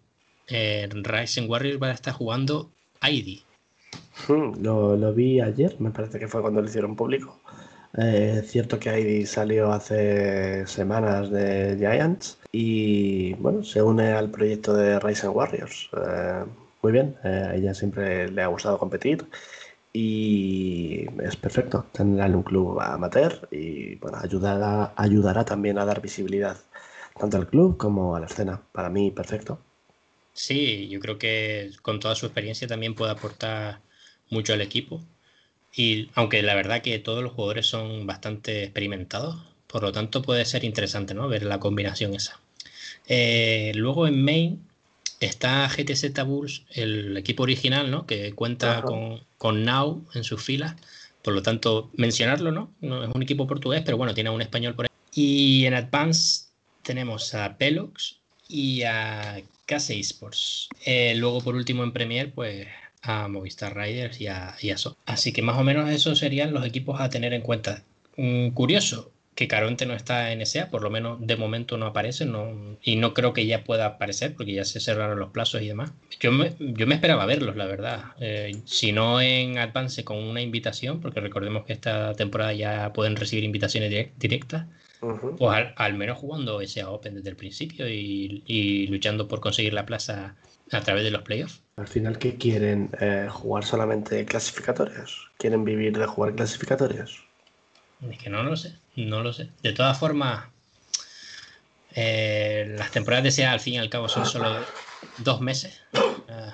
eh, 0.48 0.88
Risen 0.90 1.48
Warriors 1.48 1.80
va 1.80 1.88
a 1.88 1.92
estar 1.92 2.14
jugando 2.14 2.70
ID. 3.02 3.40
Hmm, 4.26 4.62
lo, 4.62 5.12
vi 5.12 5.40
ayer, 5.40 5.76
me 5.78 5.90
parece 5.90 6.18
que 6.18 6.26
fue 6.26 6.42
cuando 6.42 6.60
lo 6.60 6.68
hicieron 6.68 6.96
público. 6.96 7.38
Eh, 7.96 8.40
es 8.42 8.50
cierto 8.50 8.80
que 8.80 8.98
ID 8.98 9.26
salió 9.26 9.72
hace 9.72 10.66
semanas 10.66 11.30
de 11.30 11.76
Giants 11.78 12.38
y 12.50 13.34
bueno, 13.34 13.62
se 13.62 13.80
une 13.82 14.12
al 14.12 14.30
proyecto 14.30 14.74
de 14.74 14.98
Risen 14.98 15.30
Warriors. 15.30 15.90
Eh, 15.96 16.44
muy 16.82 16.92
bien. 16.92 17.14
Eh, 17.22 17.28
a 17.28 17.54
ella 17.54 17.74
siempre 17.74 18.30
le 18.30 18.42
ha 18.42 18.48
gustado 18.48 18.78
competir 18.78 19.24
y 19.96 21.06
es 21.22 21.36
perfecto 21.36 21.86
tenerla 21.92 22.26
en 22.26 22.34
un 22.34 22.42
club 22.42 22.80
amateur 22.80 23.48
y 23.52 23.94
bueno, 23.94 24.18
ayudará, 24.20 24.92
ayudará 24.96 25.44
también 25.44 25.78
a 25.78 25.84
dar 25.84 26.02
visibilidad 26.02 26.56
tanto 27.18 27.36
al 27.36 27.46
club 27.46 27.76
como 27.76 28.16
a 28.16 28.20
la 28.20 28.26
escena. 28.26 28.60
Para 28.72 28.90
mí, 28.90 29.12
perfecto. 29.12 29.60
Sí, 30.32 30.88
yo 30.88 30.98
creo 30.98 31.16
que 31.16 31.70
con 31.82 32.00
toda 32.00 32.16
su 32.16 32.26
experiencia 32.26 32.66
también 32.66 32.94
puede 32.96 33.12
aportar 33.12 33.80
mucho 34.30 34.52
al 34.52 34.60
equipo. 34.62 35.00
Y 35.72 36.10
aunque 36.14 36.42
la 36.42 36.54
verdad 36.56 36.82
que 36.82 36.98
todos 36.98 37.22
los 37.22 37.32
jugadores 37.32 37.66
son 37.66 38.06
bastante 38.06 38.64
experimentados, 38.64 39.36
por 39.68 39.82
lo 39.82 39.92
tanto 39.92 40.22
puede 40.22 40.44
ser 40.44 40.64
interesante 40.64 41.14
¿no? 41.14 41.28
ver 41.28 41.44
la 41.44 41.60
combinación 41.60 42.14
esa. 42.14 42.40
Eh, 43.06 43.72
luego 43.76 44.06
en 44.08 44.24
main 44.24 44.68
Está 45.20 45.68
GTZ 45.68 46.24
Bulls, 46.24 46.64
el 46.70 47.16
equipo 47.16 47.44
original, 47.44 47.90
¿no? 47.90 48.06
Que 48.06 48.32
cuenta 48.32 48.82
con, 48.82 49.22
con, 49.38 49.64
Now 49.64 50.04
en 50.14 50.24
sus 50.24 50.42
filas. 50.42 50.74
Por 51.22 51.34
lo 51.34 51.42
tanto, 51.42 51.90
mencionarlo, 51.96 52.52
¿no? 52.52 52.70
No 52.80 53.04
es 53.04 53.10
un 53.14 53.22
equipo 53.22 53.46
portugués, 53.46 53.82
pero 53.84 53.96
bueno, 53.96 54.14
tiene 54.14 54.30
un 54.30 54.42
español 54.42 54.74
por 54.74 54.84
ahí. 54.84 54.90
Y 55.14 55.64
en 55.64 55.74
Advance 55.74 56.46
tenemos 56.82 57.34
a 57.34 57.56
Pelox 57.56 58.18
y 58.48 58.82
a 58.82 59.42
Case 59.66 59.98
Esports. 59.98 60.68
Eh, 60.84 61.14
luego, 61.16 61.40
por 61.40 61.54
último, 61.54 61.82
en 61.84 61.92
Premier, 61.92 62.32
pues 62.32 62.66
a 63.02 63.28
Movistar 63.28 63.76
Riders 63.76 64.20
y 64.20 64.26
a, 64.26 64.56
y 64.60 64.70
a 64.70 64.78
So. 64.78 64.96
Así 65.06 65.32
que 65.32 65.42
más 65.42 65.58
o 65.58 65.64
menos 65.64 65.90
esos 65.90 66.18
serían 66.18 66.52
los 66.52 66.64
equipos 66.64 67.00
a 67.00 67.10
tener 67.10 67.32
en 67.32 67.42
cuenta. 67.42 67.84
Mm, 68.16 68.50
curioso, 68.50 69.12
que 69.34 69.48
Caronte 69.48 69.86
no 69.86 69.94
está 69.94 70.32
en 70.32 70.44
SA, 70.46 70.70
por 70.70 70.82
lo 70.82 70.90
menos 70.90 71.18
de 71.20 71.36
momento 71.36 71.76
no 71.76 71.86
aparece, 71.86 72.24
no, 72.24 72.78
y 72.82 72.96
no 72.96 73.14
creo 73.14 73.32
que 73.32 73.46
ya 73.46 73.64
pueda 73.64 73.86
aparecer 73.86 74.34
porque 74.34 74.54
ya 74.54 74.64
se 74.64 74.80
cerraron 74.80 75.18
los 75.18 75.30
plazos 75.30 75.62
y 75.62 75.68
demás. 75.68 75.92
Yo 76.20 76.30
me, 76.30 76.54
yo 76.58 76.86
me 76.86 76.94
esperaba 76.94 77.26
verlos, 77.26 77.56
la 77.56 77.66
verdad. 77.66 78.04
Eh, 78.20 78.56
si 78.64 78.92
no 78.92 79.20
en 79.20 79.58
Advance 79.58 80.04
con 80.04 80.18
una 80.18 80.40
invitación, 80.40 81.00
porque 81.00 81.20
recordemos 81.20 81.64
que 81.64 81.72
esta 81.72 82.14
temporada 82.14 82.52
ya 82.52 82.92
pueden 82.92 83.16
recibir 83.16 83.44
invitaciones 83.44 84.12
directas, 84.16 84.66
pues 85.36 85.66
al, 85.76 85.94
menos 85.94 86.18
jugando 86.18 86.60
SA 86.66 86.90
Open 86.90 87.16
desde 87.16 87.30
el 87.30 87.36
principio 87.36 87.88
y, 87.88 88.42
y, 88.46 88.86
luchando 88.86 89.28
por 89.28 89.40
conseguir 89.40 89.74
la 89.74 89.84
plaza 89.84 90.36
a 90.70 90.80
través 90.80 91.04
de 91.04 91.10
los 91.10 91.22
playoffs. 91.22 91.60
Al 91.76 91.88
final, 91.88 92.18
¿qué 92.18 92.36
quieren? 92.36 92.90
Eh, 93.00 93.28
¿Jugar 93.30 93.64
solamente 93.64 94.24
clasificatorios? 94.24 95.30
¿Quieren 95.36 95.64
vivir 95.64 95.98
de 95.98 96.06
jugar 96.06 96.34
clasificatorios? 96.34 97.22
Es 98.10 98.18
que 98.18 98.30
no 98.30 98.42
lo 98.42 98.56
sé, 98.56 98.76
no 98.96 99.22
lo 99.22 99.32
sé. 99.32 99.50
De 99.62 99.72
todas 99.72 99.98
formas, 99.98 100.46
eh, 101.94 102.74
las 102.76 102.90
temporadas 102.90 103.24
de 103.24 103.30
SEA 103.30 103.52
al 103.52 103.60
fin 103.60 103.74
y 103.74 103.78
al 103.78 103.90
cabo 103.90 104.08
son 104.08 104.26
solo 104.26 104.56
dos 105.18 105.40
meses. 105.40 105.80
Eh, 106.28 106.52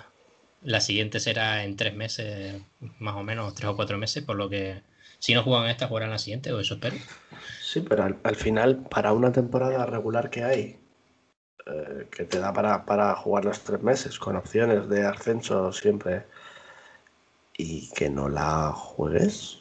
la 0.62 0.80
siguiente 0.80 1.20
será 1.20 1.64
en 1.64 1.76
tres 1.76 1.94
meses, 1.94 2.60
más 2.98 3.16
o 3.16 3.22
menos, 3.22 3.54
tres 3.54 3.70
o 3.70 3.76
cuatro 3.76 3.96
meses, 3.98 4.22
por 4.22 4.36
lo 4.36 4.48
que 4.48 4.82
si 5.18 5.34
no 5.34 5.42
juegan 5.42 5.68
esta, 5.68 5.86
jugarán 5.86 6.10
la 6.10 6.18
siguiente, 6.18 6.52
o 6.52 6.60
eso 6.60 6.74
espero. 6.74 6.96
Sí, 7.62 7.80
pero 7.80 8.04
al, 8.04 8.36
final, 8.36 8.84
para 8.90 9.12
una 9.12 9.32
temporada 9.32 9.86
regular 9.86 10.30
que 10.30 10.44
hay, 10.44 10.78
eh, 11.66 12.08
que 12.10 12.24
te 12.24 12.38
da 12.38 12.52
para, 12.52 12.84
para 12.84 13.14
jugar 13.14 13.44
los 13.44 13.60
tres 13.60 13.82
meses, 13.82 14.18
con 14.18 14.36
opciones 14.36 14.88
de 14.88 15.06
ascenso 15.06 15.72
siempre, 15.72 16.24
y 17.56 17.90
que 17.90 18.08
no 18.08 18.28
la 18.28 18.72
juegues, 18.72 19.59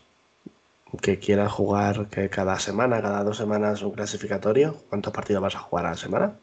que 1.02 1.20
quieras 1.20 1.52
jugar 1.52 2.08
que 2.10 2.30
cada 2.30 2.60
semana, 2.60 3.02
cada 3.02 3.24
dos 3.24 3.38
semanas 3.38 3.82
un 3.82 3.92
clasificatorio, 3.92 4.76
¿cuántos 4.90 5.14
partidos 5.14 5.42
vas 5.42 5.56
a 5.56 5.60
jugar 5.60 5.86
a 5.86 5.92
la 5.92 5.98
semana? 5.98 6.40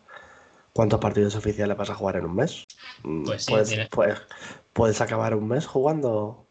¿Cuántos 0.73 1.01
partidos 1.01 1.35
oficiales 1.35 1.77
vas 1.77 1.90
a 1.90 1.94
jugar 1.94 2.16
en 2.16 2.27
un 2.27 2.35
mes? 2.36 2.64
Mm, 3.02 3.24
pues 3.24 3.44
sí, 3.44 3.52
puedes, 3.90 4.20
puedes, 4.73 5.01
acabar 5.01 5.35
un 5.35 5.48
mes 5.48 5.66
jugando 5.66 6.47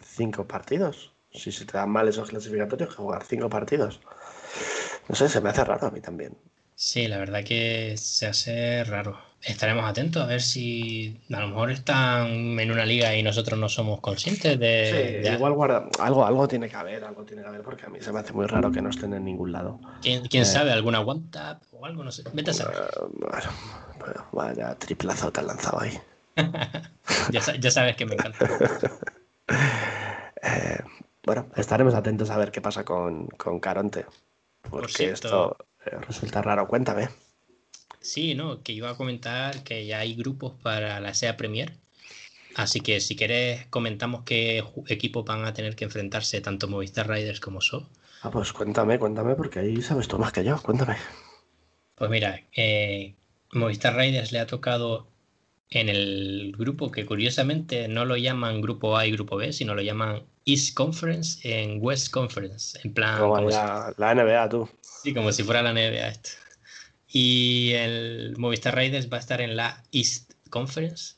cinco 0.00 0.46
partidos. 0.46 1.14
Si 1.30 1.52
se 1.52 1.64
te 1.64 1.78
dan 1.78 1.90
mal 1.90 2.08
esos 2.08 2.30
clasificatorios, 2.30 2.90
que 2.90 2.96
jugar 2.96 3.22
cinco 3.24 3.48
partidos. 3.48 4.00
No 5.08 5.14
sé, 5.14 5.28
se 5.28 5.40
me 5.40 5.50
hace 5.50 5.64
raro 5.64 5.86
a 5.86 5.90
mí 5.90 6.00
también. 6.00 6.36
Sí, 6.74 7.08
la 7.08 7.18
verdad 7.18 7.44
que 7.44 7.94
se 7.96 8.26
hace 8.26 8.84
raro 8.84 9.27
estaremos 9.42 9.88
atentos 9.88 10.22
a 10.22 10.26
ver 10.26 10.42
si 10.42 11.20
a 11.32 11.40
lo 11.40 11.48
mejor 11.48 11.70
están 11.70 12.58
en 12.58 12.70
una 12.70 12.84
liga 12.84 13.14
y 13.14 13.22
nosotros 13.22 13.58
no 13.58 13.68
somos 13.68 14.00
conscientes 14.00 14.58
de. 14.58 15.22
Sí, 15.22 15.28
igual 15.30 15.52
guarda, 15.52 15.88
algo, 16.00 16.26
algo 16.26 16.48
tiene 16.48 16.68
que 16.68 16.76
haber, 16.76 17.04
algo 17.04 17.24
tiene 17.24 17.42
que 17.42 17.48
haber, 17.48 17.62
porque 17.62 17.86
a 17.86 17.88
mí 17.88 18.00
se 18.00 18.12
me 18.12 18.20
hace 18.20 18.32
muy 18.32 18.46
raro 18.46 18.72
que 18.72 18.82
no 18.82 18.90
estén 18.90 19.14
en 19.14 19.24
ningún 19.24 19.52
lado. 19.52 19.80
¿Quién, 20.02 20.26
quién 20.26 20.42
eh, 20.42 20.46
sabe? 20.46 20.72
¿Alguna 20.72 21.00
one 21.00 21.22
tap 21.30 21.62
o 21.72 21.86
algo? 21.86 22.04
No 22.04 22.10
sé. 22.10 22.24
Vete 22.32 22.50
a 22.50 22.54
saber. 22.54 22.76
Eh, 22.76 23.48
bueno, 23.98 24.26
vaya 24.32 24.74
triplazo 24.74 25.30
te 25.30 25.40
han 25.40 25.46
lanzado 25.46 25.80
ahí. 25.80 25.98
ya, 27.30 27.40
ya, 27.58 27.70
sabes 27.70 27.96
que 27.96 28.06
me 28.06 28.14
encanta. 28.14 28.38
Eh, 30.40 30.78
bueno, 31.24 31.48
estaremos 31.56 31.94
atentos 31.94 32.30
a 32.30 32.36
ver 32.38 32.52
qué 32.52 32.60
pasa 32.60 32.84
con, 32.84 33.26
con 33.26 33.58
Caronte. 33.58 34.06
Porque 34.70 35.10
esto 35.10 35.56
resulta 36.06 36.42
raro. 36.42 36.68
Cuéntame. 36.68 37.08
Sí, 38.00 38.34
no, 38.34 38.62
que 38.62 38.72
iba 38.72 38.90
a 38.90 38.96
comentar 38.96 39.62
que 39.64 39.86
ya 39.86 40.00
hay 40.00 40.14
grupos 40.14 40.54
para 40.62 41.00
la 41.00 41.14
SEA 41.14 41.36
Premier. 41.36 41.72
Así 42.54 42.80
que 42.80 43.00
si 43.00 43.16
quieres 43.16 43.66
comentamos 43.66 44.22
qué 44.24 44.64
equipos 44.88 45.24
van 45.24 45.44
a 45.44 45.52
tener 45.52 45.76
que 45.76 45.84
enfrentarse 45.84 46.40
tanto 46.40 46.68
Movistar 46.68 47.08
Riders 47.08 47.40
como 47.40 47.60
SO. 47.60 47.88
Ah, 48.22 48.30
pues 48.30 48.52
cuéntame, 48.52 48.98
cuéntame, 48.98 49.34
porque 49.36 49.60
ahí 49.60 49.80
sabes 49.80 50.08
tú 50.08 50.18
más 50.18 50.32
que 50.32 50.44
yo, 50.44 50.60
cuéntame. 50.62 50.96
Pues 51.94 52.10
mira, 52.10 52.42
eh, 52.56 53.14
Movistar 53.52 53.96
Riders 53.96 54.32
le 54.32 54.40
ha 54.40 54.46
tocado 54.46 55.06
en 55.70 55.88
el 55.88 56.54
grupo 56.56 56.90
que 56.90 57.04
curiosamente 57.04 57.88
no 57.88 58.04
lo 58.04 58.16
llaman 58.16 58.60
grupo 58.60 58.96
A 58.96 59.06
y 59.06 59.12
grupo 59.12 59.36
B, 59.36 59.52
sino 59.52 59.74
lo 59.74 59.82
llaman 59.82 60.24
East 60.46 60.74
Conference 60.74 61.40
en 61.42 61.78
West 61.80 62.10
Conference. 62.10 62.78
En 62.82 62.94
plan. 62.94 63.20
Como, 63.20 63.40
la, 63.50 63.94
la, 63.98 64.14
NBA, 64.14 64.48
tú. 64.48 64.68
Sí, 64.80 65.12
como 65.12 65.30
si 65.32 65.42
fuera 65.42 65.62
la 65.62 65.72
NBA 65.72 66.08
esto. 66.08 66.30
Y 67.10 67.72
el 67.72 68.34
Movistar 68.36 68.74
Raiders 68.74 69.10
va 69.10 69.16
a 69.16 69.20
estar 69.20 69.40
en 69.40 69.56
la 69.56 69.82
East 69.92 70.32
Conference. 70.50 71.14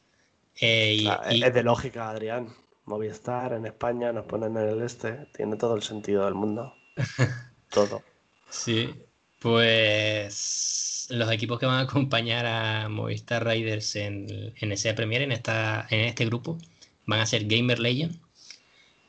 Eh, 0.60 1.08
es 1.30 1.54
de 1.54 1.62
lógica, 1.62 2.10
Adrián. 2.10 2.48
Movistar 2.84 3.52
en 3.52 3.66
España 3.66 4.12
nos 4.12 4.26
ponen 4.26 4.56
en 4.56 4.68
el 4.68 4.82
este. 4.82 5.26
Tiene 5.34 5.56
todo 5.56 5.74
el 5.74 5.82
sentido 5.82 6.24
del 6.24 6.34
mundo. 6.34 6.74
todo. 7.70 8.02
Sí, 8.48 8.94
pues 9.40 11.06
los 11.10 11.30
equipos 11.30 11.58
que 11.58 11.66
van 11.66 11.76
a 11.76 11.80
acompañar 11.80 12.46
a 12.46 12.88
Movistar 12.88 13.44
Raiders 13.44 13.96
en, 13.96 14.52
en 14.56 14.72
ese 14.72 14.94
Premier, 14.94 15.22
en, 15.22 15.32
esta, 15.32 15.86
en 15.90 16.00
este 16.00 16.24
grupo, 16.26 16.58
van 17.06 17.20
a 17.20 17.26
ser 17.26 17.46
Gamer 17.46 17.78
Legend, 17.78 18.20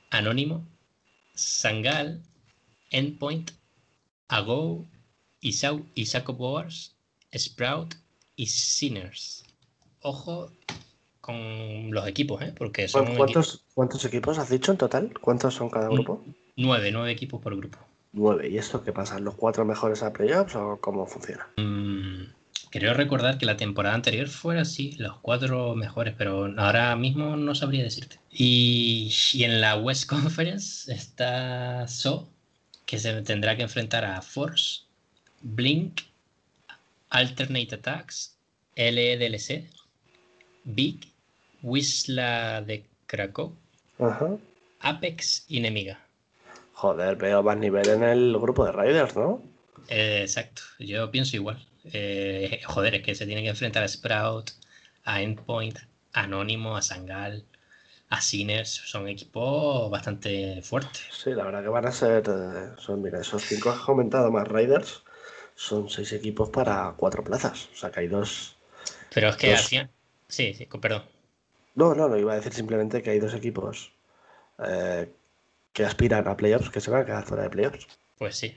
Anónimo, 0.09 0.65
Sangal, 1.33 2.21
Endpoint, 2.89 3.51
Ago, 4.27 4.85
Isaac 5.41 6.27
Boars, 6.27 6.95
Sprout 7.33 7.95
y 8.35 8.47
Sinners. 8.47 9.43
Ojo 10.01 10.51
con 11.19 11.91
los 11.91 12.07
equipos, 12.07 12.41
¿eh? 12.41 12.53
Porque 12.57 12.87
son 12.87 13.15
¿Cuántos, 13.15 13.63
¿Cuántos 13.73 14.05
equipos 14.05 14.39
has 14.39 14.49
dicho 14.49 14.71
en 14.71 14.77
total? 14.77 15.13
¿Cuántos 15.19 15.53
son 15.53 15.69
cada 15.69 15.89
grupo? 15.89 16.23
Nueve, 16.55 16.91
nueve 16.91 17.11
equipos 17.11 17.41
por 17.41 17.55
grupo. 17.55 17.77
Nueve. 18.13 18.49
¿Y 18.49 18.57
esto 18.57 18.83
qué 18.83 18.91
pasa? 18.91 19.19
¿Los 19.19 19.35
cuatro 19.35 19.65
mejores 19.65 20.03
a 20.03 20.11
playoffs 20.11 20.55
o 20.55 20.79
cómo 20.81 21.05
funciona? 21.05 21.47
Mm, 21.57 22.23
Creo 22.71 22.93
recordar 22.93 23.37
que 23.37 23.45
la 23.45 23.57
temporada 23.57 23.95
anterior 23.95 24.29
fuera 24.29 24.61
así, 24.61 24.93
los 24.93 25.19
cuatro 25.19 25.75
mejores, 25.75 26.15
pero 26.17 26.45
ahora 26.57 26.95
mismo 26.95 27.35
no 27.35 27.53
sabría 27.53 27.83
decirte. 27.83 28.17
Y, 28.31 29.11
en 29.33 29.59
la 29.59 29.75
West 29.75 30.07
Conference 30.09 30.91
está 30.91 31.85
So, 31.89 32.29
que 32.85 32.97
se 32.97 33.21
tendrá 33.23 33.57
que 33.57 33.63
enfrentar 33.63 34.05
a 34.05 34.21
Force, 34.21 34.83
Blink, 35.41 36.01
Alternate 37.09 37.75
Attacks, 37.75 38.35
LEDLC, 38.75 39.65
Big, 40.63 41.11
Wisla 41.61 42.61
de 42.61 42.85
Krakow, 43.07 43.55
Apex 44.79 45.45
y 45.47 45.59
Nemiga. 45.59 45.99
Joder, 46.73 47.15
veo 47.15 47.43
más 47.43 47.57
nivel 47.57 47.89
en 47.89 48.03
el 48.03 48.37
grupo 48.39 48.65
de 48.65 48.71
Riders, 48.71 49.15
¿no? 49.15 49.43
Eh, 49.87 50.21
exacto, 50.21 50.61
yo 50.79 51.11
pienso 51.11 51.35
igual. 51.35 51.63
Eh, 51.85 52.61
joder, 52.65 52.95
es 52.95 53.03
que 53.03 53.15
se 53.15 53.25
tiene 53.25 53.43
que 53.43 53.49
enfrentar 53.49 53.83
a 53.83 53.87
Sprout, 53.87 54.51
a 55.03 55.21
Endpoint, 55.21 55.77
a 56.13 56.21
Anónimo, 56.21 56.77
a 56.77 56.81
Sangal, 56.81 57.43
a 58.09 58.21
Sinners. 58.21 58.69
Son 58.69 59.07
equipos 59.07 59.89
bastante 59.89 60.61
fuertes. 60.61 61.03
Sí, 61.11 61.31
la 61.31 61.45
verdad 61.45 61.63
que 61.63 61.69
van 61.69 61.87
a 61.87 61.91
ser. 61.91 62.23
Eh, 62.27 62.69
son, 62.77 63.01
mira, 63.01 63.19
esos 63.19 63.43
cinco 63.43 63.69
has 63.69 63.79
comentado 63.79 64.31
más 64.31 64.47
Riders. 64.47 65.03
Son 65.61 65.87
seis 65.89 66.11
equipos 66.11 66.49
para 66.49 66.95
cuatro 66.97 67.23
plazas. 67.23 67.69
O 67.71 67.77
sea 67.77 67.91
que 67.91 67.99
hay 67.99 68.07
dos. 68.07 68.55
Pero 69.13 69.29
es 69.29 69.35
que 69.35 69.53
hacían. 69.53 69.91
Sí, 70.27 70.55
sí, 70.55 70.65
perdón. 70.65 71.03
No, 71.75 71.93
no, 71.93 72.09
no, 72.09 72.17
iba 72.17 72.33
a 72.33 72.37
decir 72.37 72.51
simplemente 72.51 73.03
que 73.03 73.11
hay 73.11 73.19
dos 73.19 73.35
equipos 73.35 73.91
eh, 74.57 75.07
que 75.71 75.85
aspiran 75.85 76.27
a 76.27 76.35
playoffs 76.35 76.71
que 76.71 76.81
se 76.81 76.89
van 76.89 77.03
a 77.03 77.05
quedar 77.05 77.25
fuera 77.25 77.43
de 77.43 77.51
playoffs. 77.51 77.87
Pues 78.17 78.35
sí, 78.37 78.55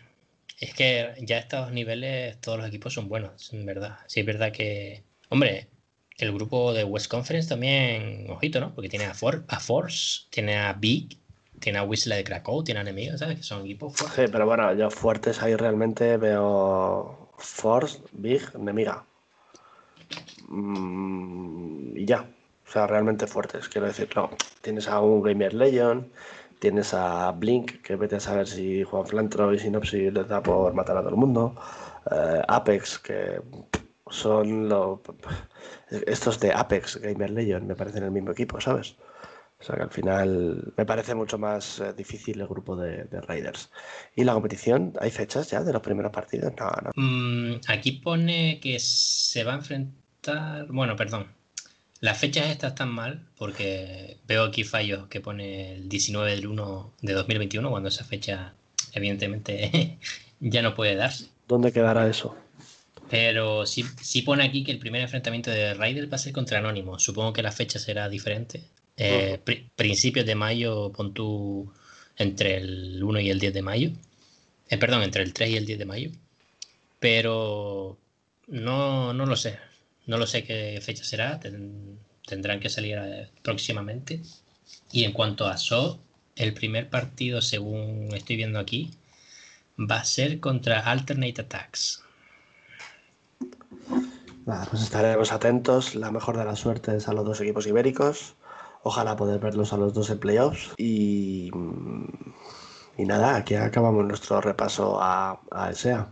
es 0.58 0.72
que 0.72 1.14
ya 1.20 1.36
a 1.36 1.40
estos 1.40 1.72
niveles 1.72 2.40
todos 2.40 2.56
los 2.56 2.68
equipos 2.68 2.94
son 2.94 3.10
buenos, 3.10 3.52
en 3.52 3.66
verdad. 3.66 3.98
Sí, 4.06 4.20
es 4.20 4.26
verdad 4.26 4.50
que. 4.50 5.04
Hombre, 5.28 5.68
el 6.16 6.32
grupo 6.32 6.72
de 6.72 6.84
West 6.84 7.08
Conference 7.08 7.50
también, 7.50 8.30
ojito, 8.30 8.60
¿no? 8.60 8.74
Porque 8.74 8.88
tiene 8.88 9.04
a, 9.04 9.12
a 9.12 9.60
Force, 9.60 10.22
tiene 10.30 10.56
a 10.56 10.72
Big, 10.72 11.18
tiene 11.64 11.78
a 11.78 11.82
Whistle 11.82 12.16
de 12.16 12.24
Krakow, 12.24 12.62
tiene 12.62 12.80
a 12.80 12.82
enemigos, 12.82 13.20
¿sabes? 13.20 13.38
Que 13.38 13.42
son 13.42 13.62
equipos 13.62 13.94
fuertes. 13.96 14.26
Sí, 14.26 14.30
pero 14.30 14.44
bueno, 14.44 14.74
yo 14.74 14.90
fuertes 14.90 15.42
ahí 15.42 15.56
realmente 15.56 16.18
veo 16.18 17.30
Force, 17.38 18.00
Big, 18.12 18.54
Nemiga. 18.58 19.02
Mm, 20.48 21.96
y 21.96 22.04
ya. 22.04 22.28
O 22.66 22.70
sea, 22.70 22.86
realmente 22.86 23.26
fuertes, 23.26 23.70
quiero 23.70 23.86
decir. 23.86 24.10
No, 24.14 24.28
tienes 24.60 24.88
a 24.88 25.00
un 25.00 25.22
Gamer 25.22 25.54
Legion, 25.54 26.10
Tienes 26.58 26.92
a 26.92 27.32
Blink, 27.32 27.82
que 27.82 27.96
vete 27.96 28.16
a 28.16 28.20
saber 28.20 28.46
si 28.46 28.84
Juan 28.84 29.06
Flantro 29.06 29.52
y 29.52 29.58
Sinopsis 29.58 30.12
les 30.12 30.28
da 30.28 30.42
por 30.42 30.72
matar 30.74 30.96
a 30.98 31.00
todo 31.00 31.10
el 31.10 31.16
mundo. 31.16 31.54
Eh, 32.10 32.42
Apex, 32.46 32.98
que 32.98 33.40
son 34.08 34.68
los. 34.68 35.00
Estos 36.06 36.40
de 36.40 36.52
Apex, 36.52 37.00
Gamer 37.00 37.30
Legion, 37.30 37.66
me 37.66 37.74
parecen 37.74 38.04
el 38.04 38.10
mismo 38.10 38.32
equipo, 38.32 38.60
¿sabes? 38.60 38.96
O 39.64 39.66
sea 39.66 39.76
que 39.76 39.82
al 39.84 39.90
final 39.90 40.74
me 40.76 40.84
parece 40.84 41.14
mucho 41.14 41.38
más 41.38 41.80
eh, 41.80 41.94
difícil 41.96 42.38
el 42.38 42.46
grupo 42.46 42.76
de, 42.76 43.06
Raiders. 43.22 43.70
¿Y 44.14 44.22
la 44.22 44.34
competición? 44.34 44.92
¿Hay 45.00 45.10
fechas 45.10 45.50
ya 45.50 45.62
de 45.62 45.72
los 45.72 45.80
primeros 45.80 46.12
partidos? 46.12 46.52
No, 46.60 46.70
no. 46.82 46.90
Mm, 46.94 47.60
aquí 47.68 47.92
pone 47.92 48.60
que 48.60 48.78
se 48.78 49.42
va 49.42 49.52
a 49.52 49.56
enfrentar. 49.56 50.66
Bueno, 50.66 50.96
perdón. 50.96 51.28
Las 52.00 52.18
fechas 52.18 52.50
estas 52.50 52.72
están 52.72 52.90
mal 52.90 53.26
porque 53.38 54.18
veo 54.26 54.44
aquí 54.44 54.64
fallos 54.64 55.08
que 55.08 55.22
pone 55.22 55.76
el 55.76 55.88
19 55.88 56.32
del 56.32 56.46
1 56.46 56.92
de 57.00 57.12
2021 57.14 57.70
cuando 57.70 57.88
esa 57.88 58.04
fecha 58.04 58.52
evidentemente 58.92 59.98
ya 60.40 60.60
no 60.60 60.74
puede 60.74 60.94
darse. 60.94 61.28
¿Dónde 61.48 61.72
quedará 61.72 62.06
eso? 62.06 62.36
Pero 63.08 63.64
sí, 63.64 63.82
sí 64.02 64.20
pone 64.20 64.44
aquí 64.44 64.62
que 64.62 64.72
el 64.72 64.78
primer 64.78 65.00
enfrentamiento 65.00 65.50
de 65.50 65.72
Ryder 65.72 66.12
va 66.12 66.16
a 66.16 66.18
ser 66.18 66.34
contra 66.34 66.58
Anónimo. 66.58 66.98
Supongo 66.98 67.32
que 67.32 67.42
la 67.42 67.52
fecha 67.52 67.78
será 67.78 68.10
diferente. 68.10 68.62
Eh, 68.96 69.40
principios 69.74 70.26
de 70.26 70.34
mayo, 70.34 70.92
pon 70.92 71.14
tú 71.14 71.72
entre 72.16 72.56
el 72.56 73.02
1 73.02 73.20
y 73.20 73.30
el 73.30 73.40
10 73.40 73.54
de 73.54 73.62
mayo. 73.62 73.90
Eh, 74.68 74.78
perdón, 74.78 75.02
entre 75.02 75.22
el 75.22 75.32
3 75.32 75.50
y 75.50 75.56
el 75.56 75.66
10 75.66 75.78
de 75.78 75.84
mayo. 75.84 76.10
Pero 77.00 77.98
no, 78.46 79.12
no 79.12 79.26
lo 79.26 79.36
sé. 79.36 79.58
No 80.06 80.18
lo 80.18 80.26
sé 80.26 80.44
qué 80.44 80.80
fecha 80.82 81.02
será, 81.04 81.40
tendrán 82.26 82.60
que 82.60 82.68
salir 82.68 82.98
eh, 83.02 83.28
próximamente. 83.42 84.20
Y 84.92 85.04
en 85.04 85.12
cuanto 85.12 85.46
a 85.46 85.56
So, 85.56 85.98
el 86.36 86.54
primer 86.54 86.90
partido, 86.90 87.40
según 87.40 88.10
estoy 88.14 88.36
viendo 88.36 88.58
aquí, 88.58 88.90
va 89.78 89.96
a 89.96 90.04
ser 90.04 90.40
contra 90.40 90.80
Alternate 90.80 91.40
Attacks. 91.40 92.02
pues 94.70 94.82
estaremos 94.82 95.32
atentos. 95.32 95.94
La 95.94 96.10
mejor 96.10 96.36
de 96.36 96.44
las 96.44 96.60
suertes 96.60 97.08
a 97.08 97.12
los 97.12 97.24
dos 97.24 97.40
equipos 97.40 97.66
ibéricos. 97.66 98.34
Ojalá 98.84 99.16
poder 99.16 99.40
verlos 99.40 99.72
a 99.72 99.78
los 99.78 99.94
dos 99.94 100.10
en 100.10 100.18
playoffs. 100.18 100.74
Y, 100.76 101.50
y 102.98 103.04
nada, 103.04 103.36
aquí 103.36 103.54
acabamos 103.54 104.04
nuestro 104.04 104.40
repaso 104.40 105.00
a, 105.00 105.40
a 105.50 105.72
SEA. 105.72 106.08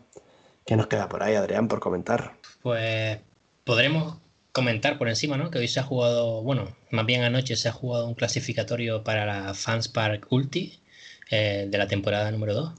¿Qué 0.65 0.75
nos 0.75 0.87
queda 0.87 1.09
por 1.09 1.23
ahí, 1.23 1.35
Adrián, 1.35 1.69
por 1.69 1.81
comentar? 1.81 2.35
Pues 2.63 3.19
podremos 3.65 4.17
comentar 4.53 4.97
por 4.97 5.09
encima, 5.09 5.37
¿no? 5.37 5.51
Que 5.51 5.59
hoy 5.59 5.69
se 5.69 5.81
ha 5.81 5.83
jugado, 5.83 6.43
bueno, 6.43 6.75
más 6.91 7.05
bien 7.05 7.23
anoche 7.23 7.57
se 7.57 7.69
ha 7.69 7.73
jugado 7.73 8.07
un 8.07 8.15
clasificatorio 8.15 9.05
para 9.05 9.27
la 9.27 9.55
Fans 9.55 9.89
Park 9.89 10.27
Ulti 10.31 10.81
eh, 11.31 11.67
de 11.69 11.79
la 11.79 11.87
temporada 11.89 12.31
número 12.31 12.55
2, 12.55 12.73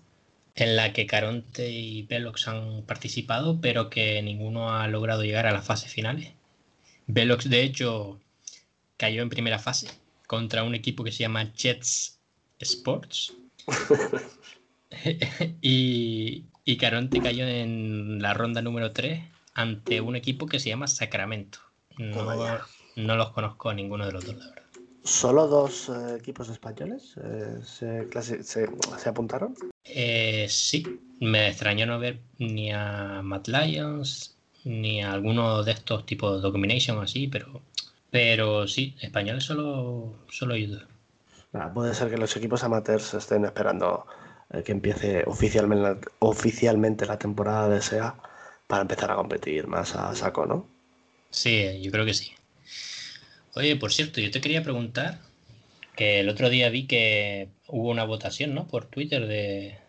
en 0.55 0.75
la 0.75 0.93
que 0.93 1.05
Caronte 1.05 1.69
y 1.69 2.03
Velox 2.03 2.47
han 2.47 2.83
participado, 2.83 3.59
pero 3.61 3.89
que 3.89 4.21
ninguno 4.21 4.71
ha 4.75 4.87
logrado 4.87 5.23
llegar 5.23 5.45
a 5.45 5.51
las 5.51 5.65
fases 5.65 5.91
finales. 5.91 6.33
Velox, 7.07 7.49
de 7.49 7.63
hecho, 7.63 8.19
cayó 9.03 9.21
en 9.21 9.27
primera 9.27 9.59
fase 9.59 9.89
contra 10.27 10.63
un 10.63 10.75
equipo 10.75 11.03
que 11.03 11.11
se 11.11 11.19
llama 11.19 11.51
Jets 11.51 12.21
Sports. 12.57 13.33
y, 15.61 16.45
y 16.63 16.77
Caronte 16.77 17.19
cayó 17.19 17.45
en 17.45 18.21
la 18.21 18.33
ronda 18.33 18.61
número 18.61 18.93
3 18.93 19.21
ante 19.55 19.99
un 19.99 20.15
equipo 20.15 20.45
que 20.45 20.57
se 20.61 20.69
llama 20.69 20.87
Sacramento. 20.87 21.59
No, 21.97 23.17
los 23.17 23.31
conozco 23.31 23.69
a 23.69 23.73
ninguno 23.73 24.05
de 24.05 24.13
los 24.13 24.25
dos, 24.25 24.37
la 24.37 24.45
verdad. 24.51 24.63
¿Solo 25.03 25.47
dos 25.47 25.89
eh, 25.89 26.15
equipos 26.17 26.47
españoles 26.47 27.15
eh, 27.21 27.59
se, 27.61 29.09
apuntaron? 29.09 29.53
Eh, 29.83 30.47
sí, 30.47 30.97
me 31.19 31.49
extrañó 31.49 31.85
no 31.85 31.99
ver 31.99 32.21
ni 32.37 32.71
a 32.71 33.19
Matt 33.21 33.49
Lions 33.49 34.37
ni 34.63 35.01
a 35.01 35.11
alguno 35.11 35.61
de 35.61 35.73
estos 35.73 36.05
tipos 36.05 36.41
de 36.41 36.49
Domination 36.49 37.03
así, 37.03 37.27
pero, 37.27 37.61
pero 38.13 38.67
sí, 38.67 38.95
españoles 39.01 39.43
solo, 39.43 40.13
solo 40.29 40.53
hay 40.53 40.67
dos. 40.67 40.83
puede 41.73 41.95
ser 41.95 42.11
que 42.11 42.17
los 42.17 42.37
equipos 42.37 42.63
amateurs 42.63 43.15
estén 43.15 43.43
esperando 43.43 44.05
que 44.63 44.71
empiece 44.71 45.23
oficialmente, 45.25 46.07
oficialmente 46.19 47.07
la 47.07 47.17
temporada 47.17 47.69
de 47.69 47.81
SEA 47.81 48.13
para 48.67 48.83
empezar 48.83 49.09
a 49.09 49.15
competir 49.15 49.65
más 49.65 49.95
a 49.95 50.13
saco, 50.13 50.45
¿no? 50.45 50.69
Sí, 51.31 51.81
yo 51.81 51.89
creo 51.89 52.05
que 52.05 52.13
sí. 52.13 52.33
Oye, 53.55 53.75
por 53.77 53.91
cierto, 53.91 54.21
yo 54.21 54.29
te 54.29 54.41
quería 54.41 54.61
preguntar 54.61 55.17
que 55.95 56.19
el 56.19 56.29
otro 56.29 56.51
día 56.51 56.69
vi 56.69 56.85
que 56.85 57.49
hubo 57.67 57.89
una 57.89 58.03
votación, 58.03 58.53
¿no? 58.53 58.67
Por 58.67 58.85
Twitter 58.85 59.25
de 59.25 59.79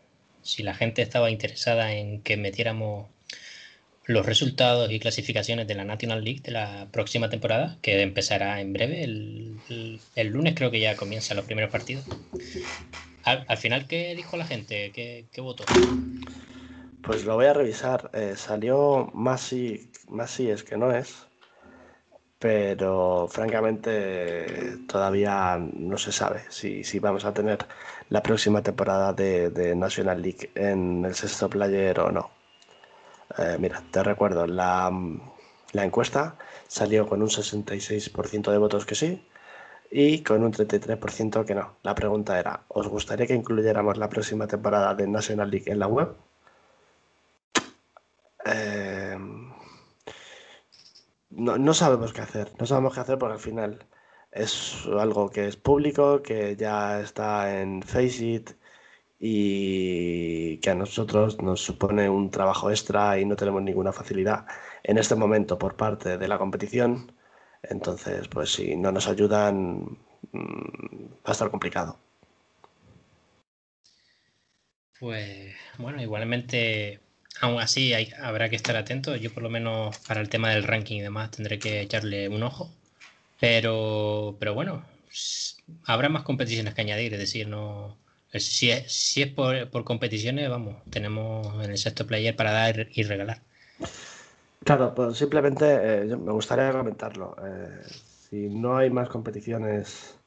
si 0.40 0.62
la 0.62 0.72
gente 0.72 1.02
estaba 1.02 1.30
interesada 1.30 1.92
en 1.92 2.22
que 2.22 2.38
metiéramos 2.38 3.08
los 4.06 4.26
resultados 4.26 4.90
y 4.90 5.00
clasificaciones 5.00 5.66
de 5.66 5.74
la 5.74 5.84
National 5.84 6.22
League 6.22 6.40
de 6.42 6.52
la 6.52 6.88
próxima 6.90 7.30
temporada, 7.30 7.78
que 7.80 8.02
empezará 8.02 8.60
en 8.60 8.72
breve, 8.72 9.02
el, 9.04 10.28
lunes 10.28 10.54
creo 10.54 10.70
que 10.70 10.80
ya 10.80 10.96
comienzan 10.96 11.36
los 11.36 11.46
primeros 11.46 11.70
partidos. 11.70 12.04
Al, 13.24 13.56
final, 13.56 13.86
¿qué 13.86 14.14
dijo 14.14 14.36
la 14.36 14.44
gente? 14.44 14.90
¿Qué, 14.92 15.40
votó? 15.40 15.64
Pues 17.02 17.24
lo 17.24 17.34
voy 17.36 17.46
a 17.46 17.54
revisar. 17.54 18.10
Eh, 18.12 18.34
salió 18.36 19.10
más 19.14 19.40
sí, 19.40 19.90
más 20.08 20.38
es 20.38 20.62
que 20.62 20.76
no 20.76 20.94
es. 20.94 21.26
Pero 22.38 23.26
francamente 23.30 24.76
todavía 24.86 25.56
no 25.58 25.96
se 25.96 26.12
sabe 26.12 26.42
si, 26.50 26.98
vamos 26.98 27.24
a 27.24 27.32
tener 27.32 27.58
la 28.10 28.22
próxima 28.22 28.62
temporada 28.62 29.14
de, 29.14 29.74
National 29.74 30.20
League 30.20 30.50
en 30.54 31.06
el 31.06 31.14
sexto 31.14 31.48
player 31.48 31.98
o 32.00 32.12
no. 32.12 32.33
Eh, 33.38 33.56
mira, 33.58 33.82
te 33.90 34.02
recuerdo, 34.02 34.46
la, 34.46 34.90
encuesta 35.72 36.36
salió 36.68 37.06
con 37.08 37.22
un 37.22 37.28
66% 37.28 38.50
de 38.50 38.58
votos 38.58 38.86
que 38.86 38.94
sí 38.94 39.26
y 39.90 40.22
con 40.22 40.42
un 40.44 40.52
33% 40.52 41.44
que 41.44 41.54
no. 41.54 41.76
La 41.82 41.94
pregunta 41.94 42.38
era, 42.38 42.64
¿os 42.68 42.88
gustaría 42.88 43.26
que 43.26 43.34
incluyéramos 43.34 43.98
la 43.98 44.08
próxima 44.08 44.46
temporada 44.46 44.94
de 44.94 45.06
National 45.08 45.50
League 45.50 45.70
en 45.70 45.78
la 45.80 45.86
web? 45.88 46.14
Eh, 48.44 49.16
no, 51.30 51.74
sabemos 51.74 52.12
qué 52.12 52.20
hacer, 52.20 52.52
no 52.58 52.66
sabemos 52.66 52.94
qué 52.94 53.00
hacer 53.00 53.18
porque 53.18 53.34
al 53.34 53.40
final 53.40 53.86
es 54.30 54.86
algo 54.98 55.30
que 55.30 55.48
es 55.48 55.56
público, 55.56 56.22
que 56.22 56.56
ya 56.56 57.00
está 57.00 57.60
en 57.60 57.82
Faceit 57.82 58.50
y 59.26 60.58
que 60.58 60.68
a 60.68 60.74
nosotros 60.74 61.40
nos 61.40 61.62
supone 61.62 62.10
un 62.10 62.30
trabajo 62.30 62.70
extra 62.70 63.18
y 63.18 63.24
no 63.24 63.36
tenemos 63.36 63.62
ninguna 63.62 63.90
facilidad 63.90 64.44
en 64.82 64.98
este 64.98 65.14
momento 65.14 65.58
por 65.58 65.76
parte 65.76 66.18
de 66.18 66.28
la 66.28 66.36
competición. 66.36 67.10
Entonces, 67.62 68.28
pues 68.28 68.52
si 68.52 68.76
no 68.76 68.92
nos 68.92 69.08
ayudan, 69.08 69.96
mm, 70.32 71.06
va 71.24 71.30
a 71.30 71.32
estar 71.32 71.50
complicado. 71.50 71.98
Pues 75.00 75.54
bueno, 75.78 76.02
igualmente, 76.02 77.00
aún 77.40 77.60
así 77.62 77.94
habrá 78.20 78.50
que 78.50 78.56
estar 78.56 78.76
atento. 78.76 79.16
Yo 79.16 79.32
por 79.32 79.42
lo 79.42 79.48
menos 79.48 79.96
para 80.00 80.20
el 80.20 80.28
tema 80.28 80.50
del 80.50 80.64
ranking 80.64 80.98
y 80.98 81.00
demás 81.00 81.30
tendré 81.30 81.58
que 81.58 81.80
echarle 81.80 82.28
un 82.28 82.42
ojo. 82.42 82.70
Pero, 83.40 84.36
pero 84.38 84.52
bueno, 84.52 84.84
habrá 85.86 86.10
más 86.10 86.24
competiciones 86.24 86.74
que 86.74 86.82
añadir, 86.82 87.14
es 87.14 87.20
decir, 87.20 87.48
no 87.48 88.03
si 88.42 88.70
es, 88.70 88.92
si 88.92 89.22
es 89.22 89.32
por, 89.32 89.84
competiciones, 89.84 90.48
vamos, 90.50 90.76
tenemos 90.90 91.62
en 91.62 91.70
el 91.70 91.78
sexto 91.78 92.06
player 92.06 92.34
para 92.34 92.52
dar 92.52 92.88
y 92.92 93.02
regalar. 93.02 93.40
Claro, 94.64 94.94
pues 94.94 95.18
simplemente 95.18 95.64
eh, 95.66 96.16
me 96.16 96.32
gustaría 96.32 96.72
comentarlo. 96.72 97.36
Eh, 97.44 97.82
si 97.86 98.48
no 98.48 98.76
hay 98.76 98.90
más 98.90 99.08
competiciones 99.08 100.18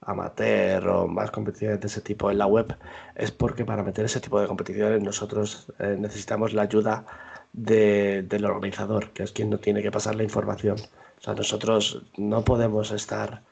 amateur 0.00 0.86
o 0.88 1.08
más 1.08 1.30
competiciones 1.30 1.80
de 1.80 1.86
ese 1.88 2.00
tipo 2.00 2.30
en 2.30 2.38
la 2.38 2.46
web, 2.46 2.76
es 3.14 3.30
porque 3.30 3.64
para 3.64 3.82
meter 3.82 4.04
ese 4.04 4.20
tipo 4.20 4.40
de 4.40 4.46
competiciones 4.46 5.02
nosotros 5.02 5.72
eh, 5.78 5.96
necesitamos 5.98 6.52
la 6.52 6.62
ayuda 6.62 7.04
del 7.52 8.44
organizador, 8.44 9.10
que 9.12 9.22
es 9.22 9.32
quien 9.32 9.48
no 9.50 9.58
tiene 9.58 9.82
que 9.82 9.90
pasar 9.90 10.16
la 10.16 10.24
información. 10.24 10.76
O 11.18 11.22
sea, 11.22 11.34
nosotros 11.34 12.02
no 12.16 12.44
podemos 12.44 12.90
estar 12.90 13.42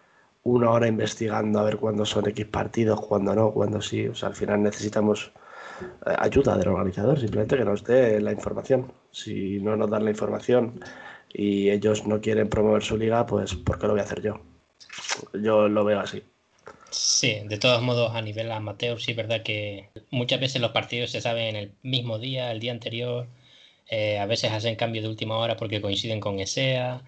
una 0.44 0.70
hora 0.70 0.88
investigando 0.88 1.60
a 1.60 1.64
ver 1.64 1.76
cuándo 1.76 2.04
son 2.04 2.28
X 2.28 2.46
partidos, 2.46 3.00
cuándo 3.00 3.34
no, 3.34 3.52
cuándo 3.52 3.80
sí. 3.80 4.08
O 4.08 4.14
sea, 4.14 4.28
al 4.30 4.34
final 4.34 4.62
necesitamos 4.62 5.32
eh, 6.06 6.14
ayuda 6.18 6.56
del 6.56 6.68
organizador, 6.68 7.18
simplemente 7.18 7.56
que 7.56 7.64
nos 7.64 7.84
dé 7.84 8.20
la 8.20 8.32
información. 8.32 8.92
Si 9.10 9.60
no 9.60 9.76
nos 9.76 9.90
dan 9.90 10.04
la 10.04 10.10
información 10.10 10.80
y 11.32 11.70
ellos 11.70 12.06
no 12.06 12.20
quieren 12.20 12.48
promover 12.48 12.82
su 12.82 12.96
liga, 12.96 13.26
pues 13.26 13.54
¿por 13.54 13.78
qué 13.78 13.86
lo 13.86 13.92
voy 13.92 14.00
a 14.00 14.04
hacer 14.04 14.22
yo? 14.22 14.40
Yo 15.34 15.68
lo 15.68 15.84
veo 15.84 16.00
así. 16.00 16.22
Sí, 16.90 17.40
de 17.46 17.58
todos 17.58 17.80
modos 17.82 18.14
a 18.14 18.20
nivel 18.20 18.52
amateur 18.52 19.00
sí 19.00 19.12
es 19.12 19.16
verdad 19.16 19.42
que 19.42 19.88
muchas 20.10 20.40
veces 20.40 20.60
los 20.60 20.72
partidos 20.72 21.10
se 21.10 21.22
saben 21.22 21.44
en 21.48 21.56
el 21.56 21.72
mismo 21.82 22.18
día, 22.18 22.52
el 22.52 22.60
día 22.60 22.72
anterior, 22.72 23.28
eh, 23.88 24.18
a 24.18 24.26
veces 24.26 24.52
hacen 24.52 24.76
cambio 24.76 25.02
de 25.02 25.08
última 25.08 25.38
hora 25.38 25.56
porque 25.56 25.80
coinciden 25.80 26.20
con 26.20 26.38
ESEA, 26.38 27.02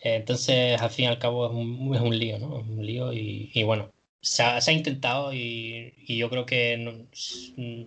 entonces, 0.00 0.80
al 0.80 0.90
fin 0.90 1.06
y 1.06 1.08
al 1.08 1.18
cabo, 1.18 1.46
es 1.46 1.52
un, 1.52 1.94
es 1.94 2.00
un 2.00 2.18
lío, 2.18 2.38
¿no? 2.38 2.56
un 2.56 2.84
lío 2.84 3.12
y, 3.12 3.62
bueno, 3.64 3.90
se 4.20 4.42
ha, 4.42 4.60
se 4.60 4.70
ha 4.70 4.74
intentado 4.74 5.32
y, 5.32 5.94
y, 6.06 6.16
yo 6.18 6.30
creo 6.30 6.46
que 6.46 7.06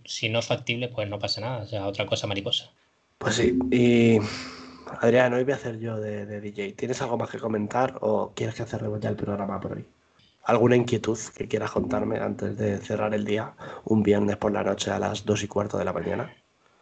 si 0.05 0.29
no 0.29 0.39
es 0.39 0.45
factible, 0.45 0.89
pues 0.89 1.09
no 1.09 1.19
pasa 1.19 1.41
nada, 1.41 1.63
o 1.63 1.67
sea, 1.67 1.87
otra 1.87 2.05
cosa 2.05 2.27
mariposa. 2.27 2.71
Pues 3.17 3.35
sí, 3.35 3.57
y 3.71 4.19
Adrián, 4.99 5.33
hoy 5.33 5.43
voy 5.43 5.53
a 5.53 5.55
hacer 5.55 5.79
yo 5.79 5.97
de, 5.97 6.25
de 6.25 6.41
DJ. 6.41 6.73
¿Tienes 6.73 7.01
algo 7.01 7.17
más 7.17 7.29
que 7.29 7.39
comentar 7.39 7.97
o 8.01 8.31
quieres 8.35 8.55
que 8.55 8.65
cerremos 8.65 8.99
ya 8.99 9.09
el 9.09 9.15
programa 9.15 9.59
por 9.59 9.73
hoy? 9.73 9.85
¿Alguna 10.43 10.75
inquietud 10.75 11.17
que 11.35 11.47
quieras 11.47 11.71
contarme 11.71 12.17
antes 12.19 12.57
de 12.57 12.77
cerrar 12.77 13.13
el 13.13 13.23
día, 13.23 13.53
un 13.85 14.03
viernes 14.03 14.35
por 14.35 14.51
la 14.51 14.63
noche 14.63 14.91
a 14.91 14.99
las 14.99 15.25
dos 15.25 15.41
y 15.41 15.47
cuarto 15.47 15.77
de 15.77 15.85
la 15.85 15.93
mañana? 15.93 16.35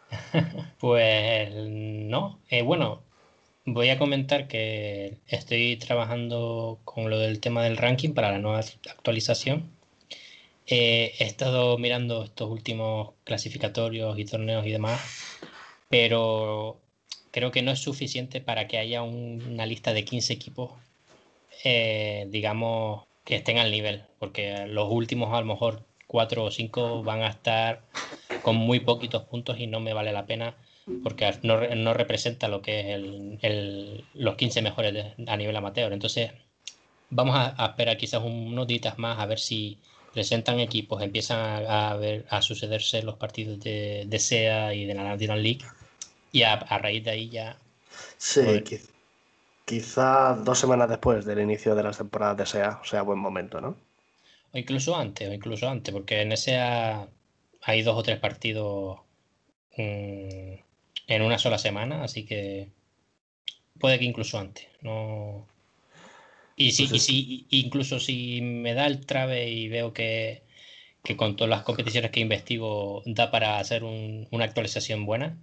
pues 0.79 1.53
no, 1.53 2.39
eh, 2.49 2.63
bueno, 2.63 3.03
Voy 3.65 3.89
a 3.89 3.99
comentar 3.99 4.47
que 4.47 5.19
estoy 5.27 5.77
trabajando 5.77 6.79
con 6.83 7.11
lo 7.11 7.19
del 7.19 7.39
tema 7.39 7.63
del 7.63 7.77
ranking 7.77 8.13
para 8.13 8.31
la 8.31 8.39
nueva 8.39 8.59
actualización. 8.59 9.71
Eh, 10.65 11.13
he 11.19 11.25
estado 11.25 11.77
mirando 11.77 12.23
estos 12.23 12.49
últimos 12.49 13.13
clasificatorios 13.23 14.17
y 14.17 14.25
torneos 14.25 14.65
y 14.65 14.71
demás, 14.71 14.99
pero 15.89 16.81
creo 17.31 17.51
que 17.51 17.61
no 17.61 17.71
es 17.71 17.79
suficiente 17.79 18.41
para 18.41 18.67
que 18.67 18.79
haya 18.79 19.03
una 19.03 19.67
lista 19.67 19.93
de 19.93 20.05
15 20.05 20.33
equipos, 20.33 20.71
eh, 21.63 22.25
digamos, 22.29 23.05
que 23.25 23.35
estén 23.35 23.59
al 23.59 23.71
nivel, 23.71 24.05
porque 24.19 24.65
los 24.67 24.89
últimos 24.91 25.33
a 25.33 25.39
lo 25.41 25.45
mejor 25.45 25.85
4 26.07 26.45
o 26.45 26.51
5 26.51 27.03
van 27.03 27.21
a 27.21 27.29
estar 27.29 27.83
con 28.41 28.55
muy 28.55 28.79
poquitos 28.79 29.23
puntos 29.25 29.59
y 29.59 29.67
no 29.67 29.79
me 29.79 29.93
vale 29.93 30.11
la 30.13 30.25
pena 30.25 30.55
porque 31.03 31.31
no, 31.43 31.93
representa 31.93 32.47
lo 32.47 32.61
que 32.61 32.79
es 32.79 32.87
el, 33.41 34.05
los 34.13 34.35
15 34.35 34.61
mejores 34.61 35.13
a 35.27 35.37
nivel 35.37 35.55
amateur. 35.55 35.93
Entonces, 35.93 36.31
vamos 37.09 37.35
a, 37.35 37.65
esperar 37.65 37.97
quizás 37.97 38.21
unos 38.23 38.67
días 38.67 38.97
más 38.97 39.19
a 39.19 39.25
ver 39.25 39.39
si 39.39 39.77
presentan 40.13 40.59
equipos, 40.59 41.01
empiezan 41.01 41.65
a, 41.67 41.95
ver, 41.95 42.25
a 42.29 42.41
sucederse 42.41 43.01
los 43.03 43.15
partidos 43.15 43.59
de, 43.59 44.05
de 44.07 44.19
SEA 44.19 44.73
y 44.73 44.85
de 44.85 44.93
la 44.93 45.03
National 45.03 45.41
League, 45.41 45.65
y 46.31 46.43
a, 46.43 46.57
raíz 46.57 47.03
de 47.03 47.11
ahí 47.11 47.29
ya. 47.29 47.57
Sí, 48.17 48.41
quizá 49.65 50.35
dos 50.35 50.59
semanas 50.59 50.89
después 50.89 51.25
del 51.25 51.39
inicio 51.39 51.75
de 51.75 51.83
las 51.83 51.97
temporadas 51.97 52.37
de 52.37 52.45
SEA 52.45 52.81
sea 52.83 53.03
buen 53.03 53.19
momento, 53.19 53.61
¿no? 53.61 53.77
O 54.53 54.57
incluso 54.57 54.95
antes, 54.97 55.29
o 55.29 55.33
incluso 55.33 55.69
antes, 55.69 55.93
porque 55.93 56.21
en 56.21 56.35
SEA 56.35 57.07
hay 57.61 57.81
dos 57.83 57.97
o 57.97 58.03
tres 58.03 58.19
partidos. 58.19 58.99
Mm, 59.77 60.55
en 61.15 61.21
una 61.21 61.37
sola 61.37 61.57
semana, 61.57 62.03
así 62.03 62.25
que 62.25 62.69
puede 63.79 63.99
que 63.99 64.05
incluso 64.05 64.39
antes. 64.39 64.67
No... 64.81 65.47
Y 66.55 66.71
si, 66.71 66.87
pues 66.87 67.03
si 67.03 67.47
incluso 67.49 67.99
si 67.99 68.41
me 68.41 68.73
da 68.73 68.85
el 68.85 69.05
trave 69.05 69.49
y 69.49 69.67
veo 69.67 69.93
que, 69.93 70.43
con 71.17 71.35
todas 71.35 71.49
las 71.49 71.63
competiciones 71.63 72.11
que 72.11 72.19
investigo 72.19 73.01
da 73.05 73.31
para 73.31 73.57
hacer 73.57 73.83
una 73.83 74.45
actualización 74.45 75.05
buena, 75.05 75.37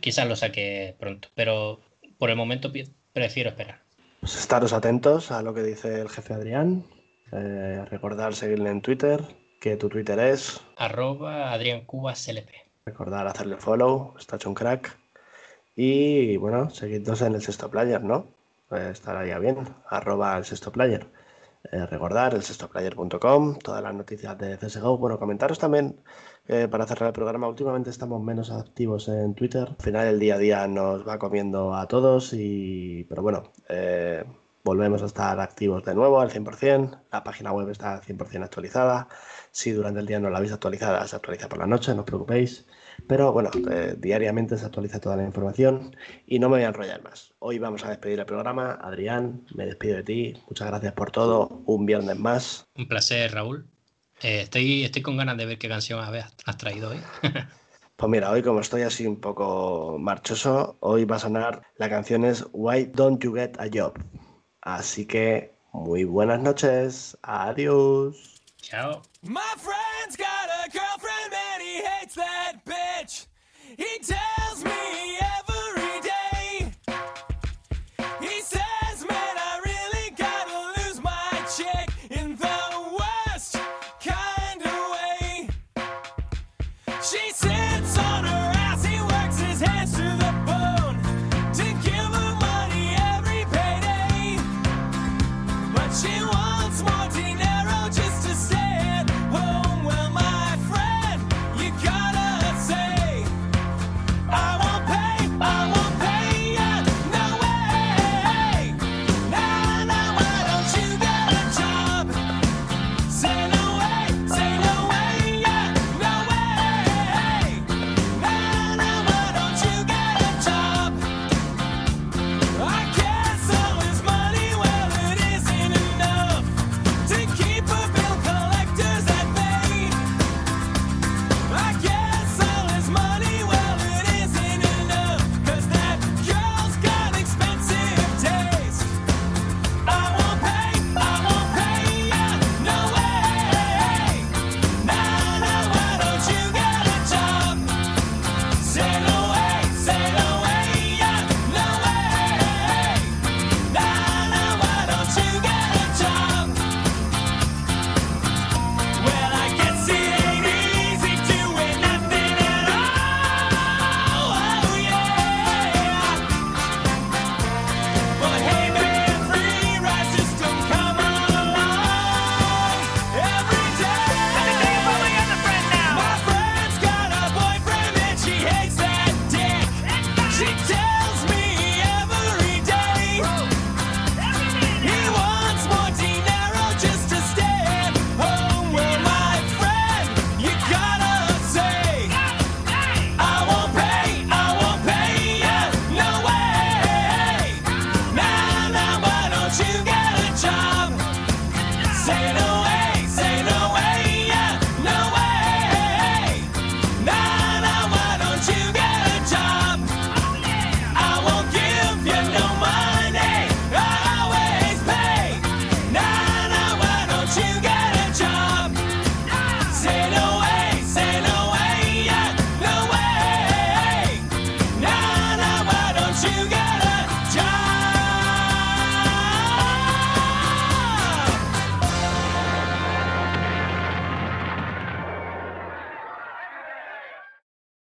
quizás 0.00 0.26
lo 0.26 0.34
saque 0.34 0.96
pronto. 0.98 1.28
Pero 1.34 1.80
por 2.18 2.30
el 2.30 2.36
momento 2.36 2.72
prefiero 3.12 3.50
esperar. 3.50 3.82
Pues 4.20 4.36
estaros 4.36 4.72
atentos 4.72 5.30
a 5.30 5.42
lo 5.42 5.54
que 5.54 5.62
dice 5.62 6.00
el 6.00 6.08
jefe 6.08 6.34
Adrián. 6.34 6.84
Eh, 7.32 7.84
recordar 7.88 8.34
seguirle 8.34 8.70
en 8.70 8.82
Twitter, 8.82 9.22
que 9.60 9.76
tu 9.76 9.88
Twitter 9.88 10.18
es. 10.18 10.60
Arroba 10.76 11.52
Adrián 11.52 11.82
Cubas 11.82 12.28
Recordar 12.84 13.26
hacerle 13.26 13.56
follow, 13.56 14.14
está 14.18 14.36
hecho 14.36 14.48
un 14.48 14.54
crack. 14.54 15.05
Y 15.76 16.36
bueno, 16.38 16.70
seguidnos 16.70 17.22
en 17.22 17.34
el 17.34 17.42
sexto 17.42 17.70
player, 17.70 18.02
¿no? 18.02 18.26
Estará 18.70 19.24
ya 19.26 19.38
bien, 19.38 19.58
arroba 19.88 20.36
el 20.38 20.44
sexto 20.44 20.72
player. 20.72 21.06
Eh, 21.72 21.86
recordar 21.86 22.34
el 22.34 22.42
sextoplayer.com, 22.42 23.58
todas 23.58 23.82
las 23.82 23.94
noticias 23.94 24.38
de 24.38 24.56
CSGO. 24.58 24.98
Bueno, 24.98 25.18
comentaros 25.18 25.58
también 25.58 25.96
eh, 26.46 26.68
para 26.68 26.86
cerrar 26.86 27.08
el 27.08 27.12
programa. 27.12 27.48
Últimamente 27.48 27.90
estamos 27.90 28.22
menos 28.22 28.50
activos 28.50 29.08
en 29.08 29.34
Twitter. 29.34 29.68
Al 29.70 29.84
final, 29.84 30.06
el 30.06 30.18
día 30.20 30.36
a 30.36 30.38
día 30.38 30.66
nos 30.68 31.06
va 31.06 31.18
comiendo 31.18 31.74
a 31.74 31.86
todos, 31.88 32.32
y 32.32 33.04
pero 33.08 33.22
bueno, 33.22 33.44
eh, 33.68 34.24
volvemos 34.64 35.02
a 35.02 35.06
estar 35.06 35.40
activos 35.40 35.84
de 35.84 35.94
nuevo 35.94 36.20
al 36.20 36.30
100%. 36.30 37.00
La 37.12 37.24
página 37.24 37.52
web 37.52 37.68
está 37.70 38.00
100% 38.00 38.44
actualizada. 38.44 39.08
Si 39.50 39.72
durante 39.72 40.00
el 40.00 40.06
día 40.06 40.20
no 40.20 40.30
la 40.30 40.38
habéis 40.38 40.52
actualizada, 40.52 41.06
se 41.06 41.16
actualiza 41.16 41.48
por 41.48 41.58
la 41.58 41.66
noche, 41.66 41.94
no 41.94 42.00
os 42.00 42.06
preocupéis. 42.06 42.66
Pero 43.08 43.32
bueno, 43.32 43.50
eh, 43.70 43.94
diariamente 43.98 44.56
se 44.56 44.66
actualiza 44.66 45.00
toda 45.00 45.16
la 45.16 45.24
información 45.24 45.96
y 46.26 46.38
no 46.38 46.48
me 46.48 46.56
voy 46.56 46.64
a 46.64 46.68
enrollar 46.68 47.02
más. 47.02 47.34
Hoy 47.38 47.58
vamos 47.58 47.84
a 47.84 47.90
despedir 47.90 48.18
el 48.18 48.26
programa. 48.26 48.78
Adrián, 48.82 49.46
me 49.54 49.66
despido 49.66 49.96
de 49.96 50.02
ti. 50.02 50.34
Muchas 50.48 50.68
gracias 50.68 50.92
por 50.92 51.10
todo. 51.10 51.62
Un 51.66 51.86
viernes 51.86 52.18
más. 52.18 52.66
Un 52.74 52.88
placer, 52.88 53.32
Raúl. 53.32 53.66
Eh, 54.22 54.42
estoy, 54.42 54.84
estoy 54.84 55.02
con 55.02 55.16
ganas 55.16 55.36
de 55.36 55.46
ver 55.46 55.58
qué 55.58 55.68
canción 55.68 56.00
has 56.00 56.56
traído 56.56 56.90
hoy. 56.90 56.98
Pues 57.96 58.10
mira, 58.10 58.30
hoy 58.30 58.42
como 58.42 58.60
estoy 58.60 58.82
así 58.82 59.06
un 59.06 59.18
poco 59.18 59.96
marchoso, 59.98 60.76
hoy 60.80 61.06
va 61.06 61.16
a 61.16 61.18
sonar 61.18 61.62
la 61.78 61.88
canción 61.88 62.26
es 62.26 62.44
Why 62.52 62.90
Don't 62.92 63.24
You 63.24 63.32
Get 63.32 63.58
a 63.58 63.68
Job. 63.72 63.94
Así 64.60 65.06
que 65.06 65.54
muy 65.72 66.04
buenas 66.04 66.42
noches. 66.42 67.16
Adiós. 67.22 68.42
Chao. 68.60 69.00
My 69.22 69.40
He 73.78 73.98
tells 73.98 74.35